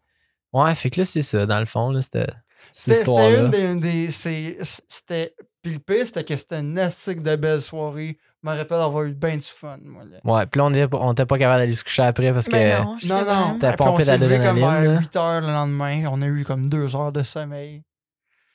Ouais, 0.52 0.74
fait 0.74 0.90
que 0.90 1.00
là, 1.00 1.04
c'est 1.04 1.22
ça, 1.22 1.46
dans 1.46 1.60
le 1.60 1.66
fond, 1.66 1.90
là, 1.90 2.00
c'était. 2.00 2.26
C'était 2.72 3.40
une 3.40 3.50
des. 3.50 3.60
une 3.72 3.80
des- 3.80 4.10
c'est- 4.10 4.56
C'était. 4.88 5.34
Puis 5.62 5.72
le 5.74 5.78
pire, 5.78 6.06
c'était 6.06 6.24
que 6.24 6.36
c'était 6.36 6.60
une 6.60 6.78
astique 6.78 7.22
de 7.22 7.36
belle 7.36 7.60
soirée. 7.60 8.16
Je 8.42 8.48
me 8.48 8.56
rappelle 8.56 8.80
avoir 8.80 9.04
eu 9.04 9.12
bien 9.12 9.36
du 9.36 9.44
fun, 9.44 9.76
moi. 9.84 10.04
Là. 10.04 10.18
Ouais, 10.24 10.46
puis 10.46 10.58
là, 10.58 10.64
on 10.64 10.70
était, 10.70 10.88
pas- 10.88 10.98
on 11.00 11.12
était 11.12 11.26
pas 11.26 11.36
capable 11.38 11.60
d'aller 11.60 11.72
se 11.74 11.84
coucher 11.84 12.02
après 12.02 12.32
parce 12.32 12.48
que. 12.48 12.82
Non, 12.82 12.96
Non, 13.04 13.24
non. 13.26 13.58
T'as 13.58 13.74
pompé 13.76 14.04
levé 14.04 14.18
comme 14.38 14.58
d'adrénaline, 14.60 14.82
vers 14.82 14.92
là. 14.94 14.98
8 15.00 15.16
heures 15.16 15.40
le 15.42 15.46
lendemain. 15.48 16.04
On 16.10 16.22
a 16.22 16.26
eu 16.26 16.44
comme 16.44 16.68
2 16.70 16.96
heures 16.96 17.12
de 17.12 17.22
sommeil. 17.22 17.82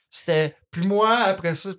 C'était. 0.10 0.56
Puis 0.72 0.88
moi, 0.88 1.16
après 1.18 1.54
ça, 1.56 1.70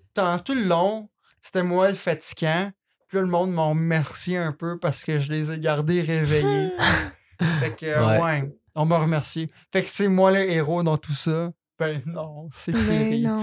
tout 0.44 0.54
le 0.54 0.64
long, 0.66 1.08
c'était 1.40 1.62
moi 1.64 1.88
le 1.88 1.94
fatigant. 1.96 2.70
Puis 3.08 3.16
là, 3.18 3.22
le 3.22 3.28
monde 3.30 3.52
m'a 3.52 3.64
remercié 3.66 4.36
un 4.36 4.52
peu 4.52 4.78
parce 4.78 5.04
que 5.04 5.18
je 5.18 5.30
les 5.32 5.50
ai 5.52 5.58
gardés 5.58 6.02
réveillés. 6.02 6.70
fait 7.60 7.74
que, 7.76 7.86
Ouais. 8.06 8.22
ouais. 8.22 8.52
On 8.76 8.84
m'a 8.84 8.98
remercié. 8.98 9.48
Fait 9.72 9.82
que 9.82 9.88
c'est 9.88 10.08
moi 10.08 10.30
le 10.30 10.48
héros 10.50 10.82
dans 10.82 10.96
tout 10.96 11.14
ça. 11.14 11.52
Ben 11.78 12.02
non, 12.06 12.48
c'est 12.52 12.72
Thierry. 12.72 13.22
non. 13.22 13.42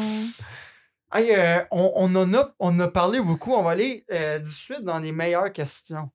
Hey, 1.14 1.36
euh, 1.36 1.64
on, 1.70 1.92
on 1.96 2.16
en 2.16 2.34
a, 2.34 2.56
on 2.58 2.80
a 2.80 2.88
parlé 2.88 3.22
beaucoup. 3.22 3.54
On 3.54 3.62
va 3.62 3.72
aller 3.72 4.04
euh, 4.12 4.40
tout 4.40 4.46
de 4.46 4.50
suite 4.50 4.82
dans 4.82 5.00
les 5.00 5.12
meilleures 5.12 5.54
questions. 5.54 6.10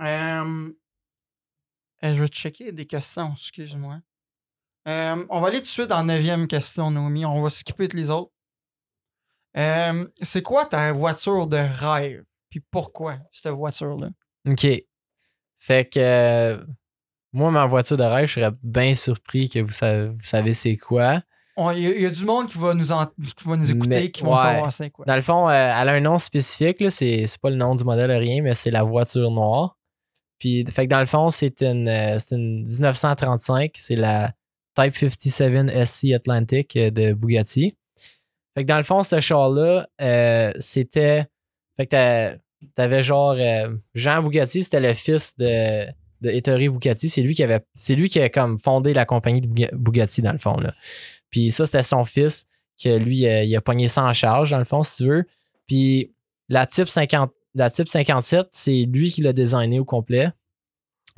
Euh, 0.00 0.70
euh, 2.04 2.14
je 2.14 2.20
vais 2.20 2.26
checker 2.28 2.72
des 2.72 2.86
questions, 2.86 3.34
excuse-moi. 3.36 4.00
Euh, 4.88 5.24
on 5.28 5.40
va 5.40 5.48
aller 5.48 5.58
tout 5.58 5.64
de 5.64 5.68
suite 5.68 5.88
dans 5.88 5.98
la 5.98 6.14
neuvième 6.14 6.48
question, 6.48 6.90
Noémie. 6.90 7.26
On 7.26 7.42
va 7.42 7.50
skipper 7.50 7.88
les 7.88 8.10
autres. 8.10 8.32
Euh, 9.56 10.06
c'est 10.22 10.42
quoi 10.42 10.66
ta 10.66 10.92
voiture 10.92 11.46
de 11.46 11.56
rêve? 11.56 12.24
Puis 12.50 12.60
pourquoi 12.60 13.18
cette 13.30 13.52
voiture-là? 13.52 14.08
OK. 14.48 14.66
Fait 15.58 15.92
que. 15.92 16.64
Moi, 17.32 17.50
ma 17.50 17.66
voiture 17.66 17.96
de 17.96 18.02
rêve, 18.04 18.26
je 18.26 18.34
serais 18.34 18.50
bien 18.62 18.94
surpris 18.94 19.48
que 19.48 19.58
vous 19.60 19.70
savez, 19.70 20.08
vous 20.08 20.16
savez 20.22 20.52
c'est 20.52 20.76
quoi. 20.76 21.22
Il 21.74 21.80
y, 21.80 21.86
a- 21.86 21.96
il 21.96 22.02
y 22.02 22.06
a 22.06 22.10
du 22.10 22.24
monde 22.24 22.46
qui 22.46 22.56
va 22.56 22.72
nous, 22.72 22.92
en- 22.92 23.06
qui 23.06 23.44
va 23.44 23.56
nous 23.56 23.68
écouter, 23.70 23.88
Mais- 23.88 24.10
qui 24.12 24.22
vont 24.22 24.34
ouais. 24.36 24.40
savoir 24.42 24.72
c'est 24.72 24.90
quoi. 24.90 25.04
Dans 25.06 25.16
le 25.16 25.22
fond, 25.22 25.48
euh, 25.48 25.52
elle 25.52 25.88
a 25.88 25.92
un 25.92 26.00
nom 26.00 26.16
spécifique. 26.18 26.84
C'est 26.90 27.24
pas 27.42 27.50
le 27.50 27.56
nom 27.56 27.74
du 27.74 27.82
modèle, 27.82 28.12
rien, 28.12 28.42
mais 28.42 28.54
c'est 28.54 28.70
la 28.70 28.84
voiture 28.84 29.28
noire. 29.32 29.76
Puis, 30.38 30.64
fait 30.70 30.84
que 30.86 30.90
dans 30.90 31.00
le 31.00 31.06
fond, 31.06 31.30
c'est 31.30 31.60
une, 31.62 31.88
euh, 31.88 32.16
une 32.30 32.62
1935. 32.64 33.72
C'est 33.76 33.96
la 33.96 34.32
Type 34.76 34.94
57 34.96 35.68
SC 35.84 36.12
Atlantic 36.14 36.76
euh, 36.76 36.90
de 36.92 37.12
Bugatti. 37.12 37.76
Fait 38.56 38.62
que 38.62 38.68
dans 38.68 38.76
le 38.76 38.84
fond, 38.84 39.02
ce 39.02 39.18
char-là, 39.18 39.88
euh, 40.00 40.52
c'était. 40.60 41.26
Fait 41.76 41.86
que 41.88 42.38
t'avais 42.76 43.02
genre. 43.02 43.34
Jean 43.94 44.22
Bugatti, 44.22 44.62
c'était 44.62 44.78
le 44.78 44.94
fils 44.94 45.36
de, 45.38 45.86
de 46.20 46.30
Ettore 46.30 46.58
Bugatti. 46.58 47.08
C'est 47.08 47.22
lui 47.22 47.34
qui 47.34 47.42
avait. 47.42 47.64
C'est 47.74 47.94
lui 47.94 48.08
qui 48.08 48.20
a 48.20 48.28
comme 48.28 48.58
fondé 48.58 48.92
la 48.94 49.04
compagnie 49.04 49.40
de 49.40 49.46
Buga- 49.48 49.70
Bugatti, 49.74 50.22
dans 50.22 50.32
le 50.32 50.38
fond. 50.38 50.56
Là. 50.58 50.74
Puis 51.30 51.50
ça, 51.50 51.66
c'était 51.66 51.82
son 51.82 52.04
fils 52.04 52.46
que 52.82 52.96
lui, 52.96 53.26
euh, 53.26 53.42
il 53.44 53.54
a 53.56 53.60
pogné 53.60 53.88
ça 53.88 54.04
en 54.04 54.12
charge, 54.12 54.50
dans 54.50 54.58
le 54.58 54.64
fond, 54.64 54.82
si 54.82 55.02
tu 55.02 55.08
veux. 55.08 55.24
Puis 55.66 56.12
la 56.48 56.66
type 56.66 56.88
50, 56.88 57.30
la 57.54 57.70
type 57.70 57.88
57, 57.88 58.48
c'est 58.52 58.84
lui 58.90 59.10
qui 59.10 59.20
l'a 59.22 59.32
designé 59.32 59.78
au 59.80 59.84
complet. 59.84 60.30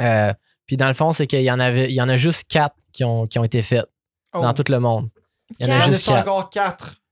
Euh, 0.03 0.33
puis 0.67 0.77
dans 0.77 0.89
le 0.89 0.95
fond, 0.95 1.13
c'est 1.13 1.27
qu'il 1.27 1.43
y 1.43 1.51
en 1.51 1.61
avait, 1.61 1.91
il 1.91 1.95
y 1.95 2.01
en 2.03 2.09
a 2.09 2.17
juste 2.17 2.51
quatre 2.51 2.75
qui 2.93 3.05
ont, 3.05 3.27
qui 3.27 3.39
ont 3.39 3.45
été 3.45 3.63
faites 3.63 3.87
Oh. 4.33 4.41
dans 4.43 4.55
tout 4.55 4.65
le 4.71 4.79
monde. 4.79 5.11
Il 5.59 5.67
y 5.67 5.73
en 5.73 5.81
a 5.81 5.81
juste 5.87 6.07
quatre. 6.07 6.21
encore 6.29 6.51
4 6.51 7.03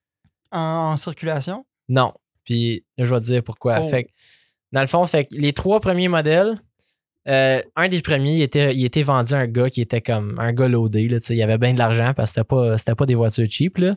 en, 0.53 0.59
en 0.93 0.97
circulation? 0.97 1.67
Non. 1.89 2.15
Puis 2.45 2.85
je 2.97 3.05
vais 3.13 3.21
te 3.21 3.25
dire 3.25 3.43
pourquoi. 3.43 3.81
Oh. 3.83 3.89
Fait 3.89 4.05
que, 4.05 4.11
dans 4.71 4.81
le 4.81 4.87
fond, 4.87 5.05
fait 5.05 5.25
que 5.27 5.35
les 5.35 5.53
trois 5.53 5.81
premiers 5.81 6.07
modèles, 6.07 6.59
euh, 7.29 7.61
un 7.77 7.89
des 7.89 8.01
premiers, 8.01 8.35
il 8.37 8.43
était, 8.43 8.75
il 8.75 8.85
était 8.85 9.03
vendu 9.03 9.35
à 9.35 9.39
un 9.39 9.47
gars 9.47 9.69
qui 9.71 9.81
était 9.81 10.01
comme 10.01 10.39
un 10.39 10.53
gars 10.53 10.69
loadé. 10.69 11.09
Là, 11.09 11.19
il 11.29 11.43
avait 11.43 11.59
bien 11.59 11.75
de 11.75 11.79
l'argent 11.79 12.13
parce 12.17 12.31
que 12.31 12.37
c'était 12.37 12.47
pas, 12.47 12.79
c'était 12.79 12.95
pas 12.95 13.07
des 13.07 13.15
voitures 13.15 13.47
cheap. 13.51 13.79
Là, 13.79 13.95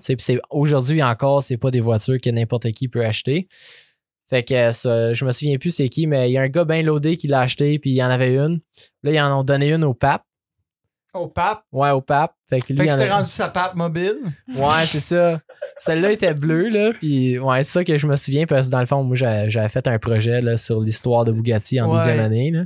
aujourd'hui 0.49 1.01
encore, 1.01 1.41
c'est 1.43 1.57
pas 1.57 1.71
des 1.71 1.79
voitures 1.79 2.19
que 2.21 2.29
n'importe 2.29 2.71
qui 2.71 2.88
peut 2.88 3.05
acheter. 3.05 3.47
Fait 4.29 4.43
que 4.43 4.53
euh, 4.53 4.71
ça, 4.71 5.13
je 5.13 5.25
me 5.25 5.32
souviens 5.32 5.57
plus 5.57 5.71
c'est 5.75 5.89
qui, 5.89 6.07
mais 6.07 6.29
il 6.29 6.34
y 6.34 6.38
a 6.38 6.41
un 6.41 6.47
gars 6.47 6.65
bien 6.65 6.82
loadé 6.82 7.17
qui 7.17 7.27
l'a 7.27 7.41
acheté, 7.41 7.79
puis 7.79 7.91
il 7.91 7.95
y 7.95 8.03
en 8.03 8.09
avait 8.09 8.36
une. 8.36 8.59
Là, 9.03 9.11
ils 9.11 9.19
en 9.19 9.39
ont 9.39 9.43
donné 9.43 9.71
une 9.73 9.84
au 9.84 9.93
pape. 9.93 10.23
Au 11.13 11.27
pape? 11.27 11.63
Ouais, 11.73 11.89
au 11.91 11.99
pape. 11.99 12.34
Fait 12.49 12.61
que 12.61 12.71
lui, 12.71 12.77
Fait 12.79 12.86
que 12.88 12.93
c'était 12.93 13.11
rendu 13.11 13.29
sa 13.29 13.49
pape 13.49 13.75
mobile? 13.75 14.15
Ouais, 14.55 14.86
c'est 14.86 15.01
ça. 15.01 15.41
Celle-là 15.77 16.13
était 16.13 16.34
bleue, 16.34 16.69
là. 16.69 16.93
Puis, 16.93 17.38
ouais, 17.38 17.63
c'est 17.63 17.71
ça 17.71 17.84
que 17.84 17.97
je 17.97 18.07
me 18.07 18.15
souviens 18.15 18.45
parce 18.45 18.67
que 18.67 18.71
dans 18.71 18.79
le 18.79 18.86
fond, 18.86 19.03
moi, 19.03 19.17
j'avais 19.17 19.49
j'avais 19.49 19.67
fait 19.67 19.86
un 19.89 19.99
projet 19.99 20.41
là, 20.41 20.55
sur 20.55 20.79
l'histoire 20.79 21.25
de 21.25 21.34
Bugatti 21.34 21.82
en 21.82 21.89
Ouais. 21.91 21.97
deuxième 21.97 22.21
année. 22.21 22.51
Là. 22.51 22.63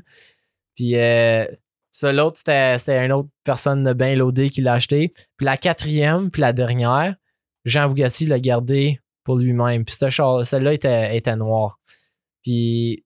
Puis, 0.76 0.96
euh, 0.98 1.46
Ça, 1.92 2.12
l'autre, 2.12 2.38
c'était, 2.38 2.78
c'était 2.78 3.06
une 3.06 3.12
autre 3.14 3.30
personne 3.46 3.84
de 3.84 3.94
bien 3.94 4.16
loadée 4.16 4.50
qui 4.50 4.62
l'a 4.62 4.74
acheté. 4.74 5.14
Puis 5.38 5.46
la 5.46 5.56
quatrième, 5.58 6.30
puis 6.30 6.42
la 6.42 6.52
dernière, 6.52 7.16
Jean 7.64 7.88
Bugatti 7.90 8.26
l'a 8.26 8.40
gardé 8.40 9.00
pour 9.24 9.38
lui-même. 9.38 9.86
Puis 9.86 9.96
celle-là 9.96 10.74
était, 10.74 11.16
était 11.16 11.36
noire. 11.38 11.80
Puis. 12.44 13.04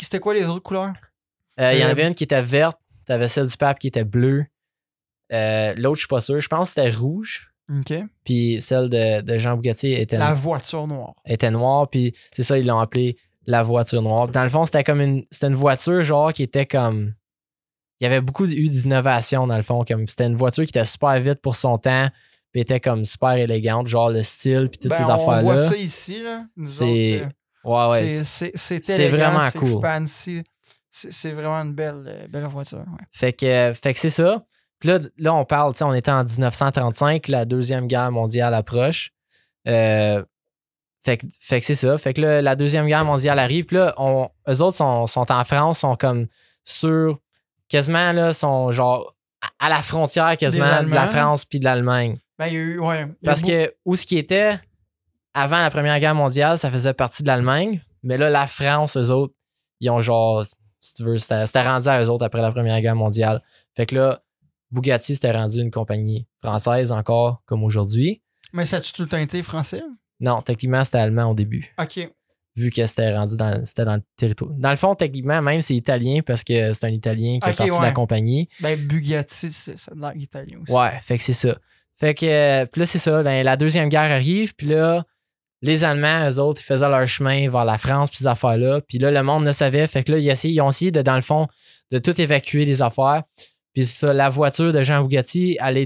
C'était 0.00 0.20
quoi 0.20 0.34
les 0.34 0.44
autres 0.46 0.62
couleurs? 0.62 0.92
euh, 1.60 1.72
il 1.72 1.80
y 1.80 1.84
en 1.84 1.88
Euh, 1.88 1.90
avait 1.90 2.06
une 2.08 2.14
qui 2.14 2.24
était 2.24 2.42
verte, 2.42 2.78
t'avais 3.06 3.28
celle 3.28 3.46
du 3.46 3.56
pape 3.56 3.78
qui 3.78 3.86
était 3.88 4.04
bleue. 4.04 4.46
Euh, 5.32 5.72
l'autre, 5.76 5.96
je 5.96 6.00
suis 6.00 6.08
pas 6.08 6.20
sûr. 6.20 6.40
Je 6.40 6.48
pense 6.48 6.74
que 6.74 6.80
c'était 6.82 6.96
rouge. 6.96 7.50
OK. 7.70 7.94
Puis 8.24 8.60
celle 8.60 8.88
de, 8.88 9.20
de 9.22 9.38
Jean 9.38 9.56
Bugatti 9.56 9.92
était, 9.92 10.18
La 10.18 10.34
voiture 10.34 10.86
noire. 10.86 11.14
était 11.24 11.50
noire. 11.50 11.88
Puis 11.88 12.12
c'est 12.32 12.42
ça, 12.42 12.58
ils 12.58 12.66
l'ont 12.66 12.80
appelé 12.80 13.16
la 13.46 13.62
voiture 13.62 14.02
noire. 14.02 14.28
Dans 14.28 14.42
le 14.44 14.48
fond, 14.48 14.64
c'était 14.64 14.84
comme 14.84 15.00
une, 15.00 15.24
c'était 15.30 15.48
une 15.48 15.54
voiture 15.54 16.02
genre 16.02 16.32
qui 16.32 16.42
était 16.42 16.66
comme. 16.66 17.14
Il 18.00 18.04
y 18.04 18.06
avait 18.06 18.20
beaucoup 18.20 18.46
eu 18.46 18.68
d'innovation 18.68 19.46
dans 19.46 19.56
le 19.56 19.62
fond. 19.62 19.84
Comme 19.86 20.06
c'était 20.06 20.26
une 20.26 20.34
voiture 20.36 20.64
qui 20.64 20.70
était 20.70 20.84
super 20.84 21.18
vite 21.20 21.40
pour 21.40 21.54
son 21.56 21.78
temps. 21.78 22.08
Puis 22.52 22.60
était 22.60 22.80
comme 22.80 23.04
super 23.06 23.32
élégante, 23.32 23.86
genre 23.86 24.10
le 24.10 24.22
style, 24.22 24.68
puis 24.70 24.78
toutes 24.78 24.90
Ben, 24.90 24.96
ces 24.98 25.04
On 25.10 25.16
voit 25.16 25.34
affaires-là. 25.36 25.58
ça 25.70 25.76
ici, 25.76 26.22
là. 26.22 26.44
C'est- 26.66 27.22
euh, 27.22 27.26
Ouais, 27.64 27.90
ouais. 27.90 28.08
c'est- 28.08 29.08
vraiment 29.08 29.48
cool. 29.58 29.80
fancy. 29.80 30.42
C'est 30.90 31.10
c'est 31.12 31.32
vraiment 31.32 31.62
une 31.62 31.72
belle, 31.74 32.04
euh, 32.06 32.26
belle 32.28 32.44
voiture. 32.46 32.78
ouais. 32.80 33.06
Fait 33.10 33.32
que, 33.32 33.72
fait 33.72 33.94
que 33.94 33.98
c'est 34.00 34.10
ça. 34.10 34.44
Puis 34.78 34.90
là, 34.90 34.98
là, 35.16 35.32
on 35.32 35.44
parle, 35.46 35.72
tu 35.72 35.78
sais, 35.78 35.84
on 35.84 35.94
était 35.94 36.10
en 36.10 36.24
1935, 36.24 37.28
la 37.28 37.46
Deuxième 37.46 37.86
Guerre 37.86 38.10
mondiale 38.12 38.52
approche. 38.52 39.12
Euh, 39.68 40.22
fait 41.04 41.18
que, 41.18 41.26
fait 41.40 41.60
que 41.60 41.66
c'est 41.66 41.74
ça. 41.74 41.98
Fait 41.98 42.14
que 42.14 42.20
là, 42.20 42.42
la 42.42 42.54
Deuxième 42.54 42.86
Guerre 42.86 43.04
mondiale 43.04 43.38
arrive. 43.38 43.66
Puis 43.66 43.76
là, 43.76 43.92
on, 43.96 44.28
eux 44.48 44.62
autres 44.62 44.76
sont, 44.76 45.06
sont 45.06 45.30
en 45.32 45.44
France, 45.44 45.80
sont 45.80 45.96
comme 45.96 46.28
sur, 46.64 47.18
quasiment, 47.68 48.12
là, 48.12 48.32
sont 48.32 48.70
genre 48.70 49.16
à- 49.58 49.68
la 49.68 49.82
frontière 49.82 50.36
quasiment 50.36 50.82
de 50.84 50.94
la. 50.94 51.08
France 51.08 51.44
puis 51.44 51.58
de 51.58 51.64
l'Allemagne. 51.64 52.18
Ben, 52.38 52.46
il 52.46 52.54
y 52.54 52.56
a 52.56 52.60
eu. 52.60 52.78
Ouais, 52.78 53.00
il 53.00 53.00
y 53.00 53.02
a 53.02 53.08
Parce 53.24 53.42
que 53.42 53.74
où 53.84 53.96
ce 53.96 54.06
qui 54.06 54.16
était 54.16 54.60
avant 55.34 55.60
la 55.60 55.70
Première 55.70 55.98
Guerre 55.98 56.14
mondiale, 56.14 56.56
ça 56.56 56.70
faisait 56.70 56.94
partie 56.94 57.22
de 57.22 57.28
l'Allemagne. 57.28 57.80
Mais 58.04 58.16
là, 58.16 58.30
la 58.30 58.46
France, 58.46 58.96
eux 58.96 59.10
autres, 59.10 59.34
ils 59.80 59.90
ont 59.90 60.00
genre, 60.02 60.44
si 60.80 60.94
tu 60.94 61.02
veux, 61.02 61.18
c'était 61.18 61.62
rendu 61.62 61.88
à 61.88 62.00
eux 62.02 62.08
autres 62.10 62.24
après 62.24 62.42
la 62.42 62.52
Première 62.52 62.80
Guerre 62.80 62.96
mondiale. 62.96 63.42
Fait 63.76 63.86
que 63.86 63.96
là, 63.96 64.22
Bugatti, 64.70 65.14
c'était 65.14 65.32
rendu 65.32 65.60
une 65.60 65.70
compagnie 65.70 66.26
française 66.40 66.92
encore, 66.92 67.42
comme 67.46 67.64
aujourd'hui. 67.64 68.22
Mais 68.52 68.66
ça 68.66 68.76
a-tu 68.76 68.92
tout 68.92 69.02
le 69.02 69.08
temps 69.08 69.18
été 69.18 69.42
français? 69.42 69.82
Non, 70.22 70.40
techniquement, 70.40 70.82
c'était 70.84 70.98
allemand 70.98 71.30
au 71.30 71.34
début, 71.34 71.74
OK. 71.78 72.08
vu 72.56 72.70
que 72.70 72.86
c'était 72.86 73.14
rendu 73.14 73.36
dans, 73.36 73.62
c'était 73.64 73.84
dans 73.84 73.96
le 73.96 74.02
territoire. 74.16 74.50
Dans 74.56 74.70
le 74.70 74.76
fond, 74.76 74.94
techniquement, 74.94 75.42
même, 75.42 75.60
c'est 75.60 75.74
italien 75.74 76.20
parce 76.24 76.44
que 76.44 76.72
c'est 76.72 76.86
un 76.86 76.90
Italien 76.90 77.38
qui 77.42 77.48
est 77.50 77.52
parti 77.52 77.64
de 77.76 77.82
la 77.82 77.88
ouais. 77.88 77.92
compagnie. 77.92 78.48
Ben, 78.60 78.78
Bugatti, 78.78 79.50
c'est 79.52 79.76
ça, 79.76 79.94
de 79.94 80.00
l'air 80.00 80.12
italien 80.16 80.58
aussi. 80.62 80.72
Ouais, 80.72 80.92
fait 81.02 81.18
que 81.18 81.22
c'est 81.24 81.32
ça. 81.32 81.56
Fait 81.98 82.14
que, 82.14 82.24
euh, 82.26 82.66
puis 82.66 82.80
là, 82.80 82.86
c'est 82.86 82.98
ça. 82.98 83.22
Ben, 83.22 83.44
la 83.44 83.56
Deuxième 83.56 83.88
Guerre 83.88 84.10
arrive, 84.10 84.54
puis 84.54 84.68
là, 84.68 85.04
les 85.60 85.84
Allemands, 85.84 86.28
eux 86.28 86.38
autres, 86.40 86.60
ils 86.60 86.64
faisaient 86.64 86.88
leur 86.88 87.06
chemin 87.06 87.48
vers 87.48 87.64
la 87.64 87.78
France, 87.78 88.10
puis 88.10 88.18
ces 88.18 88.26
affaires-là. 88.26 88.80
Puis 88.88 88.98
là, 88.98 89.10
le 89.12 89.22
monde 89.22 89.44
ne 89.44 89.52
savait. 89.52 89.86
Fait 89.86 90.02
que 90.02 90.12
là, 90.12 90.18
ils, 90.18 90.28
essayaient- 90.28 90.54
ils 90.54 90.60
ont 90.60 90.70
essayé, 90.70 90.90
de, 90.90 91.02
dans 91.02 91.14
le 91.14 91.20
fond, 91.20 91.46
de 91.92 91.98
tout 91.98 92.20
évacuer 92.20 92.64
les 92.64 92.82
affaires. 92.82 93.22
Puis 93.72 93.86
ça, 93.86 94.12
la 94.12 94.28
voiture 94.28 94.72
de 94.72 94.82
Jean 94.82 95.02
Bugatti, 95.04 95.56
elle 95.60 95.76
a 95.76 95.80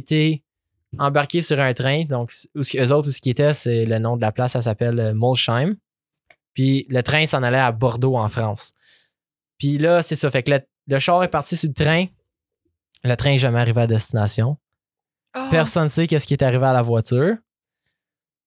été 0.92 1.02
embarquée 1.02 1.40
sur 1.40 1.60
un 1.60 1.72
train. 1.72 2.04
Donc, 2.04 2.32
où, 2.54 2.60
eux 2.60 2.92
autres, 2.92 3.08
où 3.08 3.12
ce 3.12 3.20
qui 3.20 3.30
était, 3.30 3.52
c'est 3.52 3.84
le 3.84 3.98
nom 3.98 4.16
de 4.16 4.20
la 4.20 4.32
place, 4.32 4.52
ça 4.52 4.62
s'appelle 4.62 4.98
euh, 4.98 5.14
Molsheim. 5.14 5.76
Puis 6.54 6.86
le 6.88 7.02
train 7.02 7.26
s'en 7.26 7.42
allait 7.42 7.58
à 7.58 7.72
Bordeaux, 7.72 8.16
en 8.16 8.28
France. 8.28 8.72
Puis 9.58 9.78
là, 9.78 10.02
c'est 10.02 10.16
ça. 10.16 10.30
Fait 10.30 10.42
que 10.42 10.52
le, 10.52 10.60
le 10.88 10.98
char 10.98 11.22
est 11.22 11.28
parti 11.28 11.56
sur 11.56 11.68
le 11.68 11.74
train. 11.74 12.06
Le 13.04 13.14
train 13.14 13.30
n'est 13.30 13.38
jamais 13.38 13.60
arrivé 13.60 13.82
à 13.82 13.86
destination. 13.86 14.56
Ah. 15.34 15.48
Personne 15.50 15.84
ne 15.84 15.88
sait 15.88 16.06
qu'est-ce 16.06 16.26
qui 16.26 16.34
est 16.34 16.42
arrivé 16.42 16.64
à 16.64 16.72
la 16.72 16.82
voiture. 16.82 17.36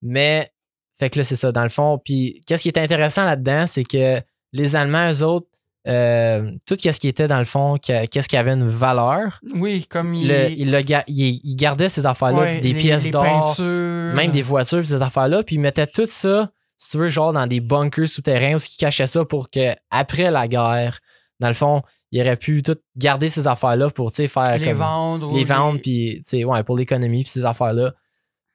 Mais, 0.01 0.51
fait 0.97 1.09
que 1.09 1.19
là, 1.19 1.23
c'est 1.23 1.35
ça, 1.35 1.51
dans 1.51 1.63
le 1.63 1.69
fond. 1.69 1.99
Puis, 2.03 2.41
qu'est-ce 2.47 2.63
qui 2.63 2.69
est 2.69 2.79
intéressant 2.79 3.25
là-dedans, 3.25 3.67
c'est 3.67 3.83
que 3.83 4.21
les 4.53 4.75
Allemands, 4.75 5.11
eux 5.11 5.23
autres, 5.23 5.48
euh, 5.87 6.51
tout 6.65 6.75
ce 6.79 6.99
qui 6.99 7.07
était 7.07 7.27
dans 7.27 7.39
le 7.39 7.45
fond, 7.45 7.77
que- 7.77 8.05
qu'est-ce 8.07 8.27
qui 8.27 8.37
avait 8.37 8.51
une 8.53 8.67
valeur, 8.67 9.39
Oui, 9.55 9.85
comme 9.89 10.13
il. 10.13 10.27
le- 10.27 10.49
ils, 10.51 10.71
le 10.71 10.81
ga- 10.81 11.03
ils- 11.07 11.39
ils 11.43 11.55
gardaient 11.55 11.89
ces 11.89 12.05
affaires-là, 12.05 12.39
ouais, 12.41 12.59
des 12.61 12.73
les- 12.73 12.79
pièces 12.79 13.09
d'or, 13.11 13.55
même 13.59 14.31
des 14.31 14.41
voitures, 14.41 14.85
ces 14.85 15.01
affaires-là, 15.01 15.43
puis 15.43 15.55
ils 15.55 15.59
mettaient 15.59 15.87
tout 15.87 16.05
ça, 16.07 16.51
si 16.77 16.91
tu 16.91 16.97
veux, 16.97 17.09
genre 17.09 17.33
dans 17.33 17.47
des 17.47 17.59
bunkers 17.61 18.07
souterrains 18.07 18.55
où 18.55 18.59
ils 18.59 18.77
cachaient 18.77 19.07
ça 19.07 19.23
pour 19.25 19.49
que 19.49 19.73
après 19.89 20.29
la 20.31 20.47
guerre, 20.47 20.99
dans 21.39 21.47
le 21.47 21.53
fond, 21.53 21.81
ils 22.11 22.21
auraient 22.21 22.35
pu 22.37 22.61
tout 22.61 22.75
garder 22.97 23.29
ces 23.29 23.47
affaires-là 23.47 23.89
pour, 23.91 24.09
tu 24.11 24.17
sais, 24.17 24.27
faire 24.27 24.57
Les 24.57 24.65
comme 24.65 24.77
vendre. 24.77 25.33
les 25.37 25.43
vendre, 25.45 25.79
puis, 25.81 26.15
tu 26.17 26.21
sais, 26.25 26.43
ouais, 26.43 26.63
pour 26.63 26.77
l'économie, 26.77 27.23
puis 27.23 27.31
ces 27.31 27.45
affaires-là. 27.45 27.93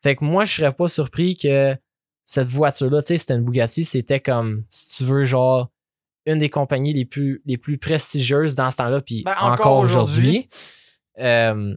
Fait 0.02 0.16
que 0.16 0.24
moi, 0.24 0.44
je 0.44 0.54
serais 0.56 0.72
pas 0.72 0.88
surpris 0.88 1.36
que 1.36 1.74
cette 2.26 2.48
voiture-là, 2.48 3.00
tu 3.00 3.08
sais, 3.08 3.16
c'était 3.16 3.34
une 3.34 3.44
Bugatti, 3.44 3.84
c'était 3.84 4.20
comme, 4.20 4.64
si 4.68 4.88
tu 4.98 5.04
veux, 5.04 5.24
genre, 5.24 5.70
une 6.26 6.38
des 6.38 6.48
compagnies 6.48 6.92
les 6.92 7.04
plus, 7.04 7.42
les 7.44 7.56
plus 7.56 7.78
prestigieuses 7.78 8.54
dans 8.54 8.70
ce 8.70 8.76
temps-là, 8.76 9.00
puis 9.00 9.22
Ben, 9.24 9.32
encore, 9.32 9.52
encore 9.52 9.78
aujourd'hui. 9.78 10.48
Euh, 11.18 11.74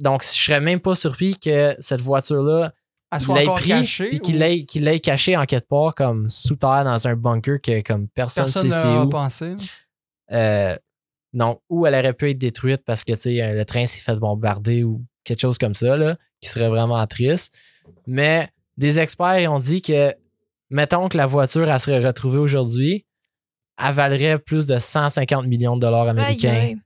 donc, 0.00 0.22
je 0.22 0.28
serais 0.28 0.60
même 0.60 0.80
pas 0.80 0.94
surpris 0.94 1.36
que 1.38 1.76
cette 1.78 2.00
voiture-là 2.00 2.72
l'ait 3.34 3.46
pris, 3.46 3.68
cachée. 3.68 4.08
puis 4.08 4.18
qu'il 4.18 4.38
l'ait 4.38 4.64
qu'il 4.64 4.84
l'ait 4.84 5.00
caché 5.00 5.36
en 5.36 5.44
quelque 5.46 5.68
part, 5.68 5.94
comme 5.94 6.28
sous 6.28 6.56
terre, 6.56 6.84
dans 6.84 7.06
un 7.06 7.14
bunker 7.14 7.60
que 7.60 7.80
comme 7.82 8.08
personne 8.08 8.46
ne 8.46 8.50
sait 8.50 8.70
c'est 8.70 8.86
où. 8.86 9.08
pensé. 9.08 9.54
Euh, 10.32 10.76
donc, 11.32 11.60
ou 11.68 11.86
elle 11.86 11.94
aurait 11.94 12.12
pu 12.12 12.30
être 12.30 12.38
détruite 12.38 12.82
parce 12.84 13.04
que 13.04 13.12
euh, 13.12 13.54
le 13.54 13.64
train 13.64 13.86
s'est 13.86 14.00
fait 14.00 14.16
bombarder 14.16 14.84
ou 14.84 15.04
quelque 15.24 15.40
chose 15.40 15.58
comme 15.58 15.74
ça, 15.74 15.96
là, 15.96 16.16
qui 16.40 16.48
serait 16.48 16.68
vraiment 16.68 17.04
triste. 17.06 17.54
Mais 18.06 18.48
des 18.76 19.00
experts 19.00 19.50
ont 19.52 19.58
dit 19.58 19.82
que, 19.82 20.14
mettons 20.70 21.08
que 21.08 21.16
la 21.16 21.26
voiture, 21.26 21.68
elle 21.68 21.80
serait 21.80 22.04
retrouvée 22.04 22.38
aujourd'hui, 22.38 23.04
elle 23.78 23.92
valerait 23.94 24.38
plus 24.38 24.66
de 24.66 24.78
150 24.78 25.46
millions 25.46 25.76
de 25.76 25.80
dollars 25.82 26.08
américains. 26.08 26.52
aïe. 26.54 26.78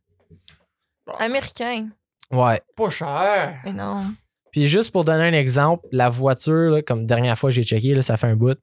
Américain. 1.18 1.88
Ouais. 2.30 2.60
Pas 2.76 2.90
cher. 2.90 3.60
Mais 3.64 3.72
non. 3.72 4.12
Puis 4.52 4.66
juste 4.66 4.90
pour 4.92 5.04
donner 5.04 5.24
un 5.24 5.32
exemple, 5.32 5.86
la 5.92 6.08
voiture, 6.10 6.70
là, 6.70 6.82
comme 6.82 7.06
dernière 7.06 7.36
fois 7.38 7.50
que 7.50 7.54
j'ai 7.54 7.62
checké, 7.62 7.94
là, 7.94 8.02
ça 8.02 8.16
fait 8.16 8.26
un 8.26 8.36
bout, 8.36 8.58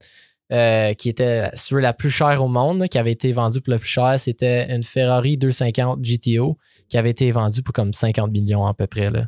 euh, 0.52 0.94
qui 0.94 1.10
était 1.10 1.50
sur 1.56 1.78
la 1.78 1.94
plus 1.94 2.10
chère 2.12 2.44
au 2.44 2.48
monde, 2.48 2.80
là, 2.80 2.88
qui 2.88 2.98
avait 3.00 3.12
été 3.12 3.32
vendue 3.32 3.62
pour 3.62 3.74
le 3.74 3.80
plus 3.80 3.88
cher, 3.88 4.20
c'était 4.20 4.72
une 4.76 4.84
Ferrari 4.84 5.38
250 5.38 6.02
GTO 6.02 6.58
qui 6.90 6.98
avait 6.98 7.10
été 7.12 7.32
vendue 7.32 7.64
pour 7.64 7.74
comme 7.74 7.94
50 7.94 8.32
millions 8.32 8.66
à 8.68 8.74
peu 8.76 8.86
près. 8.88 9.10
Là. 9.10 9.28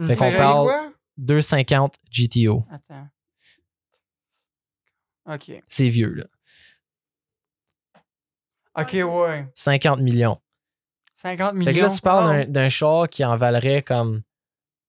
Fait 0.00 0.14
qu'on 0.16 0.30
parle- 0.30 0.66
quoi? 0.66 0.92
250 1.18 1.94
GTO. 2.10 2.64
Attends. 2.70 3.08
OK. 5.26 5.62
C'est 5.66 5.88
vieux, 5.88 6.12
là. 6.12 6.24
OK, 8.76 8.92
ouais. 8.94 9.46
50 9.54 10.00
millions. 10.00 10.38
50 11.16 11.54
millions. 11.54 11.64
Fait 11.72 11.78
que 11.78 11.84
là, 11.86 11.90
tu 11.90 12.00
parles 12.00 12.44
d'un- 12.46 12.50
d'un 12.50 12.68
char 12.68 13.08
qui 13.08 13.24
en 13.24 13.36
valerait 13.36 13.82
comme 13.82 14.22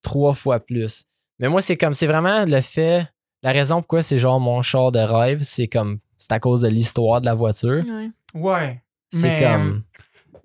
trois 0.02 0.34
fois 0.34 0.60
plus. 0.60 1.06
Mais 1.40 1.50
moi, 1.50 1.62
c'est 1.62 1.78
comme, 1.78 1.94
c'est 1.94 2.08
vraiment 2.08 2.46
le 2.46 2.62
fait, 2.62 3.08
la 3.44 3.52
raison 3.52 3.82
pourquoi 3.82 4.02
c'est 4.02 4.18
genre 4.18 4.40
mon 4.40 4.62
char 4.62 4.92
de 4.92 5.00
rêve, 5.00 5.42
c'est 5.44 5.68
comme, 5.68 6.00
c'est 6.18 6.32
à 6.32 6.40
cause 6.40 6.62
de 6.62 6.68
l'histoire 6.68 7.22
de 7.22 7.26
la 7.26 7.34
voiture. 7.34 7.80
Ouais. 7.88 8.10
Ouais. 8.34 8.82
C'est 9.10 9.28
Mais, 9.40 9.44
comme. 9.44 9.84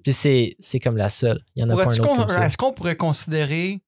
Puis 0.02 0.12
c'est, 0.12 0.56
c'est 0.58 0.78
comme 0.80 0.96
la 0.96 1.08
seule. 1.08 1.42
Il 1.54 1.60
y 1.62 1.64
en 1.64 1.70
a 1.70 1.74
pas 1.76 1.84
un 1.84 1.98
autre 1.98 2.06
con- 2.08 2.16
comme 2.16 2.30
ça. 2.30 2.46
Est-ce 2.46 2.56
qu'on 2.56 2.72
pourrait 2.72 2.96
considérer 2.96 3.80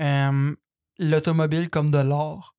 euh, 0.00 0.54
l'automobile 0.98 1.68
comme 1.70 1.90
de 1.90 1.98
l'art? 1.98 2.54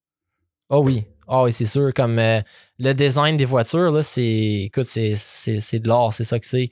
Oh 0.70 0.80
oui. 0.84 1.06
Ah 1.32 1.44
oui, 1.44 1.52
c'est 1.52 1.66
sûr. 1.66 1.94
Comme 1.94 2.18
euh, 2.18 2.42
le 2.80 2.94
design 2.94 3.38
des 3.38 3.46
voitures, 3.46 3.92
là, 3.92 4.02
c'est. 4.02 4.64
Écoute, 4.66 4.86
c'est, 4.86 5.14
c'est, 5.16 5.60
c'est 5.60 5.80
de 5.80 5.88
l'art, 5.88 6.12
c'est 6.12 6.24
ça 6.24 6.40
que 6.40 6.46
c'est. 6.46 6.70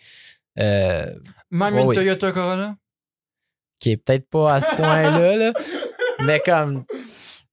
Euh, 0.58 1.14
Même 1.52 1.78
une 1.78 1.88
oui. 1.88 1.96
Toyota 1.96 2.32
Corolla? 2.32 2.76
qui 3.80 3.92
est 3.92 3.98
peut-être 3.98 4.28
pas 4.28 4.56
à 4.56 4.60
ce 4.60 4.76
point-là, 4.76 5.36
là. 5.36 5.54
Mais 6.26 6.42
comme. 6.44 6.84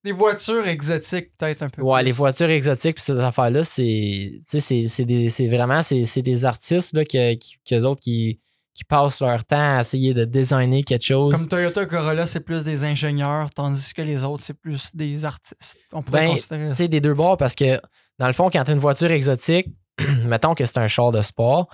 Des 0.03 0.13
voitures 0.13 0.67
exotiques, 0.67 1.31
peut-être 1.39 1.63
un 1.63 1.69
peu. 1.69 1.83
Ouais, 1.83 2.01
plus. 2.01 2.07
les 2.07 2.13
voitures 2.13 2.51
exotiques 2.51 2.97
puis 2.97 3.05
ces 3.05 3.19
affaires-là, 3.19 3.65
c'est. 3.65 3.83
Tu 3.83 4.43
sais, 4.47 4.61
c'est, 4.61 4.87
c'est, 4.87 5.05
des, 5.05 5.29
c'est 5.29 5.49
vraiment. 5.49 5.83
C'est, 5.83 6.05
c'est 6.05 6.23
des 6.23 6.45
artistes, 6.45 6.97
là, 6.97 7.05
que, 7.05 7.35
qu'eux 7.69 7.85
autres 7.85 8.01
qui, 8.01 8.41
qui 8.75 8.85
passent 8.85 9.21
leur 9.21 9.45
temps 9.45 9.77
à 9.77 9.81
essayer 9.81 10.15
de 10.15 10.25
designer 10.25 10.83
quelque 10.83 11.05
chose. 11.05 11.33
Comme 11.35 11.47
Toyota 11.49 11.87
Corolla, 11.87 12.27
c'est 12.27 12.41
plus 12.45 12.65
des 12.65 12.83
ingénieurs, 12.85 13.49
tandis 13.51 13.95
que 13.95 14.03
les 14.03 14.25
autres, 14.25 14.43
c'est 14.43 14.59
plus 14.59 14.91
des 14.95 15.25
artistes. 15.25 15.79
On 15.93 16.03
pourrait 16.03 16.27
Ben, 16.27 16.33
considérer 16.33 16.75
ça. 16.75 16.89
des 16.89 17.01
deux 17.01 17.15
bords, 17.15 17.37
parce 17.37 17.55
que 17.55 17.81
dans 18.19 18.27
le 18.27 18.33
fond, 18.33 18.51
quand 18.51 18.65
tu 18.65 18.71
as 18.71 18.75
une 18.75 18.81
voiture 18.81 19.11
exotique, 19.13 19.69
mettons 20.25 20.55
que 20.55 20.65
c'est 20.65 20.79
un 20.79 20.89
char 20.89 21.13
de 21.13 21.21
sport, 21.21 21.69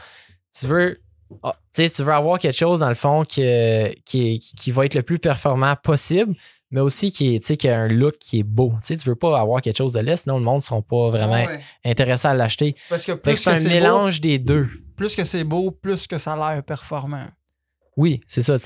tu 0.55 0.67
veux. 0.67 1.01
ah, 1.43 1.57
tu 1.75 1.87
veux 2.03 2.13
avoir 2.13 2.39
quelque 2.39 2.57
chose 2.57 2.81
dans 2.81 2.89
le 2.89 2.95
fond 2.95 3.25
qui, 3.25 3.43
qui 4.05 4.71
va 4.71 4.85
être 4.85 4.95
le 4.95 5.03
plus 5.03 5.19
performant 5.19 5.75
possible, 5.77 6.35
mais 6.71 6.81
aussi 6.81 7.11
qui, 7.13 7.35
est, 7.35 7.41
tu 7.41 7.47
sais, 7.47 7.57
qui 7.57 7.69
a 7.69 7.79
un 7.79 7.89
look 7.89 8.19
qui 8.19 8.41
est 8.41 8.45
beau. 8.45 8.73
Tu 8.83 8.89
sais, 8.89 8.97
tu 8.97 9.09
veux 9.09 9.17
pas 9.17 9.39
avoir 9.41 9.61
quelque 9.61 9.79
chose 9.79 9.93
de 9.93 10.01
laid, 10.01 10.17
sinon 10.17 10.39
le 10.39 10.45
monde 10.45 10.57
ne 10.57 10.63
sera 10.63 10.81
pas 10.83 11.09
vraiment 11.11 11.45
Ouais. 11.45 11.61
intéressé 11.85 12.29
à 12.29 12.35
l'acheter. 12.35 12.77
Parce 12.89 13.05
que 13.05 13.13
plus 13.13 13.37
c'est 13.37 13.51
un 13.51 13.57
c'est 13.57 13.65
beau, 13.69 13.75
mélange 13.75 14.21
des 14.21 14.39
deux. 14.39 14.69
plus 14.97 15.17
que 15.17 15.25
c'est 15.25 15.45
beau, 15.45 15.71
plus 15.71 16.07
que 16.07 16.19
ça 16.19 16.35
a 16.35 16.55
l'air 16.55 16.63
performant. 16.63 17.27
Oui, 17.97 18.21
c'est 18.27 18.43
ça. 18.43 18.57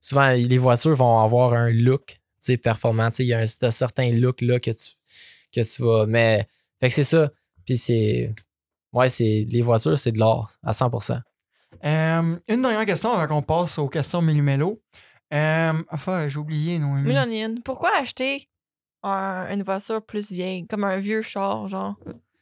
Souvent, 0.00 0.30
les 0.30 0.58
voitures 0.58 0.94
vont 0.94 1.20
avoir 1.20 1.52
un 1.52 1.70
look 1.70 2.18
performant. 2.56 3.08
Il 3.18 3.26
y 3.26 3.34
a 3.34 3.40
un, 3.40 3.70
certain 3.70 4.12
look 4.12 4.40
là 4.40 4.60
que 4.60 4.70
tu, 4.70 4.90
que 5.52 5.60
tu 5.60 5.82
vas. 5.82 6.06
Mais, 6.06 6.46
fait 6.80 6.88
que 6.88 6.94
c'est 6.94 7.04
ça. 7.04 7.30
Puis 7.64 7.76
c'est. 7.76 8.32
Ouais, 8.92 9.08
c'est, 9.08 9.46
les 9.48 9.62
voitures, 9.62 9.98
c'est 9.98 10.12
de 10.12 10.18
l'or 10.18 10.50
à 10.62 10.70
100%. 10.70 11.20
Euh, 11.84 12.36
une 12.48 12.62
dernière 12.62 12.86
question 12.86 13.12
avant 13.12 13.26
qu'on 13.26 13.42
passe 13.42 13.78
aux 13.78 13.88
questions 13.88 14.22
Mélumélo. 14.22 14.80
Euh, 15.34 15.72
enfin, 15.90 16.28
j'ai 16.28 16.38
oublié, 16.38 16.78
Noémie. 16.78 17.08
Mélanienne, 17.08 17.60
pourquoi 17.62 17.90
acheter 17.98 18.48
un- 19.02 19.46
une 19.52 19.62
voiture 19.62 20.00
plus 20.04 20.30
vieille, 20.30 20.66
comme 20.66 20.84
un 20.84 20.98
vieux 20.98 21.22
char, 21.22 21.68
genre? 21.68 21.96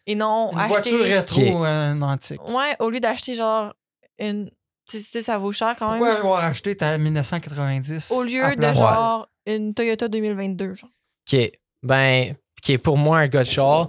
Et 0.06 0.14
non, 0.14 0.50
Une 0.52 0.58
acheter. 0.58 0.68
voiture 0.90 1.00
rétro 1.00 1.40
Ok. 1.60 1.66
euh, 1.66 2.00
antique. 2.02 2.48
Ouais, 2.48 2.76
au 2.80 2.90
lieu 2.90 3.00
d'acheter 3.00 3.34
genre 3.34 3.72
une. 4.18 4.50
Tu 4.86 4.98
sais, 4.98 5.22
ça 5.22 5.38
vaut 5.38 5.50
cher 5.52 5.74
quand 5.78 5.88
même. 5.92 5.98
Pourquoi 5.98 6.18
avoir 6.18 6.44
acheté 6.44 6.76
ta 6.76 6.98
1990 6.98 8.10
Au 8.10 8.22
lieu 8.22 8.44
à 8.44 8.50
de 8.54 8.60
place- 8.60 8.76
genre 8.76 9.28
une 9.46 9.72
Toyota 9.72 10.08
2022, 10.08 10.74
genre. 10.74 10.90
OK. 11.32 11.52
Ben, 11.82 12.34
OK, 12.62 12.78
pour 12.78 12.98
moi, 12.98 13.20
un 13.20 13.28
gars 13.28 13.44
de 13.44 13.48
char, 13.48 13.88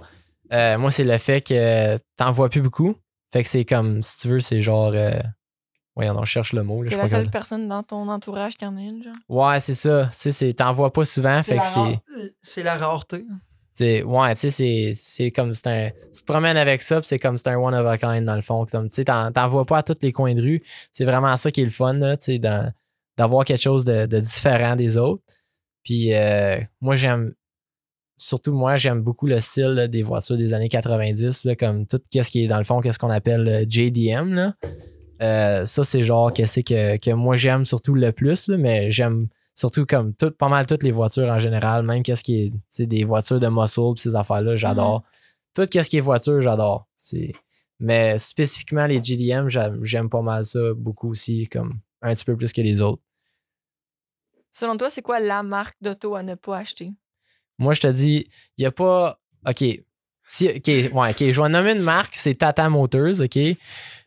euh, 0.52 0.78
moi, 0.78 0.90
c'est 0.90 1.04
le 1.04 1.18
fait 1.18 1.42
que 1.42 1.98
t'en 2.16 2.30
vois 2.32 2.48
plus 2.48 2.62
beaucoup. 2.62 2.94
Fait 3.32 3.42
que 3.42 3.48
c'est 3.48 3.64
comme, 3.66 4.02
si 4.02 4.18
tu 4.20 4.28
veux, 4.28 4.40
c'est 4.40 4.62
genre. 4.62 4.92
Euh... 4.94 5.20
Ouais, 5.96 6.10
on 6.10 6.24
cherche 6.24 6.52
le 6.52 6.62
mot. 6.62 6.82
Là, 6.82 6.90
je 6.90 6.94
T'es 6.94 7.00
la 7.00 7.08
seule 7.08 7.30
personne 7.30 7.68
dans 7.68 7.82
ton 7.82 8.08
entourage 8.08 8.56
qui 8.58 8.66
en 8.66 8.76
a 8.76 8.80
une, 8.80 9.02
genre. 9.02 9.14
Ouais, 9.28 9.60
c'est 9.60 9.74
ça. 9.74 10.06
Tu 10.12 10.16
sais, 10.16 10.30
c'est- 10.30 10.52
t'en 10.52 10.72
vois 10.72 10.92
pas 10.92 11.04
souvent. 11.06 11.40
C'est 11.42 11.52
Fait 11.52 11.56
la, 11.56 11.62
que 11.62 11.66
c'est. 11.68 11.78
rare- 11.80 12.00
c'est 12.42 12.62
la 12.62 12.76
rareté. 12.76 13.24
C'est- 13.72 14.02
ouais, 14.02 14.34
tu 14.34 14.40
sais, 14.40 14.50
c'est- 14.50 14.92
c'est 14.96 15.30
comme 15.30 15.54
c'est 15.54 15.66
un. 15.68 15.90
Tu 16.12 16.20
te 16.20 16.26
promènes 16.26 16.56
avec 16.58 16.82
ça, 16.82 17.00
puis 17.00 17.08
c'est 17.08 17.18
comme 17.18 17.38
c'est 17.38 17.48
un 17.48 17.56
one 17.56 17.74
of 17.74 17.86
a 17.86 17.96
kind 17.98 18.24
dans 18.26 18.34
le 18.36 18.42
fond. 18.42 18.64
Comme 18.66 18.88
tu 18.88 18.94
sais, 18.94 19.04
t'en 19.04 19.32
t'en 19.32 19.48
vois 19.48 19.64
pas 19.64 19.78
à 19.78 19.82
tous 19.82 19.96
les 20.02 20.12
coins 20.12 20.34
de 20.34 20.42
rue. 20.42 20.62
C'est 20.92 21.04
vraiment 21.06 21.34
ça 21.36 21.50
qui 21.50 21.62
est 21.62 21.64
le 21.64 21.70
fun, 21.70 21.94
là, 21.94 22.16
tu 22.18 22.24
sais, 22.32 22.38
dans- 22.38 22.70
d'avoir 23.16 23.44
quelque 23.46 23.62
chose 23.62 23.84
de, 23.86 24.04
de 24.06 24.18
différent 24.20 24.76
des 24.76 24.98
autres. 24.98 25.22
Puis 25.82 26.12
euh, 26.14 26.58
moi, 26.82 26.94
j'aime. 26.94 27.32
Surtout 28.18 28.54
moi, 28.54 28.76
j'aime 28.76 29.02
beaucoup 29.02 29.26
le 29.26 29.40
style 29.40 29.72
là, 29.74 29.88
des 29.88 30.02
voitures 30.02 30.38
des 30.38 30.54
années 30.54 30.70
90, 30.70 31.44
là, 31.44 31.54
comme 31.54 31.86
tout 31.86 32.00
ce 32.10 32.30
qui 32.30 32.44
est 32.44 32.46
dans 32.46 32.56
le 32.58 32.64
fond, 32.64 32.80
qu'est-ce 32.80 32.98
qu'on 32.98 33.10
appelle 33.10 33.46
euh, 33.46 33.64
JDM. 33.68 34.32
Là. 34.34 34.52
Euh, 35.22 35.64
ça, 35.64 35.84
c'est 35.84 36.02
genre 36.02 36.32
qu'est-ce 36.32 36.60
que, 36.60 36.96
que 36.98 37.10
moi 37.12 37.36
j'aime 37.36 37.64
surtout 37.64 37.94
le 37.94 38.12
plus, 38.12 38.48
là, 38.48 38.56
mais 38.56 38.90
j'aime 38.90 39.28
surtout 39.54 39.86
comme 39.86 40.14
tout, 40.14 40.30
pas 40.30 40.48
mal 40.48 40.66
toutes 40.66 40.82
les 40.82 40.90
voitures 40.92 41.28
en 41.28 41.38
général, 41.38 41.82
même 41.82 42.02
qu'est-ce 42.02 42.22
qui 42.22 42.52
est 42.78 42.86
des 42.86 43.04
voitures 43.04 43.40
de 43.40 43.48
muscle 43.48 43.94
pis 43.94 44.02
ces 44.02 44.14
affaires-là, 44.14 44.56
j'adore. 44.56 45.02
Tout 45.54 45.66
qu'est-ce 45.66 45.88
qui 45.88 45.96
est 45.96 46.00
voiture, 46.00 46.40
j'adore. 46.40 46.86
Mais 47.78 48.18
spécifiquement 48.18 48.86
les 48.86 49.02
GDM, 49.02 49.48
j'aime, 49.48 49.82
j'aime 49.82 50.08
pas 50.08 50.22
mal 50.22 50.44
ça 50.44 50.58
beaucoup 50.74 51.10
aussi, 51.10 51.46
comme 51.48 51.72
un 52.02 52.14
petit 52.14 52.24
peu 52.24 52.36
plus 52.36 52.52
que 52.52 52.60
les 52.60 52.80
autres. 52.80 53.02
Selon 54.52 54.76
toi, 54.76 54.88
c'est 54.88 55.02
quoi 55.02 55.20
la 55.20 55.42
marque 55.42 55.74
d'auto 55.82 56.14
à 56.14 56.22
ne 56.22 56.34
pas 56.34 56.58
acheter? 56.58 56.88
Moi, 57.58 57.74
je 57.74 57.80
te 57.80 57.88
dis, 57.88 58.28
il 58.56 58.62
n'y 58.62 58.66
a 58.66 58.70
pas. 58.70 59.20
OK. 59.46 59.64
Si, 60.26 60.48
OK, 60.48 60.66
ouais, 60.66 61.10
OK. 61.10 61.30
Je 61.30 61.42
vais 61.42 61.48
nommer 61.48 61.72
une 61.72 61.82
marque, 61.82 62.16
c'est 62.16 62.34
Tata 62.34 62.68
Motors, 62.68 63.20
OK? 63.20 63.38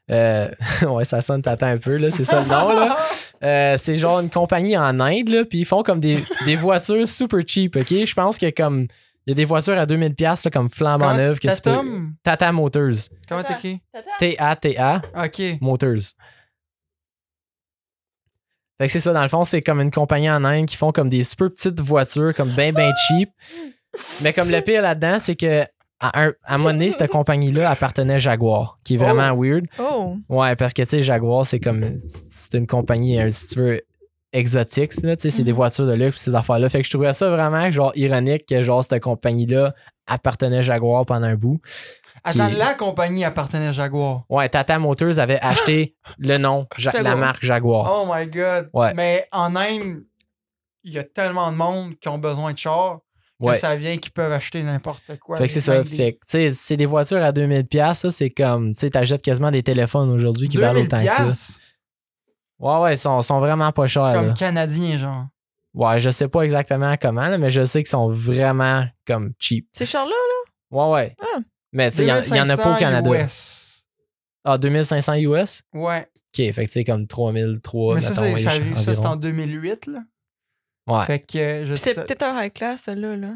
Euh, 0.10 0.50
ouais, 0.88 1.06
ça 1.06 1.22
sonne 1.22 1.42
Tata 1.42 1.68
un 1.68 1.78
peu, 1.78 1.98
là. 1.98 2.12
C'est 2.12 2.24
ça 2.24 2.42
le 2.42 2.48
nom, 2.48 2.74
là. 2.74 2.98
Euh, 3.42 3.78
c'est 3.78 3.98
genre 3.98 4.20
une 4.20 4.30
compagnie 4.30 4.78
en 4.78 5.00
Inde, 5.00 5.30
là, 5.30 5.46
puis 5.46 5.60
ils 5.60 5.66
font 5.66 5.82
comme 5.82 6.02
des, 6.02 6.22
des 6.44 6.58
voitures 6.58 7.08
super 7.08 7.40
cheap, 7.48 7.78
OK? 7.78 7.88
Je 7.88 8.14
pense 8.14 8.38
que 8.38 8.50
comme. 8.50 8.88
Il 9.26 9.30
y 9.30 9.32
a 9.32 9.36
des 9.36 9.46
voitures 9.46 9.78
à 9.78 9.86
2000$, 9.86 10.22
là, 10.22 10.52
comme 10.52 10.70
flambant 10.70 11.14
neuve, 11.14 11.40
que 11.40 11.48
tu 11.48 11.62
peux. 11.62 12.10
Tata 12.22 12.52
Motors. 12.52 13.10
Comment 13.30 13.44
t'écris? 13.44 13.80
T-A-T-A 14.20 15.02
Ok. 15.24 15.42
Motors. 15.62 16.16
Fait 18.78 18.88
que 18.88 18.92
c'est 18.92 19.00
ça, 19.00 19.14
dans 19.14 19.22
le 19.22 19.30
fond, 19.30 19.44
c'est 19.44 19.62
comme 19.62 19.82
une 19.82 19.92
compagnie 19.92 20.30
en 20.30 20.44
Inde 20.44 20.66
qui 20.66 20.78
font 20.78 20.92
comme 20.92 21.10
des 21.10 21.24
super 21.24 21.50
petites 21.50 21.80
voitures, 21.80 22.34
comme 22.34 22.52
ben 22.52 22.74
ben 22.74 22.94
cheap. 23.08 23.30
Mais 24.22 24.34
comme 24.34 24.50
le 24.50 24.62
pire 24.62 24.82
là-dedans, 24.82 25.20
c'est 25.20 25.36
que 25.36 25.66
à 26.00 26.22
un, 26.24 26.34
à 26.46 26.56
un 26.56 26.58
moment 26.58 26.72
donné, 26.72 26.92
cette 26.92 27.10
compagnie-là 27.12 27.70
appartenait 27.70 28.16
à 28.16 28.18
Jaguar, 28.20 28.80
qui 28.84 28.94
est 28.94 28.98
vraiment 28.98 29.36
weird. 29.36 29.66
Oh! 29.80 30.16
Ouais, 30.30 30.56
parce 30.56 30.74
que 30.74 30.82
tu 30.84 30.90
sais, 30.90 31.02
Jaguar, 31.02 31.46
c'est 31.46 31.60
comme. 31.60 32.00
C'est 32.08 32.58
une 32.58 32.68
compagnie, 32.68 33.20
euh, 33.20 33.30
si 33.32 33.54
tu 33.56 33.60
veux, 33.60 33.82
exotique. 34.32 34.92
tu 34.92 35.02
sais, 35.18 35.30
c'est 35.30 35.44
des 35.44 35.52
Mhm. 35.52 35.58
voitures 35.58 35.88
de 35.88 35.94
luxe, 35.94 36.22
ces 36.22 36.36
affaires-là. 36.36 36.70
Fait 36.70 36.80
que 36.82 36.86
je 36.86 36.92
trouvais 36.92 37.12
ça 37.14 37.30
vraiment 37.30 37.70
genre 37.72 37.92
ironique 37.96 38.46
que 38.48 38.62
genre 38.62 38.84
cette 38.84 39.02
compagnie-là 39.02 39.74
appartenait 40.08 40.58
à 40.60 40.62
Jaguar 40.62 41.06
pendant 41.06 41.28
un 41.28 41.36
bout. 41.36 41.60
Attends, 42.24 42.50
Qui- 42.50 42.56
la 42.56 42.74
compagnie 42.76 43.24
appartenait 43.26 43.68
à 43.68 43.72
Jaguar. 43.72 44.24
Ouais, 44.30 44.48
Tata 44.50 44.78
Motors 44.78 45.20
avait 45.20 45.40
acheté 45.42 45.96
le 46.20 46.38
nom, 46.38 46.68
Ja- 46.78 46.92
la 47.02 47.16
marque 47.16 47.44
Jaguar. 47.44 47.92
Oh 47.92 48.12
my 48.14 48.28
god. 48.28 48.70
Ouais. 48.74 48.94
Mais 48.94 49.26
en 49.32 49.56
Inde, 49.56 50.04
il 50.84 50.94
y 50.94 51.00
a 51.00 51.04
tellement 51.04 51.52
de 51.52 51.58
monde 51.58 51.96
qui 52.00 52.08
ont 52.08 52.18
besoin 52.20 52.54
de 52.54 52.58
chars 52.58 53.00
Ouais. 53.40 53.56
ça 53.56 53.76
vient 53.76 53.96
qu'ils 53.98 54.12
peuvent 54.12 54.32
acheter 54.34 54.62
n'importe 54.64 55.18
quoi. 55.20 55.38
Fait 55.38 55.46
que 55.46 55.52
c'est 55.52 55.62
ça. 55.62 55.82
Des- 55.82 55.84
Fait 55.96 56.14
que, 56.14 56.18
tu 56.20 56.24
sais, 56.28 56.52
c'est 56.52 56.76
des 56.78 56.86
voitures 56.86 57.24
à 57.24 57.32
2000$, 57.32 57.64
piastres, 57.64 58.02
ça, 58.02 58.12
c'est 58.12 58.30
comme, 58.30 58.74
tu 58.74 58.80
sais, 58.80 58.90
t'achètes 58.90 59.22
quasiment 59.22 59.50
des 59.52 59.64
téléphones 59.64 60.10
aujourd'hui 60.10 60.50
qui 60.50 60.58
valent 60.58 60.74
2000 60.82 60.86
autant 60.88 61.04
que 61.26 61.32
ça. 61.34 61.58
Ouais, 62.60 62.80
ouais, 62.82 62.94
ils 62.96 62.98
sont, 62.98 63.22
sont 63.22 63.40
vraiment 63.40 63.72
pas 63.72 63.88
chers. 63.88 64.12
comme 64.14 64.28
là. 64.28 64.34
canadien, 64.34 64.98
genre. 64.98 65.26
Ouais, 65.74 66.00
je 66.00 66.10
sais 66.10 66.28
pas 66.28 66.42
exactement 66.42 66.96
comment, 67.02 67.28
là, 67.30 67.38
mais 67.38 67.50
je 67.50 67.64
sais 67.64 67.82
qu'ils 67.84 67.90
sont 67.90 68.10
vraiment 68.10 68.86
comme 69.08 69.32
cheap. 69.40 69.68
Ces 69.72 69.86
chars-là, 69.86 70.12
Ouais, 70.72 70.90
ouais. 70.92 71.16
Ah. 71.22 71.40
Mais 71.72 71.90
tu 71.92 71.98
sais, 71.98 72.04
il 72.04 72.08
y 72.10 72.12
en- 72.12 72.22
il 72.22 72.36
y, 72.36 72.42
en 72.42 72.50
a 72.50 72.58
pas 72.58 72.76
au 72.76 72.78
2500 72.78 72.80
Canada. 72.80 73.24
US. 73.24 73.84
Ah, 74.44 74.58
2500 74.58 75.14
US? 75.16 75.62
Ouais. 75.74 76.02
Ok, 76.02 76.36
fait 76.36 76.52
que 76.54 76.62
tu 76.64 76.72
sais, 76.72 76.84
comme 76.84 77.08
3003. 77.08 77.96
Mais 77.96 78.02
ça, 78.02 78.14
ça, 78.14 78.24
ça, 78.38 78.52
c'est 78.76 78.90
en 79.00 79.12
environ. 79.12 79.16
2008, 79.16 79.88
là. 79.88 80.00
Ouais. 80.90 81.06
Fait 81.06 81.20
que 81.20 81.38
euh, 81.38 81.66
je 81.68 81.76
c'est 81.76 81.94
sais. 81.94 82.04
peut-être 82.04 82.24
un 82.24 82.44
high 82.44 82.54
class, 82.54 82.84
celui-là. 82.86 83.16
Là. 83.16 83.34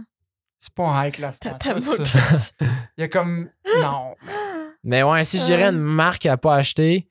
C'est 0.59 0.73
pas 0.73 0.83
un 0.87 1.05
high 1.07 1.13
class. 1.13 1.39
Ta- 1.39 1.51
ta. 1.51 1.75
Il 1.77 3.01
y 3.01 3.03
a 3.03 3.07
comme. 3.07 3.49
Non. 3.81 4.15
Mais 4.83 5.03
ouais, 5.03 5.23
si 5.23 5.39
je 5.39 5.45
dirais 5.45 5.65
une 5.69 5.79
marque 5.79 6.25
à 6.25 6.35
pas 6.37 6.55
acheter, 6.55 7.07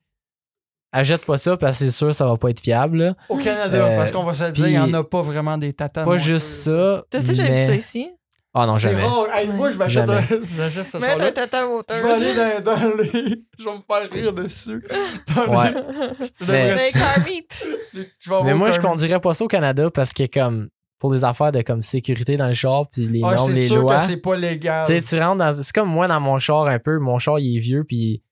achète 0.93 1.25
pas 1.25 1.39
ça 1.39 1.57
parce 1.57 1.79
que 1.79 1.85
c'est 1.87 1.91
sûr 1.91 2.09
que 2.09 2.13
ça 2.13 2.27
va 2.27 2.37
pas 2.37 2.51
être 2.51 2.61
fiable. 2.61 2.99
là. 2.99 3.15
Au 3.31 3.37
Canada, 3.39 3.87
Euh, 3.87 3.97
parce 3.97 4.11
qu'on 4.13 4.25
va 4.25 4.35
se 4.35 4.45
le 4.45 4.53
dire, 4.53 4.67
il 4.69 4.73
n'y 4.73 4.79
en 4.79 4.93
a 4.93 5.05
pas 5.05 5.23
vraiment 5.23 5.57
des 5.59 5.73
tatas. 5.73 6.05
Pas 6.05 6.19
juste 6.19 6.47
ça. 6.47 7.05
Tu 7.11 7.21
sais, 7.23 7.35
j'avais 7.35 7.49
vu 7.51 7.55
mais- 7.55 7.67
ça 7.67 7.75
ici? 7.75 8.11
Ah 8.55 8.67
non, 8.67 8.73
C'est 8.75 8.91
jamais. 8.91 9.03
rare. 9.03 9.27
Hey, 9.35 9.49
Moi, 9.49 9.71
je 9.71 9.79
m'achète 9.79 10.07
Jamais. 10.07 10.19
un- 10.19 10.27
je 10.45 10.57
m'achète 10.59 10.85
ce 10.85 11.01
char-là. 11.01 11.33
Tata. 11.33 11.63
Je 11.89 12.03
vais 12.03 12.13
aller 12.13 12.61
dans, 12.63 12.73
dans 12.75 12.97
les. 12.97 13.11
Je 13.59 13.65
vais 13.65 13.71
me 13.73 13.81
faire 13.87 14.11
rire 14.11 14.33
dessus. 14.35 14.85
Dans 15.35 15.59
Ouais. 15.59 15.73
les- 15.73 16.27
Je 16.41 16.53
Mais- 16.53 16.71
devrais- 16.71 16.91
Mais 17.25 17.47
je 18.21 18.29
vais 18.31 18.37
avoir 18.37 18.57
moi, 18.57 18.71
je 18.71 18.81
conduirais 18.81 19.21
pas 19.21 19.33
ça 19.33 19.45
au 19.45 19.49
Canada 19.49 19.91
parce 19.91 20.13
que, 20.13 20.25
comme, 20.27 20.69
pour 20.99 21.13
les 21.15 21.25
affaires 21.25 21.51
de 21.51 21.63
comme 21.63 21.81
sécurité 21.83 22.37
dans 22.37 22.49
le 22.49 22.53
char, 22.55 22.89
puis 22.93 23.07
les 23.09 23.23
Ah, 23.25 23.35
normes, 23.37 23.49
c'est 23.51 23.55
les 23.57 23.67
sûr 23.69 23.77
lois. 23.83 23.97
que 23.97 24.03
c'est 24.03 24.17
pas 24.19 24.37
légal. 24.37 24.85
Tu 24.87 25.01
sais, 25.01 25.17
tu 25.17 25.23
rentres 25.23 25.39
dans. 25.39 25.53
C'est 25.53 25.73
comme 25.73 25.89
moi 25.89 26.07
dans 26.07 26.21
mon 26.21 26.39
char 26.39 26.67
un 26.67 26.79
peu. 26.79 26.99
Mon 26.99 27.19
char, 27.19 27.39
il 27.39 27.57
est 27.57 27.61
vieux, 27.61 27.85
puis 27.85 28.23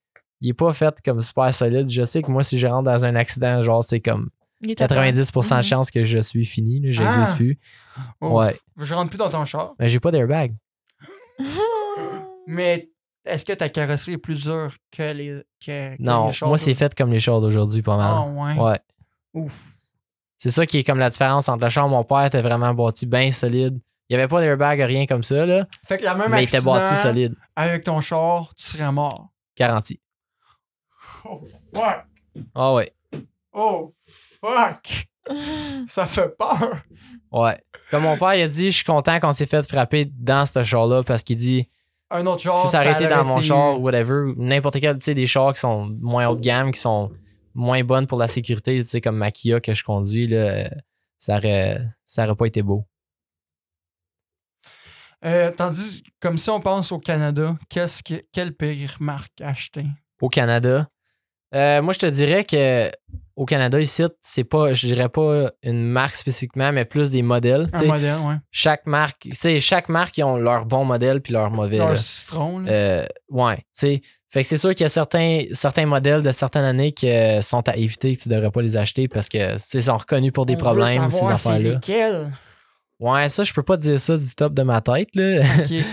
il 0.42 0.50
est 0.50 0.54
pas 0.54 0.72
fait 0.74 0.94
comme 1.02 1.20
super 1.22 1.52
solide. 1.54 1.88
Je 1.90 2.02
sais 2.04 2.22
que 2.22 2.30
moi, 2.30 2.42
si 2.42 2.58
je 2.58 2.66
rentre 2.66 2.84
dans 2.90 3.06
un 3.06 3.14
accident, 3.16 3.62
genre, 3.62 3.82
c'est 3.82 4.00
comme 4.00 4.28
Il 4.62 4.70
est 4.70 4.82
à 4.82 4.88
terre. 4.88 4.98
90% 4.98 5.50
de 5.50 5.56
Mhm. 5.56 5.62
chance 5.62 5.90
que 5.90 6.04
je 6.04 6.18
suis 6.18 6.44
fini. 6.44 6.80
là, 6.80 6.90
J'existe 6.90 7.32
Ah. 7.32 7.36
plus. 7.36 7.58
Oh, 8.20 8.38
Ouais. 8.40 8.56
Je 8.76 8.94
rentre 8.94 9.08
plus 9.10 9.18
dans 9.18 9.30
ton 9.30 9.44
char. 9.44 9.74
Mais 9.78 9.88
j'ai 9.88 10.00
pas 10.00 10.10
d'airbag. 10.10 10.54
Mais 12.46 12.90
est-ce 13.24 13.44
que 13.44 13.52
ta 13.52 13.68
carrosserie 13.68 14.12
est 14.14 14.18
plus 14.18 14.42
dure 14.44 14.72
que 14.90 15.12
les, 15.12 15.42
que, 15.64 15.96
que 15.96 16.02
Non, 16.02 16.26
les 16.28 16.32
chars 16.32 16.48
moi, 16.48 16.58
c'est 16.58 16.74
fait 16.74 16.94
comme 16.94 17.10
les 17.12 17.20
chars 17.20 17.40
d'aujourd'hui, 17.40 17.82
pas 17.82 17.94
Ah, 18.00 18.26
mal. 18.26 18.56
ouais. 18.58 18.62
Ouais. 18.64 18.78
Ouf. 19.34 19.58
C'est 20.36 20.50
ça 20.50 20.64
qui 20.66 20.78
est 20.78 20.84
comme 20.84 20.98
la 20.98 21.10
différence 21.10 21.48
entre 21.48 21.64
le 21.64 21.70
char 21.70 21.86
de 21.86 21.90
mon 21.90 22.02
père 22.04 22.24
était 22.24 22.42
vraiment 22.42 22.72
bâti 22.74 23.06
bien 23.06 23.30
solide. 23.30 23.78
Il 24.08 24.14
y 24.14 24.16
avait 24.16 24.26
pas 24.26 24.40
d'airbag, 24.40 24.80
rien 24.80 25.06
comme 25.06 25.22
ça, 25.22 25.46
là. 25.46 25.66
Fait 25.86 25.98
que 25.98 26.02
la 26.04 26.14
même 26.14 26.30
Mais 26.30 26.42
il 26.42 26.48
était 26.48 26.60
bâti 26.62 26.96
solide. 26.96 27.34
avec 27.54 27.84
ton 27.84 28.00
char, 28.00 28.52
tu 28.56 28.64
serais 28.64 28.90
mort. 28.90 29.28
Garanti. 29.56 30.00
Oh, 31.24 31.42
fuck. 31.74 32.06
Ah 32.54 32.72
ouais. 32.72 32.92
Oh, 33.52 33.94
fuck? 34.40 35.06
Ça 35.86 36.06
fait 36.06 36.36
peur. 36.36 36.82
Ouais. 37.30 37.62
Comme 37.90 38.02
mon 38.04 38.16
père, 38.16 38.34
il 38.34 38.42
a 38.42 38.48
dit, 38.48 38.70
je 38.70 38.76
suis 38.76 38.84
content 38.84 39.20
qu'on 39.20 39.32
s'est 39.32 39.46
fait 39.46 39.62
frapper 39.62 40.10
dans 40.14 40.46
ce 40.46 40.62
char-là 40.64 41.02
parce 41.02 41.22
qu'il 41.22 41.36
dit, 41.36 41.68
Un 42.10 42.26
autre 42.26 42.42
char. 42.42 42.54
si 42.62 42.68
ça 42.68 42.80
aurait 42.80 43.08
dans 43.08 43.24
mon 43.24 43.40
char, 43.40 43.80
whatever, 43.80 44.32
n'importe 44.36 44.80
quel, 44.80 44.98
tu 44.98 45.04
sais, 45.04 45.14
des 45.14 45.26
chars 45.26 45.52
qui 45.52 45.60
sont 45.60 45.86
moins 46.00 46.26
haut 46.28 46.36
de 46.36 46.40
gamme, 46.40 46.72
qui 46.72 46.80
sont 46.80 47.12
moins 47.54 47.84
bonnes 47.84 48.06
pour 48.06 48.18
la 48.18 48.28
sécurité, 48.28 48.80
tu 48.80 48.86
sais, 48.86 49.00
comme 49.00 49.16
ma 49.16 49.30
Kia 49.30 49.60
que 49.60 49.74
je 49.74 49.84
conduis, 49.84 50.26
là, 50.26 50.70
ça 51.18 51.36
aurait, 51.36 51.80
ça 52.06 52.24
aurait 52.24 52.36
pas 52.36 52.46
été 52.46 52.62
beau. 52.62 52.84
Euh, 55.24 55.50
tandis, 55.50 56.02
comme 56.18 56.38
si 56.38 56.48
on 56.48 56.60
pense 56.60 56.92
au 56.92 56.98
Canada, 56.98 57.56
qu'est-ce 57.68 58.02
que, 58.02 58.14
quelle 58.32 58.54
pire 58.54 58.96
marque 59.00 59.40
acheter? 59.42 59.84
Au 60.20 60.28
Canada, 60.28 60.88
euh, 61.54 61.82
moi, 61.82 61.92
je 61.92 61.98
te 61.98 62.06
dirais 62.06 62.44
que 62.44 62.90
au 63.40 63.46
Canada, 63.46 63.80
ici, 63.80 64.02
c'est 64.20 64.44
pas, 64.44 64.74
je 64.74 64.86
dirais 64.86 65.08
pas 65.08 65.50
une 65.62 65.82
marque 65.82 66.14
spécifiquement, 66.14 66.72
mais 66.72 66.84
plus 66.84 67.10
des 67.10 67.22
modèles. 67.22 67.70
Un 67.72 67.84
modèle, 67.84 68.18
ouais. 68.18 68.34
chaque 68.50 68.84
marque, 68.84 69.20
tu 69.22 69.34
sais, 69.34 69.60
chaque 69.60 69.88
marque, 69.88 70.18
ils 70.18 70.24
ont 70.24 70.36
leur 70.36 70.66
bon 70.66 70.84
modèle 70.84 71.22
puis 71.22 71.32
leur 71.32 71.50
mauvais. 71.50 71.78
Leur 71.78 71.92
là. 71.92 71.96
citron, 71.96 72.58
là. 72.58 72.70
Euh, 72.70 73.06
ouais, 73.30 73.56
tu 73.56 73.62
sais. 73.72 74.00
Fait 74.28 74.42
que 74.42 74.46
c'est 74.46 74.58
sûr 74.58 74.74
qu'il 74.74 74.82
y 74.82 74.84
a 74.84 74.90
certains, 74.90 75.44
certains 75.54 75.86
modèles 75.86 76.22
de 76.22 76.32
certaines 76.32 76.66
années 76.66 76.92
qui 76.92 77.08
euh, 77.08 77.40
sont 77.40 77.66
à 77.66 77.76
éviter, 77.76 78.14
que 78.14 78.20
tu 78.20 78.28
devrais 78.28 78.50
pas 78.50 78.60
les 78.60 78.76
acheter 78.76 79.08
parce 79.08 79.30
que 79.30 79.56
ils 79.74 79.82
sont 79.84 79.96
reconnus 79.96 80.32
pour 80.32 80.44
des 80.44 80.52
On 80.52 80.56
veut 80.56 80.62
problèmes, 80.62 81.10
ces 81.10 81.16
savoir 81.20 81.38
c'est 81.38 81.48
affaires-là. 81.48 82.28
Ouais, 82.98 83.30
ça, 83.30 83.42
je 83.42 83.54
peux 83.54 83.62
pas 83.62 83.78
dire 83.78 83.98
ça 83.98 84.18
du 84.18 84.34
top 84.34 84.52
de 84.52 84.62
ma 84.62 84.82
tête, 84.82 85.08
là. 85.14 85.40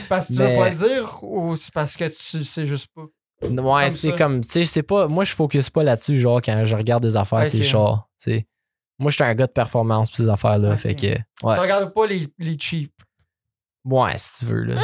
Parce 0.10 0.28
que 0.28 0.34
tu 0.34 0.40
veux 0.40 0.48
Mais- 0.50 0.58
pas 0.58 0.70
le 0.70 0.76
dire 0.76 1.18
ou 1.24 1.56
c'est 1.56 1.74
parce 1.74 1.96
que 1.96 2.04
tu 2.10 2.44
sais 2.44 2.66
juste 2.66 2.88
pas? 2.94 3.04
Ouais, 3.42 3.90
c'est 3.92 4.16
comme, 4.16 4.42
tu 4.42 4.50
sais, 4.50 4.64
c'est 4.66 4.84
pas, 4.84 5.08
moi, 5.08 5.24
je 5.24 5.34
focus 5.34 5.70
pas 5.70 5.84
là-dessus, 5.84 6.20
genre, 6.20 6.42
quand 6.42 6.64
je 6.66 6.76
regarde 6.76 7.04
des 7.04 7.16
affaires, 7.16 7.46
c'est 7.46 7.58
Ok. 7.58 7.64
les 7.64 7.68
chars, 7.70 8.08
tu 8.22 8.32
sais. 8.32 8.48
Moi, 9.00 9.12
j'étais 9.12 9.26
un 9.26 9.36
gars 9.36 9.46
de 9.48 9.52
performance 9.52 10.10
pour 10.10 10.18
ces 10.18 10.30
affaires-là, 10.30 10.76
fait 10.78 10.96
que, 10.96 11.06
ouais. 11.08 11.20
Tu 11.56 11.60
regardes 11.60 11.94
pas 11.94 12.08
les, 12.08 12.28
les 12.40 12.58
cheap. 12.60 12.92
Ouais, 13.86 14.12
si 14.18 14.40
tu 14.40 14.52
veux, 14.52 14.64
là. 14.66 14.76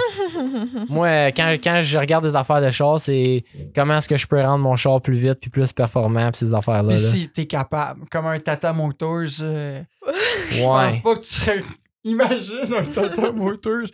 Moi, 0.90 1.32
quand, 1.34 1.58
quand 1.62 1.82
je 1.82 1.98
regarde 1.98 2.24
des 2.24 2.38
affaires 2.38 2.62
de 2.62 2.72
char, 2.72 3.00
c'est 3.02 3.44
comment 3.76 3.98
est-ce 3.98 4.08
que 4.08 4.16
je 4.16 4.26
peux 4.28 4.40
rendre 4.42 4.64
mon 4.64 4.78
char 4.78 5.02
plus 5.02 5.18
vite 5.18 5.40
puis 5.42 5.50
plus 5.50 5.74
performant 5.74 6.30
puis 6.32 6.38
ces 6.38 6.54
affaires-là. 6.54 6.94
Puis 6.94 7.04
là. 7.04 7.10
si 7.10 7.28
t'es 7.30 7.46
capable, 7.46 8.08
comme 8.10 8.28
un 8.28 8.40
Tata 8.40 8.72
Motors, 8.72 9.42
euh, 9.42 9.82
je 10.52 10.60
Ouais. 10.62 10.66
pense 10.66 10.98
pas 11.00 11.16
que 11.16 11.20
tu 11.22 11.28
serais. 11.34 11.60
Imagine 12.06 12.74
un 12.78 12.86
Tata 12.86 13.32
Motors 13.34 13.88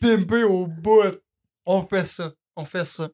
pimpé 0.00 0.42
au 0.42 0.66
bout. 0.66 1.02
On 1.64 1.82
fait 1.82 2.06
ça. 2.06 2.32
On 2.56 2.64
fait 2.64 2.84
ça. 2.84 3.08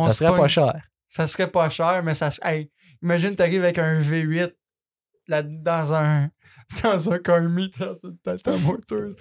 On 0.00 0.06
Ça 0.06 0.12
se 0.12 0.24
serait 0.24 0.36
pas 0.36 0.48
cher. 0.48 0.74
Ça 1.08 1.26
serait 1.26 1.50
pas 1.50 1.68
cher, 1.70 2.02
mais 2.04 2.14
ça 2.14 2.30
se- 2.30 2.40
hey, 2.44 2.70
imagine 3.02 3.34
t'arrives 3.34 3.62
avec 3.64 3.78
un 3.78 4.00
V8 4.00 4.52
là, 5.28 5.42
dans 5.42 5.92
un 5.94 6.30
dans 6.82 7.12
un 7.12 7.18
car 7.18 7.40
meet 7.42 7.78
dans 7.78 7.96
une 8.04 8.16
Tata 8.18 8.56
Motors. 8.58 9.14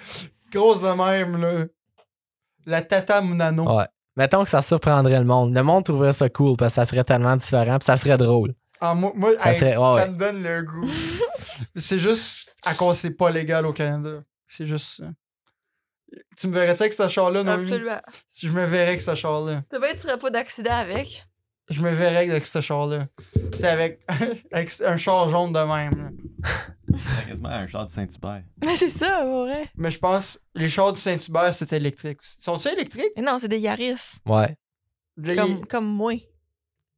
Grosse 0.52 0.82
de 0.82 0.88
même, 0.90 1.42
là. 1.42 1.66
La 2.66 2.82
Tata 2.82 3.22
Nano. 3.22 3.78
Ouais. 3.78 3.86
Mettons 4.16 4.44
que 4.44 4.50
ça 4.50 4.62
surprendrait 4.62 5.20
le 5.20 5.26
monde. 5.26 5.54
Le 5.56 5.64
monde 5.64 5.84
trouverait 5.86 6.14
ça 6.14 6.30
cool 6.30 6.58
parce 6.58 6.74
que 6.74 6.76
ça 6.76 6.86
serait 6.86 7.04
tellement 7.04 7.36
différent 7.36 7.78
puis 7.78 7.86
ça 7.86 7.98
serait 7.98 8.18
drôle. 8.18 8.54
Ah, 8.80 8.94
moi, 8.94 9.12
moi, 9.16 9.32
Ça 9.40 9.52
hey, 9.52 9.58
serait- 9.58 9.78
ouais, 9.78 9.90
ça 9.90 9.96
ouais. 10.06 10.10
me 10.10 10.18
donne 10.18 10.44
le 10.44 10.64
goût. 10.64 10.88
c'est 11.76 12.00
juste 12.00 12.56
à 12.64 12.74
cause 12.76 12.98
que 12.98 13.02
c'est 13.08 13.16
pas 13.16 13.32
légal 13.32 13.66
au 13.66 13.74
Canada. 13.74 14.22
C'est 14.46 14.66
juste 14.68 14.98
ça. 14.98 15.06
Tu 16.38 16.48
me 16.48 16.54
verrais-tu 16.54 16.84
avec 16.84 16.94
ce 16.94 17.08
char-là, 17.08 17.44
Noémie? 17.44 17.64
Absolument. 17.64 18.02
Je 18.36 18.50
me 18.50 18.66
verrais 18.66 18.90
avec 18.90 19.02
ce 19.02 19.16
char-là. 19.16 19.64
Peut-être 19.70 19.88
que 19.88 20.02
tu 20.02 20.08
ferais 20.08 20.20
pas 20.20 20.30
d'accident 20.30 20.74
avec. 20.76 21.26
Je 21.70 21.82
me 21.82 21.92
verrais 21.92 22.30
avec 22.30 22.46
ce 22.46 22.62
char-là. 22.62 23.08
C'est 23.58 23.68
avec, 23.68 24.02
avec 24.52 24.82
un 24.82 24.96
char 24.98 25.28
jaune 25.30 25.52
de 25.52 25.60
même. 25.60 26.18
C'est 27.20 27.28
quasiment 27.28 27.50
un 27.50 27.68
char 27.68 27.86
de 27.86 27.92
Saint-Hubert. 27.92 28.44
Mais 28.64 28.76
c'est 28.76 28.90
ça, 28.90 29.22
pour 29.24 29.46
vrai. 29.46 29.70
Mais 29.76 29.92
je 29.92 30.00
pense 30.00 30.40
les 30.56 30.70
chars 30.70 30.94
du 30.94 31.00
Saint-Hubert, 31.02 31.54
c'était 31.54 31.78
électrique 31.78 32.20
aussi. 32.22 32.36
Sont-ils 32.40 32.72
électriques? 32.74 33.12
Mais 33.18 33.24
non, 33.24 33.38
c'est 33.40 33.50
des 33.50 33.60
Yaris. 33.60 34.20
Ouais. 34.26 34.56
Comme, 35.36 35.66
comme 35.66 35.88
moi. 35.88 36.14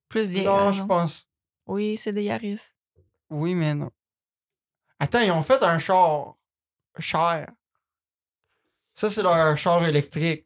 Plus 0.07 0.29
vieille. 0.29 0.45
Non, 0.45 0.71
je 0.71 0.83
pense. 0.83 1.27
Oui, 1.65 1.97
c'est 1.97 2.13
des 2.13 2.23
Yaris. 2.23 2.61
Oui, 3.29 3.55
mais 3.55 3.73
non. 3.73 3.89
Attends, 4.99 5.21
ils 5.21 5.31
ont 5.31 5.41
fait 5.43 5.63
un 5.63 5.79
char 5.79 6.35
cher. 6.99 7.47
Ça, 8.99 9.09
c'est 9.09 9.23
leur 9.23 9.55
char 9.57 9.85
électrique. 9.87 10.43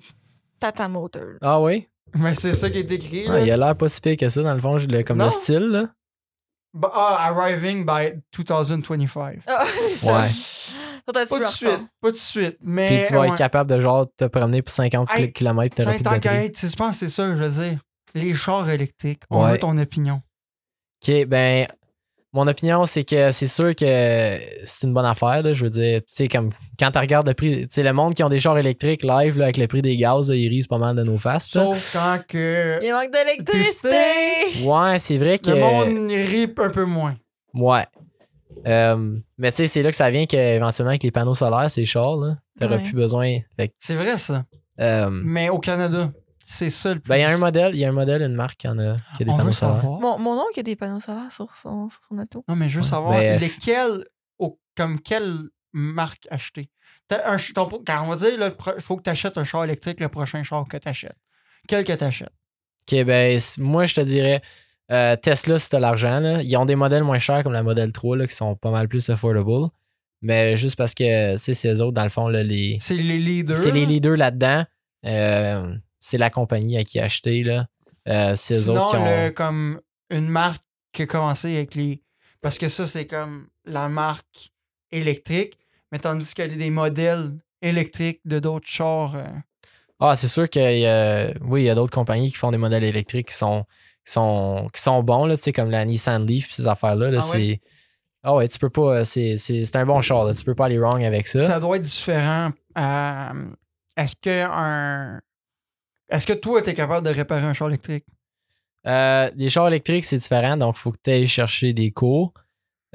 Tata 0.60 0.88
Motor. 0.88 1.38
Ah 1.42 1.60
oui? 1.60 1.88
Mais 2.16 2.36
c'est 2.36 2.54
ça 2.54 2.70
qui 2.70 2.78
est 2.78 2.92
écrit. 2.92 3.26
Là. 3.28 3.40
il 3.42 3.50
a 3.50 3.58
l'air 3.58 3.76
pas 3.76 3.88
si 3.90 4.00
pire 4.00 4.16
que 4.16 4.30
ça, 4.30 4.44
dans 4.44 4.54
le 4.54 4.62
fond, 4.62 4.78
le- 4.78 5.02
comme 5.02 5.18
Non. 5.18 5.26
le 5.26 5.32
style, 5.32 5.58
là. 5.70 5.90
Bah, 6.76 6.92
ah, 6.94 7.28
arriving 7.30 7.84
by 7.86 8.22
2025. 8.32 9.40
Ah, 9.48 9.66
ça. 9.96 10.22
Ouais. 10.22 10.30
Pas 11.06 11.40
de 11.40 11.46
suite, 11.48 11.80
pas 12.00 12.12
de 12.12 12.16
suite. 12.16 12.58
Mais. 12.62 12.88
Puis 13.00 13.08
tu 13.08 13.14
vas 13.14 13.22
ouais. 13.22 13.28
être 13.30 13.38
capable 13.38 13.70
de 13.72 13.80
genre 13.80 14.06
te 14.16 14.26
promener 14.26 14.62
pour 14.62 14.72
50 14.74 15.08
Hey, 15.16 15.34
km 15.34 15.76
t'auras 15.76 15.86
Saint 15.92 15.98
plus 15.98 16.04
de 16.04 16.10
batterie. 16.10 16.38
enquête, 16.38 16.60
je 16.70 16.76
pense 16.76 16.92
que 16.92 16.96
c'est 17.08 17.10
ça, 17.10 17.36
je 17.36 17.44
veux 17.44 17.50
dire. 17.70 17.80
Les 18.14 18.34
chars 18.36 18.70
électriques. 18.70 19.24
On 19.32 19.44
Ouais. 19.44 19.54
veut 19.54 19.58
ton 19.60 19.76
opinion. 19.80 20.22
OK, 21.06 21.26
ben, 21.26 21.68
mon 22.34 22.48
opinion, 22.48 22.86
c'est 22.86 23.04
que 23.04 23.30
c'est 23.32 23.48
sûr 23.48 23.76
que 23.76 24.40
c'est 24.66 24.88
une 24.88 24.94
bonne 24.94 25.06
affaire, 25.06 25.44
là. 25.44 25.54
Je 25.54 25.64
veux 25.64 25.70
dire, 25.70 26.00
tu 26.00 26.06
sais, 26.16 26.28
comme 26.28 26.50
quand 26.80 26.90
tu 26.92 26.98
regardes 27.00 27.28
le 27.28 27.34
prix, 27.36 27.62
tu 27.62 27.68
sais, 27.70 27.84
le 27.84 27.94
monde 27.94 28.16
qui 28.16 28.24
ont 28.24 28.30
des 28.30 28.40
chars 28.40 28.58
électriques 28.58 29.04
live, 29.04 29.38
là, 29.38 29.46
avec 29.46 29.58
le 29.58 29.68
prix 29.68 29.82
des 29.84 29.96
gaz, 29.98 30.30
là, 30.30 30.36
ils 30.36 30.50
risent 30.50 30.68
pas 30.68 30.80
mal 30.80 30.96
de 30.96 31.04
nos 31.04 31.18
faces, 31.18 31.54
là. 31.56 31.64
Sauf 31.64 31.94
quand 31.94 32.18
que. 32.28 32.80
Il 32.84 32.92
manque 32.92 33.12
d'électricité. 33.12 34.64
Ouais, 34.66 34.98
c'est 35.00 35.18
vrai 35.18 35.38
que. 35.38 35.52
Le 35.52 35.60
monde 35.60 36.10
rit 36.12 36.52
un 36.58 36.70
peu 36.70 36.86
moins. 36.86 37.16
Ouais. 37.54 37.86
Euh, 38.66 39.18
mais 39.38 39.52
tu 39.52 39.58
sais, 39.58 39.68
c'est 39.68 39.82
là 39.84 39.90
que 39.92 39.96
ça 39.96 40.10
vient 40.10 40.26
qu'éventuellement, 40.26 40.90
avec 40.92 41.04
les 41.04 41.12
panneaux 41.12 41.34
solaires, 41.34 41.70
c'est 41.70 41.86
chars, 41.86 42.16
là. 42.18 42.36
T'auras 42.60 42.78
Ouais. 42.78 42.84
plus 42.84 42.94
besoin. 42.94 43.40
Que, 43.58 43.66
C'est 43.78 43.96
vrai, 43.96 44.18
ça. 44.18 44.44
euh, 44.80 45.10
Mais 45.12 45.50
au 45.50 45.60
Canada, 45.60 46.12
c'est 46.54 46.70
ça 46.70 46.94
le 46.94 47.00
plus. 47.00 47.10
ben, 47.10 47.18
il 47.18 47.22
y 47.22 47.24
a 47.26 47.30
un 47.32 47.38
modèle, 47.38 47.74
il 47.76 47.80
y 47.80 47.86
a 47.86 47.90
un 47.90 47.94
modèle, 47.94 48.22
une 48.22 48.36
marque 48.36 48.58
qui, 48.62 48.68
en 48.68 48.78
a, 48.80 48.96
qui 49.18 49.24
a 49.24 49.26
des 49.26 49.32
On 49.32 49.38
panneaux 49.38 49.48
veut 49.48 49.52
solaires. 49.54 49.76
savoir. 49.82 50.00
Mon, 50.00 50.18
mon 50.20 50.40
oncle 50.40 50.60
a 50.60 50.64
des 50.64 50.76
panneaux 50.76 51.00
solaires 51.00 51.32
sur 51.32 51.54
son, 51.54 51.90
sur 51.90 52.00
son 52.08 52.18
auto. 52.18 52.44
Non, 52.48 52.56
mais 52.56 52.70
je 52.70 52.76
veux 52.76 52.84
Ouais. 52.84 52.90
savoir 52.90 53.20
Ben, 53.20 53.40
lesquels, 53.40 54.06
au- 54.40 54.60
comme 54.78 55.00
quelle 55.00 55.34
marque 55.74 56.28
acheter. 56.32 56.70
T'as 57.08 57.28
un 57.32 57.38
ch- 57.38 57.54
ton- 57.54 57.68
quand 57.86 58.04
on 58.06 58.10
va 58.10 58.16
dire, 58.18 58.30
il 58.78 58.82
faut 58.82 58.96
que 58.98 59.04
tu 59.04 59.10
achètes 59.10 59.38
un 59.38 59.44
char 59.44 59.64
électrique 59.64 60.00
le 60.00 60.08
prochain 60.10 60.44
char 60.44 60.66
que 60.68 60.78
tu 60.78 60.88
achètes. 60.88 61.18
Quel 61.68 61.84
que 61.84 61.94
tu 61.94 62.04
achètes. 62.04 62.30
Ok, 62.92 63.04
ben, 63.06 63.40
c- 63.40 63.62
moi, 63.62 63.86
je 63.86 63.96
te 63.96 64.02
dirais, 64.02 64.42
euh, 64.92 65.16
Tesla, 65.16 65.58
si 65.58 65.70
t'as 65.70 65.80
l'argent, 65.80 66.20
là, 66.20 66.42
ils 66.44 66.56
ont 66.58 66.66
des 66.66 66.76
modèles 66.76 67.04
moins 67.04 67.18
chers 67.20 67.42
comme 67.44 67.54
la 67.54 67.64
Model 67.64 67.92
3, 67.92 68.18
là, 68.18 68.28
qui 68.28 68.36
sont 68.36 68.56
pas 68.56 68.70
mal 68.72 68.88
plus 68.88 69.10
affordable. 69.10 69.70
Mais 70.22 70.56
juste 70.58 70.76
parce 70.78 70.94
que, 70.94 71.34
tu 71.36 71.42
sais, 71.42 71.54
c'est 71.54 71.70
eux 71.74 71.82
autres, 71.82 71.94
dans 71.94 72.04
le 72.04 72.10
fond, 72.10 72.28
là, 72.28 72.44
les, 72.44 72.78
C'est 72.80 72.96
les 72.96 73.18
leaders. 73.18 73.56
c'est 73.56 73.72
les 73.72 73.86
leaders 73.86 74.16
là-dedans. 74.18 74.66
Euh, 75.06 75.76
c'est 76.06 76.18
la 76.18 76.30
compagnie 76.30 76.78
à 76.78 76.84
qui 76.84 77.00
acheter, 77.00 77.44
là. 77.44 77.68
Euh, 78.10 78.34
c'est 78.36 78.56
Sinon, 78.60 78.76
autres 78.82 78.90
qui 78.90 78.96
ont. 78.98 79.06
le- 79.06 79.30
comme 79.32 79.80
une 80.10 80.28
marque 80.28 80.64
qui 80.92 81.04
a 81.04 81.06
commencé 81.08 81.56
avec 81.56 81.76
les. 81.76 82.02
Parce 82.42 82.58
que 82.58 82.68
ça, 82.68 82.86
c'est 82.86 83.08
comme 83.08 83.48
la 83.66 83.88
marque 83.88 84.52
électrique, 84.92 85.58
mais 85.92 86.00
tandis 86.00 86.34
qu'il 86.34 86.46
y 86.52 86.54
a 86.54 86.58
des 86.58 86.70
modèles 86.70 87.32
électriques 87.62 88.20
de 88.26 88.40
d'autres 88.40 88.68
chars. 88.68 89.16
euh, 89.16 89.28
Ah, 90.00 90.16
c'est 90.16 90.28
sûr 90.28 90.50
qu'il 90.50 90.80
y 90.80 90.86
a, 90.86 91.32
oui, 91.42 91.62
il 91.62 91.66
y 91.66 91.70
a 91.70 91.76
d'autres 91.76 91.94
compagnies 91.94 92.30
qui 92.30 92.38
font 92.38 92.52
des 92.52 92.58
modèles 92.58 92.84
électriques 92.84 93.30
qui 93.30 93.36
sont, 93.36 93.64
qui 94.06 94.12
sont, 94.12 94.70
qui 94.74 94.82
sont 94.82 95.02
bons, 95.02 95.26
là, 95.26 95.38
tu 95.38 95.44
sais, 95.44 95.54
comme 95.54 95.72
la 95.72 95.86
Nissan 95.86 96.26
Leaf 96.26 96.50
et 96.50 96.54
ces 96.54 96.68
affaires-là. 96.68 97.10
Là, 97.12 97.20
Ah 97.22 97.26
ouais? 97.32 97.40
c'est, 97.40 97.62
ah 98.24 98.36
ouais, 98.36 98.48
tu 98.50 98.60
peux 98.60 98.70
pas, 98.70 99.06
c'est, 99.06 99.38
c'est, 99.38 99.64
c'est 99.64 99.76
un 99.78 99.86
bon 99.86 100.02
char, 100.02 100.26
là, 100.26 100.34
tu 100.34 100.44
peux 100.44 100.56
pas 100.56 100.66
aller 100.66 100.78
wrong 100.78 101.02
avec 101.06 101.28
ça. 101.28 101.40
Ça 101.40 101.60
doit 101.62 101.78
être 101.78 101.84
différent. 101.84 102.52
euh, 102.78 103.46
Est-ce 103.96 104.16
que 104.18 104.44
un. 104.52 105.22
Est-ce 106.14 106.28
que 106.28 106.34
toi, 106.34 106.62
tu 106.62 106.70
es 106.70 106.74
capable 106.74 107.06
de 107.08 107.12
réparer 107.14 107.46
un 107.46 107.54
char 107.54 107.68
électrique? 107.70 108.06
Euh, 108.86 109.32
les 109.36 109.50
chars 109.50 109.68
électriques, 109.68 110.06
c'est 110.06 110.18
différent, 110.18 110.56
donc 110.58 110.76
il 110.78 110.80
faut 110.80 110.92
que 110.92 111.00
tu 111.04 111.10
ailles 111.10 111.28
chercher 111.28 111.74
des 111.74 111.92
cours. 111.92 112.34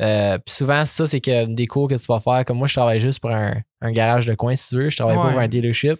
Euh, 0.00 0.38
puis 0.38 0.54
souvent, 0.54 0.84
ça, 0.84 1.06
c'est 1.06 1.20
que 1.20 1.46
des 1.46 1.66
cours 1.66 1.88
que 1.88 1.96
tu 1.96 2.06
vas 2.06 2.20
faire, 2.20 2.44
comme 2.44 2.58
moi, 2.58 2.68
je 2.68 2.74
travaille 2.74 3.00
juste 3.00 3.18
pour 3.18 3.30
un, 3.30 3.54
un 3.80 3.90
garage 3.92 4.26
de 4.26 4.34
coin, 4.34 4.54
si 4.54 4.68
tu 4.68 4.76
veux. 4.76 4.88
Je 4.90 4.96
travaille 4.96 5.16
pas 5.16 5.30
pour 5.32 5.40
un 5.40 5.48
dealership. 5.48 5.98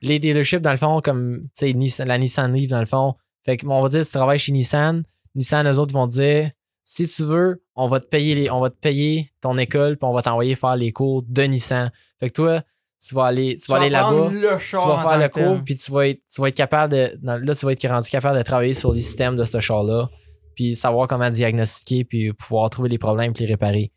Les 0.00 0.18
dealerships, 0.18 0.62
dans 0.62 0.70
le 0.72 0.78
fond, 0.78 1.00
comme 1.00 1.42
tu 1.42 1.48
sais, 1.66 1.72
Nissan- 1.74 2.06
la 2.06 2.16
Nissan 2.18 2.52
Leaf, 2.52 2.70
dans 2.70 2.80
le 2.80 2.86
fond, 2.86 3.14
fait 3.44 3.58
que, 3.58 3.66
on 3.66 3.82
va 3.82 3.88
dire, 3.88 4.04
tu 4.04 4.12
travailles 4.12 4.38
chez 4.38 4.52
Nissan. 4.52 5.04
Nissan, 5.34 5.66
eux 5.70 5.78
autres 5.78 5.92
vont 5.92 6.08
te 6.08 6.14
dire 6.14 6.50
si 6.84 7.06
tu 7.06 7.22
veux, 7.24 7.62
on 7.76 7.86
va 7.86 8.00
te 8.00 8.06
payer, 8.06 8.34
les, 8.34 8.50
on 8.50 8.58
va 8.60 8.70
te 8.70 8.76
payer 8.76 9.32
ton 9.40 9.56
école, 9.58 9.96
puis 9.96 10.08
on 10.08 10.12
va 10.12 10.22
t'envoyer 10.22 10.54
faire 10.56 10.74
les 10.76 10.90
cours 10.92 11.22
de 11.22 11.42
Nissan. 11.42 11.92
Fait 12.18 12.28
que 12.28 12.34
toi, 12.34 12.62
tu 13.06 13.14
vas 13.14 13.24
aller, 13.26 13.56
tu 13.56 13.70
vas 13.70 13.78
aller 13.78 13.90
là-bas 13.90 14.28
tu 14.30 14.76
vas 14.76 14.98
faire 15.02 15.18
le 15.18 15.28
cours, 15.28 15.64
puis 15.64 15.76
tu 15.76 15.90
vas 15.90 16.08
être, 16.08 16.20
tu 16.32 16.40
vas 16.40 16.48
être 16.48 16.56
capable 16.56 16.92
de. 16.92 17.18
dans- 17.22 17.36
là, 17.44 17.54
tu 17.54 17.66
vas 17.66 17.72
être 17.72 17.88
rendu 17.88 18.08
capable 18.08 18.38
de 18.38 18.42
travailler 18.42 18.74
sur 18.74 18.92
les 18.92 19.00
systèmes 19.00 19.36
de 19.36 19.44
ce 19.44 19.58
char-là, 19.60 20.08
puis 20.54 20.76
savoir 20.76 21.08
comment 21.08 21.28
diagnostiquer, 21.28 22.04
puis 22.04 22.32
pouvoir 22.32 22.70
trouver 22.70 22.88
les 22.88 22.98
problèmes, 22.98 23.32
puis 23.32 23.44
les 23.44 23.52
réparer. 23.52 23.92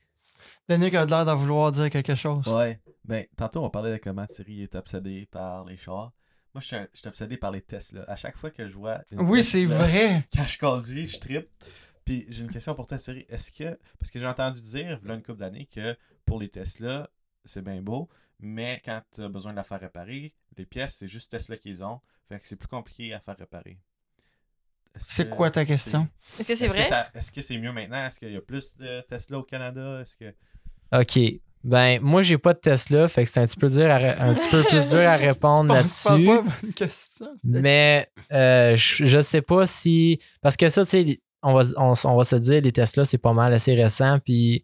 Danick 0.67 0.95
a 0.95 1.05
l'air 1.05 1.25
de 1.25 1.31
vouloir 1.31 1.71
dire 1.71 1.89
quelque 1.89 2.15
chose. 2.15 2.47
Ouais. 2.47 2.79
Ben, 3.03 3.23
tantôt, 3.37 3.63
on 3.63 3.69
parlait 3.69 3.91
de 3.93 3.97
comment 3.97 4.25
Thierry 4.25 4.63
est 4.63 4.73
obsédé 4.73 5.27
par 5.29 5.63
les 5.65 5.77
chars. 5.77 6.11
Moi, 6.55 6.61
je 6.61 6.65
suis 6.67 6.75
un- 6.75 6.87
je 6.93 6.99
suis 6.99 7.07
obsédé 7.07 7.37
par 7.37 7.51
les 7.51 7.61
Tesla. 7.61 8.03
À 8.07 8.15
chaque 8.15 8.37
fois 8.37 8.49
que 8.49 8.67
je 8.67 8.73
vois. 8.73 9.01
une 9.11 9.21
Oui, 9.21 9.43
c'est 9.43 9.65
vrai. 9.65 10.25
Quand 10.35 10.47
je 10.47 10.57
conduis, 10.57 11.05
je 11.05 11.19
trippe. 11.19 11.49
Puis 12.03 12.25
j'ai 12.29 12.43
une 12.43 12.51
question 12.51 12.73
pour 12.73 12.87
toi, 12.87 12.97
Thierry. 12.97 13.25
Est-ce 13.29 13.51
que. 13.51 13.77
Parce 13.99 14.09
que 14.09 14.19
j'ai 14.19 14.25
entendu 14.25 14.59
dire, 14.61 14.99
il 15.03 15.07
y 15.07 15.11
a 15.11 15.15
une 15.15 15.21
couple 15.21 15.39
d'années, 15.39 15.67
que 15.71 15.95
pour 16.25 16.39
les 16.39 16.47
Tesla, 16.49 17.09
c'est 17.43 17.63
bien 17.63 17.81
beau, 17.81 18.09
mais 18.39 18.81
quand 18.83 19.01
tu 19.13 19.21
as 19.23 19.29
besoin 19.29 19.51
de 19.51 19.57
la 19.57 19.63
faire 19.63 19.79
réparer, 19.79 20.33
les 20.57 20.65
pièces, 20.65 20.95
c'est 20.99 21.07
juste 21.07 21.31
Tesla 21.31 21.57
qu'ils 21.57 21.83
ont. 21.83 21.99
Fait 22.27 22.39
que 22.39 22.47
c'est 22.47 22.55
plus 22.55 22.67
compliqué 22.67 23.13
à 23.13 23.19
faire 23.19 23.37
réparer. 23.37 23.77
C'est 25.07 25.29
quoi 25.29 25.51
ta 25.51 25.65
question? 25.65 26.07
Est-ce 26.39 26.47
que 26.47 26.55
c'est 26.55 26.67
vrai? 26.67 26.87
Est-ce 27.13 27.31
que 27.31 27.41
c'est 27.41 27.57
mieux 27.57 27.71
maintenant? 27.71 28.05
Est-ce 28.05 28.19
qu'il 28.19 28.31
y 28.31 28.37
a 28.37 28.41
plus 28.41 28.75
de 28.77 29.01
Tesla 29.01 29.39
au 29.39 29.43
Canada? 29.43 30.01
Est-ce 30.01 30.15
que. 30.15 30.33
OK. 30.97 31.39
Ben, 31.63 31.99
moi, 31.99 32.21
j'ai 32.21 32.37
pas 32.37 32.53
de 32.53 32.59
Tesla, 32.59 33.07
fait 33.07 33.23
que 33.23 33.29
c'est 33.29 33.39
un 33.39 33.47
petit 33.47 33.57
peu 33.57 33.67
dur 33.67 33.89
à, 33.89 33.95
un 33.95 34.35
petit 34.35 34.49
peu 34.49 34.63
plus 34.69 34.89
dur 34.89 34.99
à 34.99 35.15
répondre 35.17 35.73
là-dessus. 35.73 36.25
bonne 36.25 36.73
question. 36.75 37.31
Mais 37.43 38.07
euh, 38.31 38.75
je, 38.75 39.05
je 39.05 39.21
sais 39.21 39.41
pas 39.41 39.65
si. 39.65 40.19
Parce 40.41 40.55
que 40.55 40.69
ça, 40.69 40.85
tu 40.85 40.91
sais, 40.91 41.19
on 41.41 41.53
va, 41.53 41.63
on, 41.77 41.93
on 42.05 42.15
va 42.15 42.23
se 42.23 42.35
dire, 42.35 42.61
les 42.61 42.71
Tesla, 42.71 43.03
c'est 43.03 43.17
pas 43.17 43.33
mal 43.33 43.51
assez 43.51 43.73
récent. 43.73 44.19
Puis, 44.19 44.63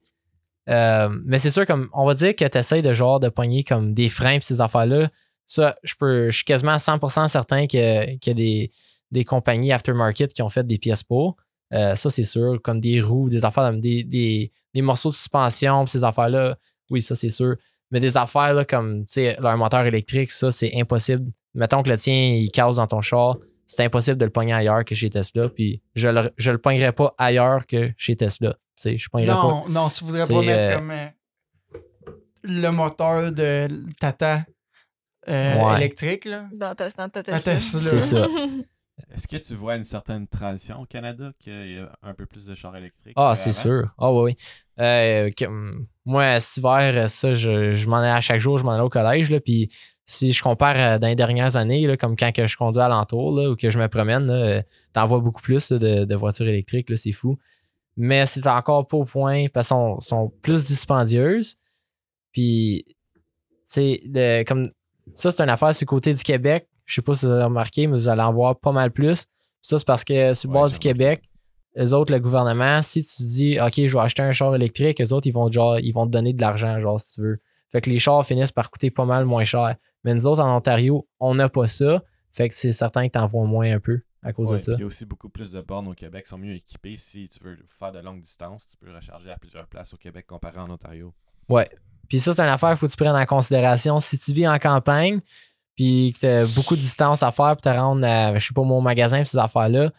euh, 0.72 1.10
mais 1.26 1.38
c'est 1.38 1.52
sûr, 1.52 1.65
comme 1.65 1.89
on 1.93 2.06
va 2.06 2.14
dire 2.14 2.35
que 2.35 2.45
tu 2.45 2.57
essaies 2.57 2.81
de 2.81 2.93
genre 2.93 3.19
de 3.19 3.30
pogner 3.30 3.64
comme 3.64 3.93
des 3.93 4.10
freins 4.10 4.35
et 4.35 4.41
ces 4.41 4.61
affaires-là. 4.61 5.10
Ça, 5.45 5.76
je 5.84 5.95
peux. 5.99 6.30
Je 6.30 6.35
suis 6.35 6.45
quasiment 6.45 6.72
à 6.72 6.77
100% 6.77 7.27
certain 7.27 7.68
qu'il 7.68 7.80
y 7.81 8.30
a 8.30 8.34
des, 8.34 8.72
des 9.11 9.26
compagnies 9.26 9.73
aftermarket 9.73 10.31
qui 10.31 10.41
ont 10.41 10.49
fait 10.49 10.65
des 10.65 10.77
pièces 10.77 11.03
pour. 11.03 11.35
Euh, 11.73 11.95
ça, 11.95 12.10
c'est 12.10 12.23
sûr. 12.23 12.60
Comme 12.64 12.80
des 12.80 13.02
roues, 13.02 13.27
des 13.30 13.43
affaires, 13.43 13.73
des, 13.73 14.03
des, 14.03 14.52
des 14.73 14.81
morceaux 14.81 15.10
de 15.10 15.15
suspension, 15.15 15.84
pis 15.84 15.91
ces 15.91 16.03
affaires-là. 16.03 16.57
Oui, 16.89 17.02
ça, 17.02 17.15
c'est 17.15 17.30
sûr. 17.30 17.56
Mais 17.91 17.99
des 17.99 18.15
affaires 18.18 18.53
là, 18.53 18.64
comme 18.64 19.06
leur 19.18 19.57
moteur 19.57 19.85
électrique, 19.85 20.31
ça, 20.31 20.52
c'est 20.52 20.72
impossible. 20.76 21.31
Mettons 21.53 21.84
que 21.84 21.89
le 21.89 21.98
tien, 21.98 22.15
il 22.15 22.49
casse 22.49 22.77
dans 22.77 22.88
ton 22.88 23.02
char. 23.02 23.38
C'est 23.65 23.84
impossible 23.84 24.18
de 24.18 24.26
le 24.26 24.31
pogner 24.31 24.53
ailleurs 24.53 24.85
que 24.85 24.95
chez 24.95 25.10
Tesla. 25.10 25.49
Puis 25.49 25.81
je 25.95 26.07
le, 26.07 26.31
je 26.38 26.52
le 26.52 26.57
pognerais 26.57 26.93
pas 26.93 27.14
ailleurs 27.18 27.65
que 27.68 27.91
chez 27.98 28.15
Tesla. 28.15 28.56
Je 28.86 29.10
pas. 29.10 29.22
Non, 29.22 29.68
non, 29.70 29.90
tu 29.90 30.03
voudrais 30.03 30.28
pas 30.28 30.41
mettre 30.41 30.72
euh, 30.72 30.76
comme 30.76 30.91
euh, 30.91 31.08
le 32.44 32.70
moteur 32.72 33.32
de 33.32 33.68
Tata 33.99 34.44
euh, 35.30 35.64
Ouais. 35.66 35.76
électrique, 35.78 36.26
là. 36.26 36.48
Dans 36.53 36.74
ta, 36.76 36.90
dans 36.90 37.10
ta 37.10 37.20
Un 37.20 37.40
Tesla. 37.40 37.80
C'est 37.80 37.99
ça. 37.99 38.28
Est-ce 39.16 39.28
que 39.28 39.38
tu 39.38 39.56
vois 39.56 39.76
une 39.78 39.84
certaine 39.84 40.28
transition 40.28 40.80
au 40.82 40.86
Canada 40.86 41.32
qu'il 41.40 41.72
y 41.74 41.80
a 41.80 41.91
un 42.03 42.14
peu 42.14 42.26
plus 42.28 42.45
de 42.45 42.53
chars 42.53 42.76
électriques? 42.76 43.14
Ah, 43.16 43.34
c'est 43.36 43.52
sûr. 43.52 43.94
Ah, 43.98 44.12
oui, 44.12 44.22
oui. 44.32 44.36
Euh, 44.80 45.32
que- 45.32 45.45
hum, 45.45 45.88
moi, 46.06 46.40
cet 46.40 46.58
hiver, 46.58 47.10
ça, 47.10 47.34
je, 47.34 47.74
je 47.74 47.88
m'en 47.90 47.98
allais 47.98 48.10
à 48.12 48.22
chaque 48.22 48.40
jour, 48.40 48.58
je 48.60 48.64
m'en 48.64 48.72
allais 48.72 48.84
au 48.84 48.90
collège. 48.90 49.32
Là, 49.32 49.40
puis 49.40 49.72
si 50.06 50.34
je 50.34 50.44
compare 50.44 50.76
euh, 50.78 50.99
dans 50.99 51.08
les 51.08 51.16
dernières 51.16 51.56
années, 51.56 51.88
là, 51.88 51.98
comme 51.98 52.16
quand 52.16 52.32
que 52.32 52.45
je 52.45 52.56
conduis 52.58 52.82
alentour 52.82 53.36
là, 53.36 53.49
ou 53.49 53.56
que 53.56 53.70
je 53.72 53.80
me 53.80 53.88
promène, 53.88 54.64
t'en 54.94 55.06
vois 55.08 55.20
beaucoup 55.20 55.41
plus 55.41 55.72
là, 55.72 55.78
de, 55.80 56.06
de 56.06 56.16
voitures 56.16 56.48
électriques. 56.48 56.90
là, 56.90 56.95
C'est 56.95 57.12
fou. 57.12 57.38
Mais 57.98 58.26
c'est 58.26 58.46
encore 58.48 58.88
pas 58.88 58.98
au 58.98 59.06
point 59.06 59.48
parce 59.48 59.70
qu'elles 59.70 59.78
sont, 59.78 60.00
sont 60.00 60.32
plus 60.42 60.64
dispendieuses. 60.64 61.58
Puis, 62.32 62.86
tu 62.88 64.00
sais, 64.08 64.46
comme 64.48 64.72
ça, 65.14 65.32
c'est 65.32 65.44
une 65.44 65.50
affaire 65.50 65.74
sur 65.76 65.86
le 65.86 65.90
côté 65.90 66.14
du 66.14 66.24
Québec. 66.24 66.68
Je 66.86 66.96
sais 66.96 67.02
pas 67.02 67.16
si 67.16 67.26
vous 67.26 67.32
avez 67.32 67.44
remarqué, 67.44 67.88
mais 67.88 67.94
vous 67.94 68.08
allez 68.10 68.22
en 68.22 68.34
voir 68.34 68.60
pas 68.60 68.72
mal 68.72 68.92
plus. 68.92 69.26
Ça, 69.62 69.78
c'est 69.78 69.86
parce 69.86 70.04
que 70.04 70.34
sur 70.34 70.50
le 70.50 70.54
Ouais, 70.54 70.62
bord 70.62 70.70
du. 70.70 70.80
Québec, 70.80 71.22
eux 71.78 71.94
autres, 71.94 72.12
le 72.12 72.20
gouvernement, 72.20 72.82
si 72.82 73.04
tu 73.04 73.24
dis 73.24 73.60
OK, 73.60 73.74
je 73.76 73.94
vais 73.94 74.04
acheter 74.04 74.24
un 74.24 74.32
char 74.32 74.56
électrique, 74.56 75.02
eux 75.02 75.14
autres, 75.14 75.28
ils 75.28 75.34
vont 75.34 75.52
genre, 75.52 75.80
ils 75.80 75.92
vont 75.92 76.06
te 76.06 76.12
donner 76.12 76.34
de 76.34 76.42
l'argent, 76.42 76.80
genre, 76.80 77.00
si 77.00 77.16
tu 77.16 77.22
veux. 77.22 77.40
Fait 77.72 77.82
que 77.82 77.90
les 77.90 78.00
chars 78.00 78.26
finissent 78.26 78.52
par 78.52 78.70
coûter 78.70 78.92
pas 78.92 79.06
mal 79.06 79.26
moins 79.26 79.46
cher. 79.46 79.76
Mais 80.04 80.14
nous 80.14 80.28
autres, 80.28 80.42
en 80.42 80.58
Ontario, 80.58 81.08
on 81.20 81.36
n'a 81.36 81.48
pas 81.48 81.68
ça. 81.68 82.04
Fait 82.34 82.50
que 82.50 82.56
c'est 82.56 82.72
certain 82.72 83.08
que 83.08 83.14
t'en 83.14 83.28
vois 83.28 83.46
moins 83.46 83.72
un 83.72 83.80
peu 83.80 84.02
à 84.23 84.34
cause 84.34 84.52
Ouais, 84.52 84.57
de 84.57 84.61
ça. 84.61 84.73
Il 84.73 84.80
y 84.80 84.84
a 84.84 84.85
aussi 84.85 85.06
beaucoup 85.06 85.30
plus 85.30 85.52
de 85.52 85.61
bornes 85.61 85.88
au 85.88 85.93
Québec, 85.93 86.27
sont 86.27 86.38
mieux 86.38 86.53
équipées. 86.53 86.95
Si 86.98 87.27
tu 87.30 87.43
veux 87.43 87.57
faire 87.80 87.91
de 87.91 87.99
longues 87.99 88.22
distances, 88.22 88.68
tu 88.68 88.77
peux 88.77 88.93
recharger 88.93 89.31
à 89.31 89.38
plusieurs 89.38 89.68
places 89.68 89.93
au 89.93 89.98
Québec 89.98 90.26
comparé 90.27 90.60
en 90.60 90.69
Ontario. 90.69 91.14
Puis 92.07 92.19
ça, 92.19 92.34
c'est 92.34 92.41
une 92.41 92.49
affaire 92.49 92.69
qu'il 92.69 92.77
faut 92.77 92.85
que 92.88 92.91
tu 92.91 92.98
prennes 92.98 93.15
en 93.15 93.26
considération. 93.26 93.99
Si 93.99 94.18
tu 94.18 94.34
vis 94.34 94.48
en 94.48 94.60
campagne, 94.60 95.22
puis 95.76 96.14
que 96.14 96.19
tu 96.19 96.26
as 96.26 96.45
beaucoup 96.56 96.76
de 96.76 96.81
distance 96.81 97.23
à 97.23 97.31
faire, 97.31 97.56
puis 97.56 97.61
te 97.61 97.76
rendre 97.76 98.06
à, 98.06 98.38
je 98.38 98.48
sais 98.48 98.53
pas, 98.53 98.64
mon 98.64 98.81
magasin, 98.81 99.19
puis 99.19 99.30
ces 99.30 99.38
affaires-là, 99.38 99.91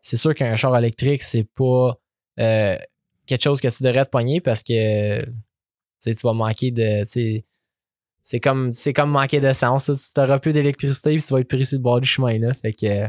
c'est 0.00 0.16
sûr 0.16 0.34
qu'un 0.34 0.56
char 0.56 0.76
électrique, 0.76 1.22
c'est 1.22 1.44
pas 1.44 1.98
euh, 2.38 2.76
quelque 3.26 3.42
chose 3.42 3.60
que 3.60 3.68
tu 3.68 3.82
devrais 3.82 4.04
te 4.04 4.10
pogner 4.10 4.40
parce 4.40 4.62
que 4.62 5.24
tu 5.24 6.12
vas 6.22 6.32
manquer 6.32 6.70
de. 6.70 7.04
C'est 8.22 8.40
comme, 8.40 8.70
comme 8.94 9.10
manquer 9.10 9.40
d'essence. 9.40 9.86
Tu 9.86 10.20
n'auras 10.20 10.38
plus 10.38 10.52
d'électricité, 10.52 11.14
puis 11.14 11.22
tu 11.22 11.32
vas 11.32 11.40
être 11.40 11.48
pris 11.48 11.64
sur 11.64 11.78
le 11.78 11.82
bord 11.82 12.00
du 12.00 12.08
chemin. 12.08 12.38
Là, 12.38 12.52
fait 12.52 12.72
que 12.72 13.08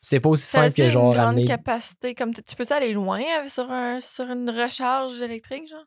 c'est 0.00 0.20
pas 0.20 0.28
aussi 0.30 0.46
Ça 0.46 0.62
simple 0.64 0.74
que 0.76 0.90
genre 0.90 1.06
une 1.06 1.10
grande 1.12 1.24
ramener. 1.26 1.44
capacité. 1.44 2.14
Comme 2.14 2.32
t- 2.34 2.42
tu 2.42 2.54
peux 2.56 2.64
aller 2.70 2.92
loin 2.92 3.20
avec- 3.38 3.50
sur, 3.50 3.70
un, 3.70 4.00
sur 4.00 4.24
une 4.30 4.48
recharge 4.50 5.20
électrique, 5.20 5.68
genre? 5.68 5.84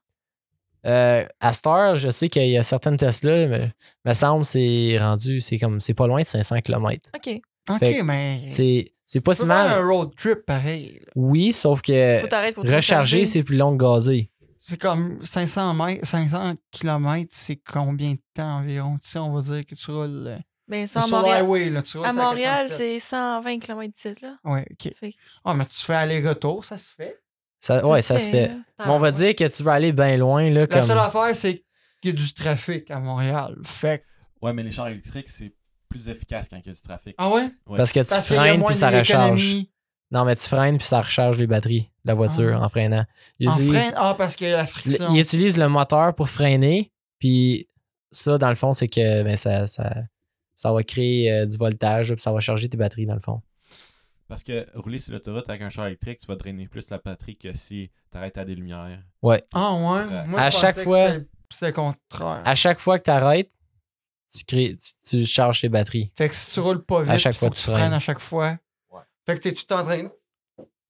Euh, 0.85 1.25
à 1.39 1.53
cette 1.53 1.65
heure, 1.67 1.97
je 1.97 2.09
sais 2.09 2.27
qu'il 2.27 2.47
y 2.49 2.57
a 2.57 2.63
certaines 2.63 2.97
Tesla, 2.97 3.47
mais 3.47 3.71
me 4.03 4.13
semble 4.13 4.43
c'est 4.43 4.97
rendu, 4.99 5.39
c'est 5.39 5.57
comme 5.57 5.79
c'est 5.79 5.93
pas 5.93 6.07
loin 6.07 6.21
de 6.21 6.27
500 6.27 6.59
km. 6.61 7.09
OK. 7.15 7.39
Ok, 7.69 7.79
Fait 7.79 8.03
mais. 8.03 8.41
C'est 8.47 8.91
c'est 9.05 9.21
pas 9.21 9.33
si 9.33 9.45
mal. 9.45 9.67
un 9.67 9.87
road 9.87 10.11
trip 10.17 10.39
pareil. 10.45 10.99
là. 10.99 11.11
Oui, 11.15 11.53
sauf 11.53 11.81
que 11.81 12.17
Faut 12.19 12.27
t'arrêter 12.27 12.53
pour 12.55 12.65
te 12.65 12.71
recharger, 12.71 13.23
c'est 13.25 13.43
plus 13.43 13.55
long 13.57 13.77
que 13.77 13.83
gazer. 13.83 14.29
C'est 14.59 14.79
comme 14.79 15.23
500 15.23 15.73
mètres, 15.73 16.05
500 16.05 16.55
km, 16.71 17.29
c'est 17.31 17.57
combien 17.57 18.11
de 18.13 18.19
temps 18.33 18.57
environ? 18.59 18.97
Tu 19.01 19.09
sais, 19.09 19.19
on 19.19 19.31
va 19.33 19.41
dire 19.41 19.65
que 19.65 19.75
tu 19.75 19.91
roules 19.91 20.37
à 20.81 20.87
sur 20.87 21.07
Montréal, 21.09 21.41
l'highway, 21.41 21.69
là. 21.69 21.81
Tu 21.81 21.97
roules 21.97 22.05
à 22.05 22.09
sur 22.13 22.21
Montréal 22.21 22.67
87. 22.67 22.77
c'est 22.77 22.99
120 22.99 23.59
km 23.59 23.93
d'ici, 23.93 24.21
là. 24.23 24.35
Ouais, 24.43 24.65
ok. 24.71 24.93
Fait 24.99 25.11
que 25.11 25.17
Ah, 25.45 25.53
mais 25.53 25.65
tu 25.65 25.79
fais 25.79 25.93
aller-retour, 25.95 26.65
ça 26.65 26.77
se 26.77 26.89
fait? 26.95 27.19
Ça, 27.59 27.85
ouais, 27.85 28.01
ça 28.01 28.17
se 28.19 28.29
fait. 28.29 28.47
là. 28.49 28.53
Mais 28.79 28.91
on 28.91 28.99
va 28.99 29.11
dire 29.11 29.33
que 29.35 29.47
tu 29.47 29.63
vas 29.63 29.73
aller 29.73 29.91
bien 29.93 30.17
loin. 30.17 30.43
Là, 30.49 30.61
La 30.61 30.67
comme... 30.67 30.81
seule 30.81 30.97
affaire, 30.99 31.33
c'est 31.35 31.63
qu'il 32.01 32.11
y 32.11 32.13
a 32.13 32.17
du 32.17 32.33
trafic 32.33 32.91
à 32.91 32.99
Montréal. 32.99 33.55
Fait 33.63 33.99
que- 33.99 34.03
Ouais, 34.45 34.51
mais 34.51 34.63
les 34.63 34.71
chars 34.71 34.87
électriques, 34.89 35.29
c'est 35.29 35.53
plus 35.87 36.09
efficace 36.09 36.47
quand 36.49 36.57
il 36.57 36.65
y 36.65 36.69
a 36.69 36.73
du 36.73 36.81
trafic. 36.81 37.15
Ah 37.17 37.29
ouais? 37.29 37.43
Ouais. 37.67 37.77
Parce 37.77 37.91
que 37.93 38.01
tu 38.01 38.09
Parce 38.09 38.27
qu'il 38.27 38.35
y 38.35 38.39
a 38.39 38.41
freines 38.41 38.59
moins 38.59 38.67
puis 38.69 38.75
ça 38.77 38.89
recharge. 38.89 39.39
d'économie. 39.39 39.69
Non, 40.11 40.25
mais 40.25 40.35
tu 40.35 40.47
freines 40.49 40.77
puis 40.77 40.85
ça 40.85 41.01
recharge 41.01 41.37
les 41.37 41.47
batteries 41.47 41.89
de 42.03 42.09
la 42.11 42.13
voiture 42.13 42.57
Ah. 42.61 42.65
en 42.65 42.69
freinant. 42.69 43.05
Ils 43.39 43.47
En 43.47 43.53
utilisent, 43.53 43.79
freine? 43.83 43.93
Ah, 43.95 44.15
parce 44.17 44.35
que 44.35 44.45
la 44.45 44.61
le- 44.61 44.67
friction. 44.67 45.13
ils 45.15 45.19
utilisent 45.21 45.57
le 45.57 45.69
moteur 45.69 46.13
pour 46.13 46.27
freiner. 46.29 46.91
Puis 47.19 47.69
ça, 48.11 48.37
dans 48.37 48.49
le 48.49 48.55
fond, 48.55 48.73
c'est 48.73 48.89
que 48.89 49.23
ben, 49.23 49.35
ça, 49.37 49.65
ça, 49.65 49.93
ça 50.55 50.71
va 50.71 50.83
créer 50.83 51.31
euh, 51.31 51.45
du 51.45 51.57
voltage 51.57 52.11
puis 52.13 52.21
ça 52.21 52.31
va 52.31 52.39
charger 52.39 52.69
tes 52.69 52.77
batteries, 52.77 53.05
dans 53.05 53.15
le 53.15 53.21
fond. 53.21 53.41
Parce 54.27 54.43
que 54.43 54.65
rouler 54.75 54.99
sur 54.99 55.13
l'autoroute 55.13 55.47
avec 55.49 55.61
un 55.61 55.69
char 55.69 55.87
électrique, 55.87 56.19
tu 56.19 56.27
vas 56.27 56.35
drainer 56.35 56.67
plus 56.67 56.89
la 56.89 56.97
batterie 56.97 57.35
que 57.35 57.53
si 57.53 57.91
t'arrêtes 58.09 58.37
à 58.37 58.45
des 58.45 58.55
lumières. 58.55 59.03
Ah 59.21 59.27
ouais? 59.27 59.39
Ouais. 59.53 60.25
Moi, 60.27 60.39
À 60.39 60.49
je 60.49 60.57
chaque 60.57 60.79
fois- 60.79 61.09
le 61.15 61.71
contraire. 61.71 62.41
À 62.45 62.55
chaque 62.55 62.79
fois 62.79 62.97
que 62.97 63.03
tu 63.03 63.11
arrêtes, 63.11 63.51
tu, 64.33 64.43
crées, 64.45 64.75
tu, 64.81 64.91
tu 65.19 65.25
charges 65.25 65.61
tes 65.61 65.69
batteries. 65.69 66.11
Fait 66.17 66.29
que 66.29 66.33
si 66.35 66.49
tu 66.51 66.59
roules 66.61 66.83
pas 66.83 67.01
vite, 67.03 67.11
À 67.11 67.17
chaque 67.19 67.33
faut 67.33 67.39
fois, 67.41 67.49
que 67.49 67.55
tu 67.55 67.59
tu 67.61 67.65
freines. 67.65 67.77
freines 67.79 67.93
à 67.93 67.99
chaque 67.99 68.19
fois. 68.19 68.57
Ouais. 68.89 69.01
Fait 69.25 69.35
que 69.35 69.41
t'es 69.41 69.51
tout 69.53 69.71
en 69.71 69.83
train 69.83 70.03
de 70.03 70.09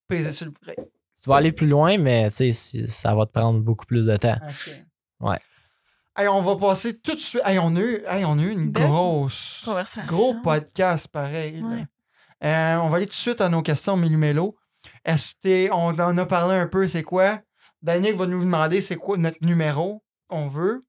peser 0.08 0.32
sur 0.32 0.46
le 0.46 0.54
break. 0.62 0.78
Tu 0.80 1.30
vas 1.30 1.36
aller 1.38 1.52
plus 1.52 1.68
loin, 1.68 1.98
mais 1.98 2.30
tu 2.30 2.36
sais, 2.38 2.52
si- 2.54 2.88
ça 2.88 3.14
va 3.14 3.26
te 3.26 3.32
prendre 3.32 3.60
beaucoup 3.60 3.86
plus 3.86 4.06
de 4.06 4.16
temps. 4.16 4.38
Ok. 4.42 4.72
Ouais. 5.20 5.40
Hey, 6.16 6.28
on 6.28 6.44
va 6.44 6.56
passer 6.58 7.00
tout 7.00 7.16
de 7.16 7.20
suite. 7.20 7.42
Hey, 7.44 7.58
on 7.58 7.76
a 7.76 7.80
eu, 7.80 8.04
hey, 8.08 8.24
on 8.24 8.38
a 8.38 8.44
eu 8.44 8.52
une 8.52 8.72
grosse. 8.72 9.64
Conversation. 9.66 10.08
Gros 10.08 10.36
podcast, 10.44 11.08
pareil. 11.08 11.60
Ouais. 11.64 11.88
Euh, 12.44 12.78
on 12.78 12.90
va 12.90 12.98
aller 12.98 13.08
tout 13.08 13.14
de 13.14 13.16
suite 13.16 13.42
à 13.42 13.50
nos 13.50 13.64
questions 13.64 13.98
Mélo. 13.98 14.56
Est-ce 15.04 15.34
que 15.42 15.72
on 15.72 15.98
en 16.00 16.18
a 16.18 16.26
parlé 16.28 16.56
un 16.56 16.68
peu, 16.68 16.88
c'est 16.88 17.02
quoi? 17.02 17.42
Daniel 17.82 18.16
va 18.16 18.28
nous 18.28 18.42
demander 18.42 18.80
c'est 18.80 18.96
quoi 18.96 19.18
notre 19.18 19.44
numéro 19.44 20.04
qu'on 20.28 20.50
veut. 20.50 20.82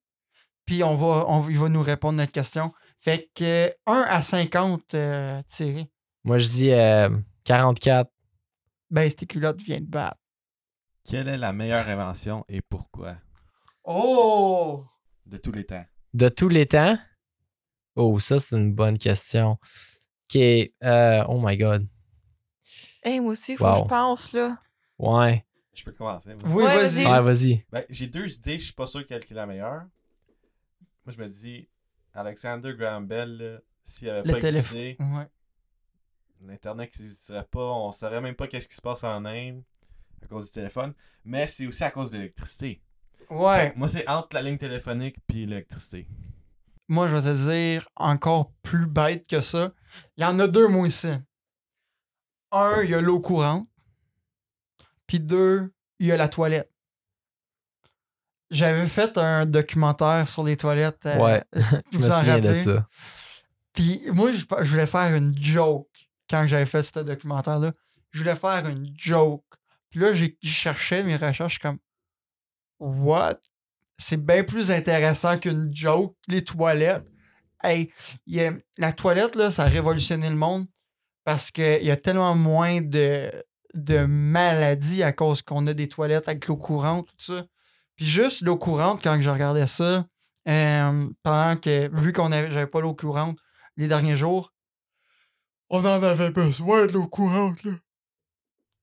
Puis 0.67 0.85
on 0.85 0.95
va, 0.95 1.25
on, 1.29 1.49
il 1.49 1.59
va 1.59 1.71
nous 1.71 1.83
répondre 1.83 2.19
notre 2.19 2.33
question. 2.33 2.73
Fait 2.99 3.31
que 3.35 3.73
1 3.87 4.05
à 4.07 4.21
50 4.21 4.95
euh, 4.95 5.43
tirés. 5.49 5.91
Moi, 6.23 6.37
je 6.37 6.49
dis 6.49 6.73
euh, 6.73 7.09
44. 7.45 8.11
Ben, 8.91 9.11
tes 9.11 9.27
culottes 9.27 9.63
viennent 9.63 9.87
de 9.87 9.91
battre. 9.91 10.19
Quelle 11.05 11.29
est 11.29 11.39
la 11.39 11.53
meilleure 11.55 11.89
invention 11.89 12.45
et 12.49 12.61
pourquoi? 12.61 13.15
Oh! 13.85 14.85
De 15.27 15.37
tous 15.39 15.53
les 15.53 15.65
temps 15.65 15.85
De 16.13 16.29
tous 16.29 16.49
les 16.49 16.67
temps? 16.67 16.99
Oh, 17.97 18.19
ça, 18.19 18.39
c'est 18.39 18.57
une 18.57 18.73
bonne 18.75 18.99
question. 18.99 19.53
OK. 20.29 20.37
euh, 20.37 21.25
oh 21.29 21.41
my 21.43 21.57
God. 21.57 21.87
Hey, 23.03 23.21
moi 23.21 23.33
aussi, 23.33 23.57
faut 23.57 23.71
que 23.71 23.79
je 23.79 23.85
pense, 23.85 24.33
là. 24.33 24.59
Ouais. 24.99 25.45
Je 25.75 25.85
peux 25.85 25.93
commencer. 25.93 26.35
moi. 26.35 26.39
Oui, 26.47 26.65
Ouais, 26.65 26.77
vas-y. 26.77 27.05
vas-y. 27.05 27.07
Ouais, 27.13 27.21
vas-y. 27.23 27.67
Ben, 27.71 27.85
j'ai 27.91 28.07
deux 28.07 28.33
idées, 28.35 28.59
je 28.59 28.65
suis 28.65 28.73
pas 28.73 28.87
sûr 28.87 29.07
quelle 29.07 29.25
qui 29.25 29.33
est 29.33 29.37
la 29.37 29.47
meilleure. 29.47 29.83
Moi, 31.05 31.15
je 31.17 31.19
me 31.19 31.29
dis, 31.29 31.69
Alexander 32.15 32.75
Graham 32.75 33.07
Bell, 33.07 33.61
s'il 33.85 34.09
avait 34.09 34.23
Le 34.27 34.33
pas 34.35 34.41
téléphone. 34.41 34.79
existé, 34.79 34.97
Ouais. 35.03 35.29
l'Internet 36.47 36.99
n'existerait 36.99 37.45
pas, 37.51 37.73
on 37.73 37.93
saurait 37.93 38.21
même 38.21 38.35
pas 38.37 38.47
qu'est-ce 38.49 38.69
qui 38.69 38.75
se 38.77 38.81
passe 38.83 39.05
en 39.05 39.25
Inde 39.25 39.63
à 40.23 40.27
cause 40.27 40.47
du 40.47 40.53
téléphone, 40.53 40.95
mais 41.25 41.47
c'est 41.47 41.67
aussi 41.67 41.85
à 41.85 41.91
cause 41.91 42.11
de 42.11 42.17
l'électricité. 42.19 42.81
Ouais. 43.31 43.73
Moi, 43.77 43.89
c'est 43.89 44.07
entre 44.09 44.29
la 44.35 44.43
ligne 44.43 44.59
téléphonique 44.59 45.17
puis 45.27 45.47
l'électricité. 45.47 46.07
Moi, 46.89 47.07
je 47.09 47.17
vais 47.17 47.23
te 47.23 47.51
dire 47.51 47.89
encore 47.97 48.53
plus 48.63 48.87
bête 48.87 49.27
que 49.27 49.41
ça. 49.41 49.73
Il 50.17 50.23
y 50.23 50.25
en 50.27 50.39
a 50.39 50.47
deux, 50.49 50.69
moi 50.69 50.87
aussi. 50.87 51.09
Un, 52.53 52.83
il 52.83 52.91
y 52.91 52.95
a 52.95 53.01
l'eau 53.01 53.21
courante. 53.21 53.67
Puis 55.07 55.21
deux, 55.21 55.73
il 55.99 56.07
y 56.07 56.13
a 56.13 56.17
la 56.17 56.29
toilette. 56.29 56.71
J'avais 58.51 58.87
fait 58.87 59.17
un 59.19 59.47
documentaire 59.47 60.29
sur 60.29 60.45
les 60.45 60.57
toilettes. 60.57 61.07
euh, 61.07 61.19
Ouais. 61.19 61.45
vous 61.53 61.63
Je 61.93 61.99
me 61.99 62.07
en 62.07 62.11
souviens 62.11 62.39
de 62.39 62.49
rappelez? 62.49 62.61
ça. 62.61 62.89
Puis 63.73 64.03
moi, 64.13 64.31
je, 64.33 64.45
je 64.63 64.71
voulais 64.71 64.87
faire 64.87 65.13
une 65.15 65.37
joke 65.37 65.89
quand 66.31 66.47
j'avais 66.47 66.67
fait 66.67 66.83
ce 66.83 67.01
documentaire-là. 67.01 67.73
Je 68.13 68.19
voulais 68.21 68.37
faire 68.37 68.69
une 68.69 68.89
joke. 68.97 69.45
Puis 69.91 69.99
là, 70.01 70.13
j'ai 70.13 70.39
je 70.43 70.49
cherchais 70.49 71.03
mes 71.03 71.17
recherches 71.17 71.59
comme 71.59 71.79
What? 72.85 73.39
C'est 73.97 74.25
bien 74.25 74.45
plus 74.45 74.71
intéressant 74.71 75.39
qu'une 75.39 75.75
joke, 75.75 76.17
les 76.29 76.45
toilettes. 76.45 77.11
Hey, 77.63 77.91
y 78.27 78.41
a- 78.41 78.53
la 78.77 78.93
toilette, 78.93 79.37
là, 79.37 79.51
ça 79.51 79.65
a 79.65 79.69
révolutionné 79.69 80.29
le 80.29 80.37
monde 80.37 80.67
parce 81.25 81.51
qu'il 81.51 81.83
y 81.83 81.91
a 81.91 81.97
tellement 81.97 82.35
moins 82.35 82.83
de, 82.83 83.31
de 83.73 84.05
maladies 84.05 85.03
à 85.03 85.13
cause 85.13 85.41
qu'on 85.41 85.67
a 85.67 85.73
des 85.73 85.89
toilettes 85.89 86.29
avec 86.29 86.47
l'eau 86.47 86.57
courante, 86.57 87.07
tout 87.07 87.25
ça. 87.35 87.47
Puis 87.97 88.05
juste 88.05 88.43
l'eau 88.43 88.59
courante, 88.59 89.01
quand 89.03 89.19
je 89.19 89.31
regardais 89.31 89.67
ça, 89.67 90.07
euh, 90.47 91.09
pendant 91.23 91.57
que, 91.57 91.89
vu 91.99 92.13
qu'on 92.13 92.31
j'avais 92.31 92.67
pas 92.67 92.81
l'eau 92.81 92.95
courante 92.95 93.39
les 93.79 93.89
derniers 93.89 94.17
jours, 94.17 94.53
on 95.71 95.79
en 95.81 96.03
avait 96.03 96.31
besoin 96.31 96.85
de 96.85 96.93
l'eau 96.93 97.07
courante, 97.07 97.65
là. 97.65 97.73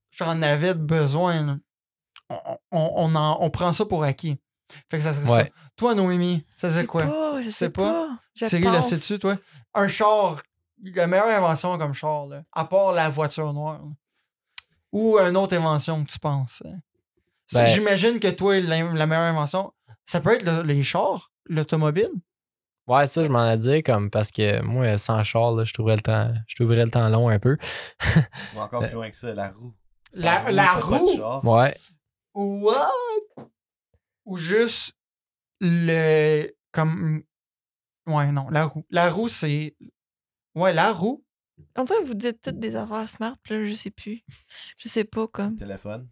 J'en 0.10 0.42
avais 0.42 0.74
besoin, 0.74 1.46
là. 1.46 1.58
On, 2.72 2.92
on, 2.96 3.16
en- 3.16 3.38
on 3.42 3.50
prend 3.50 3.74
ça 3.74 3.86
pour 3.86 4.04
acquis. 4.04 4.38
Fait 4.90 4.98
que 4.98 5.04
ça 5.04 5.14
serait 5.14 5.30
Ouais. 5.30 5.44
ça. 5.46 5.50
Toi, 5.76 5.96
Noémie, 5.96 6.46
ça 6.56 6.70
sais 6.70 6.86
quoi? 6.86 7.04
pas, 7.06 7.42
je 7.42 7.50
sais 7.50 7.70
pas? 7.70 7.92
pas. 7.92 8.48
Cyril, 8.48 8.66
le 8.68 8.72
pense. 8.72 8.90
sais-tu, 8.90 9.20
toi? 9.20 9.36
Un 9.74 9.88
char, 9.88 10.42
la 10.84 11.08
meilleure 11.08 11.28
invention 11.28 11.78
comme 11.78 11.94
char, 11.94 12.26
là, 12.28 12.44
à 12.54 12.66
part 12.66 12.92
la 12.94 13.10
voiture 13.10 13.52
noire. 13.54 13.80
là. 13.84 13.90
Ou 14.94 15.18
une 15.20 15.36
autre 15.38 15.56
invention 15.56 16.04
que 16.04 16.12
tu 16.12 16.20
penses? 16.20 16.62
hein? 16.66 16.78
Ben- 17.54 17.66
J'imagine 17.68 18.20
que 18.20 18.30
toi, 18.30 18.60
la, 18.62 18.84
la 18.94 19.06
meilleure 19.06 19.26
invention, 19.26 19.74
ça 20.06 20.22
peut 20.22 20.34
être 20.36 20.44
le- 20.44 20.64
les 20.64 20.84
chars, 20.84 21.32
l'automobile. 21.46 22.10
Ouais, 22.88 23.06
ça, 23.06 23.24
je 23.24 23.28
m'en 23.30 23.50
ai 23.50 23.58
dit, 23.58 23.84
comme, 23.84 24.10
parce 24.10 24.32
que 24.32 24.62
moi, 24.62 24.98
sans 24.98 25.24
char, 25.24 25.52
là, 25.52 25.64
je 25.66 25.74
trouverais 25.74 25.96
le 25.96 26.02
temps, 26.02 26.34
je 26.48 26.56
trouverais 26.56 26.84
le 26.86 26.92
temps 26.92 27.08
long 27.10 27.30
un 27.30 27.40
peu. 27.40 27.58
Ou 28.56 28.60
encore 28.60 28.82
plus 28.84 28.94
loin 28.94 29.10
que 29.10 29.16
ça, 29.18 29.34
la 29.34 29.52
roue. 29.52 29.74
Sans 30.14 30.22
La- 30.24 30.52
la 30.52 30.74
roue? 30.74 31.10
Ouais. 31.44 31.76
What? 32.34 32.92
Ou 34.26 34.38
juste 34.38 34.96
le. 35.60 36.48
Comme. 36.72 37.24
Ouais, 38.08 38.32
non, 38.32 38.50
la 38.50 38.66
roue. 38.66 38.86
La 38.90 39.10
roue, 39.12 39.28
c'est. 39.28 39.76
Ouais, 40.56 40.74
la 40.74 40.92
roue. 40.94 41.24
Dirait 41.76 41.86
que 42.02 42.06
vous 42.06 42.14
dites 42.16 42.42
toutes 42.42 42.60
des 42.60 42.76
affaires 42.76 43.08
smart, 43.10 43.36
puis 43.44 43.54
là, 43.54 43.66
je 43.66 43.76
sais 43.76 43.92
plus. 43.92 44.24
Je 44.78 44.88
sais 44.90 45.04
pas, 45.04 45.28
comme. 45.28 45.56
Téléphone. 45.58 46.08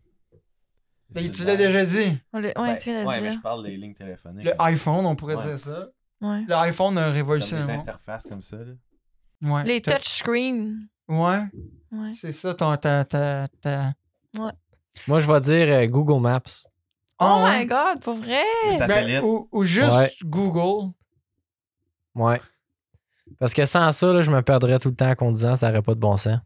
Ben, 1.10 1.30
tu 1.32 1.44
l'as 1.44 1.56
déjà 1.56 1.84
dit. 1.86 2.18
On 2.34 2.40
l'a- 2.40 2.54
Ben, 2.54 2.62
Ouais, 2.62 2.78
tu 2.78 2.90
viens 2.90 3.02
de 3.02 3.08
ouais, 3.08 3.16
le 3.16 3.22
mais 3.24 3.30
dire. 3.30 3.38
je 3.40 3.44
parle 3.44 3.64
des 3.66 3.76
lignes 3.78 3.96
téléphoniques. 3.96 4.46
Le 4.46 4.62
iPhone, 4.62 5.06
on 5.08 5.16
pourrait 5.16 5.36
Ouais. 5.36 5.44
dire 5.46 5.60
ça. 5.60 5.88
Ouais. 6.22 6.46
L'iPhone 6.48 6.98
a 7.00 7.06
Comme 7.06 7.14
révolutionné 7.14 7.64
des 7.64 7.72
le 7.72 7.78
monde. 7.80 7.90
interfaces 7.90 8.28
comme 8.28 8.44
ça. 8.44 8.58
Là. 8.58 8.74
Ouais. 9.42 9.64
Les 9.64 9.82
touchscreens. 9.82 10.68
Ouais, 11.08 11.42
Ouais. 11.92 12.14
c'est 12.14 12.32
ça, 12.34 12.54
ton, 12.54 12.76
ta, 12.78 13.04
ta, 13.06 13.48
ta... 13.62 13.94
Moi, 15.08 15.20
je 15.20 15.32
vais 15.32 15.42
dire 15.42 15.68
euh, 15.70 15.86
Google 15.88 16.22
Maps. 16.22 16.68
Oh 17.22 17.26
Ah, 17.26 17.44
ouais? 17.44 17.60
my 17.62 17.66
god, 17.66 18.02
pour 18.02 18.16
vrai? 18.16 18.42
Ben, 18.88 19.22
ou, 19.24 19.48
ou 19.52 19.64
juste 19.64 19.92
Ouais. 19.92 20.12
Google. 20.24 20.92
Ouais. 22.16 22.42
Parce 23.40 23.54
que 23.54 23.66
sans 23.66 23.92
ça, 23.92 24.12
là, 24.14 24.22
je 24.22 24.32
me 24.32 24.42
perdrais 24.42 24.80
tout 24.80 24.90
le 24.90 24.96
temps 24.96 25.10
en 25.10 25.16
conduisant, 25.16 25.56
ça 25.56 25.68
n'aurait 25.68 25.82
pas 25.82 25.94
de 25.96 26.00
bon 26.00 26.18
sens. 26.18 26.40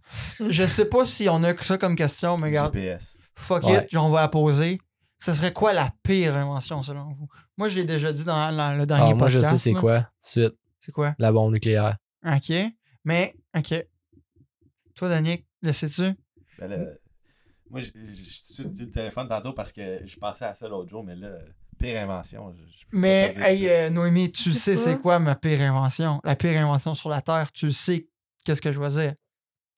Je 0.48 0.66
sais 0.68 0.90
pas 0.90 1.06
si 1.06 1.28
on 1.30 1.44
a 1.44 1.54
que 1.54 1.64
ça 1.66 1.78
comme 1.78 1.96
question, 1.96 2.38
mais 2.38 2.48
regarde, 2.48 2.74
GPS. 2.76 3.18
fuck 3.36 3.64
Ouais. 3.64 3.86
it, 3.90 3.98
on 3.98 4.10
va 4.10 4.22
la 4.22 4.28
poser. 4.28 4.80
Ce 5.20 5.34
serait 5.34 5.54
quoi 5.54 5.72
la 5.74 5.92
pire 6.04 6.36
invention 6.36 6.82
selon 6.84 7.12
vous? 7.14 7.28
Moi, 7.58 7.70
je 7.70 7.78
l'ai 7.78 7.86
déjà 7.86 8.12
dit 8.12 8.24
dans, 8.26 8.52
dans 8.56 8.78
le 8.78 8.86
dernier 8.86 9.12
Ah, 9.12 9.16
moi, 9.16 9.30
je 9.30 9.38
podcast. 9.40 9.56
sais 9.58 9.70
c'est 9.70 9.74
quoi. 9.74 10.02
Tout 10.02 10.06
de 10.06 10.44
suite, 10.46 10.54
C'est 10.82 10.92
quoi? 10.92 11.16
la 11.18 11.32
bombe 11.32 11.54
nucléaire. 11.54 11.98
OK. 12.26 12.54
Mais, 13.06 13.34
OK. 13.58 13.86
Toi, 14.96 15.10
Danick, 15.10 15.46
le 15.62 15.72
sais-tu? 15.72 16.14
Ben 16.60 16.68
là, 16.70 16.78
moi, 17.74 17.82
je 17.82 17.90
te 18.64 18.68
dis 18.68 18.84
le 18.84 18.92
téléphone 18.92 19.28
tantôt 19.28 19.52
parce 19.54 19.72
que 19.74 20.00
je 20.06 20.16
pensais 20.18 20.46
à 20.46 20.54
ça 20.56 20.68
l'autre 20.68 20.90
jour, 20.90 21.04
mais 21.04 21.16
là, 21.16 21.30
pire 21.80 22.00
invention. 22.02 22.54
je- 22.56 22.86
Mais, 22.92 23.30
te 23.34 23.36
dire 23.40 23.46
hey, 23.46 23.68
euh, 23.70 23.90
Noémie, 23.90 24.32
tu 24.32 24.50
Je 24.52 24.54
sais 24.56 24.76
c'est 24.78 24.98
quoi 25.02 25.18
ma 25.20 25.36
pire 25.36 25.60
invention? 25.62 26.22
La 26.24 26.36
pire 26.36 26.58
invention 26.62 26.94
sur 26.96 27.10
la 27.10 27.22
Terre, 27.22 27.52
tu 27.52 27.72
sais 27.72 28.08
qu'est-ce 28.46 28.62
que 28.62 28.72
je 28.72 28.80
veux 28.80 28.90
dire? 28.90 29.16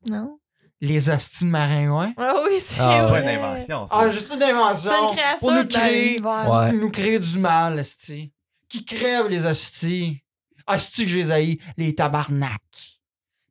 Non. 0.07 0.37
Les 0.81 1.09
hosties 1.09 1.45
de 1.45 1.49
maringouins. 1.49 2.13
Ah 2.17 2.33
oui, 2.45 2.59
c'est 2.59 2.81
Ah, 2.81 2.97
C'est 2.99 3.05
pas 3.05 3.07
vrai. 3.07 3.21
une 3.23 3.29
invention, 3.39 3.87
ça. 3.87 3.95
Ah, 3.97 4.09
juste 4.11 4.31
une 4.35 4.43
invention. 4.43 4.91
C'est 4.91 5.01
une 5.01 5.15
création 5.17 5.39
pour 5.39 5.51
nous 5.53 5.65
créer. 5.67 6.19
Ouais. 6.21 6.71
nous 6.73 6.89
créer 6.91 7.17
du 7.19 7.39
mal, 7.39 7.79
hostie. 7.79 8.33
Qui 8.67 8.83
crèvent 8.83 9.29
les 9.29 9.45
hosties. 9.45 10.21
Hosties 10.67 11.05
que 11.05 11.11
j'ai 11.11 11.31
haïs, 11.31 11.59
les 11.77 11.95
tabarnak. 11.95 12.61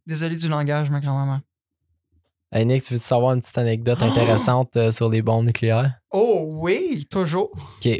Désolé 0.07 0.37
du 0.37 0.49
langage, 0.49 0.91
ma 0.91 1.01
grand-maman. 1.01 1.41
Hey 2.56 2.64
Nick, 2.64 2.85
tu 2.85 2.94
veux 2.94 3.01
savoir 3.01 3.35
une 3.35 3.40
petite 3.40 3.59
anecdote 3.59 3.98
Oh! 4.01 4.05
intéressante 4.09 4.76
euh, 4.76 4.93
sur 4.93 5.09
les 5.09 5.22
bombes 5.22 5.44
nucléaires? 5.44 5.93
Oh 6.12 6.47
oui, 6.60 7.05
toujours. 7.10 7.51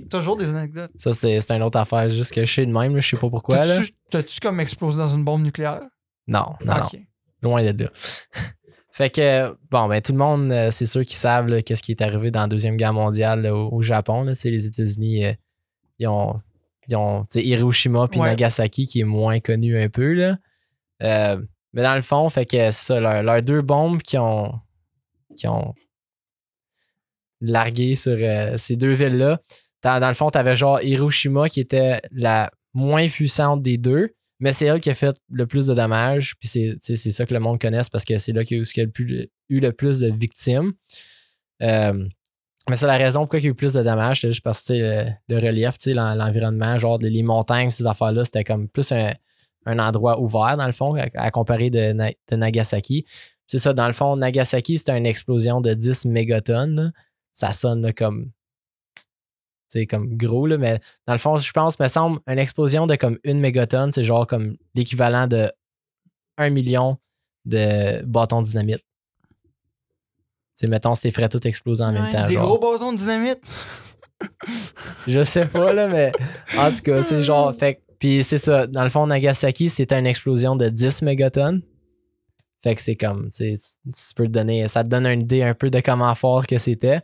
Toujours 0.09 0.37
des 0.37 0.49
anecdotes. 0.51 0.93
ça 0.97 1.13
c'est 1.13 1.51
une 1.51 1.63
autre 1.65 1.77
affaire, 1.77 2.09
juste 2.09 2.33
que 2.33 2.45
je 2.45 2.55
sais 2.55 2.65
de 2.65 2.71
même, 2.71 2.95
là, 2.95 3.01
je 3.01 3.09
sais 3.09 3.17
pas 3.17 3.29
pourquoi. 3.29 3.63
T'as-tu 4.11 4.39
comme 4.39 4.61
explosé 4.61 4.97
dans 4.97 5.09
une 5.09 5.25
bombe 5.25 5.43
nucléaire? 5.43 5.83
Non, 6.29 6.55
non, 6.65 6.75
non. 6.77 6.89
Loin 7.43 7.73
de 7.73 7.83
là. 7.85 7.91
fait 8.93 9.11
que, 9.11 9.57
bon, 9.73 9.89
ben 9.89 10.01
tout 10.01 10.13
le 10.13 10.19
monde, 10.19 10.53
euh, 10.53 10.71
c'est 10.71 10.87
sûr 10.87 11.05
qu'ils 11.05 11.17
savent 11.17 11.63
qu'est-ce 11.63 11.83
qui 11.83 11.91
est 11.91 12.01
arrivé 12.01 12.31
dans 12.31 12.43
la 12.43 12.47
Deuxième 12.47 12.77
Guerre 12.77 12.95
mondiale 12.95 13.43
là, 13.43 13.57
au, 13.57 13.75
au 13.75 13.83
Japon. 13.83 14.23
Là, 14.23 14.35
les 14.45 14.67
États-Unis, 14.67 15.25
euh, 15.25 15.33
ils 15.99 16.07
ont, 16.07 16.41
ils 16.87 16.95
ont 16.95 17.25
Hiroshima 17.35 18.07
puis 18.07 18.21
Ouais. 18.21 18.29
Nagasaki 18.29 18.87
qui 18.87 19.01
est 19.01 19.05
moins 19.05 19.41
connu 19.41 19.77
un 19.77 19.89
peu. 19.89 20.13
Là. 20.13 21.39
Mais 21.75 21.83
dans 21.83 21.97
le 21.97 22.03
fond, 22.03 22.29
fait 22.31 22.47
que 22.47 22.57
c'est 22.57 22.71
ça, 22.71 23.01
leurs 23.01 23.43
deux 23.43 23.61
bombes 23.61 24.01
qui 24.01 24.17
ont, 24.17 24.61
qui 25.37 25.49
ont 25.49 25.75
largué 27.41 27.97
sur 27.97 28.17
euh, 28.17 28.57
ces 28.57 28.77
deux 28.77 28.93
villes-là. 28.93 29.41
Dans, 29.83 30.09
le 30.09 30.15
fond, 30.15 30.31
tu 30.31 30.39
avais 30.39 30.57
genre 30.57 30.81
Hiroshima 30.81 31.49
qui 31.49 31.61
était 31.61 32.01
la 32.13 32.51
moins 32.73 33.09
puissante 33.09 33.61
des 33.61 33.77
deux, 33.77 34.15
mais 34.39 34.53
c'est 34.53 34.67
elle 34.67 34.81
qui 34.81 34.89
a 34.89 34.95
fait 34.95 35.17
le 35.31 35.47
plus 35.47 35.67
de 35.67 35.75
dommages. 35.75 36.35
Puis 36.39 36.49
c'est 36.49 36.77
c'est 36.81 37.11
ça 37.11 37.27
que 37.27 37.35
le 37.35 37.41
monde 37.41 37.61
connaisse 37.61 37.91
parce 37.91 38.05
que 38.05 38.17
c'est 38.19 38.33
là 38.33 38.45
qu'il 38.45 38.57
y 38.57 38.61
a 38.61 38.63
eu- 38.63 39.61
le 39.61 39.73
plus- 39.73 39.99
de 39.99 40.13
victimes. 40.13 40.73
Euh, 41.61 42.09
mais 42.69 42.77
c'est 42.77 42.87
la 42.87 42.97
raison 42.97 43.21
pourquoi 43.21 43.41
il 43.41 43.45
y 43.45 43.49
a 43.49 43.51
eu 43.51 43.55
plus 43.55 43.75
de 43.75 43.83
dommages, 43.83 44.21
c'était 44.21 44.33
juste 44.33 44.45
parce 44.45 44.63
que 44.63 44.73
le, 44.73 45.11
le 45.29 45.37
relief, 45.37 45.75
l'environnement, 45.87 46.79
genre 46.79 46.99
les 46.99 47.23
montagnes, 47.23 47.71
ces 47.71 47.87
affaires-là, 47.87 48.25
c'était 48.25 48.45
comme 48.45 48.69
plus 48.69 48.91
un, 48.93 49.13
un 49.67 49.79
endroit 49.79 50.21
ouvert, 50.21 50.57
dans 50.57 50.67
le 50.67 50.73
fond, 50.73 50.95
à, 50.97 51.07
à 51.15 51.31
comparer 51.31 51.71
de, 51.71 51.93
Na- 51.93 52.11
de 52.31 52.37
Nagasaki. 52.37 53.05
C'est 53.47 53.59
ça, 53.59 53.73
dans 53.73 53.87
le 53.87 53.93
fond, 53.93 54.17
Nagasaki, 54.17 54.79
c'était 54.79 54.97
une 54.97 55.07
explosion 55.07 55.61
de 55.61 55.75
10 55.75 56.07
mégatonnes. 56.07 56.77
là. 56.77 56.91
Ça 57.33 57.53
sonne 57.53 57.83
là, 57.83 57.93
comme. 57.93 58.31
Sais, 59.69 59.87
comme 59.87 60.17
gros, 60.17 60.47
là, 60.47 60.57
mais 60.57 60.79
dans 61.07 61.15
le 61.15 61.19
fond, 61.19 61.37
je 61.37 61.51
pense, 61.53 61.79
me 61.81 61.89
semble, 61.89 62.21
une 62.29 62.39
explosion 62.39 62.87
de 62.87 62.95
comme 62.97 63.19
une 63.25 63.41
mégatonne, 63.41 63.91
c'est 63.93 64.05
genre 64.05 64.27
comme 64.27 64.57
l'équivalent 64.75 65.27
de 65.27 65.51
1 66.39 66.51
million 66.51 66.99
de 67.45 68.03
bâtons 68.05 68.41
de 68.43 68.47
dynamite. 68.47 68.85
Sais, 70.55 70.69
mettons, 70.69 70.93
t'es 70.93 71.11
ferais 71.11 71.29
tout 71.29 71.45
exploser 71.47 71.83
en 71.83 71.91
même 71.93 72.13
temps. 72.13 72.25
Des 72.27 72.35
genre. 72.35 72.47
gros 72.57 72.59
bâtons 72.73 72.93
de 72.93 72.99
dynamite? 72.99 73.41
Je 75.09 75.25
sais 75.25 75.47
pas, 75.47 75.73
là, 75.73 75.89
mais 75.89 76.13
en 76.57 76.71
tout 76.71 76.81
cas, 76.83 77.03
c'est 77.03 77.21
genre. 77.23 77.53
Fait, 77.59 77.75
que- 77.77 77.81
puis 78.05 78.23
c'est 78.23 78.37
ça. 78.37 78.67
Dans 78.67 78.85
le 78.85 78.91
fond, 78.91 79.07
Nagasaki, 79.07 79.71
c'était 79.71 79.99
une 79.99 80.07
explosion 80.07 80.57
de 80.57 80.69
10 80.69 81.01
mégatonnes. 81.01 81.63
Fait 82.63 82.75
que 82.75 82.83
c'est 82.83 82.97
comme. 82.97 83.31
tu 83.35 83.57
Tu 83.57 84.15
peux 84.15 84.27
te 84.27 84.31
donner. 84.31 84.69
Ça 84.69 84.85
te 84.85 84.91
donne 84.91 85.07
une 85.07 85.23
idée 85.23 85.43
un 85.43 85.55
peu 85.55 85.71
de 85.71 85.81
comment 85.81 86.15
fort 86.15 86.47
que 86.47 86.59
c'était. 86.59 87.01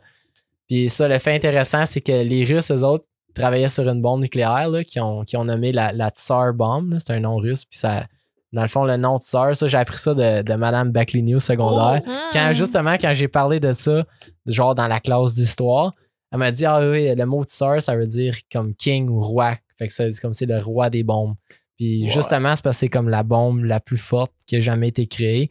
Puis 0.67 0.89
ça, 0.89 1.07
le 1.07 1.17
fait 1.17 1.33
intéressant, 1.33 1.87
c'est 1.87 2.01
que 2.01 2.11
les 2.11 2.45
Russes, 2.45 2.69
eux 2.69 2.83
autres, 2.83 3.05
travaillaient 3.33 3.67
sur 3.67 3.89
une 3.89 3.99
bombe 3.99 4.21
nucléaire 4.21 4.69
là, 4.69 4.83
qui, 4.83 4.99
ont, 4.99 5.23
qui 5.23 5.37
ont 5.37 5.43
nommé 5.43 5.71
la, 5.71 5.91
la 5.91 6.11
Tsar 6.11 6.53
Bomb. 6.53 6.95
C'est 6.99 7.13
un 7.13 7.19
nom 7.21 7.37
russe. 7.37 7.65
Puis 7.65 7.79
ça. 7.79 8.05
Dans 8.53 8.61
le 8.61 8.67
fond, 8.67 8.83
le 8.83 8.97
nom 8.97 9.17
Tsar, 9.17 9.55
ça, 9.55 9.65
j'ai 9.65 9.79
appris 9.79 9.97
ça 9.97 10.13
de, 10.13 10.43
de 10.43 10.53
Madame 10.53 10.91
Bacligny 10.91 11.33
au 11.33 11.39
secondaire 11.39 12.03
Hmm. 12.05 12.11
quand 12.31 12.53
justement 12.53 12.93
quand 13.01 13.13
j'ai 13.13 13.27
parlé 13.27 13.59
de 13.59 13.73
ça 13.73 14.05
genre 14.45 14.75
dans 14.75 14.87
la 14.87 14.99
classe 14.99 15.33
d'histoire 15.33 15.93
elle 16.31 16.37
m'a 16.39 16.51
dit 16.51 16.65
ah 16.65 16.79
oui 16.79 17.13
le 17.15 17.25
mot 17.25 17.43
tsar 17.43 17.81
ça 17.81 17.95
veut 17.95 18.05
dire 18.07 18.35
comme 18.51 18.75
king 18.75 19.09
ou 19.09 19.21
roi 19.21 19.55
fait 19.81 19.87
que 19.87 19.93
c'est 19.93 20.11
comme 20.21 20.33
c'est 20.33 20.45
le 20.45 20.59
roi 20.59 20.89
des 20.89 21.03
bombes. 21.03 21.35
Puis 21.77 22.03
Ouais. 22.03 22.09
justement 22.09 22.55
c'est 22.55 22.63
parce 22.63 22.75
que 22.77 22.79
c'est 22.81 22.89
comme 22.89 23.09
la 23.09 23.23
bombe 23.23 23.63
la 23.63 23.79
plus 23.79 23.97
forte 23.97 24.31
qui 24.45 24.57
a 24.57 24.59
jamais 24.59 24.89
été 24.89 25.07
créée. 25.07 25.49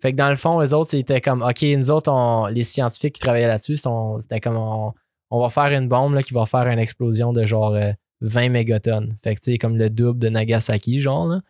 Fait 0.00 0.12
que 0.12 0.16
dans 0.16 0.30
le 0.30 0.36
fond 0.36 0.58
les 0.60 0.72
autres 0.72 0.90
c'était 0.90 1.20
comme 1.20 1.42
ok 1.42 1.62
nous 1.62 1.90
autres 1.90 2.10
on- 2.10 2.46
les 2.46 2.62
scientifiques 2.64 3.14
qui 3.16 3.20
travaillaient 3.20 3.46
là-dessus 3.48 3.76
c'était 4.20 4.40
comme 4.40 4.56
on, 4.56 4.92
on 5.30 5.40
va 5.40 5.50
faire 5.50 5.78
une 5.78 5.88
bombe 5.88 6.14
là, 6.14 6.22
qui 6.22 6.32
va 6.34 6.46
faire 6.46 6.66
une 6.66 6.78
explosion 6.78 7.32
de 7.32 7.44
genre 7.44 7.74
euh, 7.74 7.92
20 8.22 8.48
mégatonnes. 8.50 9.14
Fait 9.22 9.34
que 9.34 9.40
tu 9.40 9.52
sais 9.52 9.58
comme 9.58 9.76
le 9.76 9.88
double 9.90 10.18
de 10.20 10.28
Nagasaki 10.28 11.00
genre 11.00 11.26
là. 11.26 11.40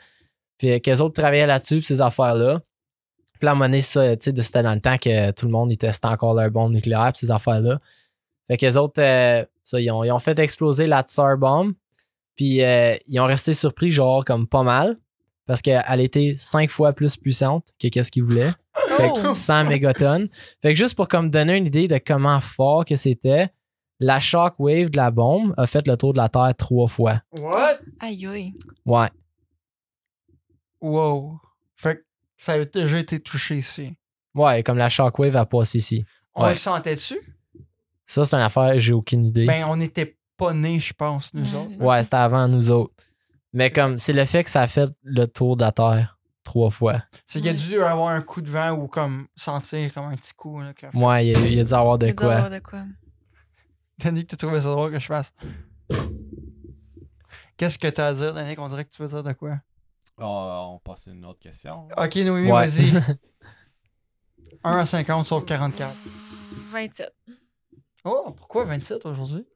Puis 0.59 0.81
qu'eux 0.81 0.99
autres 1.01 1.15
travaillaient 1.21 1.47
là-dessus 1.47 1.77
puis 1.79 1.87
ces 1.87 2.01
affaires 2.01 2.35
là 2.35 2.61
puis 3.35 3.47
là, 3.47 3.51
à 3.51 3.55
un 3.55 3.57
moment 3.57 3.65
donné, 3.67 3.81
ça, 3.81 4.17
tu 4.17 4.31
sais, 4.33 4.43
c'était 4.43 4.63
dans 4.63 4.73
le 4.75 4.81
temps 4.81 4.99
que 4.99 5.33
tout 5.33 5.47
le 5.47 5.51
monde, 5.51 5.73
ils 5.73 5.77
testaient 5.77 6.07
encore 6.07 6.33
leur 6.35 6.49
bombe 6.53 6.73
nucléaire, 6.73 7.11
puis 7.13 7.27
ces 7.27 7.33
affaires-là. 7.33 7.81
Fait 8.47 8.57
qu'eux 8.57 8.77
autres, 8.77 9.03
euh, 9.03 9.45
ça, 9.65 9.81
ils 9.81 9.91
ont, 9.91 10.05
ils 10.05 10.13
ont 10.13 10.21
fait 10.21 10.39
exploser 10.39 10.87
la 10.87 11.03
Tsar 11.03 11.37
Bomb, 11.39 11.73
puis 12.37 12.63
euh, 12.63 12.97
ils 13.07 13.21
ont 13.21 13.27
resté 13.27 13.53
surpris, 13.53 13.91
genre, 13.91 14.25
comme 14.25 14.47
pas 14.47 14.63
mal, 14.63 14.99
parce 15.47 15.61
qu'elle 15.63 16.01
était 16.01 16.35
cinq 16.37 16.71
fois 16.71 16.93
plus 16.93 17.17
puissante 17.17 17.69
que 17.81 17.89
qu'est-ce 17.89 18.11
qu'ils 18.11 18.23
voulaient. 18.25 18.53
Fait 18.97 19.09
que 19.13 19.29
Oh! 19.31 19.35
100 19.35 19.65
mégatonnes. 19.65 20.29
Fait 20.63 20.73
que 20.73 20.79
juste 20.79 20.95
pour 20.95 21.09
comme 21.09 21.31
donner 21.31 21.57
une 21.57 21.67
idée 21.67 21.89
de 21.89 21.99
comment 21.99 22.41
fort 22.41 22.85
que 22.85 22.97
c'était, 22.97 23.49
la 24.01 24.19
shockwave 24.21 24.91
de 24.91 24.97
la 24.97 25.11
bombe 25.11 25.53
a 25.57 25.67
fait 25.67 25.87
le 25.87 25.97
tour 25.97 26.13
de 26.13 26.19
la 26.19 26.29
Terre 26.29 26.55
trois 26.57 26.87
fois. 26.89 27.21
What? 27.39 27.79
Aïe, 28.01 28.27
aïe. 28.27 28.53
Ouais. 28.87 29.09
Wow. 30.81 31.39
Fait 31.77 31.97
que 31.97 32.03
ça 32.37 32.55
a 32.55 32.65
déjà 32.65 32.99
été 32.99 33.21
touché 33.21 33.57
ici. 33.59 33.95
Ouais, 34.35 34.63
comme 34.63 34.79
la 34.79 34.89
Shockwave 34.89 35.37
a 35.37 35.47
passé 35.47 35.79
ici. 35.79 36.05
On 36.35 36.45
Ouais. 36.45 36.51
le 36.51 36.55
sentait 36.57 36.95
dessus? 36.95 37.21
Ça, 38.07 38.25
c'est 38.25 38.35
une 38.35 38.43
affaire, 38.43 38.79
j'ai 38.81 38.93
aucune 38.93 39.25
idée. 39.27 39.47
Ben, 39.47 39.65
on 39.69 39.77
n'était 39.77 40.17
pas 40.47 40.53
nés, 40.55 40.81
je 40.81 40.93
pense, 40.93 41.33
nous 41.35 41.55
autres. 41.55 41.77
ouais, 41.85 42.03
c'était 42.03 42.17
avant 42.17 42.49
nous 42.49 42.71
autres. 42.71 42.95
Mais 43.53 43.71
comme, 43.71 43.99
c'est 43.99 44.13
le 44.13 44.25
fait 44.25 44.45
que 44.45 44.51
ça 44.51 44.63
a 44.63 44.67
fait 44.67 44.89
le 45.03 45.27
tour 45.27 45.57
de 45.57 45.63
la 45.65 45.73
Terre 45.73 46.19
trois 46.43 46.71
fois. 46.71 47.03
C'est 47.27 47.39
qu'il 47.41 47.47
y 47.47 47.51
a 47.51 47.55
dû 47.55 47.83
avoir 47.83 48.09
un 48.09 48.21
coup 48.23 48.41
de 48.43 48.51
vent 48.51 48.71
ou 48.73 48.89
comme 48.89 49.27
sentir 49.37 49.93
comme 49.95 50.07
un 50.07 50.17
petit 50.17 50.33
coup. 50.35 50.61
Là. 50.61 50.73
Ouais, 50.95 51.27
il 51.27 51.33
y 51.33 51.37
a, 51.37 51.41
il 51.47 51.59
a 51.61 51.65
dû 51.65 51.73
avoir 51.75 51.99
de 51.99 52.07
Il 52.07 52.15
doit 52.15 52.25
y 52.25 52.29
quoi. 52.29 52.35
avoir 52.37 52.51
de 52.51 52.59
quoi. 52.59 52.83
Danick, 53.99 54.27
t'as 54.29 54.37
trouvé 54.37 54.61
ça 54.61 54.71
drôle 54.71 54.91
que 54.91 54.99
je 54.99 55.07
fasse. 55.07 55.33
Qu'est-ce 57.57 57.79
que 57.79 57.87
t'as 57.89 58.09
à 58.09 58.15
dire, 58.15 58.35
Danick? 58.35 58.59
On 58.59 58.69
dirait 58.69 58.85
que 58.85 58.91
tu 58.91 59.03
veux 59.03 59.09
dire 59.09 59.23
de 59.23 59.33
quoi? 59.33 59.61
On, 60.19 60.75
on 60.75 60.79
passe 60.79 61.09
à 61.09 61.11
une 61.13 61.25
autre 61.25 61.39
question. 61.39 61.89
Ok, 61.97 62.17
Noémie, 62.17 62.51
Ouais. 62.51 62.67
vas-y. 62.67 62.91
1 64.65 64.79
à 64.79 64.87
50 64.87 65.27
sauf 65.27 65.45
44. 65.47 65.93
27. 66.73 67.13
Oh, 68.05 68.33
pourquoi 68.37 68.65
27 68.65 69.07
aujourd'hui? 69.07 69.47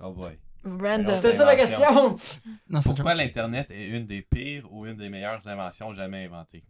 Oh 0.00 0.12
boy. 0.12 0.38
Random. 0.64 1.14
C'était 1.14 1.32
ça 1.32 1.44
la 1.44 1.56
question! 1.56 2.16
Non, 2.68 2.80
c'est 2.80 2.88
Pourquoi 2.90 3.14
l'Internet 3.14 3.68
est 3.70 3.86
une 3.88 4.06
des 4.06 4.22
pires 4.22 4.70
ou 4.72 4.84
une 4.86 4.96
des 4.96 5.08
meilleures 5.08 5.46
inventions 5.46 5.92
jamais 5.94 6.24
inventées? 6.24 6.64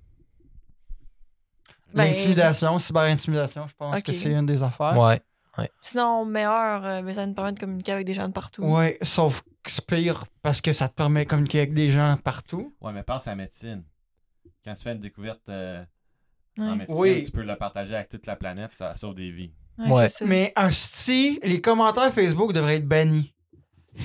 Ben- 1.95 2.05
L'intimidation, 2.05 2.79
cyber-intimidation, 2.79 3.67
je 3.69 3.75
pense 3.75 3.99
Ok. 3.99 4.05
que 4.05 4.13
c'est 4.13 4.33
une 4.33 4.47
des 4.47 4.63
affaires. 4.63 4.97
Ouais. 4.99 5.23
Sinon, 5.81 6.27
meilleur, 6.27 6.85
euh, 6.85 7.03
mais 7.03 7.15
ça 7.15 7.25
nous 7.25 7.33
permet 7.33 7.53
de 7.53 7.59
communiquer 7.59 7.93
avec 7.93 8.07
des 8.07 8.13
gens 8.13 8.29
de 8.29 8.33
partout. 8.35 8.63
Ouais, 8.63 8.99
sauf 9.01 9.41
que 9.63 9.71
c'est 9.71 9.87
pire 9.87 10.27
parce 10.43 10.61
que 10.61 10.75
ça 10.75 10.87
te 10.91 10.95
permet 10.95 11.25
de 11.25 11.31
communiquer 11.31 11.61
avec 11.61 11.73
des 11.73 11.91
gens 11.91 12.19
partout. 12.23 12.75
Ouais, 12.83 12.93
mais 12.93 13.03
pense 13.03 13.27
à 13.27 13.31
la 13.31 13.37
médecine. 13.37 13.83
Quand 14.63 14.75
tu 14.75 14.83
fais 14.83 14.93
une 14.93 15.01
découverte 15.01 15.49
euh, 15.49 15.83
Ouais. 16.59 16.65
en 16.67 16.77
médecine, 16.77 16.97
Oui. 16.99 17.23
tu 17.25 17.31
peux 17.31 17.41
la 17.43 17.57
partager 17.57 17.95
avec 17.95 18.11
toute 18.11 18.27
la 18.27 18.37
planète, 18.37 18.73
ça 18.75 18.95
sauve 18.97 19.15
des 19.15 19.31
vies. 19.31 19.55
Ouais. 19.79 20.09
Mais 20.25 20.53
Asti, 20.57 21.39
les 21.43 21.61
commentaires 21.61 22.13
Facebook 22.13 22.53
devraient 22.53 22.77
être 22.77 22.89
bannis. 22.89 23.35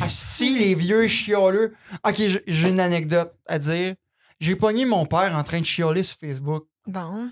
Asti, 0.01 0.57
les 0.59 0.75
vieux 0.75 1.07
chioleux. 1.07 1.73
Ok, 2.05 2.21
j'ai 2.47 2.69
une 2.69 2.79
anecdote 2.79 3.33
à 3.45 3.59
dire. 3.59 3.95
J'ai 4.39 4.55
pogné 4.55 4.85
mon 4.85 5.05
père 5.05 5.35
en 5.35 5.43
train 5.43 5.59
de 5.59 5.65
chioler 5.65 6.03
sur 6.03 6.17
Facebook. 6.17 6.65
Bon. 6.87 7.29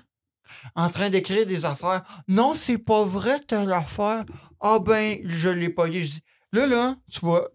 en 0.76 0.90
train 0.90 1.10
d'écrire 1.10 1.45
des 1.45 1.66
affaires. 1.66 2.03
Non, 2.28 2.53
c'est 2.53 2.78
pas 2.78 3.03
vrai 3.03 3.40
telle 3.40 3.72
affaire. 3.72 4.26
Ah 4.60 4.80
ben, 4.80 5.18
je 5.26 5.49
l'ai 5.49 5.70
pogné. 5.70 6.03
Je 6.03 6.11
dis, 6.11 6.24
là, 6.53 6.68
là, 6.68 6.95
tu 7.11 7.20
vois, 7.22 7.49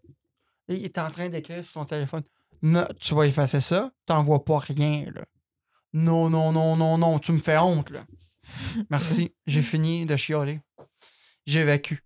il 0.69 0.85
est 0.85 0.99
en 0.99 1.11
train 1.11 1.29
d'écrire 1.29 1.63
sur 1.63 1.73
son 1.75 1.85
téléphone. 1.85 2.23
Non, 2.63 2.87
tu 2.99 3.15
vas 3.15 3.27
effacer 3.27 3.61
ça, 3.61 3.91
t'envoies 4.07 4.45
pas 4.45 4.59
rien, 4.59 5.05
là. 5.15 5.25
Non, 5.93 6.31
non, 6.31 6.51
non, 6.51 6.77
non, 6.77 6.99
non, 6.99 7.19
tu 7.19 7.33
me 7.33 7.39
fais 7.39 7.59
honte, 7.59 7.91
là. 7.91 8.01
Merci, 8.91 9.33
j'ai 9.47 9.63
fini 9.73 10.07
de 10.07 10.17
chialer. 10.17 10.61
J'évacue. 11.47 11.97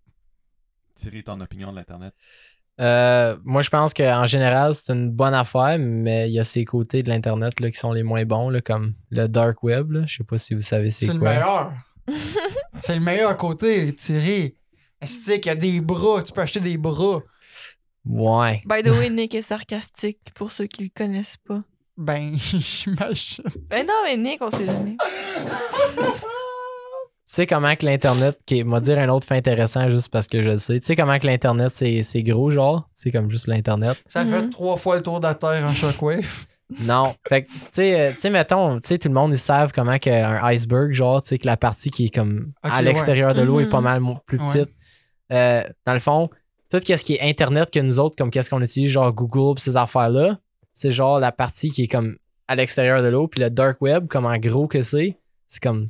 Thierry, 0.97 1.23
ton 1.23 1.41
opinion 1.41 1.71
de 1.71 1.77
l'Internet? 1.77 2.13
Euh, 2.81 3.37
moi, 3.45 3.63
je 3.63 3.71
pense 3.71 3.93
qu'en 3.95 4.27
général, 4.27 4.75
c'est 4.75 4.93
une 4.93 5.11
bonne 5.11 5.35
affaire, 5.35 5.79
mais 5.81 6.29
il 6.31 6.35
y 6.35 6.39
a 6.41 6.45
ces 6.45 6.65
côtés 6.65 7.03
de 7.03 7.11
l'Internet 7.11 7.59
là, 7.61 7.71
qui 7.71 7.77
sont 7.77 7.93
les 7.93 8.03
moins 8.05 8.25
bons, 8.25 8.51
là, 8.51 8.61
comme 8.61 8.95
le 9.11 9.27
dark 9.29 9.63
web. 9.63 9.91
là. 9.93 10.03
Je 10.07 10.19
sais 10.19 10.25
pas 10.25 10.39
si 10.39 10.55
vous 10.55 10.61
savez 10.61 10.91
c'est 10.91 11.07
C'est 11.07 11.13
le 11.15 11.19
quoi. 11.19 11.31
meilleur. 11.33 11.73
c'est 12.81 12.95
le 12.95 13.01
meilleur 13.01 13.37
côté, 13.37 13.95
Thierry. 13.95 14.55
C'est 15.03 15.41
qu'il 15.41 15.51
y 15.51 15.53
a 15.53 15.57
des 15.57 15.81
bras, 15.81 16.23
tu 16.23 16.33
peux 16.33 16.41
acheter 16.41 16.61
des 16.61 16.77
bras. 16.77 17.21
Ouais. 18.05 18.61
By 18.65 18.83
the 18.83 18.91
way, 18.91 19.11
Nick 19.11 19.35
est 19.35 19.43
sarcastique 19.43 20.19
pour 20.35 20.51
ceux 20.51 20.67
qui 20.67 20.85
le 20.85 20.91
connaissent 20.95 21.37
pas. 21.37 21.63
Ben, 21.99 22.33
j'imagine. 22.37 23.45
Ben 23.69 23.85
non, 23.87 23.93
mais 24.05 24.17
Nick, 24.17 24.41
on 24.41 24.51
sait 24.51 24.65
jamais. 24.67 24.97
Tu 25.97 27.35
sais 27.35 27.47
comment 27.47 27.75
que 27.77 27.85
l'Internet, 27.85 28.39
qui 28.47 28.65
m'a 28.65 28.81
dire 28.81 28.99
un 28.99 29.09
autre 29.11 29.27
fait 29.27 29.37
intéressant 29.37 29.91
juste 29.91 30.09
parce 30.11 30.27
que 30.27 30.43
je 30.43 30.51
le 30.51 30.57
sais. 30.57 30.81
Tu 30.81 30.87
sais 30.87 30.97
comment 30.97 31.19
que 31.19 31.27
l'Internet, 31.27 31.73
c'est 31.75 32.03
c'est 32.03 32.23
gros, 32.23 32.51
genre? 32.51 32.89
C'est 32.95 33.11
comme 33.11 33.31
juste 33.31 33.49
l'Internet. 33.49 34.03
Ça 34.07 34.25
fait 34.25 34.43
Mhm. 34.43 34.51
trois 34.51 34.77
fois 34.77 34.97
le 34.97 35.03
tour 35.03 35.21
de 35.21 35.27
la 35.27 35.35
Terre 35.35 35.65
en 35.67 35.73
shockwave. 35.73 36.27
Non. 36.81 37.15
Fait 37.27 37.45
que, 37.45 37.51
tu 37.51 37.59
sais, 37.71 37.99
euh, 37.99 38.13
tu 38.13 38.19
sais, 38.21 38.29
mettons, 38.29 38.75
tu 38.79 38.89
sais, 38.89 38.99
tout 38.99 39.09
le 39.09 39.15
monde, 39.15 39.33
ils 39.33 39.39
savent 39.39 39.73
comment 39.73 39.97
qu'un 39.97 40.39
iceberg, 40.45 40.93
genre, 40.93 41.23
tu 41.23 41.29
sais, 41.29 41.39
que 41.39 41.47
la 41.47 41.57
partie 41.57 41.91
qui 41.91 42.05
est 42.05 42.15
comme 42.15 42.53
à 42.63 42.83
l'extérieur 42.83 43.33
de 43.33 43.41
l'eau 43.41 43.59
est 43.61 43.65
Mhm. 43.65 43.71
pas 43.71 43.81
mal 43.81 44.01
mo- 44.01 44.19
plus 44.27 44.39
Ouais. 44.39 44.45
petite. 44.45 44.75
Euh, 45.33 45.63
dans 45.87 45.95
le 45.95 45.99
fond, 45.99 46.29
tout 46.71 46.79
ce 46.85 47.03
qui 47.05 47.15
est 47.15 47.23
Internet 47.23 47.71
que 47.71 47.81
nous 47.81 47.99
autres, 47.99 48.17
comme 48.17 48.31
qu'est-ce 48.31 48.51
qu'on 48.51 48.61
utilise, 48.61 48.91
genre 48.91 49.11
Google 49.15 49.55
pis 49.57 49.63
ces 49.63 49.79
affaires-là, 49.79 50.37
c'est 50.79 50.93
genre 50.93 51.19
la 51.21 51.33
partie 51.33 51.71
qui 51.71 51.83
est 51.83 51.89
comme 51.89 52.17
à 52.47 52.55
l'extérieur 52.55 53.03
de 53.03 53.09
l'eau. 53.09 53.27
Puis 53.29 53.41
le 53.41 53.51
dark 53.51 53.81
web, 53.83 54.07
comme 54.07 54.27
en 54.27 54.39
gros 54.39 54.69
que 54.69 54.81
c'est, 54.83 55.19
c'est 55.47 55.63
comme 55.63 55.89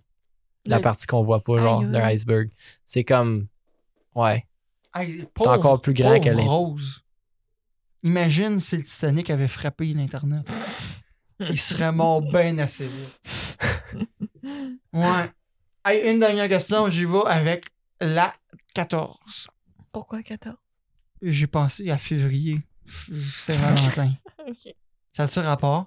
la 0.65 0.77
Le- 0.77 0.83
partie 0.83 1.07
qu'on 1.07 1.23
voit 1.23 1.43
pas, 1.45 1.59
genre, 1.59 1.81
Aïe, 1.83 1.91
d'un 1.91 2.01
aïe. 2.01 2.15
iceberg. 2.15 2.51
C'est 2.85 3.05
comme. 3.05 3.47
Ouais. 4.15 4.45
C'est 4.97 5.47
encore 5.47 5.81
plus 5.81 5.95
grand 5.95 6.19
que 6.21 6.31
Rose. 6.31 7.03
Imagine 8.03 8.59
si 8.61 8.77
le 8.79 8.83
Titanic 8.85 9.31
avait 9.31 9.49
frappé 9.49 9.87
l'Internet. 9.93 10.47
Il 11.41 11.59
serait 11.61 11.93
mort 11.93 12.21
bien 12.23 12.59
assez 12.59 12.87
vite. 12.87 13.21
Ouais. 14.93 15.31
Hey, 15.85 16.11
une 16.11 16.19
dernière 16.21 16.49
question, 16.49 16.89
j'y 16.89 17.05
vais 17.05 17.21
avec 17.27 17.67
la 18.01 18.35
14. 18.75 19.49
Pourquoi 19.93 20.23
14? 20.23 20.57
J'ai 21.23 21.47
pensé 21.47 21.91
à 21.91 21.99
février. 21.99 22.59
C'est 22.89 23.57
Valentin. 23.57 24.13
Ok. 24.47 24.75
Ça 25.13 25.25
a-tu 25.25 25.39
rapport? 25.41 25.87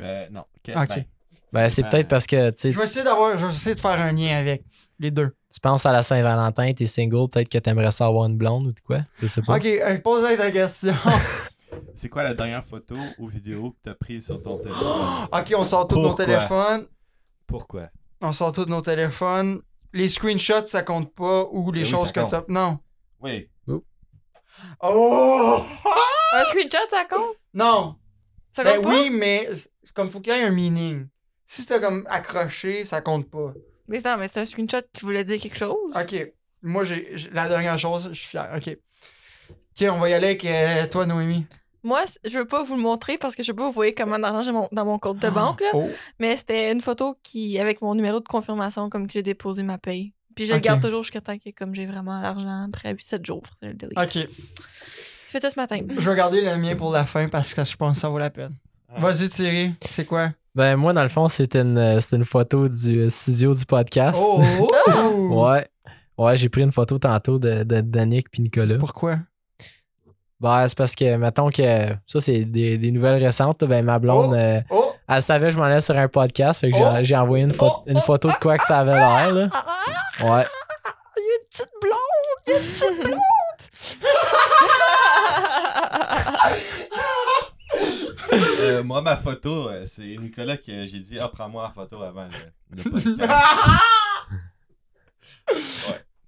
Euh, 0.00 0.28
non. 0.30 0.40
Ok. 0.40 0.74
ben, 0.74 1.04
Ben, 1.52 1.68
c'est 1.68 1.82
Ben, 1.82 1.88
peut-être 1.88 2.08
parce 2.08 2.26
que, 2.26 2.50
tu 2.50 2.56
sais, 2.58 2.72
Je 2.72 2.78
vais 2.78 2.84
essayer 2.84 3.04
d'avoir, 3.04 3.36
je 3.36 3.46
vais 3.46 3.52
essayer 3.52 3.74
de 3.74 3.80
faire 3.80 4.00
un 4.00 4.12
lien 4.12 4.36
avec 4.38 4.64
les 4.98 5.10
deux. 5.10 5.34
tu 5.52 5.60
penses 5.60 5.84
à 5.86 5.92
la 5.92 6.02
Saint-Valentin, 6.02 6.72
t'es 6.72 6.86
single, 6.86 7.28
peut-être 7.28 7.48
que 7.48 7.58
t'aimerais 7.58 7.90
ça 7.90 8.06
avoir 8.06 8.26
une 8.26 8.36
blonde 8.36 8.66
ou 8.66 8.72
de 8.72 8.80
quoi? 8.80 9.00
Je 9.20 9.26
sais 9.26 9.42
pas. 9.42 9.56
Ok, 9.56 9.64
hey, 9.64 9.98
pose-moi 10.00 10.36
ta 10.36 10.50
question. 10.50 10.94
c'est 11.96 12.08
quoi 12.08 12.22
la 12.22 12.34
dernière 12.34 12.64
photo 12.64 12.96
ou 13.18 13.28
vidéo 13.28 13.72
que 13.72 13.76
t'as 13.82 13.94
prise 13.94 14.26
sur 14.26 14.40
ton 14.40 14.58
téléphone? 14.58 15.26
ok, 15.32 15.54
on 15.56 15.64
sort 15.64 15.88
tous 15.88 16.00
nos 16.00 16.14
téléphones. 16.14 16.86
Pourquoi? 17.46 17.88
On 18.20 18.32
sort 18.32 18.52
tous 18.52 18.66
nos 18.66 18.80
téléphones. 18.80 19.60
Les 19.92 20.08
screenshots, 20.08 20.66
ça 20.66 20.82
compte 20.82 21.12
pas. 21.14 21.46
Ou 21.50 21.72
les 21.72 21.80
Ben 21.80 21.86
oui, 21.86 21.90
choses 21.90 22.12
que 22.12 22.20
t'as. 22.20 22.44
Non. 22.48 22.78
Oui. 23.20 23.48
Oh! 23.66 23.82
Un 24.82 26.44
screenshot, 26.44 26.78
ça 26.90 27.04
compte? 27.04 27.36
Non. 27.54 27.96
Ça 28.52 28.64
Ben 28.64 28.76
compte 28.76 28.84
pas? 28.84 28.90
oui, 29.00 29.10
mais 29.10 29.48
comme 29.94 30.10
faut 30.10 30.20
qu'il 30.20 30.32
y 30.32 30.36
ait 30.36 30.42
un 30.42 30.50
meaning. 30.50 31.06
Si 31.46 31.66
t'as 31.66 31.80
comme 31.80 32.06
accroché, 32.08 32.84
ça 32.84 33.00
compte 33.00 33.28
pas. 33.30 33.52
Mais 33.88 34.00
non, 34.04 34.16
mais 34.18 34.28
c'est 34.28 34.40
un 34.40 34.46
screenshot 34.46 34.82
qui 34.92 35.02
voulait 35.02 35.24
dire 35.24 35.40
quelque 35.40 35.58
chose. 35.58 35.76
Ok. 35.94 36.32
Moi, 36.62 36.84
j'ai 36.84 37.14
la 37.32 37.48
dernière 37.48 37.78
chose, 37.78 38.08
je 38.12 38.18
suis 38.18 38.28
fier. 38.28 38.48
Ok. 38.56 38.76
Ok, 39.48 39.88
on 39.90 39.98
va 39.98 40.08
y 40.10 40.14
aller 40.14 40.26
avec 40.28 40.44
euh, 40.44 40.86
toi, 40.88 41.06
Noémie. 41.06 41.46
Moi, 41.82 42.02
je 42.24 42.38
veux 42.38 42.46
pas 42.46 42.62
vous 42.62 42.76
le 42.76 42.82
montrer 42.82 43.16
parce 43.16 43.34
que 43.34 43.42
je 43.42 43.46
sais 43.48 43.54
pas 43.54 43.64
vous 43.64 43.72
voyez 43.72 43.94
comment 43.94 44.18
d'argent 44.18 44.42
j'ai 44.42 44.52
mon- 44.52 44.68
dans 44.70 44.84
mon 44.84 44.98
compte 44.98 45.18
de 45.20 45.30
banque, 45.30 45.60
là. 45.62 45.68
Oh. 45.72 45.88
Mais 46.18 46.36
c'était 46.36 46.70
une 46.70 46.82
photo 46.82 47.16
qui, 47.22 47.58
avec 47.58 47.80
mon 47.80 47.94
numéro 47.94 48.20
de 48.20 48.28
confirmation, 48.28 48.90
comme 48.90 49.06
que 49.06 49.14
j'ai 49.14 49.22
déposé 49.22 49.62
ma 49.62 49.78
paye. 49.78 50.12
Puis 50.40 50.48
je 50.48 50.54
le 50.54 50.60
garde 50.60 50.80
toujours 50.80 51.02
jusqu'à 51.02 51.20
temps 51.20 51.36
que 51.36 51.50
comme 51.50 51.74
j'ai 51.74 51.84
vraiment 51.86 52.20
l'argent 52.22 52.66
après 52.66 52.96
7 52.98 53.26
jours. 53.26 53.42
Je 53.62 53.68
le 53.68 53.74
delete. 53.74 53.98
Ok. 53.98 54.26
Fait 55.28 55.38
ça 55.40 55.50
ce 55.50 55.58
matin. 55.60 55.80
Je 55.98 56.08
vais 56.10 56.16
garder 56.16 56.40
le 56.40 56.56
mien 56.56 56.74
pour 56.76 56.90
la 56.92 57.04
fin 57.04 57.28
parce 57.28 57.52
que 57.52 57.62
je 57.62 57.76
pense 57.76 57.94
que 57.96 58.00
ça 58.00 58.08
vaut 58.08 58.18
la 58.18 58.30
peine. 58.30 58.54
Ah. 58.88 59.00
Vas-y, 59.00 59.28
Thierry. 59.28 59.72
C'est 59.88 60.06
quoi? 60.06 60.30
Ben, 60.54 60.76
moi, 60.76 60.92
dans 60.94 61.02
le 61.02 61.08
fond, 61.08 61.28
c'était 61.28 61.60
une, 61.60 61.76
euh, 61.78 62.00
une 62.12 62.24
photo 62.24 62.68
du 62.68 63.00
euh, 63.02 63.08
studio 63.10 63.54
du 63.54 63.64
podcast. 63.66 64.18
Oh! 64.20 64.42
Ouais. 65.44 65.68
Ouais, 66.18 66.36
j'ai 66.36 66.48
pris 66.48 66.62
une 66.62 66.72
photo 66.72 66.98
tantôt 66.98 67.38
de, 67.38 67.62
de 67.62 67.80
Danick 67.82 68.30
puis 68.30 68.42
Nicolas. 68.42 68.76
Pourquoi? 68.78 69.18
Ben, 70.40 70.66
c'est 70.66 70.76
parce 70.76 70.94
que, 70.94 71.16
mettons 71.16 71.50
que 71.50 71.88
ça, 72.06 72.18
c'est 72.18 72.44
des, 72.46 72.78
des 72.78 72.90
nouvelles 72.90 73.22
récentes. 73.22 73.60
là, 73.62 73.68
Ben, 73.68 73.84
ma 73.84 73.98
blonde, 73.98 74.32
Oh! 74.32 74.36
euh, 74.36 74.60
Oh! 74.70 74.92
elle 75.06 75.22
savait 75.22 75.46
que 75.48 75.52
je 75.52 75.58
m'en 75.58 75.64
allais 75.64 75.80
sur 75.82 75.96
un 75.96 76.08
podcast. 76.08 76.60
Fait 76.62 76.70
que 76.70 76.76
j'ai- 76.78 76.84
Oh! 76.84 76.98
j'ai 77.02 77.16
envoyé 77.16 77.44
une, 77.44 77.52
Oh! 77.60 77.82
une 77.86 77.98
photo 77.98 78.28
de 78.28 78.34
quoi 78.34 78.56
que 78.58 78.64
ça 78.64 78.78
avait 78.80 78.92
l'air. 78.92 79.48
Ouais. 80.22 80.46
Il 81.16 81.22
y 81.22 81.30
a 81.30 81.34
une 81.36 81.46
petite 81.48 81.72
blonde! 81.80 82.26
Il 82.46 82.52
y 82.52 82.54
a 82.54 82.58
une 82.58 82.66
petite 82.66 82.96
blonde! 83.04 83.20
Euh, 88.32 88.82
moi, 88.82 89.02
ma 89.02 89.16
photo, 89.16 89.68
euh, 89.68 89.84
c'est 89.86 90.02
Nicolas 90.02 90.56
que 90.56 90.86
j'ai 90.86 90.98
dit, 91.00 91.18
ah, 91.20 91.28
prends-moi 91.28 91.66
en 91.66 91.70
photo 91.70 92.02
avant 92.02 92.26
le, 92.70 92.82
le 92.82 92.90
podcast. 92.90 93.32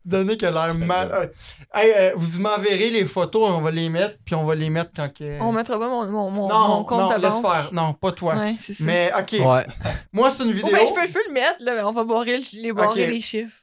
Donné 0.05 0.37
que 0.37 0.47
l'air 0.47 0.75
mal. 0.75 1.13
euh, 1.13 1.27
Hey, 1.73 1.93
euh, 1.97 2.13
vous 2.17 2.41
m'enverrez 2.41 2.91
les 2.91 3.05
photos, 3.05 3.49
on 3.51 3.61
va 3.61 3.71
les 3.71 3.89
mettre, 3.89 4.17
puis 4.25 4.35
on 4.35 4.45
va 4.45 4.55
les 4.57 4.69
mettre 4.69 4.91
quand 4.97 5.09
que. 5.13 5.41
On 5.41 5.53
mettra 5.53 5.79
pas 5.79 5.89
mon, 5.89 6.05
mon, 6.11 6.29
mon, 6.31 6.49
non, 6.49 6.69
mon 6.69 6.85
compte 6.85 6.99
non, 7.13 7.19
laisse 7.19 7.41
banque. 7.41 7.55
faire. 7.57 7.73
Non, 7.73 7.93
pas 7.95 8.11
toi. 8.11 8.35
Ouais, 8.35 8.57
c'est 8.61 8.75
ça. 8.75 8.83
Mais 8.85 9.13
ok, 9.17 9.33
Ouais. 9.47 9.65
moi 10.13 10.31
c'est 10.33 10.43
une 10.43 10.51
Oh, 10.51 10.55
vidéo. 10.55 10.71
ben, 10.73 10.87
je 10.89 10.93
peux, 10.93 11.07
je 11.07 11.13
peux 11.13 11.23
le 11.29 11.33
mettre, 11.33 11.57
là, 11.61 11.75
mais 11.77 11.83
on 11.85 11.93
va 11.93 12.03
barrer, 12.03 12.37
le- 12.39 12.61
les, 12.63 12.73
barrer 12.73 13.05
Ok. 13.07 13.11
les 13.13 13.21
chiffres. 13.21 13.62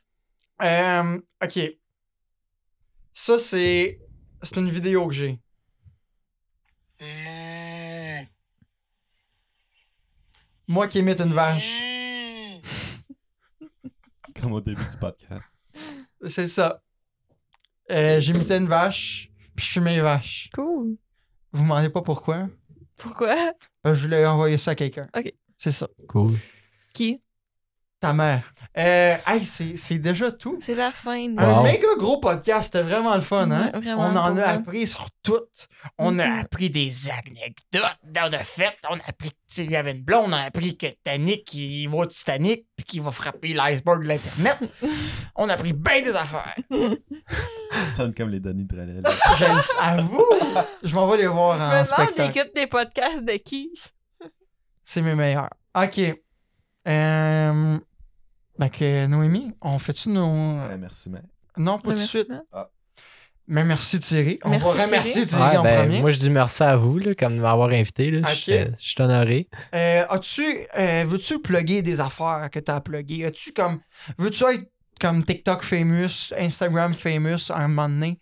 Euh, 0.61 1.19
ok. 1.43 1.59
Ça 3.13 3.39
c'est. 3.39 3.99
C'est 4.41 4.57
une 4.57 4.69
vidéo 4.69 5.07
que 5.07 5.13
j'ai. 5.13 5.39
Moi 10.67 10.87
qui 10.87 10.99
imite 10.99 11.19
une 11.19 11.33
vache. 11.33 11.71
Comme 14.39 14.53
au 14.53 14.61
début 14.61 14.83
du 14.85 14.97
podcast. 14.97 15.47
C'est 16.27 16.47
ça. 16.47 16.81
Euh, 17.91 18.19
J'imitais 18.19 18.57
une 18.57 18.67
vache, 18.67 19.31
puis 19.55 19.65
je 19.65 19.71
fumais 19.71 19.95
une 19.95 20.03
vache. 20.03 20.49
Cool. 20.53 20.95
Vous 21.51 21.63
me 21.63 21.69
demandez 21.69 21.89
pas 21.89 22.01
pourquoi? 22.03 22.47
Pourquoi? 22.97 23.53
Que 23.83 23.93
je 23.93 24.03
voulais 24.03 24.25
envoyer 24.25 24.57
ça 24.57 24.71
à 24.71 24.75
quelqu'un. 24.75 25.09
Ok. 25.15 25.33
C'est 25.57 25.71
ça. 25.71 25.87
Cool. 26.07 26.37
Qui? 26.93 27.21
Ta 28.01 28.13
mère. 28.13 28.53
Euh, 28.77 29.17
hey, 29.27 29.43
c'est 29.43 29.75
c'est 29.75 29.97
déjà 29.99 30.31
tout. 30.31 30.57
C'est 30.61 30.73
la 30.73 30.89
fin. 30.89 31.27
de- 31.27 31.37
Un 31.37 31.57
Wow. 31.57 31.63
méga 31.63 31.87
gros 31.97 32.17
podcast, 32.21 32.67
c'était 32.71 32.81
vraiment 32.87 33.13
le 33.13 33.19
fun, 33.21 33.51
hein? 33.51 33.71
On 33.75 34.15
en 34.15 34.15
a 34.15 34.31
vrai. 34.31 34.43
appris 34.43 34.87
sur 34.87 35.09
tout. 35.21 35.41
On 35.97 36.17
a 36.17 36.25
Mhm. 36.25 36.39
appris 36.39 36.69
des 36.69 37.09
anecdotes 37.09 37.97
dans 38.05 38.29
de 38.31 38.37
fait. 38.37 38.77
On 38.89 38.95
a 38.95 39.01
appris 39.05 39.31
que 39.31 39.35
Thierry 39.47 39.75
avait 39.75 39.91
une 39.91 40.03
blonde. 40.03 40.27
On 40.29 40.31
a 40.31 40.43
appris 40.43 40.77
que 40.77 40.85
Titanic, 40.87 41.53
il 41.53 41.87
va 41.89 41.97
au 41.97 42.05
Titanic 42.05 42.65
puis 42.77 42.85
qu'il 42.85 43.01
va 43.01 43.11
frapper 43.11 43.49
l'iceberg 43.53 44.01
de 44.03 44.07
l'Internet. 44.07 44.57
on 45.35 45.49
a 45.49 45.53
appris 45.55 45.73
bien 45.73 46.01
des 46.01 46.15
affaires. 46.15 46.55
Ça 46.69 47.91
sonne 47.97 48.13
comme 48.13 48.29
les 48.29 48.39
Denis 48.39 48.63
de 48.63 48.75
relais. 48.79 49.01
là. 49.01 49.09
Je 49.37 49.43
le- 49.43 49.81
à 49.81 49.97
vous, 50.01 50.25
je 50.85 50.95
m'en 50.95 51.05
vais 51.09 51.17
les 51.17 51.27
voir 51.27 51.59
en 51.59 51.83
spectacle. 51.83 52.37
écoute 52.37 52.51
des 52.55 52.67
podcasts 52.67 53.25
de 53.25 53.33
qui? 53.33 53.71
C'est 54.85 55.01
mes 55.01 55.15
meilleurs. 55.15 55.49
OK. 55.75 55.99
Euh... 56.87 57.77
Ben 58.59 58.69
que 58.69 59.07
Noémie, 59.07 59.53
on 59.61 59.79
fait-tu 59.79 60.09
nos... 60.09 60.31
Merci, 60.77 61.09
mais. 61.09 61.21
Non, 61.57 61.79
pas 61.79 61.93
tout 61.93 61.97
de 61.97 62.03
suite. 62.03 62.29
Mais 63.47 63.63
merci 63.63 63.99
Thierry. 63.99 64.37
On 64.43 64.49
Merci, 64.49 64.77
va 64.77 64.83
remercier 64.83 65.25
Thierry 65.25 65.51
Ouais, 65.51 65.57
en 65.57 65.63
ben, 65.63 65.79
premier. 65.81 66.01
moi, 66.01 66.11
je 66.11 66.19
dis 66.19 66.29
merci 66.29 66.61
à 66.61 66.75
vous 66.75 66.99
là, 66.99 67.15
comme 67.15 67.35
de 67.35 67.41
m'avoir 67.41 67.69
invité. 67.69 68.11
Là. 68.11 68.31
Je, 68.31 68.51
euh, 68.51 68.65
je 68.77 68.89
suis 68.89 69.01
honoré. 69.01 69.49
Euh, 69.73 70.05
as-tu, 70.07 70.43
euh, 70.77 71.03
veux-tu 71.07 71.39
plugger 71.39 71.81
des 71.81 71.99
affaires 71.99 72.47
que 72.51 72.59
tu 72.59 72.69
as 72.69 72.79
pluguées? 72.79 73.25
As-tu 73.25 73.51
comme, 73.51 73.79
veux-tu 74.19 74.43
être 74.43 74.69
comme 75.01 75.23
TikTok 75.25 75.63
famous, 75.63 76.31
Instagram 76.37 76.93
famous 76.93 77.49
à 77.49 77.61
un 77.63 77.67
moment 77.69 77.89
donné? 77.89 78.19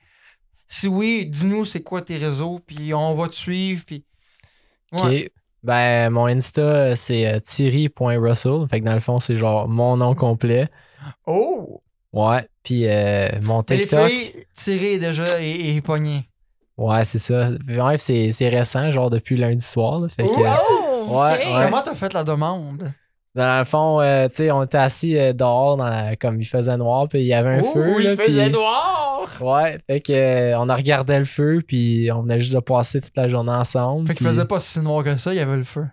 Si 0.66 0.88
oui, 0.88 1.26
dis-nous 1.26 1.66
c'est 1.66 1.84
quoi 1.84 2.02
tes 2.02 2.16
réseaux, 2.16 2.62
puis 2.66 2.94
on 2.94 3.14
va 3.16 3.28
te 3.28 3.36
suivre, 3.36 3.84
puis... 3.86 4.06
Ouais. 4.94 5.26
OK. 5.26 5.32
Ben, 5.64 6.10
mon 6.12 6.26
Insta, 6.28 6.62
euh, 6.62 6.96
c'est 6.96 7.28
euh, 7.28 7.40
Thierry.Russell. 7.40 8.68
Fait 8.70 8.80
que 8.80 8.86
dans 8.86 8.94
le 8.94 9.00
fond, 9.00 9.20
c'est 9.20 9.36
genre 9.36 9.68
mon 9.68 9.98
nom 9.98 10.16
complet. 10.16 10.70
Oh! 11.26 11.82
Ouais. 12.14 12.48
Puis 12.64 12.88
euh, 12.88 13.30
mon 13.42 13.64
Mais 13.70 13.78
les 13.78 13.84
TikTok. 13.88 14.10
filles, 14.10 14.44
Thierry 14.54 15.00
déjà 15.00 15.42
et, 15.42 15.76
et 15.76 15.82
pogné. 15.82 16.30
Ouais, 16.78 17.04
c'est 17.06 17.18
ça. 17.18 17.50
Bref, 17.66 18.02
c'est 18.02 18.32
c'est 18.32 18.50
récent, 18.50 18.92
genre 18.92 19.10
depuis 19.10 19.36
lundi 19.36 19.66
soir. 19.66 20.00
là. 20.00 20.08
fait 20.10 20.24
que, 20.24 20.30
Oh! 20.30 21.06
Ouais, 21.10 21.30
ouais. 21.38 21.64
Comment 21.66 21.82
t'as 21.82 21.96
fait 21.96 22.14
la 22.14 22.24
demande? 22.24 22.92
Dans 23.38 23.60
le 23.60 23.66
fond, 23.66 24.02
euh, 24.02 24.28
tu 24.28 24.36
sais, 24.36 24.52
on 24.52 24.64
était 24.64 24.78
assis 24.78 25.18
euh, 25.18 25.32
dehors, 25.32 25.78
dans 25.78 25.86
la- 25.86 26.16
comme 26.16 26.42
il 26.42 26.46
faisait 26.46 26.76
noir, 26.76 27.08
puis 27.08 27.20
il 27.22 27.28
y 27.28 27.34
avait 27.34 27.56
un 27.60 27.62
oh, 27.64 27.74
feu. 27.74 27.96
il 28.00 28.06
là, 28.06 28.16
faisait 28.18 28.44
puis- 28.46 28.54
noir! 28.54 29.28
Ouais, 29.42 29.80
fait 29.88 30.02
que 30.02 30.12
euh, 30.14 30.60
on 30.60 30.68
a 30.70 30.76
regardé 30.76 31.18
le 31.18 31.26
feu, 31.26 31.62
puis 31.66 32.10
on 32.12 32.22
venait 32.24 32.40
juste 32.42 32.54
de 32.54 32.60
passer 32.60 33.00
toute 33.02 33.16
la 33.16 33.28
journée 33.30 33.52
ensemble. 33.52 34.08
Fait 34.08 34.14
qu'il 34.16 34.26
puis- 34.26 34.36
faisait 34.36 34.46
pas 34.46 34.60
si 34.60 34.80
noir 34.82 35.04
que 35.04 35.16
ça, 35.16 35.34
il 35.34 35.38
y 35.38 35.40
avait 35.40 35.56
le 35.58 35.64
feu. 35.64 35.86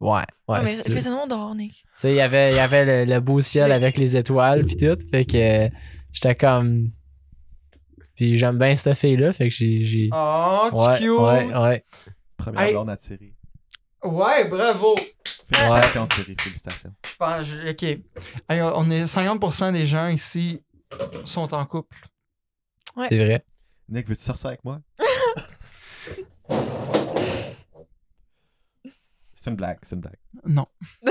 Ouais, 0.00 0.10
ouais. 0.20 0.24
Ah, 0.58 0.60
mais 0.62 0.76
il 0.86 0.92
faisait 0.92 1.10
noir 1.10 1.26
dehors, 1.26 1.54
Nick. 1.54 1.72
Tu 1.72 1.86
sais, 1.94 2.10
il 2.12 2.16
y 2.16 2.20
avait, 2.20 2.50
il 2.52 2.56
y 2.56 2.60
avait 2.60 3.04
le, 3.06 3.12
le 3.14 3.20
beau 3.20 3.40
ciel 3.40 3.72
avec 3.72 3.96
les 3.96 4.16
étoiles 4.16 4.64
puis 4.64 4.76
tout. 4.76 4.98
Fait 5.10 5.24
que 5.24 5.36
euh, 5.66 5.68
j'étais 6.12 6.34
comme. 6.34 6.90
Puis 8.14 8.36
j'aime 8.36 8.58
bien 8.58 8.74
cette 8.76 8.96
fille-là. 8.96 9.32
Fait 9.32 9.48
que 9.48 9.54
j'ai. 9.54 9.84
j'ai- 9.84 10.10
Oh, 10.12 10.68
tu 10.70 10.76
ouais, 10.76 10.98
cute! 10.98 11.08
ouais, 11.18 11.54
ouais. 11.62 11.84
Première 12.36 12.60
Hey. 12.62 12.72
blonde 12.74 12.90
à. 12.90 12.98
Ouais, 14.06 14.44
bravo! 14.48 14.94
Félicitations, 15.52 16.06
Thierry, 16.08 16.36
félicitations. 16.38 16.94
Je 17.08 17.16
pense, 17.16 17.42
je- 17.44 17.70
ok. 17.70 17.82
Hey, 18.48 18.62
on 18.62 18.90
est 18.90 19.04
50% 19.06 19.72
des 19.72 19.86
gens 19.86 20.08
ici 20.08 20.60
sont 21.24 21.52
en 21.54 21.64
couple. 21.66 21.98
Ouais. 22.96 23.06
C'est 23.08 23.18
vrai. 23.24 23.44
Nick, 23.88 24.08
veux-tu 24.08 24.22
sortir 24.22 24.46
avec 24.46 24.64
moi? 24.64 24.80
c'est 29.34 29.50
une 29.50 29.56
blague, 29.56 29.78
c'est 29.82 29.94
une 29.94 30.00
blague. 30.00 30.18
Non. 30.44 30.66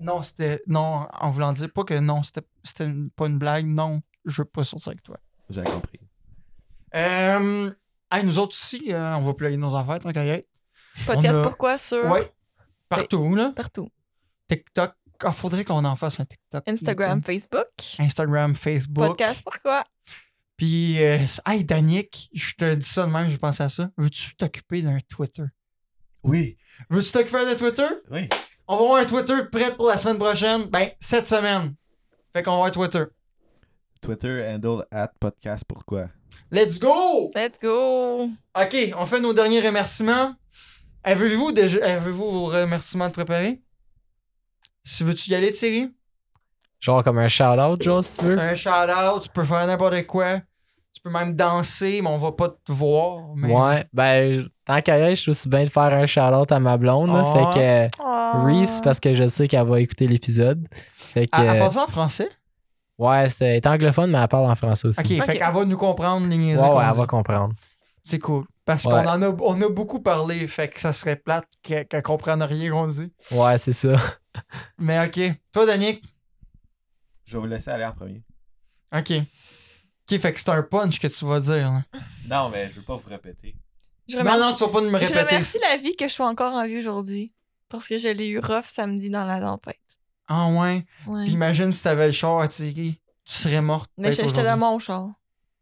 non, 0.00 0.22
c'était. 0.22 0.62
Non, 0.66 1.06
en 1.12 1.30
voulant 1.30 1.52
dire 1.52 1.70
pas 1.72 1.84
que 1.84 1.98
non, 1.98 2.22
c'était 2.22 2.42
c'était 2.62 2.84
une- 2.84 3.10
pas 3.10 3.26
une 3.26 3.38
blague. 3.38 3.66
Non, 3.66 4.02
je 4.24 4.42
veux 4.42 4.46
pas 4.46 4.64
sortir 4.64 4.88
avec 4.90 5.02
toi. 5.02 5.18
J'avais 5.48 5.70
compris. 5.70 6.00
Euh. 6.94 7.72
Hey, 8.10 8.24
nous 8.24 8.38
autres 8.38 8.52
aussi, 8.54 8.92
euh, 8.92 9.16
on 9.16 9.20
va 9.20 9.34
plugger 9.34 9.56
nos 9.56 9.74
affaires, 9.74 9.98
tant 10.00 10.12
qu'à 10.12 10.24
y 10.24 10.28
être. 10.28 10.48
Podcast 11.06 11.38
a- 11.38 11.42
pourquoi 11.42 11.76
sur 11.78 12.04
Ouais. 12.06 12.32
Partout, 12.88 13.34
là. 13.34 13.52
partout. 13.54 13.88
TikTok. 14.48 14.94
Ah, 15.20 15.32
faudrait 15.32 15.64
qu'on 15.64 15.84
en 15.84 15.96
fasse 15.96 16.20
un 16.20 16.24
TikTok. 16.24 16.62
Instagram, 16.68 17.22
Facebook. 17.22 17.68
Instagram, 17.98 18.54
Facebook. 18.54 19.06
Podcast 19.08 19.42
pourquoi? 19.42 19.84
Puis, 20.56 21.02
euh, 21.02 21.18
hey, 21.46 21.64
Danick, 21.64 22.28
je 22.32 22.54
te 22.54 22.74
dis 22.74 22.86
ça 22.88 23.06
de 23.06 23.10
même, 23.10 23.28
j'ai 23.30 23.38
pensé 23.38 23.62
à 23.62 23.68
ça. 23.68 23.90
Veux-tu 23.96 24.34
t'occuper 24.36 24.82
d'un 24.82 24.98
Twitter? 25.08 25.44
Oui, 26.22 26.56
Veux-tu 26.90 27.12
t'occuper 27.12 27.44
d'un 27.44 27.56
Twitter? 27.56 27.88
oui. 28.10 28.28
On 28.68 28.76
va 28.76 28.82
avoir 28.82 28.96
un 29.00 29.04
Twitter 29.04 29.36
prêt 29.50 29.74
pour 29.76 29.86
la 29.86 29.96
semaine 29.96 30.18
prochaine. 30.18 30.64
Ben, 30.70 30.90
cette 30.98 31.28
semaine. 31.28 31.74
Fait 32.34 32.42
qu'on 32.42 32.50
va 32.50 32.66
avoir 32.66 32.68
un 32.68 32.70
Twitter. 32.72 33.04
Twitter 34.02 34.44
handle 34.48 34.84
at 34.90 35.12
podcast 35.20 35.62
pourquoi? 35.68 36.08
Let's 36.50 36.78
go! 36.80 37.30
Let's 37.34 37.60
go! 37.60 38.24
OK, 38.24 38.76
on 38.96 39.06
fait 39.06 39.20
nos 39.20 39.32
derniers 39.32 39.60
remerciements. 39.60 40.34
Avez-vous 41.06 41.52
déjà 41.52 41.78
avez-vous 41.84 42.30
vos 42.30 42.46
remerciements 42.46 43.06
de 43.08 43.12
préparer? 43.12 43.60
Si 44.82 45.04
veux-tu 45.04 45.30
y 45.30 45.34
aller, 45.34 45.52
Thierry? 45.52 45.88
Genre 46.80 47.02
comme 47.02 47.18
un 47.18 47.28
shout-out, 47.28 47.80
genre, 47.82 48.04
si 48.04 48.18
tu 48.18 48.24
veux. 48.26 48.38
Un 48.38 48.54
shout-out, 48.54 49.22
tu 49.22 49.28
peux 49.30 49.44
faire 49.44 49.66
n'importe 49.66 50.04
quoi. 50.06 50.40
Tu 50.92 51.00
peux 51.02 51.10
même 51.10 51.34
danser, 51.34 52.00
mais 52.02 52.08
on 52.08 52.18
va 52.18 52.32
pas 52.32 52.48
te 52.48 52.72
voir. 52.72 53.20
Mais... 53.36 53.52
Ouais. 53.52 53.86
Ben, 53.92 54.48
tant 54.64 54.80
qu'à 54.82 54.98
y 54.98 55.02
être, 55.02 55.16
je 55.16 55.20
suis 55.22 55.30
aussi 55.30 55.48
bien 55.48 55.64
de 55.64 55.70
faire 55.70 55.84
un 55.94 56.06
shout-out 56.06 56.50
à 56.50 56.58
ma 56.58 56.76
blonde. 56.76 57.08
là. 57.10 57.24
Ah. 57.26 57.52
Fait 57.52 57.60
que 57.60 58.02
Oh. 58.02 58.44
Reese, 58.44 58.80
parce 58.82 58.98
que 58.98 59.14
je 59.14 59.28
sais 59.28 59.46
qu'elle 59.46 59.66
va 59.66 59.80
écouter 59.80 60.06
l'épisode. 60.08 60.66
Fait 60.92 61.26
que. 61.28 61.40
Elle, 61.40 61.48
elle 61.50 61.58
parle 61.58 61.70
ça 61.70 61.84
en 61.84 61.86
français? 61.86 62.28
ouais, 62.98 63.28
c'est 63.28 63.44
elle 63.46 63.54
est 63.56 63.66
anglophone, 63.66 64.10
mais 64.10 64.18
elle 64.18 64.26
parle 64.28 64.50
en 64.50 64.54
français 64.56 64.88
aussi. 64.88 65.00
OK, 65.00 65.06
Ok. 65.20 65.26
fait 65.26 65.38
qu'elle 65.38 65.54
va 65.54 65.64
nous 65.64 65.76
comprendre 65.76 66.26
les 66.26 66.36
Ouais, 66.36 66.42
niaiseries 66.42 66.68
ouais, 66.68 66.84
elle 66.90 66.96
va 66.96 67.06
comprendre. 67.06 67.54
C'est 68.04 68.18
cool. 68.18 68.44
Parce 68.66 68.84
Ouais. 68.84 68.90
qu'on 68.90 69.08
en 69.08 69.22
a, 69.22 69.28
on 69.28 69.62
a 69.62 69.68
beaucoup 69.70 70.00
parlé, 70.00 70.46
fait 70.48 70.68
que 70.68 70.78
ça 70.80 70.92
serait 70.92 71.16
plate 71.16 71.48
qu'elle 71.62 71.86
comprenne 72.02 72.42
rien 72.42 72.70
qu'on 72.72 72.88
dit. 72.88 73.10
Ouais, 73.30 73.56
c'est 73.56 73.72
ça. 73.72 73.96
Mais 74.78 75.02
OK. 75.06 75.20
Toi, 75.52 75.64
Danick? 75.66 76.04
Je 77.24 77.32
vais 77.36 77.40
vous 77.40 77.46
laisser 77.46 77.70
aller 77.70 77.84
en 77.84 77.92
premier. 77.92 78.22
OK. 78.94 79.12
OK, 79.12 80.18
fait 80.20 80.32
que 80.32 80.40
c'est 80.40 80.50
un 80.50 80.62
punch 80.62 80.98
que 81.00 81.06
tu 81.06 81.24
vas 81.24 81.40
dire. 81.40 81.72
là. 81.72 81.82
Non, 82.28 82.48
mais 82.50 82.68
je 82.70 82.76
veux 82.76 82.82
pas 82.82 82.96
vous 82.96 83.08
répéter. 83.08 83.56
Je 84.08 84.14
Non, 84.16 84.20
remercie, 84.20 84.40
non, 84.40 84.52
tu 84.54 84.64
vas 84.64 84.68
pas 84.70 84.80
nous 84.80 84.90
me 84.90 85.00
je 85.00 85.06
répéter. 85.06 85.24
remercie 85.34 85.58
la 85.68 85.76
vie 85.78 85.96
que 85.96 86.06
je 86.06 86.12
sois 86.12 86.28
encore 86.28 86.52
en 86.52 86.64
vie 86.66 86.78
aujourd'hui. 86.78 87.32
Parce 87.68 87.88
que 87.88 87.98
je 87.98 88.06
l'ai 88.08 88.28
eu 88.28 88.38
rough 88.38 88.66
samedi 88.66 89.10
dans 89.10 89.24
la 89.24 89.40
tempête. 89.40 89.80
Ah 90.28 90.48
ouais? 90.48 90.86
Ouais. 91.08 91.24
Puis 91.24 91.32
imagine 91.32 91.72
si 91.72 91.82
t'avais 91.82 92.06
le 92.06 92.12
char 92.12 92.38
à 92.40 92.46
tirer. 92.46 93.00
Tu 93.24 93.32
serais 93.34 93.60
morte. 93.62 93.90
Mais 93.98 94.12
j'étais 94.12 94.44
dans 94.44 94.56
mon 94.56 94.78
char. 94.78 95.08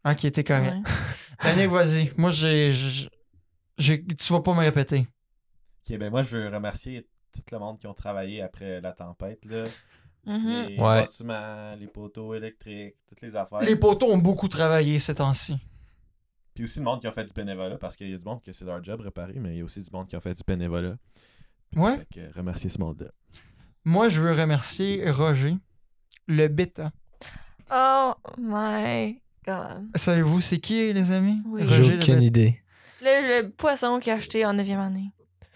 Ok, 0.07 0.31
t'es 0.31 0.43
correct. 0.43 0.73
Ouais. 0.75 0.81
Danick, 1.43 1.69
vas-y. 1.69 2.11
Moi, 2.17 2.31
j'ai, 2.31 2.73
j'ai- 2.73 3.09
j'ai- 3.77 4.05
Tu 4.05 4.33
vas 4.33 4.41
pas 4.41 4.53
me 4.53 4.59
répéter. 4.59 5.07
Ok, 5.89 5.97
ben 5.97 6.09
moi, 6.09 6.23
je 6.23 6.35
veux 6.37 6.47
remercier 6.49 7.07
tout 7.33 7.41
le 7.51 7.59
monde 7.59 7.79
qui 7.79 7.87
ont 7.87 7.93
travaillé 7.93 8.41
après 8.41 8.81
la 8.81 8.91
tempête. 8.93 9.43
Là. 9.45 9.65
Mhm. 10.25 10.47
Les 10.67 10.77
Ouais. 10.77 11.01
bâtiments, 11.01 11.75
les 11.79 11.87
poteaux 11.87 12.33
électriques, 12.33 12.95
toutes 13.07 13.21
les 13.21 13.35
affaires. 13.35 13.61
Les 13.61 13.75
poteaux 13.75 14.11
ont 14.11 14.17
beaucoup 14.17 14.47
travaillé 14.47 14.97
ces 14.99 15.15
temps-ci. 15.15 15.55
Puis 16.55 16.63
aussi 16.63 16.79
le 16.79 16.85
monde 16.85 17.01
qui 17.01 17.07
a 17.07 17.11
fait 17.11 17.25
du 17.25 17.33
bénévolat, 17.33 17.77
parce 17.77 17.95
qu'il 17.97 18.09
y 18.09 18.13
a 18.13 18.17
du 18.17 18.23
monde 18.23 18.41
que 18.41 18.53
c'est 18.53 18.63
leur 18.65 18.81
job 18.83 19.01
réparer, 19.01 19.33
mais 19.35 19.53
il 19.55 19.57
y 19.57 19.61
a 19.61 19.63
aussi 19.65 19.81
du 19.81 19.89
monde 19.91 20.07
qui 20.07 20.15
a 20.15 20.21
fait 20.21 20.33
du 20.33 20.41
bénévolat. 20.47 20.95
Puis, 21.69 21.79
Ouais. 21.81 21.97
Fait 21.97 22.07
que 22.31 22.33
remercier 22.37 22.69
ce 22.69 22.79
monde-là. 22.79 23.07
Moi, 23.83 24.07
je 24.09 24.21
veux 24.21 24.31
remercier 24.31 25.07
Roger, 25.11 25.57
le 26.27 26.47
bêta. 26.47 26.91
Oh 27.71 28.13
my. 28.39 29.21
Savez-vous 29.95 30.41
c'est 30.41 30.57
qui, 30.59 30.91
les 30.93 31.11
amis? 31.11 31.41
Oui. 31.45 31.63
Roger 31.63 31.83
J'ai 31.83 31.91
le 31.97 32.01
aucune 32.01 32.21
idée. 32.21 32.61
Le, 33.01 33.41
le 33.43 33.49
poisson 33.51 33.99
qu'il 33.99 34.11
a 34.11 34.15
acheté 34.15 34.45
en 34.45 34.53
9e 34.55 34.79
année. 34.79 35.11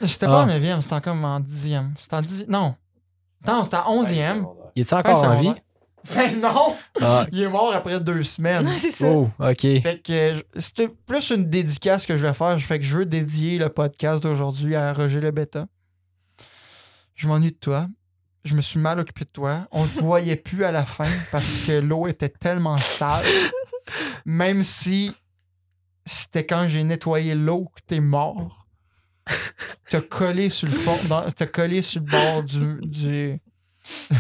C'était 0.06 0.28
pas 0.28 0.42
Ah. 0.42 0.46
en 0.46 0.48
9e, 0.48 0.82
c'était 0.82 1.02
comme 1.02 1.26
en 1.26 1.40
10e. 1.40 1.90
C'était 1.98 2.16
en 2.16 2.22
10 2.22 2.46
Non. 2.48 2.76
Non, 3.48 3.64
c'était 3.64 3.78
en 3.78 4.04
11e. 4.04 4.46
Il 4.76 4.82
est 4.82 4.94
encore 4.94 5.24
en 5.24 5.36
vie? 5.36 5.54
Ben 6.16 6.40
non! 6.40 6.76
Ah. 7.02 7.26
Il 7.32 7.42
est 7.42 7.50
mort 7.50 7.74
après 7.74 8.00
deux 8.00 8.24
semaines. 8.24 8.66
c'est 8.78 8.92
ça. 8.92 9.06
Oh, 9.08 9.30
ok. 9.40 9.60
Fait 9.82 10.02
que 10.02 10.42
c'était 10.58 10.88
plus 10.88 11.30
une 11.32 11.50
dédicace 11.50 12.06
que 12.06 12.16
je 12.16 12.26
vais 12.26 12.34
faire. 12.34 12.58
Fait 12.62 12.80
que 12.80 12.86
je 12.86 12.98
veux 13.00 13.06
dédier 13.06 13.58
le 13.60 13.68
podcast 13.70 14.24
d'aujourd'hui 14.24 14.76
à 14.76 14.94
Roger 14.94 15.20
le 15.20 15.32
Bêta. 15.32 15.66
Je 17.16 17.28
m'ennuie 17.28 17.52
de 17.52 17.58
toi. 17.58 17.88
Je 18.46 18.56
me 18.56 18.62
suis 18.62 18.80
mal 18.80 19.00
occupé 19.02 19.26
de 19.26 19.30
toi. 19.30 19.68
On 19.72 19.86
te 19.86 20.00
voyait 20.00 20.38
plus 20.38 20.64
à 20.64 20.72
la 20.72 20.86
fin 20.86 21.04
parce 21.34 21.58
que 21.68 21.74
l'eau 21.74 22.08
était 22.08 22.30
tellement 22.30 22.78
sale. 22.78 23.26
Même 24.26 24.64
si 24.64 25.12
c'était 26.06 26.46
quand 26.46 26.68
j'ai 26.68 26.84
nettoyé 26.84 27.36
l'eau 27.36 27.72
que 27.76 27.82
t'es 27.86 28.00
mort. 28.00 28.66
T'as 29.90 30.02
collé 30.02 30.50
sur 30.50 30.68
le 30.68 30.74
fond, 30.74 30.98
dans- 31.08 31.30
t'as 31.32 31.46
collé 31.46 31.82
sur 31.82 32.02
le 32.02 32.08
bord 32.08 32.44
du, 32.44 32.80
du, 32.82 33.40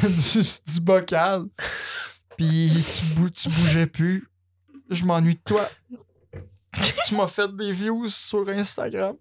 du, 0.01 0.41
du 0.73 0.79
bocal. 0.81 1.45
Puis 2.37 2.83
tu, 2.93 3.05
bou- 3.15 3.29
tu 3.29 3.49
bougeais 3.49 3.87
plus. 3.87 4.27
Je 4.89 5.03
m'ennuie 5.05 5.35
de 5.35 5.41
toi. 5.45 5.69
tu 7.05 7.15
m'as 7.15 7.27
fait 7.27 7.53
des 7.55 7.71
views 7.71 8.07
sur 8.07 8.47
Instagram. 8.49 9.15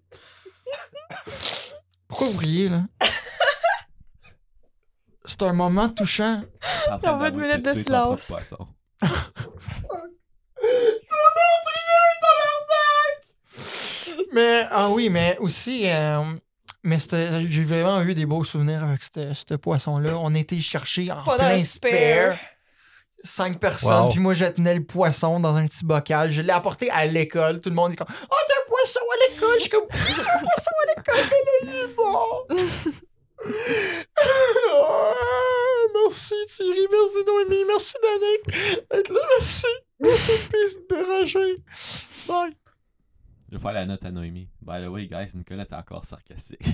Pourquoi 2.07 2.29
vous 2.29 2.37
riez, 2.37 2.69
là? 2.69 2.83
C'est 5.25 5.41
un 5.43 5.53
moment 5.53 5.89
touchant. 5.89 6.43
En 6.89 6.97
de 6.97 7.63
tu 7.63 7.91
propre 10.59 11.73
silence. 11.75 12.17
poisson. 13.55 14.25
Mais, 14.33 14.65
ah 14.71 14.89
oui, 14.89 15.09
mais 15.09 15.37
aussi, 15.39 15.89
euh, 15.89 16.21
mais 16.83 16.99
c'était- 16.99 17.45
j'ai 17.47 17.63
vraiment 17.63 18.01
eu 18.01 18.13
des 18.13 18.25
beaux 18.25 18.43
souvenirs 18.43 18.83
avec 18.83 19.01
ce 19.03 19.33
ce 19.33 19.55
poisson-là. 19.55 20.15
On 20.19 20.33
était 20.35 20.59
chercher 20.59 21.11
en 21.11 21.23
Pendant 21.23 21.37
plein 21.37 21.55
un 21.55 21.59
spare. 21.59 21.91
spare. 21.91 22.37
Cinq 23.21 23.59
personnes, 23.59 24.03
Wow. 24.05 24.09
puis 24.11 24.19
moi 24.21 24.33
je 24.33 24.45
tenais 24.45 24.75
le 24.75 24.83
poisson 24.85 25.41
dans 25.41 25.53
un 25.55 25.67
petit 25.67 25.83
bocal. 25.83 26.31
Je 26.31 26.41
l'ai 26.41 26.51
apporté 26.53 26.89
à 26.89 27.05
l'école. 27.05 27.59
Tout 27.59 27.67
le 27.69 27.75
monde 27.75 27.91
est 27.91 27.95
comme 27.97 28.07
Oh, 28.09 28.35
t'as 28.47 28.55
un 28.55 28.65
poisson 28.69 29.01
à 29.01 29.17
l'école! 29.33 29.55
Je 29.55 29.59
suis 29.61 29.69
comme 29.69 29.87
T'as 29.89 29.97
un 29.97 30.39
poisson 30.39 30.71
à 30.81 30.85
l'école, 30.95 31.25
mais 31.29 31.67
là, 31.67 31.73
il 31.73 31.91
est 31.91 31.95
mort! 31.97 32.47
Ah, 34.21 35.13
merci 36.01 36.35
Thierry, 36.47 36.87
merci 36.91 37.17
Noémie, 37.27 37.65
merci 37.67 37.95
Danick 38.01 38.87
d'être 38.91 39.11
là, 39.13 39.19
merci. 39.37 39.67
De 39.99 41.19
Roger. 41.19 41.63
Bye. 42.27 42.55
Je 43.51 43.55
vais 43.57 43.61
faire 43.61 43.73
la 43.73 43.85
note 43.85 44.05
à 44.05 44.11
Noémie. 44.11 44.49
By 44.61 44.81
the 44.83 44.87
way, 44.87 45.07
guys, 45.07 45.31
Nicolas 45.35 45.63
est 45.63 45.73
encore 45.73 46.05
sarcastique. 46.05 46.61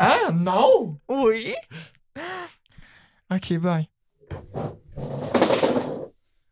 Ah 0.00 0.30
non! 0.32 1.00
Oui. 1.08 1.54
Ok, 3.30 3.58
bye. 3.58 3.88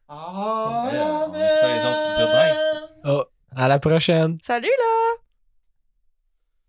Ah, 0.08 1.28
bye. 1.30 2.52
Oh, 3.04 3.24
à 3.54 3.68
la 3.68 3.78
prochaine. 3.78 4.38
Salut 4.42 4.66
là! 4.66 5.16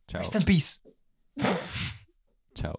Ciao. 0.07 0.19
Rest 0.19 0.35
in 0.35 0.41
peace. 0.41 0.81
Ciao. 2.53 2.75